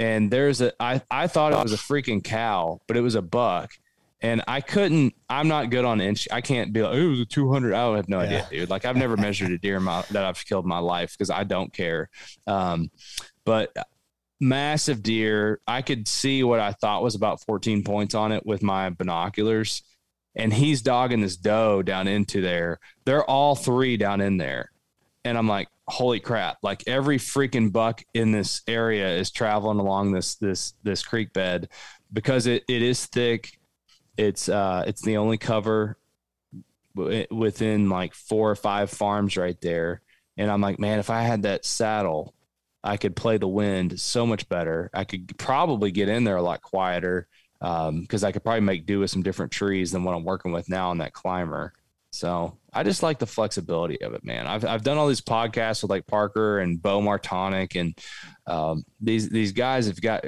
and 0.00 0.30
there's 0.30 0.60
a 0.60 0.72
I 0.80 1.02
I 1.10 1.26
thought 1.26 1.52
it 1.52 1.62
was 1.62 1.72
a 1.72 1.76
freaking 1.76 2.24
cow, 2.24 2.80
but 2.86 2.96
it 2.96 3.02
was 3.02 3.14
a 3.14 3.22
buck, 3.22 3.72
And 4.22 4.42
I 4.48 4.60
couldn't. 4.60 5.14
I'm 5.28 5.48
not 5.48 5.70
good 5.70 5.84
on 5.84 6.00
inch. 6.00 6.26
I 6.32 6.40
can't 6.40 6.72
be 6.72 6.82
like, 6.82 6.94
it 6.94 7.06
was 7.06 7.20
a 7.20 7.26
200. 7.26 7.74
I 7.74 7.96
have 7.96 8.08
no 8.08 8.20
yeah. 8.20 8.24
idea, 8.24 8.46
dude. 8.50 8.70
Like 8.70 8.84
I've 8.84 8.96
never 8.96 9.16
measured 9.16 9.50
a 9.50 9.58
deer 9.58 9.78
my, 9.80 10.02
that 10.10 10.24
I've 10.24 10.42
killed 10.44 10.64
in 10.64 10.68
my 10.68 10.78
life 10.78 11.12
because 11.12 11.30
I 11.30 11.44
don't 11.44 11.72
care. 11.72 12.08
Um, 12.46 12.90
but 13.44 13.76
massive 14.40 15.02
deer. 15.02 15.60
I 15.66 15.82
could 15.82 16.08
see 16.08 16.42
what 16.42 16.60
I 16.60 16.72
thought 16.72 17.02
was 17.02 17.14
about 17.14 17.44
14 17.44 17.84
points 17.84 18.14
on 18.14 18.32
it 18.32 18.44
with 18.44 18.62
my 18.62 18.90
binoculars. 18.90 19.82
And 20.40 20.52
he's 20.52 20.82
dogging 20.82 21.20
this 21.20 21.36
doe 21.36 21.82
down 21.82 22.08
into 22.08 22.40
there. 22.40 22.78
They're 23.04 23.24
all 23.24 23.54
three 23.54 23.96
down 23.96 24.20
in 24.20 24.38
there. 24.38 24.70
And 25.24 25.36
I'm 25.36 25.46
like, 25.46 25.68
holy 25.86 26.18
crap. 26.18 26.58
Like 26.62 26.82
every 26.86 27.18
freaking 27.18 27.70
buck 27.70 28.02
in 28.14 28.32
this 28.32 28.62
area 28.66 29.16
is 29.16 29.30
traveling 29.30 29.78
along 29.78 30.12
this 30.12 30.36
this 30.36 30.74
this 30.82 31.02
creek 31.04 31.32
bed 31.32 31.68
because 32.12 32.46
it, 32.46 32.64
it 32.68 32.82
is 32.82 33.06
thick. 33.06 33.58
It's 34.16 34.48
uh 34.48 34.84
it's 34.86 35.02
the 35.02 35.18
only 35.18 35.36
cover 35.36 35.98
within 36.94 37.88
like 37.88 38.14
four 38.14 38.50
or 38.50 38.56
five 38.56 38.90
farms 38.90 39.36
right 39.36 39.60
there. 39.60 40.00
And 40.36 40.50
I'm 40.50 40.60
like, 40.60 40.78
man, 40.78 40.98
if 40.98 41.10
I 41.10 41.22
had 41.22 41.42
that 41.42 41.64
saddle 41.64 42.34
I 42.82 42.96
could 42.96 43.14
play 43.16 43.36
the 43.36 43.48
wind 43.48 44.00
so 44.00 44.26
much 44.26 44.48
better. 44.48 44.90
I 44.94 45.04
could 45.04 45.36
probably 45.38 45.90
get 45.90 46.08
in 46.08 46.24
there 46.24 46.36
a 46.36 46.42
lot 46.42 46.62
quieter 46.62 47.28
because 47.60 48.24
um, 48.24 48.28
I 48.28 48.32
could 48.32 48.42
probably 48.42 48.62
make 48.62 48.86
do 48.86 49.00
with 49.00 49.10
some 49.10 49.22
different 49.22 49.52
trees 49.52 49.92
than 49.92 50.02
what 50.04 50.14
I'm 50.14 50.24
working 50.24 50.52
with 50.52 50.68
now 50.68 50.90
on 50.90 50.98
that 50.98 51.12
climber. 51.12 51.72
So 52.12 52.58
I 52.72 52.82
just 52.82 53.02
like 53.02 53.18
the 53.18 53.26
flexibility 53.26 54.00
of 54.02 54.14
it, 54.14 54.24
man. 54.24 54.46
I've 54.46 54.64
I've 54.64 54.82
done 54.82 54.98
all 54.98 55.06
these 55.06 55.20
podcasts 55.20 55.82
with 55.82 55.90
like 55.90 56.06
Parker 56.06 56.58
and 56.58 56.82
Bo 56.82 57.00
Martonic, 57.00 57.78
and 57.80 57.96
um, 58.46 58.84
these 59.00 59.28
these 59.28 59.52
guys 59.52 59.86
have 59.86 60.00
got 60.00 60.24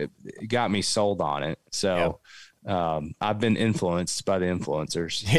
got 0.47 0.70
me 0.70 0.83
sold 0.83 1.20
on 1.20 1.43
it. 1.43 1.59
So 1.72 2.20
um, 2.64 3.14
I've 3.20 3.41
been 3.41 3.57
influenced 3.57 4.24
by 4.24 4.39
the 4.39 4.47
influencers. 4.47 5.24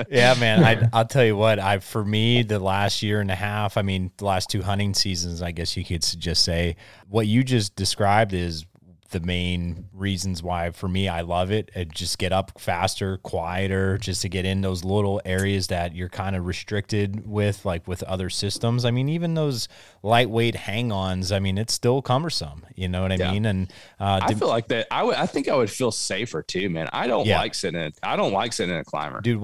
Yeah, 0.00 0.04
yeah, 0.10 0.34
man. 0.40 0.64
I, 0.64 0.88
I'll 0.92 1.04
tell 1.04 1.24
you 1.24 1.36
what. 1.36 1.60
I 1.60 1.78
for 1.78 2.04
me 2.04 2.42
the 2.42 2.58
last 2.58 3.02
year 3.02 3.20
and 3.20 3.30
a 3.30 3.36
half. 3.36 3.76
I 3.76 3.82
mean, 3.82 4.10
the 4.16 4.24
last 4.24 4.50
two 4.50 4.62
hunting 4.62 4.94
seasons. 4.94 5.42
I 5.42 5.52
guess 5.52 5.76
you 5.76 5.84
could 5.84 6.02
just 6.02 6.44
say 6.44 6.76
what 7.08 7.28
you 7.28 7.44
just 7.44 7.76
described 7.76 8.32
is 8.32 8.66
the 9.10 9.20
main 9.20 9.88
reasons 9.92 10.42
why 10.42 10.70
for 10.70 10.88
me 10.88 11.08
I 11.08 11.20
love 11.20 11.50
it. 11.50 11.70
it. 11.74 11.92
Just 11.92 12.18
get 12.18 12.32
up 12.32 12.58
faster, 12.60 13.18
quieter, 13.18 13.98
just 13.98 14.22
to 14.22 14.28
get 14.28 14.44
in 14.44 14.60
those 14.60 14.84
little 14.84 15.20
areas 15.24 15.68
that 15.68 15.94
you're 15.94 16.08
kind 16.08 16.36
of 16.36 16.46
restricted 16.46 17.26
with, 17.26 17.64
like 17.64 17.86
with 17.86 18.02
other 18.04 18.30
systems. 18.30 18.84
I 18.84 18.90
mean, 18.90 19.08
even 19.08 19.34
those 19.34 19.68
lightweight 20.02 20.54
hang-ons. 20.54 21.32
I 21.32 21.38
mean, 21.38 21.58
it's 21.58 21.74
still 21.74 22.02
cumbersome. 22.02 22.64
You 22.74 22.88
know 22.88 23.02
what 23.02 23.12
I 23.12 23.16
yeah. 23.16 23.32
mean? 23.32 23.46
And 23.46 23.72
uh, 23.98 24.20
I 24.22 24.34
feel 24.34 24.48
like 24.48 24.68
that. 24.68 24.86
I 24.90 25.02
would. 25.02 25.16
I 25.16 25.26
think 25.26 25.48
I 25.48 25.56
would 25.56 25.70
feel 25.70 25.90
safer 25.90 26.42
too, 26.42 26.70
man. 26.70 26.88
I 26.92 27.06
don't 27.06 27.26
yeah. 27.26 27.38
like 27.38 27.54
sitting. 27.54 27.80
In, 27.80 27.92
I 28.02 28.16
don't 28.16 28.32
like 28.32 28.52
sitting 28.52 28.74
in 28.74 28.80
a 28.80 28.84
climber, 28.84 29.20
dude. 29.20 29.40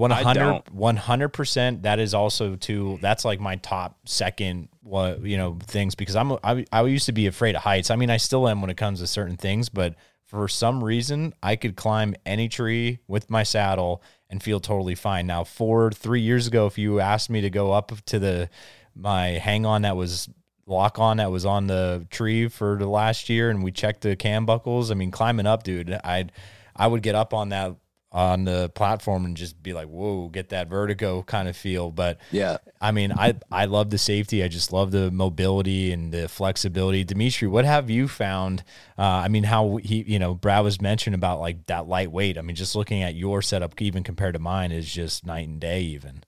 100 0.71 1.29
percent. 1.29 1.83
That 1.83 1.99
is 1.99 2.13
also 2.13 2.55
too. 2.55 2.97
That's 3.01 3.25
like 3.25 3.39
my 3.39 3.57
top 3.57 3.97
second 4.05 4.69
what 4.87 5.21
you 5.21 5.37
know 5.37 5.57
things 5.63 5.95
because 5.95 6.15
I'm 6.15 6.33
I, 6.43 6.65
I 6.71 6.83
used 6.83 7.05
to 7.07 7.11
be 7.11 7.27
afraid 7.27 7.55
of 7.55 7.61
heights. 7.61 7.91
I 7.91 7.95
mean, 7.95 8.09
I 8.09 8.17
still 8.17 8.47
am 8.47 8.61
when 8.61 8.69
it 8.69 8.77
comes 8.77 8.99
to 8.99 9.07
certain 9.07 9.37
things, 9.37 9.69
but 9.69 9.95
for 10.25 10.47
some 10.47 10.83
reason, 10.83 11.33
I 11.41 11.55
could 11.55 11.75
climb 11.75 12.15
any 12.25 12.49
tree 12.49 12.99
with 13.07 13.29
my 13.29 13.43
saddle 13.43 14.01
and 14.29 14.43
feel 14.43 14.59
totally 14.59 14.95
fine. 14.95 15.27
Now, 15.27 15.43
four 15.43 15.91
three 15.91 16.21
years 16.21 16.47
ago, 16.47 16.65
if 16.67 16.77
you 16.77 16.99
asked 16.99 17.29
me 17.29 17.41
to 17.41 17.49
go 17.49 17.71
up 17.71 17.91
to 18.05 18.19
the 18.19 18.49
my 18.95 19.27
hang 19.27 19.65
on 19.65 19.83
that 19.83 19.95
was 19.95 20.29
lock 20.65 20.99
on 20.99 21.17
that 21.17 21.31
was 21.31 21.45
on 21.45 21.67
the 21.67 22.05
tree 22.09 22.47
for 22.47 22.77
the 22.77 22.87
last 22.87 23.29
year, 23.29 23.49
and 23.49 23.63
we 23.63 23.71
checked 23.71 24.01
the 24.01 24.15
cam 24.15 24.45
buckles. 24.45 24.91
I 24.91 24.95
mean, 24.95 25.11
climbing 25.11 25.47
up, 25.47 25.63
dude, 25.63 25.91
I'd 26.03 26.31
I 26.75 26.87
would 26.87 27.01
get 27.01 27.15
up 27.15 27.33
on 27.33 27.49
that 27.49 27.75
on 28.11 28.45
the 28.45 28.69
platform 28.69 29.25
and 29.25 29.35
just 29.35 29.61
be 29.61 29.73
like, 29.73 29.87
whoa, 29.87 30.29
get 30.29 30.49
that 30.49 30.69
vertigo 30.69 31.23
kind 31.23 31.47
of 31.47 31.57
feel. 31.57 31.91
But 31.91 32.19
yeah, 32.31 32.57
I 32.79 32.91
mean, 32.91 33.11
I, 33.11 33.35
I 33.51 33.65
love 33.65 33.89
the 33.89 33.97
safety. 33.97 34.43
I 34.43 34.47
just 34.47 34.71
love 34.71 34.91
the 34.91 35.11
mobility 35.11 35.91
and 35.91 36.11
the 36.11 36.27
flexibility. 36.29 37.03
Dimitri, 37.03 37.47
what 37.47 37.65
have 37.65 37.89
you 37.89 38.07
found? 38.07 38.63
Uh, 38.97 39.03
I 39.03 39.27
mean, 39.27 39.43
how 39.43 39.77
he, 39.77 40.03
you 40.03 40.19
know, 40.19 40.33
Brad 40.33 40.63
was 40.63 40.79
mentioning 40.81 41.15
about 41.15 41.39
like 41.39 41.65
that 41.65 41.87
lightweight. 41.87 42.37
I 42.37 42.41
mean, 42.41 42.55
just 42.55 42.75
looking 42.75 43.03
at 43.03 43.15
your 43.15 43.41
setup, 43.41 43.79
even 43.81 44.03
compared 44.03 44.33
to 44.33 44.39
mine, 44.39 44.71
is 44.71 44.91
just 44.91 45.25
night 45.25 45.47
and 45.47 45.59
day, 45.59 45.81
even. 45.81 46.23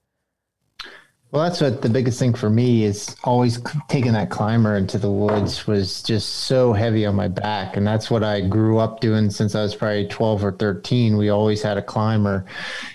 Well, 1.32 1.43
that's 1.43 1.61
what 1.61 1.84
the 1.84 1.89
biggest 1.89 2.17
thing 2.17 2.34
for 2.34 2.49
me 2.49 2.86
is 2.86 3.15
always 3.23 3.61
taking 3.88 4.13
that 4.13 4.32
climber 4.32 4.75
into 4.75 4.97
the 4.97 5.11
woods 5.11 5.67
was 5.67 6.01
just 6.01 6.27
so 6.27 6.73
heavy 6.73 7.05
on 7.05 7.13
my 7.13 7.27
back. 7.27 7.77
And 7.77 7.86
that's 7.86 8.09
what 8.09 8.23
I 8.23 8.41
grew 8.41 8.80
up 8.80 8.99
doing 8.99 9.30
since 9.30 9.53
I 9.53 9.61
was 9.61 9.75
probably 9.75 10.07
12 10.07 10.43
or 10.43 10.51
13. 10.53 11.17
We 11.17 11.30
always 11.30 11.61
had 11.61 11.77
a 11.77 11.84
climber 11.84 12.45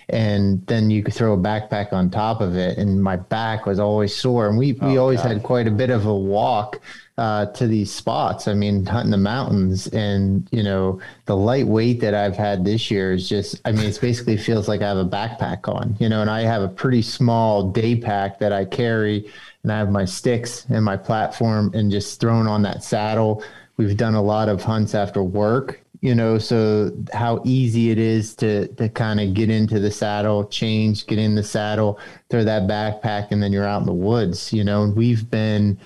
and 0.09 0.67
then 0.67 0.91
you 0.91 1.03
could 1.03 1.15
throw 1.15 1.35
a 1.35 1.39
backpack 1.39 1.93
on 1.93 2.11
top 2.11 2.41
of 2.41 2.57
it. 2.57 2.79
And 2.79 3.03
my 3.03 3.17
back 3.17 3.67
was 3.67 3.79
always 3.79 4.15
sore. 4.15 4.49
And 4.49 4.59
we, 4.59 4.73
we 4.73 4.99
oh, 4.99 5.03
always 5.03 5.23
God. 5.23 5.33
had 5.33 5.43
quite 5.43 5.67
a 5.67 5.71
bit 5.71 5.91
of 5.91 6.07
a 6.07 6.15
walk 6.15 6.81
uh, 7.17 7.47
to 7.47 7.67
these 7.67 7.93
spots. 7.93 8.49
I 8.49 8.55
mean, 8.55 8.85
hunting 8.85 9.13
the 9.13 9.17
mountains 9.17 9.87
and, 9.89 10.49
you 10.51 10.63
know, 10.63 11.01
the 11.27 11.37
lightweight 11.37 12.01
that 12.01 12.15
I've 12.15 12.37
had 12.37 12.65
this 12.65 12.91
year 12.91 13.13
is 13.13 13.29
just, 13.29 13.61
I 13.65 13.73
mean, 13.73 13.87
it 13.87 13.99
basically 14.01 14.37
feels 14.37 14.69
like 14.69 14.83
I 14.83 14.89
have 14.89 14.99
a 14.99 15.05
backpack 15.05 15.69
on, 15.69 15.97
you 16.01 16.09
know, 16.09 16.21
and 16.21 16.31
I 16.31 16.43
have 16.43 16.63
a 16.63 16.69
pretty 16.69 17.03
small 17.03 17.71
day 17.71 17.97
pack 17.97 18.39
that 18.41 18.53
I 18.53 18.65
carry 18.65 19.31
and 19.63 19.73
I 19.73 19.79
have 19.79 19.91
my 19.91 20.05
sticks 20.05 20.67
and 20.69 20.85
my 20.85 20.97
platform 20.97 21.73
and 21.75 21.91
just 21.91 22.21
thrown 22.21 22.47
on 22.47 22.63
that 22.63 22.83
saddle. 22.83 23.43
We've 23.77 23.97
done 23.97 24.15
a 24.15 24.23
lot 24.23 24.49
of 24.49 24.63
hunts 24.63 24.95
after 24.95 25.23
work, 25.23 25.84
you 26.05 26.15
know, 26.15 26.37
so 26.37 26.91
how 27.15 27.41
easy 27.45 27.91
it 27.91 27.99
is 27.99 28.35
to, 28.37 28.69
to 28.75 28.91
kind 28.91 29.21
of 29.21 29.33
get 29.33 29.49
into 29.49 29.81
the 29.81 29.91
saddle, 29.91 30.47
change, 30.47 31.07
get 31.07 31.19
in 31.19 31.35
the 31.35 31.43
saddle, 31.43 31.99
throw 32.29 32.45
that 32.45 32.69
backpack, 32.69 33.29
and 33.31 33.43
then 33.43 33.53
you're 33.53 33.65
out 33.65 33.81
in 33.81 33.87
the 33.87 33.93
woods, 33.93 34.53
you 34.53 34.63
know, 34.63 34.83
and 34.83 34.95
we've 34.95 35.31
been, 35.31 35.79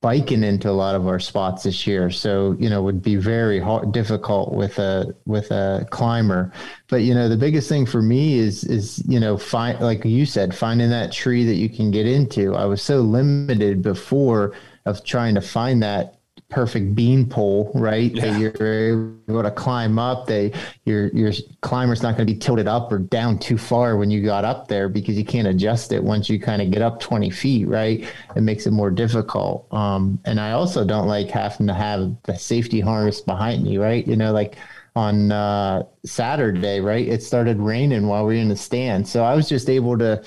biking 0.00 0.44
into 0.44 0.70
a 0.70 0.78
lot 0.84 0.94
of 0.94 1.08
our 1.08 1.18
spots 1.18 1.64
this 1.64 1.86
year. 1.86 2.08
So, 2.10 2.56
you 2.58 2.70
know, 2.70 2.82
would 2.82 3.02
be 3.02 3.16
very 3.16 3.58
hard, 3.58 3.92
difficult 3.92 4.52
with 4.52 4.78
a, 4.78 5.12
with 5.26 5.50
a 5.50 5.86
climber. 5.90 6.52
But, 6.88 7.02
you 7.02 7.14
know, 7.14 7.28
the 7.28 7.36
biggest 7.36 7.68
thing 7.68 7.84
for 7.84 8.00
me 8.00 8.38
is, 8.38 8.62
is, 8.64 9.02
you 9.08 9.18
know, 9.18 9.36
find, 9.36 9.80
like 9.80 10.04
you 10.04 10.24
said, 10.24 10.54
finding 10.54 10.90
that 10.90 11.12
tree 11.12 11.44
that 11.44 11.56
you 11.56 11.68
can 11.68 11.90
get 11.90 12.06
into. 12.06 12.54
I 12.54 12.64
was 12.64 12.80
so 12.80 13.00
limited 13.00 13.82
before 13.82 14.54
of 14.86 15.04
trying 15.04 15.34
to 15.34 15.40
find 15.40 15.82
that 15.82 16.17
perfect 16.50 16.94
bean 16.94 17.28
pole, 17.28 17.70
right? 17.74 18.10
Yeah. 18.14 18.26
That 18.26 18.40
you're 18.40 19.12
able 19.28 19.42
to 19.42 19.50
climb 19.50 19.98
up. 19.98 20.26
They 20.26 20.52
your 20.84 21.08
your 21.08 21.32
climber's 21.60 22.02
not 22.02 22.16
going 22.16 22.26
to 22.26 22.32
be 22.32 22.38
tilted 22.38 22.66
up 22.66 22.90
or 22.90 22.98
down 22.98 23.38
too 23.38 23.58
far 23.58 23.96
when 23.96 24.10
you 24.10 24.22
got 24.22 24.44
up 24.44 24.68
there 24.68 24.88
because 24.88 25.18
you 25.18 25.24
can't 25.24 25.46
adjust 25.46 25.92
it 25.92 26.02
once 26.02 26.28
you 26.28 26.40
kind 26.40 26.62
of 26.62 26.70
get 26.70 26.82
up 26.82 27.00
20 27.00 27.30
feet, 27.30 27.66
right? 27.68 28.08
It 28.34 28.40
makes 28.40 28.66
it 28.66 28.70
more 28.70 28.90
difficult. 28.90 29.72
Um, 29.72 30.18
and 30.24 30.40
I 30.40 30.52
also 30.52 30.84
don't 30.84 31.06
like 31.06 31.28
having 31.30 31.66
to 31.66 31.74
have 31.74 32.16
the 32.24 32.36
safety 32.36 32.80
harness 32.80 33.20
behind 33.20 33.62
me, 33.64 33.76
right? 33.78 34.06
You 34.06 34.16
know, 34.16 34.32
like 34.32 34.56
on 34.96 35.30
uh, 35.30 35.84
Saturday, 36.04 36.80
right? 36.80 37.06
It 37.06 37.22
started 37.22 37.58
raining 37.58 38.08
while 38.08 38.26
we 38.26 38.34
were 38.34 38.40
in 38.40 38.48
the 38.48 38.56
stand, 38.56 39.06
so 39.06 39.22
I 39.22 39.34
was 39.34 39.48
just 39.48 39.68
able 39.68 39.96
to 39.98 40.22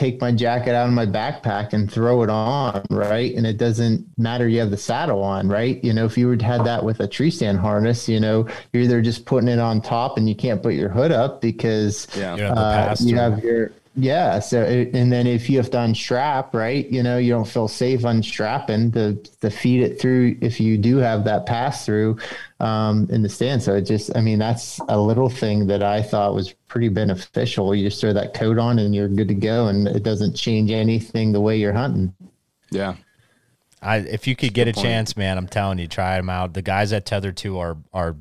take 0.00 0.20
my 0.20 0.32
jacket 0.32 0.74
out 0.74 0.88
of 0.88 0.94
my 0.94 1.04
backpack 1.04 1.74
and 1.74 1.92
throw 1.92 2.22
it 2.22 2.30
on, 2.30 2.82
right? 2.88 3.34
And 3.34 3.46
it 3.46 3.58
doesn't 3.58 4.06
matter 4.16 4.48
you 4.48 4.58
have 4.60 4.70
the 4.70 4.78
saddle 4.78 5.22
on, 5.22 5.46
right? 5.46 5.82
You 5.84 5.92
know, 5.92 6.06
if 6.06 6.16
you 6.16 6.26
would 6.28 6.40
had 6.40 6.64
that 6.64 6.82
with 6.82 7.00
a 7.00 7.06
tree 7.06 7.30
stand 7.30 7.58
harness, 7.58 8.08
you 8.08 8.18
know, 8.18 8.48
you're 8.72 8.82
either 8.82 9.02
just 9.02 9.26
putting 9.26 9.48
it 9.48 9.58
on 9.58 9.82
top 9.82 10.16
and 10.16 10.26
you 10.26 10.34
can't 10.34 10.62
put 10.62 10.72
your 10.72 10.88
hood 10.88 11.12
up 11.12 11.42
because 11.42 12.08
yeah. 12.16 12.34
uh, 12.34 12.96
you 13.00 13.16
have 13.16 13.44
your 13.44 13.72
yeah. 13.96 14.38
So, 14.38 14.62
and 14.62 15.12
then 15.12 15.26
if 15.26 15.50
you 15.50 15.56
have 15.56 15.70
to 15.72 15.80
unstrap, 15.80 16.54
right, 16.54 16.88
you 16.88 17.02
know, 17.02 17.18
you 17.18 17.32
don't 17.32 17.48
feel 17.48 17.66
safe 17.66 18.04
unstrapping 18.04 18.92
to, 18.92 19.16
to 19.40 19.50
feed 19.50 19.82
it 19.82 20.00
through 20.00 20.36
if 20.40 20.60
you 20.60 20.78
do 20.78 20.98
have 20.98 21.24
that 21.24 21.44
pass 21.44 21.84
through 21.84 22.18
um, 22.60 23.08
in 23.10 23.22
the 23.22 23.28
stand. 23.28 23.62
So 23.62 23.74
it 23.74 23.82
just, 23.82 24.16
I 24.16 24.20
mean, 24.20 24.38
that's 24.38 24.80
a 24.88 24.98
little 24.98 25.28
thing 25.28 25.66
that 25.66 25.82
I 25.82 26.02
thought 26.02 26.34
was 26.34 26.52
pretty 26.68 26.88
beneficial. 26.88 27.74
You 27.74 27.88
just 27.88 28.00
throw 28.00 28.12
that 28.12 28.32
coat 28.32 28.58
on 28.58 28.78
and 28.78 28.94
you're 28.94 29.08
good 29.08 29.28
to 29.28 29.34
go 29.34 29.66
and 29.66 29.88
it 29.88 30.04
doesn't 30.04 30.34
change 30.34 30.70
anything 30.70 31.32
the 31.32 31.40
way 31.40 31.58
you're 31.58 31.72
hunting. 31.72 32.14
Yeah. 32.70 32.94
I, 33.82 33.96
if 33.98 34.26
you 34.28 34.36
could 34.36 34.54
get 34.54 34.68
a 34.68 34.72
point. 34.72 34.84
chance, 34.84 35.16
man, 35.16 35.36
I'm 35.36 35.48
telling 35.48 35.78
you, 35.78 35.88
try 35.88 36.16
them 36.16 36.30
out. 36.30 36.54
The 36.54 36.62
guys 36.62 36.92
at 36.92 37.06
Tethrd 37.06 37.34
2 37.34 37.58
are, 37.58 37.76
are, 37.92 38.14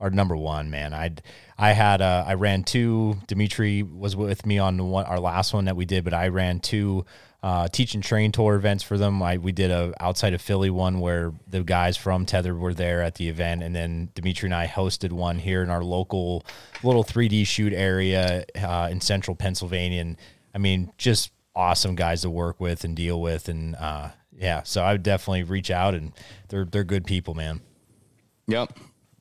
are 0.00 0.08
number 0.08 0.36
one, 0.36 0.70
man. 0.70 0.94
I'd, 0.94 1.20
I 1.60 1.72
had 1.72 2.00
uh, 2.00 2.24
I 2.26 2.34
ran 2.34 2.64
two. 2.64 3.18
Dimitri 3.26 3.82
was 3.82 4.16
with 4.16 4.46
me 4.46 4.58
on 4.58 4.88
one, 4.88 5.04
our 5.04 5.20
last 5.20 5.52
one 5.52 5.66
that 5.66 5.76
we 5.76 5.84
did, 5.84 6.04
but 6.04 6.14
I 6.14 6.28
ran 6.28 6.58
two 6.58 7.04
uh, 7.42 7.68
teach 7.68 7.94
and 7.94 8.02
train 8.02 8.32
tour 8.32 8.54
events 8.54 8.82
for 8.82 8.96
them. 8.96 9.22
I, 9.22 9.36
we 9.36 9.52
did 9.52 9.70
a 9.70 9.92
outside 10.00 10.32
of 10.32 10.40
Philly 10.40 10.70
one 10.70 11.00
where 11.00 11.34
the 11.46 11.62
guys 11.62 11.98
from 11.98 12.24
Tethrd 12.24 12.58
were 12.58 12.72
there 12.72 13.02
at 13.02 13.16
the 13.16 13.28
event, 13.28 13.62
and 13.62 13.76
then 13.76 14.08
Dimitri 14.14 14.46
and 14.46 14.54
I 14.54 14.66
hosted 14.68 15.12
one 15.12 15.38
here 15.38 15.62
in 15.62 15.68
our 15.68 15.84
local 15.84 16.46
little 16.82 17.04
3D 17.04 17.46
shoot 17.46 17.74
area 17.74 18.46
uh, 18.56 18.88
in 18.90 19.02
central 19.02 19.34
Pennsylvania. 19.34 20.00
And 20.00 20.16
I 20.54 20.58
mean, 20.58 20.90
just 20.96 21.30
awesome 21.54 21.94
guys 21.94 22.22
to 22.22 22.30
work 22.30 22.58
with 22.58 22.84
and 22.84 22.96
deal 22.96 23.20
with, 23.20 23.50
and 23.50 23.76
uh, 23.76 24.08
yeah. 24.34 24.62
So 24.62 24.82
I 24.82 24.92
would 24.92 25.02
definitely 25.02 25.42
reach 25.42 25.70
out, 25.70 25.94
and 25.94 26.12
they're 26.48 26.64
they're 26.64 26.84
good 26.84 27.04
people, 27.04 27.34
man. 27.34 27.60
Yep. 28.46 28.78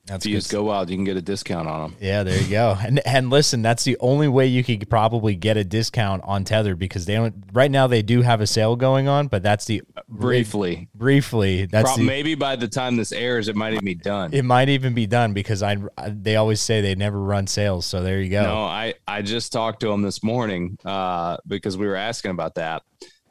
That's 0.09 0.25
if 0.25 0.29
you 0.29 0.35
use 0.37 0.47
Go 0.47 0.63
Wild, 0.63 0.89
you 0.89 0.97
can 0.97 1.05
get 1.05 1.17
a 1.17 1.21
discount 1.21 1.67
on 1.67 1.91
them. 1.91 1.97
Yeah, 2.01 2.23
there 2.23 2.41
you 2.41 2.49
go. 2.49 2.77
And 2.89 3.05
and 3.05 3.29
listen, 3.29 3.61
that's 3.61 3.83
the 3.83 3.97
only 3.99 4.27
way 4.27 4.47
you 4.47 4.63
could 4.63 4.89
probably 4.89 5.35
get 5.35 5.57
a 5.57 5.63
discount 5.63 6.23
on 6.25 6.43
Tethrd 6.43 6.79
because 6.79 7.05
they 7.05 7.13
don't. 7.13 7.35
Right 7.53 7.69
now, 7.69 7.85
they 7.85 8.01
do 8.01 8.23
have 8.23 8.41
a 8.41 8.47
sale 8.47 8.75
going 8.75 9.07
on, 9.07 9.27
but 9.27 9.43
that's 9.43 9.65
the 9.65 9.83
briefly, 10.07 10.87
briefly. 10.95 11.67
That's 11.67 11.95
the, 11.95 12.03
maybe 12.03 12.33
by 12.33 12.55
the 12.55 12.67
time 12.67 12.95
this 12.95 13.11
airs, 13.11 13.47
it 13.47 13.55
might 13.55 13.73
even 13.73 13.85
be 13.85 13.93
done. 13.93 14.33
It 14.33 14.43
might 14.43 14.69
even 14.69 14.95
be 14.95 15.05
done 15.05 15.33
because 15.33 15.61
I. 15.61 15.77
They 16.07 16.37
always 16.37 16.61
say 16.61 16.81
they 16.81 16.95
never 16.95 17.21
run 17.21 17.45
sales, 17.45 17.85
so 17.85 18.01
there 18.01 18.19
you 18.19 18.31
go. 18.31 18.41
No, 18.41 18.63
I 18.63 18.95
I 19.07 19.21
just 19.21 19.51
talked 19.51 19.81
to 19.81 19.89
them 19.89 20.01
this 20.01 20.23
morning 20.23 20.77
uh, 20.83 21.37
because 21.45 21.77
we 21.77 21.85
were 21.85 21.95
asking 21.95 22.31
about 22.31 22.55
that, 22.55 22.81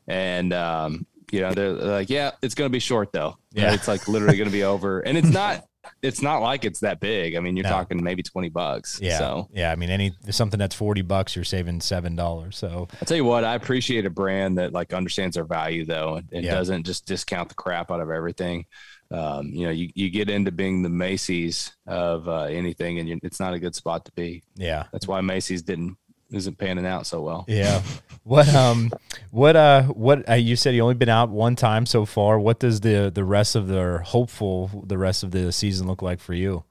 and 0.06 0.52
um, 0.52 1.06
you 1.32 1.40
know 1.40 1.52
they're, 1.52 1.74
they're 1.74 1.90
like, 1.90 2.10
yeah, 2.10 2.32
it's 2.42 2.54
going 2.54 2.68
to 2.68 2.72
be 2.72 2.78
short 2.78 3.12
though. 3.12 3.36
Yeah, 3.52 3.74
it's 3.74 3.88
like 3.88 4.06
literally 4.06 4.36
going 4.36 4.48
to 4.48 4.52
be 4.52 4.64
over, 4.64 5.00
and 5.00 5.18
it's 5.18 5.30
not 5.30 5.67
it's 6.02 6.22
not 6.22 6.38
like 6.42 6.64
it's 6.64 6.80
that 6.80 7.00
big. 7.00 7.36
I 7.36 7.40
mean, 7.40 7.56
you're 7.56 7.64
no. 7.64 7.70
talking 7.70 8.02
maybe 8.02 8.22
20 8.22 8.48
bucks. 8.48 9.00
Yeah. 9.00 9.18
So, 9.18 9.48
yeah. 9.52 9.72
I 9.72 9.76
mean, 9.76 9.90
any 9.90 10.12
something 10.30 10.58
that's 10.58 10.74
40 10.74 11.02
bucks, 11.02 11.36
you're 11.36 11.44
saving 11.44 11.80
$7. 11.80 12.54
So 12.54 12.88
I'll 12.92 13.06
tell 13.06 13.16
you 13.16 13.24
what, 13.24 13.44
I 13.44 13.54
appreciate 13.54 14.06
a 14.06 14.10
brand 14.10 14.58
that 14.58 14.72
like 14.72 14.92
understands 14.92 15.34
their 15.34 15.44
value 15.44 15.84
though, 15.84 16.16
and, 16.16 16.28
and 16.32 16.44
yeah. 16.44 16.54
doesn't 16.54 16.84
just 16.84 17.06
discount 17.06 17.48
the 17.48 17.54
crap 17.54 17.90
out 17.90 18.00
of 18.00 18.10
everything. 18.10 18.66
Um, 19.10 19.46
you 19.48 19.64
know, 19.64 19.72
you, 19.72 19.90
you 19.94 20.10
get 20.10 20.28
into 20.28 20.52
being 20.52 20.82
the 20.82 20.90
Macy's 20.90 21.72
of 21.86 22.28
uh, 22.28 22.42
anything 22.42 22.98
and 22.98 23.08
you, 23.08 23.18
it's 23.22 23.40
not 23.40 23.54
a 23.54 23.58
good 23.58 23.74
spot 23.74 24.04
to 24.04 24.12
be. 24.12 24.42
Yeah. 24.54 24.84
That's 24.92 25.08
why 25.08 25.20
Macy's 25.22 25.62
didn't 25.62 25.96
isn't 26.30 26.58
panning 26.58 26.86
out 26.86 27.06
so 27.06 27.20
well. 27.22 27.44
Yeah. 27.48 27.82
What 28.24 28.52
um 28.54 28.90
what 29.30 29.56
uh 29.56 29.84
what 29.84 30.28
uh, 30.28 30.34
you 30.34 30.54
said 30.54 30.74
you 30.74 30.82
only 30.82 30.94
been 30.94 31.08
out 31.08 31.30
one 31.30 31.56
time 31.56 31.86
so 31.86 32.04
far. 32.04 32.38
What 32.38 32.60
does 32.60 32.80
the 32.80 33.10
the 33.14 33.24
rest 33.24 33.56
of 33.56 33.68
the 33.68 34.02
hopeful 34.04 34.84
the 34.86 34.98
rest 34.98 35.22
of 35.22 35.30
the 35.30 35.50
season 35.50 35.86
look 35.86 36.02
like 36.02 36.20
for 36.20 36.34
you? 36.34 36.64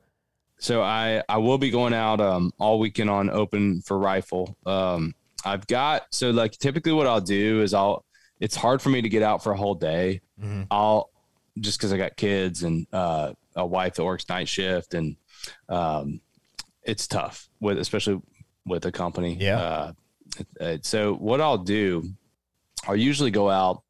So 0.60 0.84
I 0.84 1.24
I 1.28 1.38
will 1.38 1.58
be 1.58 1.72
going 1.72 1.94
out 1.94 2.22
um 2.22 2.52
all 2.60 2.78
weekend 2.80 3.10
on 3.10 3.30
open 3.30 3.82
for 3.82 3.98
rifle. 3.98 4.56
Um 4.66 5.16
I've 5.46 5.66
got 5.66 6.04
so 6.12 6.30
like 6.30 6.52
typically 6.52 6.94
what 6.94 7.08
I'll 7.08 7.22
do 7.22 7.62
is 7.62 7.74
I'll 7.74 8.06
it's 8.40 8.56
hard 8.56 8.82
for 8.82 8.90
me 8.90 9.02
to 9.02 9.10
get 9.10 9.24
out 9.24 9.44
for 9.44 9.52
a 9.52 9.58
whole 9.58 9.76
day. 9.76 10.22
Mm-hmm. 10.40 10.64
I'll 10.70 11.10
just 11.60 11.80
because 11.80 11.92
I 11.92 11.98
got 11.98 12.16
kids 12.16 12.64
and 12.64 12.86
uh, 12.94 13.34
a 13.56 13.66
wife 13.66 13.96
that 13.96 14.06
works 14.06 14.30
night 14.30 14.48
shift 14.48 14.94
and 14.94 15.16
um, 15.70 16.22
it's 16.84 17.08
tough 17.08 17.50
with 17.60 17.80
especially 17.80 18.22
with 18.68 18.86
a 18.86 18.92
company. 18.92 19.38
Yeah. 19.40 19.92
Uh, 20.60 20.78
so 20.82 21.16
what 21.16 21.42
I'll 21.42 21.58
do, 21.58 22.04
I'll 22.88 22.96
usually 22.96 23.32
go 23.32 23.50
out 23.50 23.82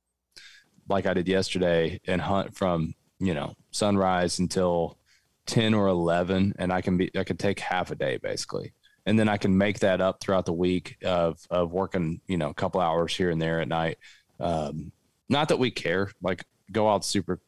like 0.87 1.05
I 1.05 1.13
did 1.13 1.27
yesterday 1.27 1.99
and 2.05 2.21
hunt 2.21 2.55
from 2.55 2.93
you 3.19 3.33
know 3.33 3.55
sunrise 3.71 4.39
until 4.39 4.97
ten 5.45 5.73
or 5.73 5.87
eleven, 5.87 6.53
and 6.59 6.71
I 6.71 6.81
can 6.81 6.97
be 6.97 7.11
I 7.17 7.23
can 7.23 7.37
take 7.37 7.59
half 7.59 7.91
a 7.91 7.95
day 7.95 8.17
basically, 8.17 8.73
and 9.05 9.19
then 9.19 9.27
I 9.27 9.37
can 9.37 9.57
make 9.57 9.79
that 9.79 10.01
up 10.01 10.21
throughout 10.21 10.45
the 10.45 10.53
week 10.53 10.97
of 11.03 11.39
of 11.49 11.71
working 11.71 12.21
you 12.27 12.37
know 12.37 12.49
a 12.49 12.53
couple 12.53 12.79
hours 12.79 13.15
here 13.15 13.31
and 13.31 13.41
there 13.41 13.59
at 13.61 13.67
night. 13.67 13.97
Um, 14.39 14.91
not 15.29 15.49
that 15.49 15.59
we 15.59 15.71
care, 15.71 16.11
like 16.21 16.45
go 16.71 16.89
out 16.89 17.03
super 17.03 17.41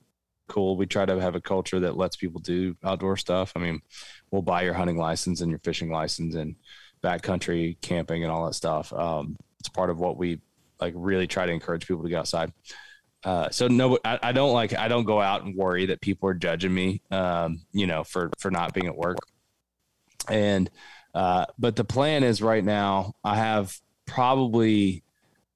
cool. 0.47 0.75
We 0.75 0.85
try 0.87 1.05
to 1.05 1.21
have 1.21 1.35
a 1.35 1.41
culture 1.41 1.79
that 1.79 1.95
lets 1.95 2.17
people 2.17 2.41
do 2.41 2.75
outdoor 2.83 3.15
stuff. 3.15 3.53
I 3.55 3.59
mean, 3.59 3.81
we'll 4.31 4.41
buy 4.41 4.63
your 4.63 4.73
hunting 4.73 4.97
license 4.97 5.41
and 5.41 5.49
your 5.49 5.59
fishing 5.59 5.91
license 5.91 6.35
and 6.35 6.55
backcountry 7.03 7.77
camping 7.81 8.23
and 8.23 8.31
all 8.31 8.45
that 8.45 8.53
stuff. 8.53 8.91
Um, 8.93 9.37
it's 9.59 9.69
part 9.69 9.89
of 9.89 9.99
what 9.99 10.17
we 10.17 10.39
like 10.79 10.93
really 10.95 11.27
try 11.27 11.45
to 11.45 11.51
encourage 11.51 11.87
people 11.87 12.03
to 12.03 12.09
go 12.09 12.19
outside. 12.19 12.51
Uh, 13.23 13.49
so 13.49 13.67
no, 13.67 13.97
I, 14.05 14.19
I, 14.23 14.31
don't 14.31 14.53
like, 14.53 14.73
I 14.73 14.87
don't 14.87 15.03
go 15.03 15.19
out 15.19 15.43
and 15.43 15.55
worry 15.55 15.87
that 15.87 15.99
people 15.99 16.29
are 16.29 16.33
judging 16.33 16.73
me, 16.73 17.01
um, 17.11 17.61
you 17.73 17.85
know, 17.85 18.03
for, 18.03 18.31
for 18.39 18.49
not 18.49 18.73
being 18.73 18.87
at 18.87 18.95
work. 18.95 19.17
And, 20.29 20.69
uh, 21.13 21.45
but 21.57 21.75
the 21.75 21.83
plan 21.83 22.23
is 22.23 22.41
right 22.41 22.63
now 22.63 23.13
I 23.23 23.35
have 23.35 23.77
probably 24.05 25.03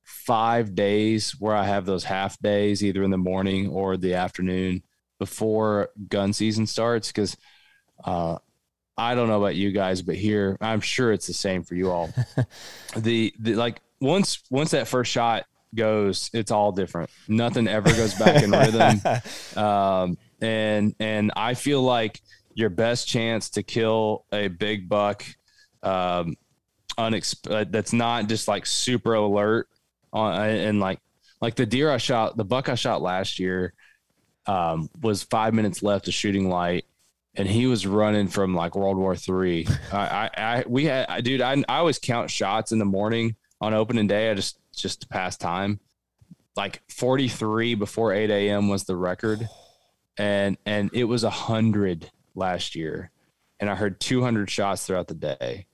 five 0.03 0.75
days 0.75 1.31
where 1.39 1.55
I 1.55 1.63
have 1.63 1.85
those 1.85 2.03
half 2.03 2.37
days, 2.39 2.83
either 2.83 3.03
in 3.03 3.11
the 3.11 3.17
morning 3.17 3.69
or 3.69 3.95
the 3.95 4.15
afternoon 4.15 4.83
before 5.17 5.89
gun 6.09 6.33
season 6.33 6.67
starts. 6.67 7.11
Cause, 7.13 7.37
uh, 8.03 8.39
I 8.97 9.15
don't 9.15 9.27
know 9.27 9.37
about 9.37 9.55
you 9.55 9.71
guys, 9.71 10.01
but 10.01 10.15
here 10.15 10.57
I'm 10.61 10.81
sure 10.81 11.11
it's 11.11 11.27
the 11.27 11.33
same 11.33 11.63
for 11.63 11.75
you 11.75 11.91
all. 11.91 12.13
the, 12.95 13.33
the 13.39 13.55
like 13.55 13.81
once 13.99 14.43
once 14.49 14.71
that 14.71 14.87
first 14.87 15.11
shot 15.11 15.45
goes, 15.73 16.29
it's 16.33 16.51
all 16.51 16.71
different. 16.71 17.09
Nothing 17.27 17.67
ever 17.67 17.89
goes 17.89 18.13
back 18.15 18.43
in 18.43 18.51
rhythm. 18.51 19.01
Um, 19.55 20.17
and 20.41 20.95
and 20.99 21.31
I 21.35 21.53
feel 21.53 21.81
like 21.81 22.21
your 22.55 22.69
best 22.69 23.07
chance 23.07 23.51
to 23.51 23.63
kill 23.63 24.25
a 24.31 24.47
big 24.47 24.89
buck, 24.89 25.23
um, 25.83 26.35
unexp- 26.97 27.51
uh, 27.51 27.65
that's 27.69 27.93
not 27.93 28.27
just 28.27 28.47
like 28.47 28.65
super 28.65 29.13
alert 29.13 29.67
on 30.11 30.39
and 30.39 30.79
like 30.79 30.99
like 31.39 31.55
the 31.55 31.65
deer 31.65 31.91
I 31.91 31.97
shot, 31.97 32.35
the 32.35 32.45
buck 32.45 32.67
I 32.67 32.75
shot 32.75 33.01
last 33.01 33.39
year, 33.39 33.73
um, 34.47 34.89
was 35.01 35.23
five 35.23 35.53
minutes 35.53 35.83
left 35.83 36.07
of 36.07 36.13
shooting 36.13 36.49
light 36.49 36.85
and 37.35 37.47
he 37.47 37.65
was 37.65 37.87
running 37.87 38.27
from 38.27 38.55
like 38.55 38.75
World 38.75 38.97
War 38.97 39.15
Three. 39.15 39.67
I, 39.91 40.29
I, 40.35 40.63
we 40.67 40.85
had, 40.85 41.07
I, 41.09 41.21
dude, 41.21 41.41
I, 41.41 41.63
I 41.67 41.77
always 41.77 41.99
count 41.99 42.29
shots 42.29 42.71
in 42.71 42.79
the 42.79 42.85
morning 42.85 43.35
on 43.59 43.73
opening 43.73 44.07
day. 44.07 44.29
I 44.29 44.33
just, 44.33 44.59
just 44.73 45.01
to 45.01 45.07
pass 45.07 45.37
time. 45.37 45.79
Like 46.55 46.81
43 46.89 47.75
before 47.75 48.13
8 48.13 48.29
a.m. 48.29 48.69
was 48.69 48.83
the 48.83 48.95
record, 48.95 49.49
and 50.17 50.57
and 50.67 50.91
it 50.93 51.05
was 51.05 51.23
a 51.23 51.29
hundred 51.31 52.11
last 52.35 52.75
year, 52.75 53.09
and 53.59 53.69
I 53.69 53.75
heard 53.75 53.99
200 53.99 54.51
shots 54.51 54.85
throughout 54.85 55.07
the 55.07 55.15
day. 55.15 55.65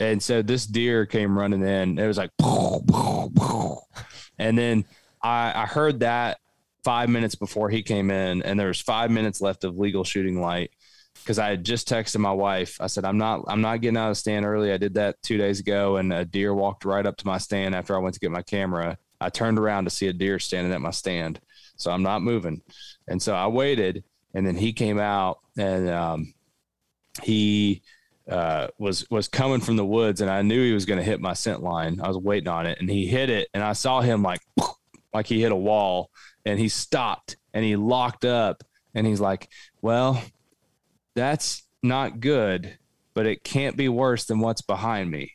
And 0.00 0.20
so 0.20 0.42
this 0.42 0.66
deer 0.66 1.06
came 1.06 1.38
running 1.38 1.62
in. 1.62 1.98
It 1.98 2.06
was 2.06 2.18
like, 2.18 2.30
and 4.38 4.58
then 4.58 4.84
I, 5.22 5.62
I 5.62 5.66
heard 5.66 6.00
that 6.00 6.40
five 6.84 7.08
minutes 7.08 7.34
before 7.34 7.70
he 7.70 7.82
came 7.82 8.10
in, 8.10 8.42
and 8.42 8.60
there 8.60 8.68
was 8.68 8.80
five 8.80 9.10
minutes 9.10 9.40
left 9.40 9.64
of 9.64 9.78
legal 9.78 10.04
shooting 10.04 10.40
light 10.40 10.70
because 11.14 11.38
I 11.38 11.48
had 11.48 11.64
just 11.64 11.88
texted 11.88 12.18
my 12.18 12.32
wife. 12.32 12.76
I 12.80 12.86
said, 12.86 13.04
"I'm 13.04 13.18
not, 13.18 13.44
I'm 13.48 13.60
not 13.60 13.80
getting 13.80 13.96
out 13.96 14.10
of 14.10 14.16
stand 14.16 14.44
early. 14.44 14.72
I 14.72 14.76
did 14.76 14.94
that 14.94 15.22
two 15.22 15.38
days 15.38 15.60
ago, 15.60 15.96
and 15.96 16.12
a 16.12 16.24
deer 16.24 16.54
walked 16.54 16.84
right 16.84 17.06
up 17.06 17.16
to 17.18 17.26
my 17.26 17.38
stand 17.38 17.74
after 17.74 17.94
I 17.94 17.98
went 17.98 18.14
to 18.14 18.20
get 18.20 18.30
my 18.30 18.42
camera. 18.42 18.98
I 19.20 19.30
turned 19.30 19.58
around 19.58 19.84
to 19.84 19.90
see 19.90 20.08
a 20.08 20.12
deer 20.12 20.38
standing 20.38 20.72
at 20.72 20.80
my 20.80 20.90
stand, 20.90 21.40
so 21.76 21.90
I'm 21.90 22.02
not 22.02 22.22
moving. 22.22 22.60
And 23.08 23.22
so 23.22 23.34
I 23.34 23.46
waited, 23.46 24.04
and 24.34 24.46
then 24.46 24.56
he 24.56 24.72
came 24.72 24.98
out, 24.98 25.38
and 25.56 25.88
um, 25.88 26.34
he 27.22 27.82
uh, 28.28 28.68
was 28.78 29.08
was 29.10 29.28
coming 29.28 29.60
from 29.60 29.76
the 29.76 29.86
woods, 29.86 30.20
and 30.20 30.30
I 30.30 30.42
knew 30.42 30.62
he 30.62 30.72
was 30.72 30.86
going 30.86 30.98
to 30.98 31.04
hit 31.04 31.20
my 31.20 31.32
scent 31.32 31.62
line. 31.62 32.00
I 32.02 32.08
was 32.08 32.18
waiting 32.18 32.48
on 32.48 32.66
it, 32.66 32.78
and 32.80 32.90
he 32.90 33.06
hit 33.06 33.30
it, 33.30 33.48
and 33.54 33.62
I 33.62 33.72
saw 33.72 34.00
him 34.00 34.22
like 34.22 34.40
like 35.14 35.28
he 35.28 35.40
hit 35.40 35.52
a 35.52 35.56
wall 35.56 36.10
and 36.44 36.58
he 36.58 36.68
stopped 36.68 37.36
and 37.54 37.64
he 37.64 37.76
locked 37.76 38.24
up 38.24 38.64
and 38.94 39.06
he's 39.06 39.20
like, 39.20 39.48
well, 39.80 40.20
that's 41.14 41.62
not 41.82 42.20
good, 42.20 42.76
but 43.14 43.26
it 43.26 43.44
can't 43.44 43.76
be 43.76 43.88
worse 43.88 44.24
than 44.24 44.40
what's 44.40 44.62
behind 44.62 45.10
me. 45.10 45.32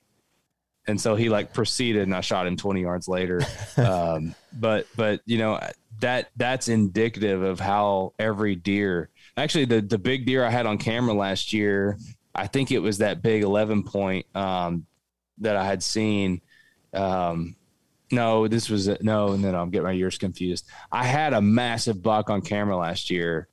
And 0.88 1.00
so 1.00 1.16
he 1.16 1.30
like 1.30 1.54
proceeded 1.54 2.04
and 2.04 2.16
I 2.16 2.22
shot 2.22 2.48
him 2.48 2.58
20 2.58 2.82
yards 2.82 3.08
later. 3.08 3.42
um, 3.78 4.36
but, 4.54 4.88
but 4.96 5.22
you 5.26 5.38
know, 5.38 5.60
that 6.02 6.30
that's 6.36 6.68
indicative 6.68 7.42
of 7.42 7.60
how 7.60 8.14
every 8.20 8.56
deer, 8.56 9.10
actually 9.38 9.66
the, 9.66 9.82
the 9.82 9.98
big 9.98 10.26
deer 10.26 10.44
I 10.44 10.50
had 10.50 10.66
on 10.66 10.78
camera 10.78 11.14
last 11.14 11.54
year, 11.54 11.98
I 12.36 12.48
think 12.48 12.72
it 12.72 12.80
was 12.80 13.00
that 13.00 13.22
big 13.22 13.44
11 13.44 13.84
point, 13.84 14.26
um, 14.36 14.86
that 15.40 15.56
I 15.56 15.66
had 15.66 15.84
seen, 15.84 16.42
um, 16.94 17.56
no, 18.12 18.48
this 18.48 18.70
was 18.70 18.88
no, 18.88 19.36
no, 19.36 19.52
no. 19.52 19.62
I'm 19.62 19.70
getting 19.70 19.86
my 19.86 19.92
years 19.92 20.18
confused. 20.18 20.66
I 20.92 21.06
had 21.06 21.34
a 21.34 21.42
massive 21.42 22.02
buck 22.02 22.30
on 22.30 22.42
camera 22.42 22.78
last 22.78 23.10
year, 23.10 23.48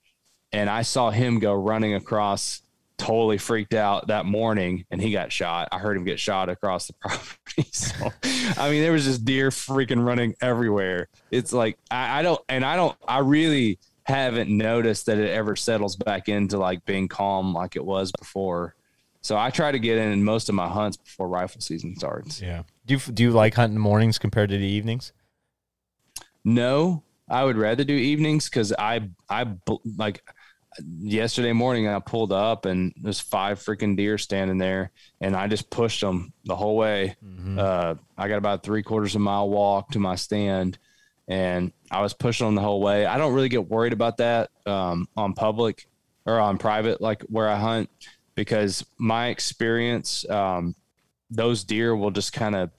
and 0.53 0.71
I 0.71 0.83
saw 0.83 1.11
him 1.11 1.39
go 1.39 1.55
running 1.55 1.95
across, 1.95 2.63
totally 2.99 3.39
freaked 3.39 3.75
out 3.75 4.09
that 4.09 4.27
morning, 4.27 4.85
and 4.91 5.01
he 5.01 5.13
got 5.13 5.33
shot. 5.33 5.69
I 5.73 5.79
heard 5.79 5.97
him 5.97 6.05
get 6.05 6.19
shot 6.19 6.49
across 6.49 6.87
the 6.87 6.93
property. 7.01 7.69
So, 7.73 8.13
I 8.57 8.71
mean, 8.71 8.83
there 8.83 8.93
was 8.93 9.05
just 9.05 9.25
deer 9.25 9.51
freaking 9.51 10.05
running 10.05 10.35
everywhere. 10.41 11.09
It's 11.31 11.53
like 11.53 11.79
I, 11.91 12.21
I 12.21 12.23
don't, 12.23 12.41
and 12.49 12.65
I 12.65 12.77
don't, 12.77 12.97
I 13.07 13.19
really 13.19 13.79
haven't 14.05 14.49
noticed 14.49 15.07
that 15.07 15.19
it 15.19 15.31
ever 15.31 15.57
settles 15.57 15.97
back 15.97 16.29
into 16.29 16.59
like 16.59 16.85
being 16.85 17.09
calm 17.09 17.53
like 17.53 17.77
it 17.77 17.85
was 17.85 18.13
before. 18.13 18.75
So 19.21 19.37
I 19.37 19.51
try 19.51 19.73
to 19.73 19.81
get 19.81 19.99
in 19.99 20.23
most 20.23 20.49
of 20.49 20.55
my 20.55 20.69
hunts 20.69 20.97
before 20.97 21.29
rifle 21.29 21.61
season 21.61 21.97
starts. 21.97 22.41
Yeah. 22.41 22.63
Do 22.87 22.95
you 22.95 23.01
do 23.01 23.23
you 23.25 23.31
like 23.33 23.55
hunting 23.55 23.79
mornings 23.79 24.19
compared 24.19 24.51
to 24.51 24.59
the 24.59 24.67
evenings? 24.67 25.13
No, 26.45 27.03
I 27.29 27.45
would 27.45 27.57
rather 27.57 27.85
do 27.85 27.95
evenings 27.95 28.49
because 28.49 28.73
I 28.79 29.11
I 29.29 29.47
like 29.97 30.23
yesterday 30.99 31.53
morning 31.53 31.89
I 31.89 31.99
pulled 31.99 32.33
up 32.33 32.65
and 32.65 32.93
there's 32.97 33.21
five 33.21 33.59
freaking 33.59 33.97
deer 33.97 34.19
standing 34.19 34.59
there 34.59 34.93
and 35.21 35.35
I 35.35 35.47
just 35.47 35.71
pushed 35.71 36.01
them 36.01 36.33
the 36.45 36.57
whole 36.57 36.77
way. 36.77 37.17
Mm-hmm. 37.25 37.59
Uh, 37.59 37.95
I 38.17 38.29
got 38.29 38.39
about 38.39 38.63
three 38.63 38.83
quarters 38.83 39.15
of 39.15 39.21
a 39.21 39.25
mile 39.25 39.49
walk 39.49 39.91
to 39.91 39.99
my 39.99 40.15
stand 40.17 40.79
and 41.29 41.73
I 41.91 42.03
was 42.03 42.13
pushing 42.13 42.47
them 42.47 42.55
the 42.55 42.63
whole 42.63 42.81
way. 42.81 43.07
I 43.07 43.19
don't 43.19 43.35
really 43.35 43.49
get 43.49 43.69
worried 43.69 43.93
about 43.93 44.19
that 44.19 44.51
um, 44.65 45.09
on 45.17 45.33
public 45.33 45.89
or 46.25 46.39
on 46.39 46.59
private, 46.59 47.01
like 47.01 47.23
where 47.23 47.49
I 47.49 47.57
hunt, 47.57 47.91
because 48.35 48.85
my 48.99 49.29
experience, 49.29 50.29
um, 50.29 50.75
those 51.31 51.65
deer 51.65 51.95
will 51.97 52.11
just 52.11 52.33
kind 52.33 52.55
of 52.55 52.71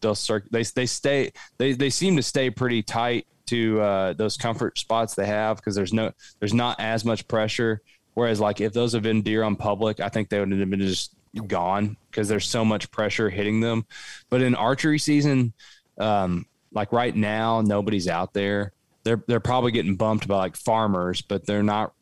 they'll 0.00 0.14
circ 0.14 0.44
they 0.50 0.62
they 0.62 0.86
stay 0.86 1.32
they 1.58 1.72
they 1.72 1.90
seem 1.90 2.16
to 2.16 2.22
stay 2.22 2.50
pretty 2.50 2.82
tight 2.82 3.26
to 3.46 3.80
uh, 3.80 4.12
those 4.14 4.36
comfort 4.36 4.78
spots 4.78 5.14
they 5.14 5.26
have 5.26 5.56
because 5.56 5.74
there's 5.74 5.92
no 5.92 6.12
there's 6.38 6.54
not 6.54 6.78
as 6.80 7.04
much 7.04 7.26
pressure. 7.28 7.82
Whereas 8.14 8.40
like 8.40 8.60
if 8.60 8.72
those 8.72 8.92
have 8.92 9.02
been 9.02 9.22
deer 9.22 9.42
on 9.42 9.56
public, 9.56 10.00
I 10.00 10.08
think 10.08 10.28
they 10.28 10.38
would 10.38 10.50
have 10.52 10.70
been 10.70 10.80
just 10.80 11.14
gone 11.46 11.96
because 12.10 12.28
there's 12.28 12.48
so 12.48 12.64
much 12.64 12.90
pressure 12.90 13.30
hitting 13.30 13.60
them. 13.60 13.86
But 14.28 14.42
in 14.42 14.54
archery 14.54 14.98
season, 14.98 15.52
um, 15.98 16.46
like 16.72 16.92
right 16.92 17.14
now, 17.14 17.62
nobody's 17.62 18.08
out 18.08 18.32
there. 18.32 18.72
They're 19.04 19.22
they're 19.26 19.40
probably 19.40 19.72
getting 19.72 19.96
bumped 19.96 20.28
by 20.28 20.36
like 20.36 20.56
farmers, 20.56 21.22
but 21.22 21.46
they're 21.46 21.62
not. 21.62 21.92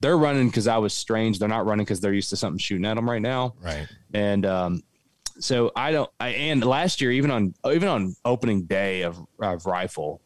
They're 0.00 0.18
running 0.18 0.48
because 0.48 0.66
I 0.66 0.76
was 0.78 0.92
strange. 0.92 1.38
They're 1.38 1.48
not 1.48 1.64
running 1.64 1.84
because 1.84 2.00
they're 2.00 2.12
used 2.12 2.30
to 2.30 2.36
something 2.36 2.58
shooting 2.58 2.84
at 2.84 2.94
them 2.94 3.08
right 3.08 3.22
now. 3.22 3.54
Right. 3.62 3.86
And 4.12 4.44
um, 4.44 4.82
so 5.38 5.72
I 5.74 5.92
don't. 5.92 6.10
I 6.20 6.28
and 6.30 6.64
last 6.64 7.00
year, 7.00 7.10
even 7.12 7.30
on 7.30 7.54
even 7.66 7.88
on 7.88 8.14
opening 8.24 8.64
day 8.64 9.02
of, 9.02 9.18
of 9.40 9.66
rifle, 9.66 10.20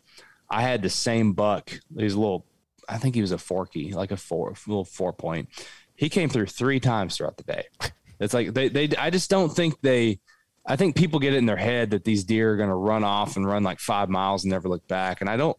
I 0.51 0.63
had 0.63 0.83
the 0.83 0.91
same 0.91 1.33
buck. 1.33 1.71
He's 1.97 2.15
a 2.15 2.21
little. 2.21 2.45
I 2.89 2.99
think 2.99 3.15
he 3.15 3.21
was 3.21 3.33
a 3.33 3.39
forky, 3.39 3.93
like 3.93 4.13
a 4.13 4.17
four, 4.17 4.55
little 4.67 4.85
four 4.85 5.13
point. 5.13 5.49
He 5.95 6.09
came 6.09 6.29
through 6.29 6.47
three 6.47 6.81
times 6.81 7.17
throughout 7.17 7.37
the 7.37 7.45
day. 7.45 7.65
It's 8.21 8.35
like 8.35 8.53
they 8.53 8.69
they. 8.69 8.89
I 8.97 9.11
just 9.11 9.31
don't 9.31 9.49
think 9.49 9.81
they. 9.81 10.19
I 10.67 10.75
think 10.75 10.97
people 10.97 11.21
get 11.21 11.35
it 11.35 11.37
in 11.37 11.47
their 11.47 11.57
head 11.57 11.91
that 11.91 12.03
these 12.03 12.25
deer 12.25 12.53
are 12.53 12.57
going 12.57 12.69
to 12.69 12.75
run 12.75 13.05
off 13.05 13.37
and 13.37 13.47
run 13.47 13.63
like 13.63 13.79
five 13.79 14.09
miles 14.09 14.43
and 14.43 14.51
never 14.51 14.69
look 14.69 14.85
back, 14.89 15.21
and 15.21 15.31
I 15.31 15.37
don't. 15.37 15.57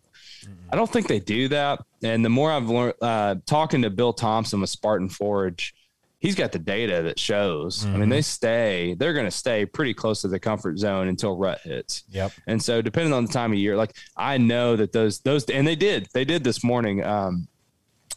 I 0.69 0.75
don't 0.75 0.91
think 0.91 1.07
they 1.07 1.21
do 1.21 1.47
that. 1.47 1.79
And 2.03 2.23
the 2.23 2.29
more 2.29 2.51
I've 2.51 2.69
learned, 2.69 2.95
uh, 3.01 3.35
talking 3.45 3.83
to 3.83 3.89
Bill 3.89 4.11
Thompson 4.11 4.59
with 4.59 4.69
Spartan 4.69 5.07
Forage, 5.07 5.73
he's 6.19 6.35
got 6.35 6.51
the 6.51 6.59
data 6.59 7.01
that 7.03 7.17
shows. 7.17 7.83
Mm-hmm. 7.83 7.95
I 7.95 7.97
mean, 7.97 8.09
they 8.09 8.21
stay, 8.21 8.93
they're 8.93 9.13
going 9.13 9.25
to 9.25 9.31
stay 9.31 9.65
pretty 9.65 9.93
close 9.93 10.21
to 10.21 10.27
the 10.27 10.39
comfort 10.39 10.77
zone 10.77 11.07
until 11.07 11.35
rut 11.35 11.61
hits. 11.61 12.03
Yep. 12.09 12.31
And 12.47 12.61
so, 12.61 12.81
depending 12.81 13.13
on 13.13 13.25
the 13.25 13.31
time 13.31 13.51
of 13.51 13.57
year, 13.57 13.75
like 13.75 13.95
I 14.15 14.37
know 14.37 14.75
that 14.75 14.91
those, 14.91 15.19
those, 15.19 15.45
and 15.45 15.65
they 15.65 15.75
did, 15.75 16.07
they 16.13 16.25
did 16.25 16.43
this 16.43 16.63
morning. 16.63 17.03
Um, 17.03 17.47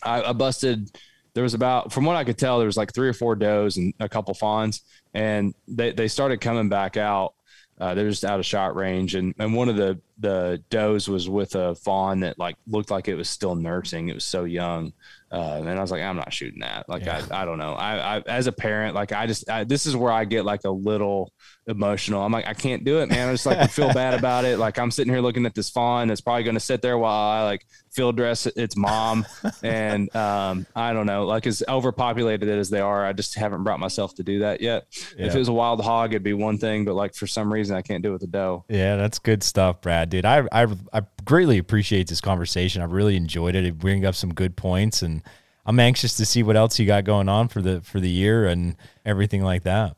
I, 0.02 0.22
I 0.22 0.32
busted, 0.32 0.90
there 1.34 1.44
was 1.44 1.54
about, 1.54 1.92
from 1.92 2.04
what 2.04 2.16
I 2.16 2.24
could 2.24 2.38
tell, 2.38 2.58
there 2.58 2.66
was 2.66 2.76
like 2.76 2.92
three 2.92 3.08
or 3.08 3.14
four 3.14 3.36
does 3.36 3.76
and 3.76 3.94
a 4.00 4.08
couple 4.08 4.34
fawns, 4.34 4.82
and 5.14 5.54
they, 5.66 5.92
they 5.92 6.08
started 6.08 6.40
coming 6.40 6.68
back 6.68 6.96
out. 6.96 7.34
Uh, 7.80 7.94
they're 7.94 8.10
just 8.10 8.24
out 8.24 8.38
of 8.38 8.46
shot 8.46 8.76
range, 8.76 9.16
and 9.16 9.34
and 9.38 9.56
one 9.56 9.68
of 9.68 9.76
the 9.76 9.98
the 10.18 10.62
does 10.70 11.08
was 11.08 11.28
with 11.28 11.56
a 11.56 11.74
fawn 11.74 12.20
that 12.20 12.38
like 12.38 12.54
looked 12.68 12.92
like 12.92 13.08
it 13.08 13.16
was 13.16 13.28
still 13.28 13.56
nursing. 13.56 14.08
It 14.08 14.14
was 14.14 14.24
so 14.24 14.44
young, 14.44 14.92
uh, 15.32 15.56
and 15.60 15.70
I 15.70 15.80
was 15.80 15.90
like, 15.90 16.02
I'm 16.02 16.16
not 16.16 16.32
shooting 16.32 16.60
that. 16.60 16.88
Like, 16.88 17.06
yeah. 17.06 17.24
I, 17.30 17.42
I 17.42 17.44
don't 17.46 17.58
know. 17.58 17.72
I, 17.72 18.18
I, 18.18 18.22
as 18.26 18.46
a 18.46 18.52
parent, 18.52 18.94
like, 18.94 19.12
I 19.12 19.26
just, 19.26 19.48
I, 19.48 19.64
this 19.64 19.86
is 19.86 19.96
where 19.96 20.12
I 20.12 20.26
get 20.26 20.44
like 20.44 20.60
a 20.64 20.70
little 20.70 21.32
emotional. 21.66 22.22
I'm 22.22 22.32
like, 22.32 22.46
I 22.46 22.54
can't 22.54 22.84
do 22.84 23.00
it, 23.00 23.08
man. 23.08 23.28
I 23.28 23.32
just 23.32 23.46
like 23.46 23.58
I 23.58 23.66
feel 23.66 23.92
bad 23.92 24.14
about 24.14 24.44
it. 24.44 24.58
Like, 24.58 24.78
I'm 24.78 24.90
sitting 24.90 25.12
here 25.12 25.22
looking 25.22 25.46
at 25.46 25.54
this 25.54 25.70
fawn 25.70 26.08
that's 26.08 26.20
probably 26.20 26.42
going 26.42 26.54
to 26.54 26.60
sit 26.60 26.82
there 26.82 26.98
while 26.98 27.12
I 27.12 27.44
like 27.44 27.66
field 27.90 28.16
dress 28.16 28.46
its 28.46 28.76
mom. 28.76 29.24
and, 29.62 30.14
um, 30.16 30.66
I 30.74 30.92
don't 30.92 31.06
know, 31.06 31.24
like 31.24 31.46
as 31.46 31.62
overpopulated 31.68 32.48
as 32.48 32.70
they 32.70 32.80
are, 32.80 33.04
I 33.04 33.12
just 33.12 33.34
haven't 33.34 33.64
brought 33.64 33.80
myself 33.80 34.14
to 34.16 34.22
do 34.22 34.40
that 34.40 34.60
yet. 34.60 34.86
Yeah. 35.16 35.26
If 35.26 35.34
it 35.34 35.38
was 35.38 35.48
a 35.48 35.52
wild 35.52 35.82
hog, 35.82 36.12
it'd 36.12 36.22
be 36.22 36.32
one 36.32 36.58
thing, 36.58 36.84
but 36.84 36.94
like 36.94 37.14
for 37.14 37.26
some 37.26 37.52
reason, 37.52 37.76
I 37.76 37.82
can't 37.82 38.02
do 38.02 38.10
it 38.10 38.12
with 38.14 38.22
a 38.24 38.28
doe. 38.28 38.64
Yeah, 38.68 38.96
that's 38.96 39.18
good 39.18 39.42
stuff, 39.42 39.80
Brad, 39.80 40.10
dude. 40.10 40.24
I, 40.24 40.46
I, 40.50 40.66
I 40.92 41.02
greatly 41.24 41.58
appreciate 41.58 42.08
this 42.08 42.20
conversation. 42.20 42.82
I 42.82 42.86
really 42.86 43.16
enjoyed 43.16 43.54
it. 43.54 43.64
It 43.64 43.78
bring 43.78 44.04
up 44.04 44.14
some 44.14 44.34
good 44.34 44.56
points 44.56 45.02
and, 45.02 45.22
I'm 45.64 45.78
anxious 45.78 46.16
to 46.16 46.26
see 46.26 46.42
what 46.42 46.56
else 46.56 46.80
you 46.80 46.86
got 46.86 47.04
going 47.04 47.28
on 47.28 47.46
for 47.46 47.62
the 47.62 47.80
for 47.82 48.00
the 48.00 48.10
year 48.10 48.46
and 48.46 48.74
everything 49.04 49.42
like 49.42 49.62
that. 49.62 49.96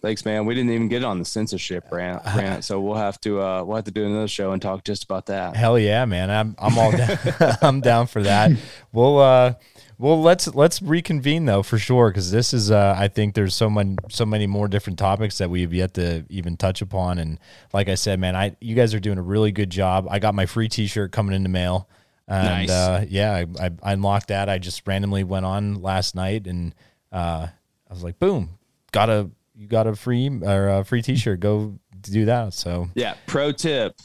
Thanks, 0.00 0.24
man. 0.24 0.46
We 0.46 0.54
didn't 0.54 0.70
even 0.70 0.86
get 0.86 1.02
on 1.02 1.18
the 1.18 1.24
censorship 1.24 1.90
rant, 1.90 2.22
rant 2.36 2.64
so 2.64 2.80
we'll 2.80 2.94
have 2.94 3.20
to 3.22 3.40
uh, 3.42 3.64
we'll 3.64 3.76
have 3.76 3.84
to 3.86 3.90
do 3.90 4.06
another 4.06 4.28
show 4.28 4.52
and 4.52 4.62
talk 4.62 4.84
just 4.84 5.04
about 5.04 5.26
that. 5.26 5.56
Hell 5.56 5.76
yeah, 5.78 6.04
man! 6.04 6.30
I'm 6.30 6.54
I'm 6.58 6.78
all 6.78 6.92
down, 6.92 7.18
I'm 7.62 7.80
down 7.80 8.06
for 8.06 8.22
that. 8.22 8.52
We'll 8.92 9.18
uh, 9.18 9.54
well 9.98 10.22
let's 10.22 10.46
let's 10.54 10.80
reconvene 10.80 11.46
though 11.46 11.64
for 11.64 11.78
sure 11.78 12.10
because 12.10 12.30
this 12.30 12.54
is 12.54 12.70
uh, 12.70 12.94
I 12.96 13.08
think 13.08 13.34
there's 13.34 13.56
so 13.56 13.68
many 13.68 13.96
so 14.08 14.24
many 14.24 14.46
more 14.46 14.68
different 14.68 15.00
topics 15.00 15.38
that 15.38 15.50
we've 15.50 15.74
yet 15.74 15.94
to 15.94 16.24
even 16.28 16.56
touch 16.56 16.80
upon. 16.80 17.18
And 17.18 17.40
like 17.72 17.88
I 17.88 17.96
said, 17.96 18.20
man, 18.20 18.36
I 18.36 18.54
you 18.60 18.76
guys 18.76 18.94
are 18.94 19.00
doing 19.00 19.18
a 19.18 19.22
really 19.22 19.50
good 19.50 19.70
job. 19.70 20.06
I 20.08 20.20
got 20.20 20.32
my 20.32 20.46
free 20.46 20.68
T-shirt 20.68 21.10
coming 21.10 21.34
in 21.34 21.42
the 21.42 21.48
mail. 21.48 21.88
And 22.28 22.68
nice. 22.68 22.70
uh, 22.70 23.06
yeah, 23.08 23.32
I, 23.32 23.46
I, 23.58 23.70
I, 23.82 23.92
unlocked 23.94 24.28
that. 24.28 24.50
I 24.50 24.58
just 24.58 24.86
randomly 24.86 25.24
went 25.24 25.46
on 25.46 25.80
last 25.80 26.14
night 26.14 26.46
and 26.46 26.74
uh, 27.10 27.46
I 27.88 27.92
was 27.92 28.04
like, 28.04 28.18
boom, 28.18 28.58
got 28.92 29.08
a 29.08 29.30
you 29.58 29.66
got 29.66 29.86
a 29.86 29.94
free 29.94 30.30
or 30.42 30.68
a 30.68 30.84
free 30.84 31.02
T-shirt. 31.02 31.40
Go 31.40 31.78
do 32.00 32.24
that. 32.26 32.54
So 32.54 32.88
yeah, 32.94 33.14
pro 33.26 33.52
tip: 33.52 33.96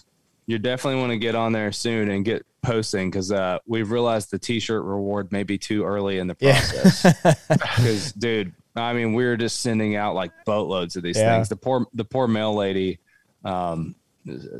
you 0.46 0.58
definitely 0.58 1.00
want 1.00 1.12
to 1.12 1.18
get 1.18 1.36
on 1.36 1.54
there 1.54 1.72
soon 1.72 2.10
and 2.10 2.26
get 2.26 2.46
posting 2.64 3.12
because 3.12 3.32
uh, 3.32 3.60
we've 3.68 3.92
realized 3.92 4.32
the 4.32 4.40
T-shirt 4.40 4.84
reward 4.84 5.32
may 5.32 5.44
be 5.44 5.58
too 5.58 5.84
early 5.84 6.18
in 6.18 6.28
the 6.28 6.36
process. 6.36 7.04
Because 7.50 8.08
yeah. 8.08 8.20
dude, 8.20 8.54
I 8.76 8.94
mean, 8.94 9.14
we 9.14 9.26
are 9.26 9.38
just 9.38 9.60
sending 9.60 9.96
out 9.96 10.16
like 10.16 10.32
boatloads 10.46 10.96
of 10.96 11.04
these 11.04 11.18
yeah. 11.18 11.36
things. 11.36 11.50
The 11.50 11.56
poor 11.56 11.86
the 11.94 12.06
poor 12.06 12.28
mail 12.28 12.56
lady. 12.56 13.00
Um, 13.46 13.96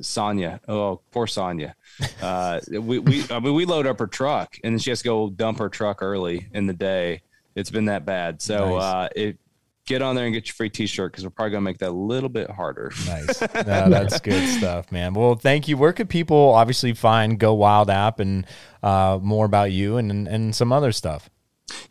Sonia. 0.02 0.60
Oh, 0.68 1.02
poor 1.12 1.26
Sonia. 1.28 1.76
Uh, 2.22 2.60
we, 2.70 3.00
we, 3.00 3.24
I 3.30 3.40
mean, 3.40 3.54
we 3.54 3.66
load 3.66 3.88
up 3.88 4.00
her 4.00 4.08
truck 4.08 4.58
and 4.64 4.74
then 4.74 4.80
she 4.80 4.90
has 4.90 5.00
to 5.00 5.06
go 5.06 5.30
dump 5.30 5.60
her 5.60 5.70
truck 5.70 6.02
early 6.02 6.48
in 6.54 6.68
the 6.68 6.74
day. 6.74 7.22
It's 7.56 7.70
been 7.70 7.86
that 7.86 8.06
bad. 8.06 8.42
So, 8.42 8.76
nice. 8.76 8.84
uh, 8.84 9.10
it, 9.16 9.38
get 9.86 10.02
on 10.02 10.16
there 10.16 10.26
and 10.26 10.34
get 10.34 10.48
your 10.48 10.54
free 10.54 10.70
t-shirt 10.70 11.12
because 11.12 11.24
we're 11.24 11.30
probably 11.30 11.52
going 11.52 11.62
to 11.62 11.66
make 11.66 11.78
that 11.80 11.90
a 11.90 11.92
little 11.92 12.30
bit 12.30 12.50
harder. 12.50 12.92
Nice. 13.06 13.42
No, 13.66 13.90
that's 13.90 14.20
good 14.20 14.48
stuff, 14.58 14.92
man. 14.92 15.14
Well, 15.14 15.36
thank 15.36 15.68
you. 15.68 15.78
Where 15.78 15.94
could 15.94 16.10
people 16.10 16.50
obviously 16.54 16.94
find 16.94 17.40
Go 17.40 17.54
Wild 17.54 17.90
app 17.90 18.20
and 18.20 18.46
uh, 18.82 19.20
more 19.22 19.46
about 19.46 19.72
you 19.72 19.98
and, 19.98 20.28
and 20.28 20.56
some 20.56 20.72
other 20.72 20.92
stuff? 20.92 21.30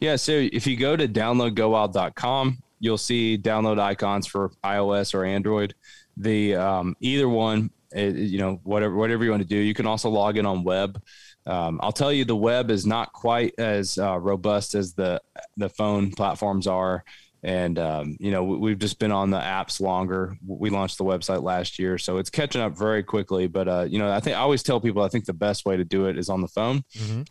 Yeah. 0.01 0.17
So 0.17 0.33
if 0.33 0.67
you 0.67 0.77
go 0.77 0.97
to 0.97 1.09
downloadgowild.com, 1.09 2.59
you'll 2.79 2.99
see 2.99 3.39
download 3.39 3.79
icons 3.79 4.27
for 4.27 4.51
iOS 4.65 5.15
or 5.15 5.25
Android 5.25 5.75
the 6.17 6.55
um, 6.57 6.97
either 7.01 7.29
one 7.29 7.71
it, 7.93 8.15
you 8.17 8.39
know 8.39 8.61
whatever 8.63 8.95
whatever 8.95 9.25
you 9.25 9.31
want 9.31 9.43
to 9.43 9.49
do 9.49 9.57
you 9.57 9.75
can 9.75 9.87
also 9.87 10.09
log 10.09 10.37
in 10.37 10.47
on 10.47 10.65
web 10.65 11.01
um, 11.47 11.79
i'll 11.83 11.93
tell 11.93 12.13
you 12.13 12.25
the 12.25 12.37
web 12.37 12.71
is 12.71 12.87
not 12.87 13.13
quite 13.13 13.55
as 13.59 13.99
uh, 13.99 14.19
robust 14.19 14.75
as 14.75 14.95
the 14.95 15.21
the 15.57 15.69
phone 15.69 16.11
platforms 16.11 16.67
are 16.67 17.05
and 17.43 17.79
um, 17.79 18.17
you 18.21 18.31
know 18.31 18.45
we've 18.45 18.79
just 18.79 18.99
been 18.99 19.13
on 19.13 19.31
the 19.31 19.39
apps 19.39 19.81
longer 19.81 20.37
we 20.47 20.71
launched 20.71 20.99
the 20.99 21.05
website 21.05 21.43
last 21.43 21.79
year 21.79 21.99
so 21.99 22.19
it's 22.19 22.31
catching 22.31 22.61
up 22.61 22.77
very 22.77 23.03
quickly 23.03 23.47
but 23.47 23.69
uh, 23.69 23.87
you 23.89 23.99
know 23.99 24.13
i 24.13 24.21
think 24.21 24.37
i 24.37 24.41
always 24.41 24.63
tell 24.63 24.81
people 24.81 25.03
i 25.03 25.09
think 25.09 25.25
the 25.25 25.33
best 25.33 25.65
way 25.65 25.77
to 25.77 25.85
do 25.85 26.07
it 26.07 26.19
is 26.19 26.29
on 26.29 26.41
the 26.41 26.49
phone 26.49 26.85
mm-hmm. 26.95 27.23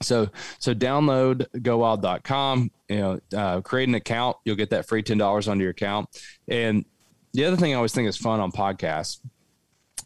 So, 0.00 0.28
so 0.58 0.74
download 0.74 1.46
gowild.com, 1.60 2.70
you 2.88 2.96
know, 2.96 3.20
uh, 3.36 3.60
create 3.60 3.88
an 3.88 3.94
account. 3.94 4.36
You'll 4.44 4.56
get 4.56 4.70
that 4.70 4.86
free 4.86 5.02
$10 5.02 5.48
onto 5.48 5.62
your 5.62 5.70
account. 5.70 6.08
And 6.48 6.84
the 7.32 7.44
other 7.44 7.56
thing 7.56 7.72
I 7.72 7.76
always 7.76 7.92
think 7.92 8.08
is 8.08 8.16
fun 8.16 8.40
on 8.40 8.52
podcasts, 8.52 9.18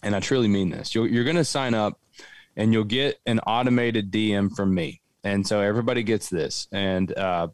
and 0.02 0.14
I 0.14 0.20
truly 0.20 0.48
mean 0.48 0.70
this, 0.70 0.94
you're, 0.94 1.06
you're 1.06 1.24
going 1.24 1.36
to 1.36 1.44
sign 1.44 1.74
up 1.74 1.98
and 2.56 2.72
you'll 2.72 2.84
get 2.84 3.18
an 3.26 3.40
automated 3.40 4.10
DM 4.10 4.54
from 4.54 4.74
me. 4.74 5.00
And 5.24 5.46
so 5.46 5.60
everybody 5.60 6.02
gets 6.02 6.28
this. 6.28 6.68
And 6.72 7.16
uh, 7.16 7.48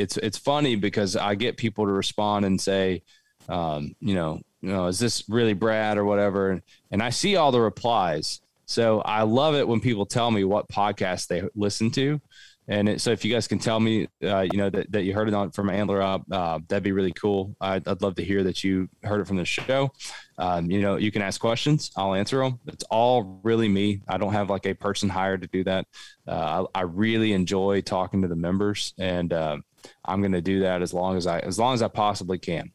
it's, 0.00 0.16
it's 0.16 0.38
funny 0.38 0.76
because 0.76 1.16
I 1.16 1.34
get 1.34 1.56
people 1.56 1.86
to 1.86 1.92
respond 1.92 2.44
and 2.44 2.60
say, 2.60 3.02
um, 3.48 3.94
you 4.00 4.14
know, 4.14 4.40
you 4.60 4.70
know, 4.70 4.86
is 4.86 4.98
this 4.98 5.24
really 5.28 5.54
Brad 5.54 5.98
or 5.98 6.04
whatever? 6.04 6.60
And, 6.90 7.02
I 7.02 7.10
see 7.10 7.36
all 7.36 7.50
the 7.50 7.60
replies. 7.60 8.40
So 8.66 9.00
I 9.00 9.22
love 9.22 9.54
it 9.54 9.66
when 9.66 9.80
people 9.80 10.06
tell 10.06 10.30
me 10.30 10.44
what 10.44 10.68
podcast 10.68 11.26
they 11.26 11.42
listen 11.54 11.90
to. 11.92 12.20
And 12.68 12.88
it, 12.88 13.00
so 13.00 13.10
if 13.10 13.24
you 13.24 13.32
guys 13.32 13.48
can 13.48 13.58
tell 13.58 13.80
me, 13.80 14.06
uh, 14.22 14.46
you 14.52 14.56
know, 14.56 14.70
that, 14.70 14.92
that 14.92 15.02
you 15.02 15.12
heard 15.12 15.26
it 15.26 15.34
on 15.34 15.50
from 15.50 15.70
Antler 15.70 16.00
Up, 16.00 16.22
uh, 16.30 16.60
that'd 16.68 16.84
be 16.84 16.92
really 16.92 17.12
cool. 17.12 17.56
I'd, 17.60 17.86
I'd, 17.88 18.00
love 18.00 18.14
to 18.16 18.24
hear 18.24 18.44
that 18.44 18.62
you 18.62 18.88
heard 19.02 19.20
it 19.20 19.26
from 19.26 19.38
the 19.38 19.44
show. 19.44 19.90
Um, 20.38 20.70
you 20.70 20.80
know, 20.80 20.94
you 20.94 21.10
can 21.10 21.20
ask 21.20 21.40
questions. 21.40 21.90
I'll 21.96 22.14
answer 22.14 22.38
them. 22.38 22.60
It's 22.68 22.84
all 22.84 23.40
really 23.42 23.68
me. 23.68 24.02
I 24.06 24.18
don't 24.18 24.32
have 24.32 24.50
like 24.50 24.66
a 24.66 24.74
person 24.74 25.08
hired 25.08 25.42
to 25.42 25.48
do 25.48 25.64
that. 25.64 25.86
Uh, 26.28 26.66
I, 26.74 26.80
I, 26.80 26.82
really 26.82 27.32
enjoy 27.32 27.80
talking 27.80 28.22
to 28.22 28.28
the 28.28 28.36
members 28.36 28.94
and 28.98 29.32
uh, 29.32 29.56
I'm 30.04 30.20
going 30.20 30.32
to 30.32 30.40
do 30.40 30.60
that 30.60 30.82
as 30.82 30.92
long 30.92 31.16
as 31.16 31.26
I, 31.26 31.40
as 31.40 31.58
long 31.58 31.74
as 31.74 31.82
I 31.82 31.88
possibly 31.88 32.38
can. 32.38 32.72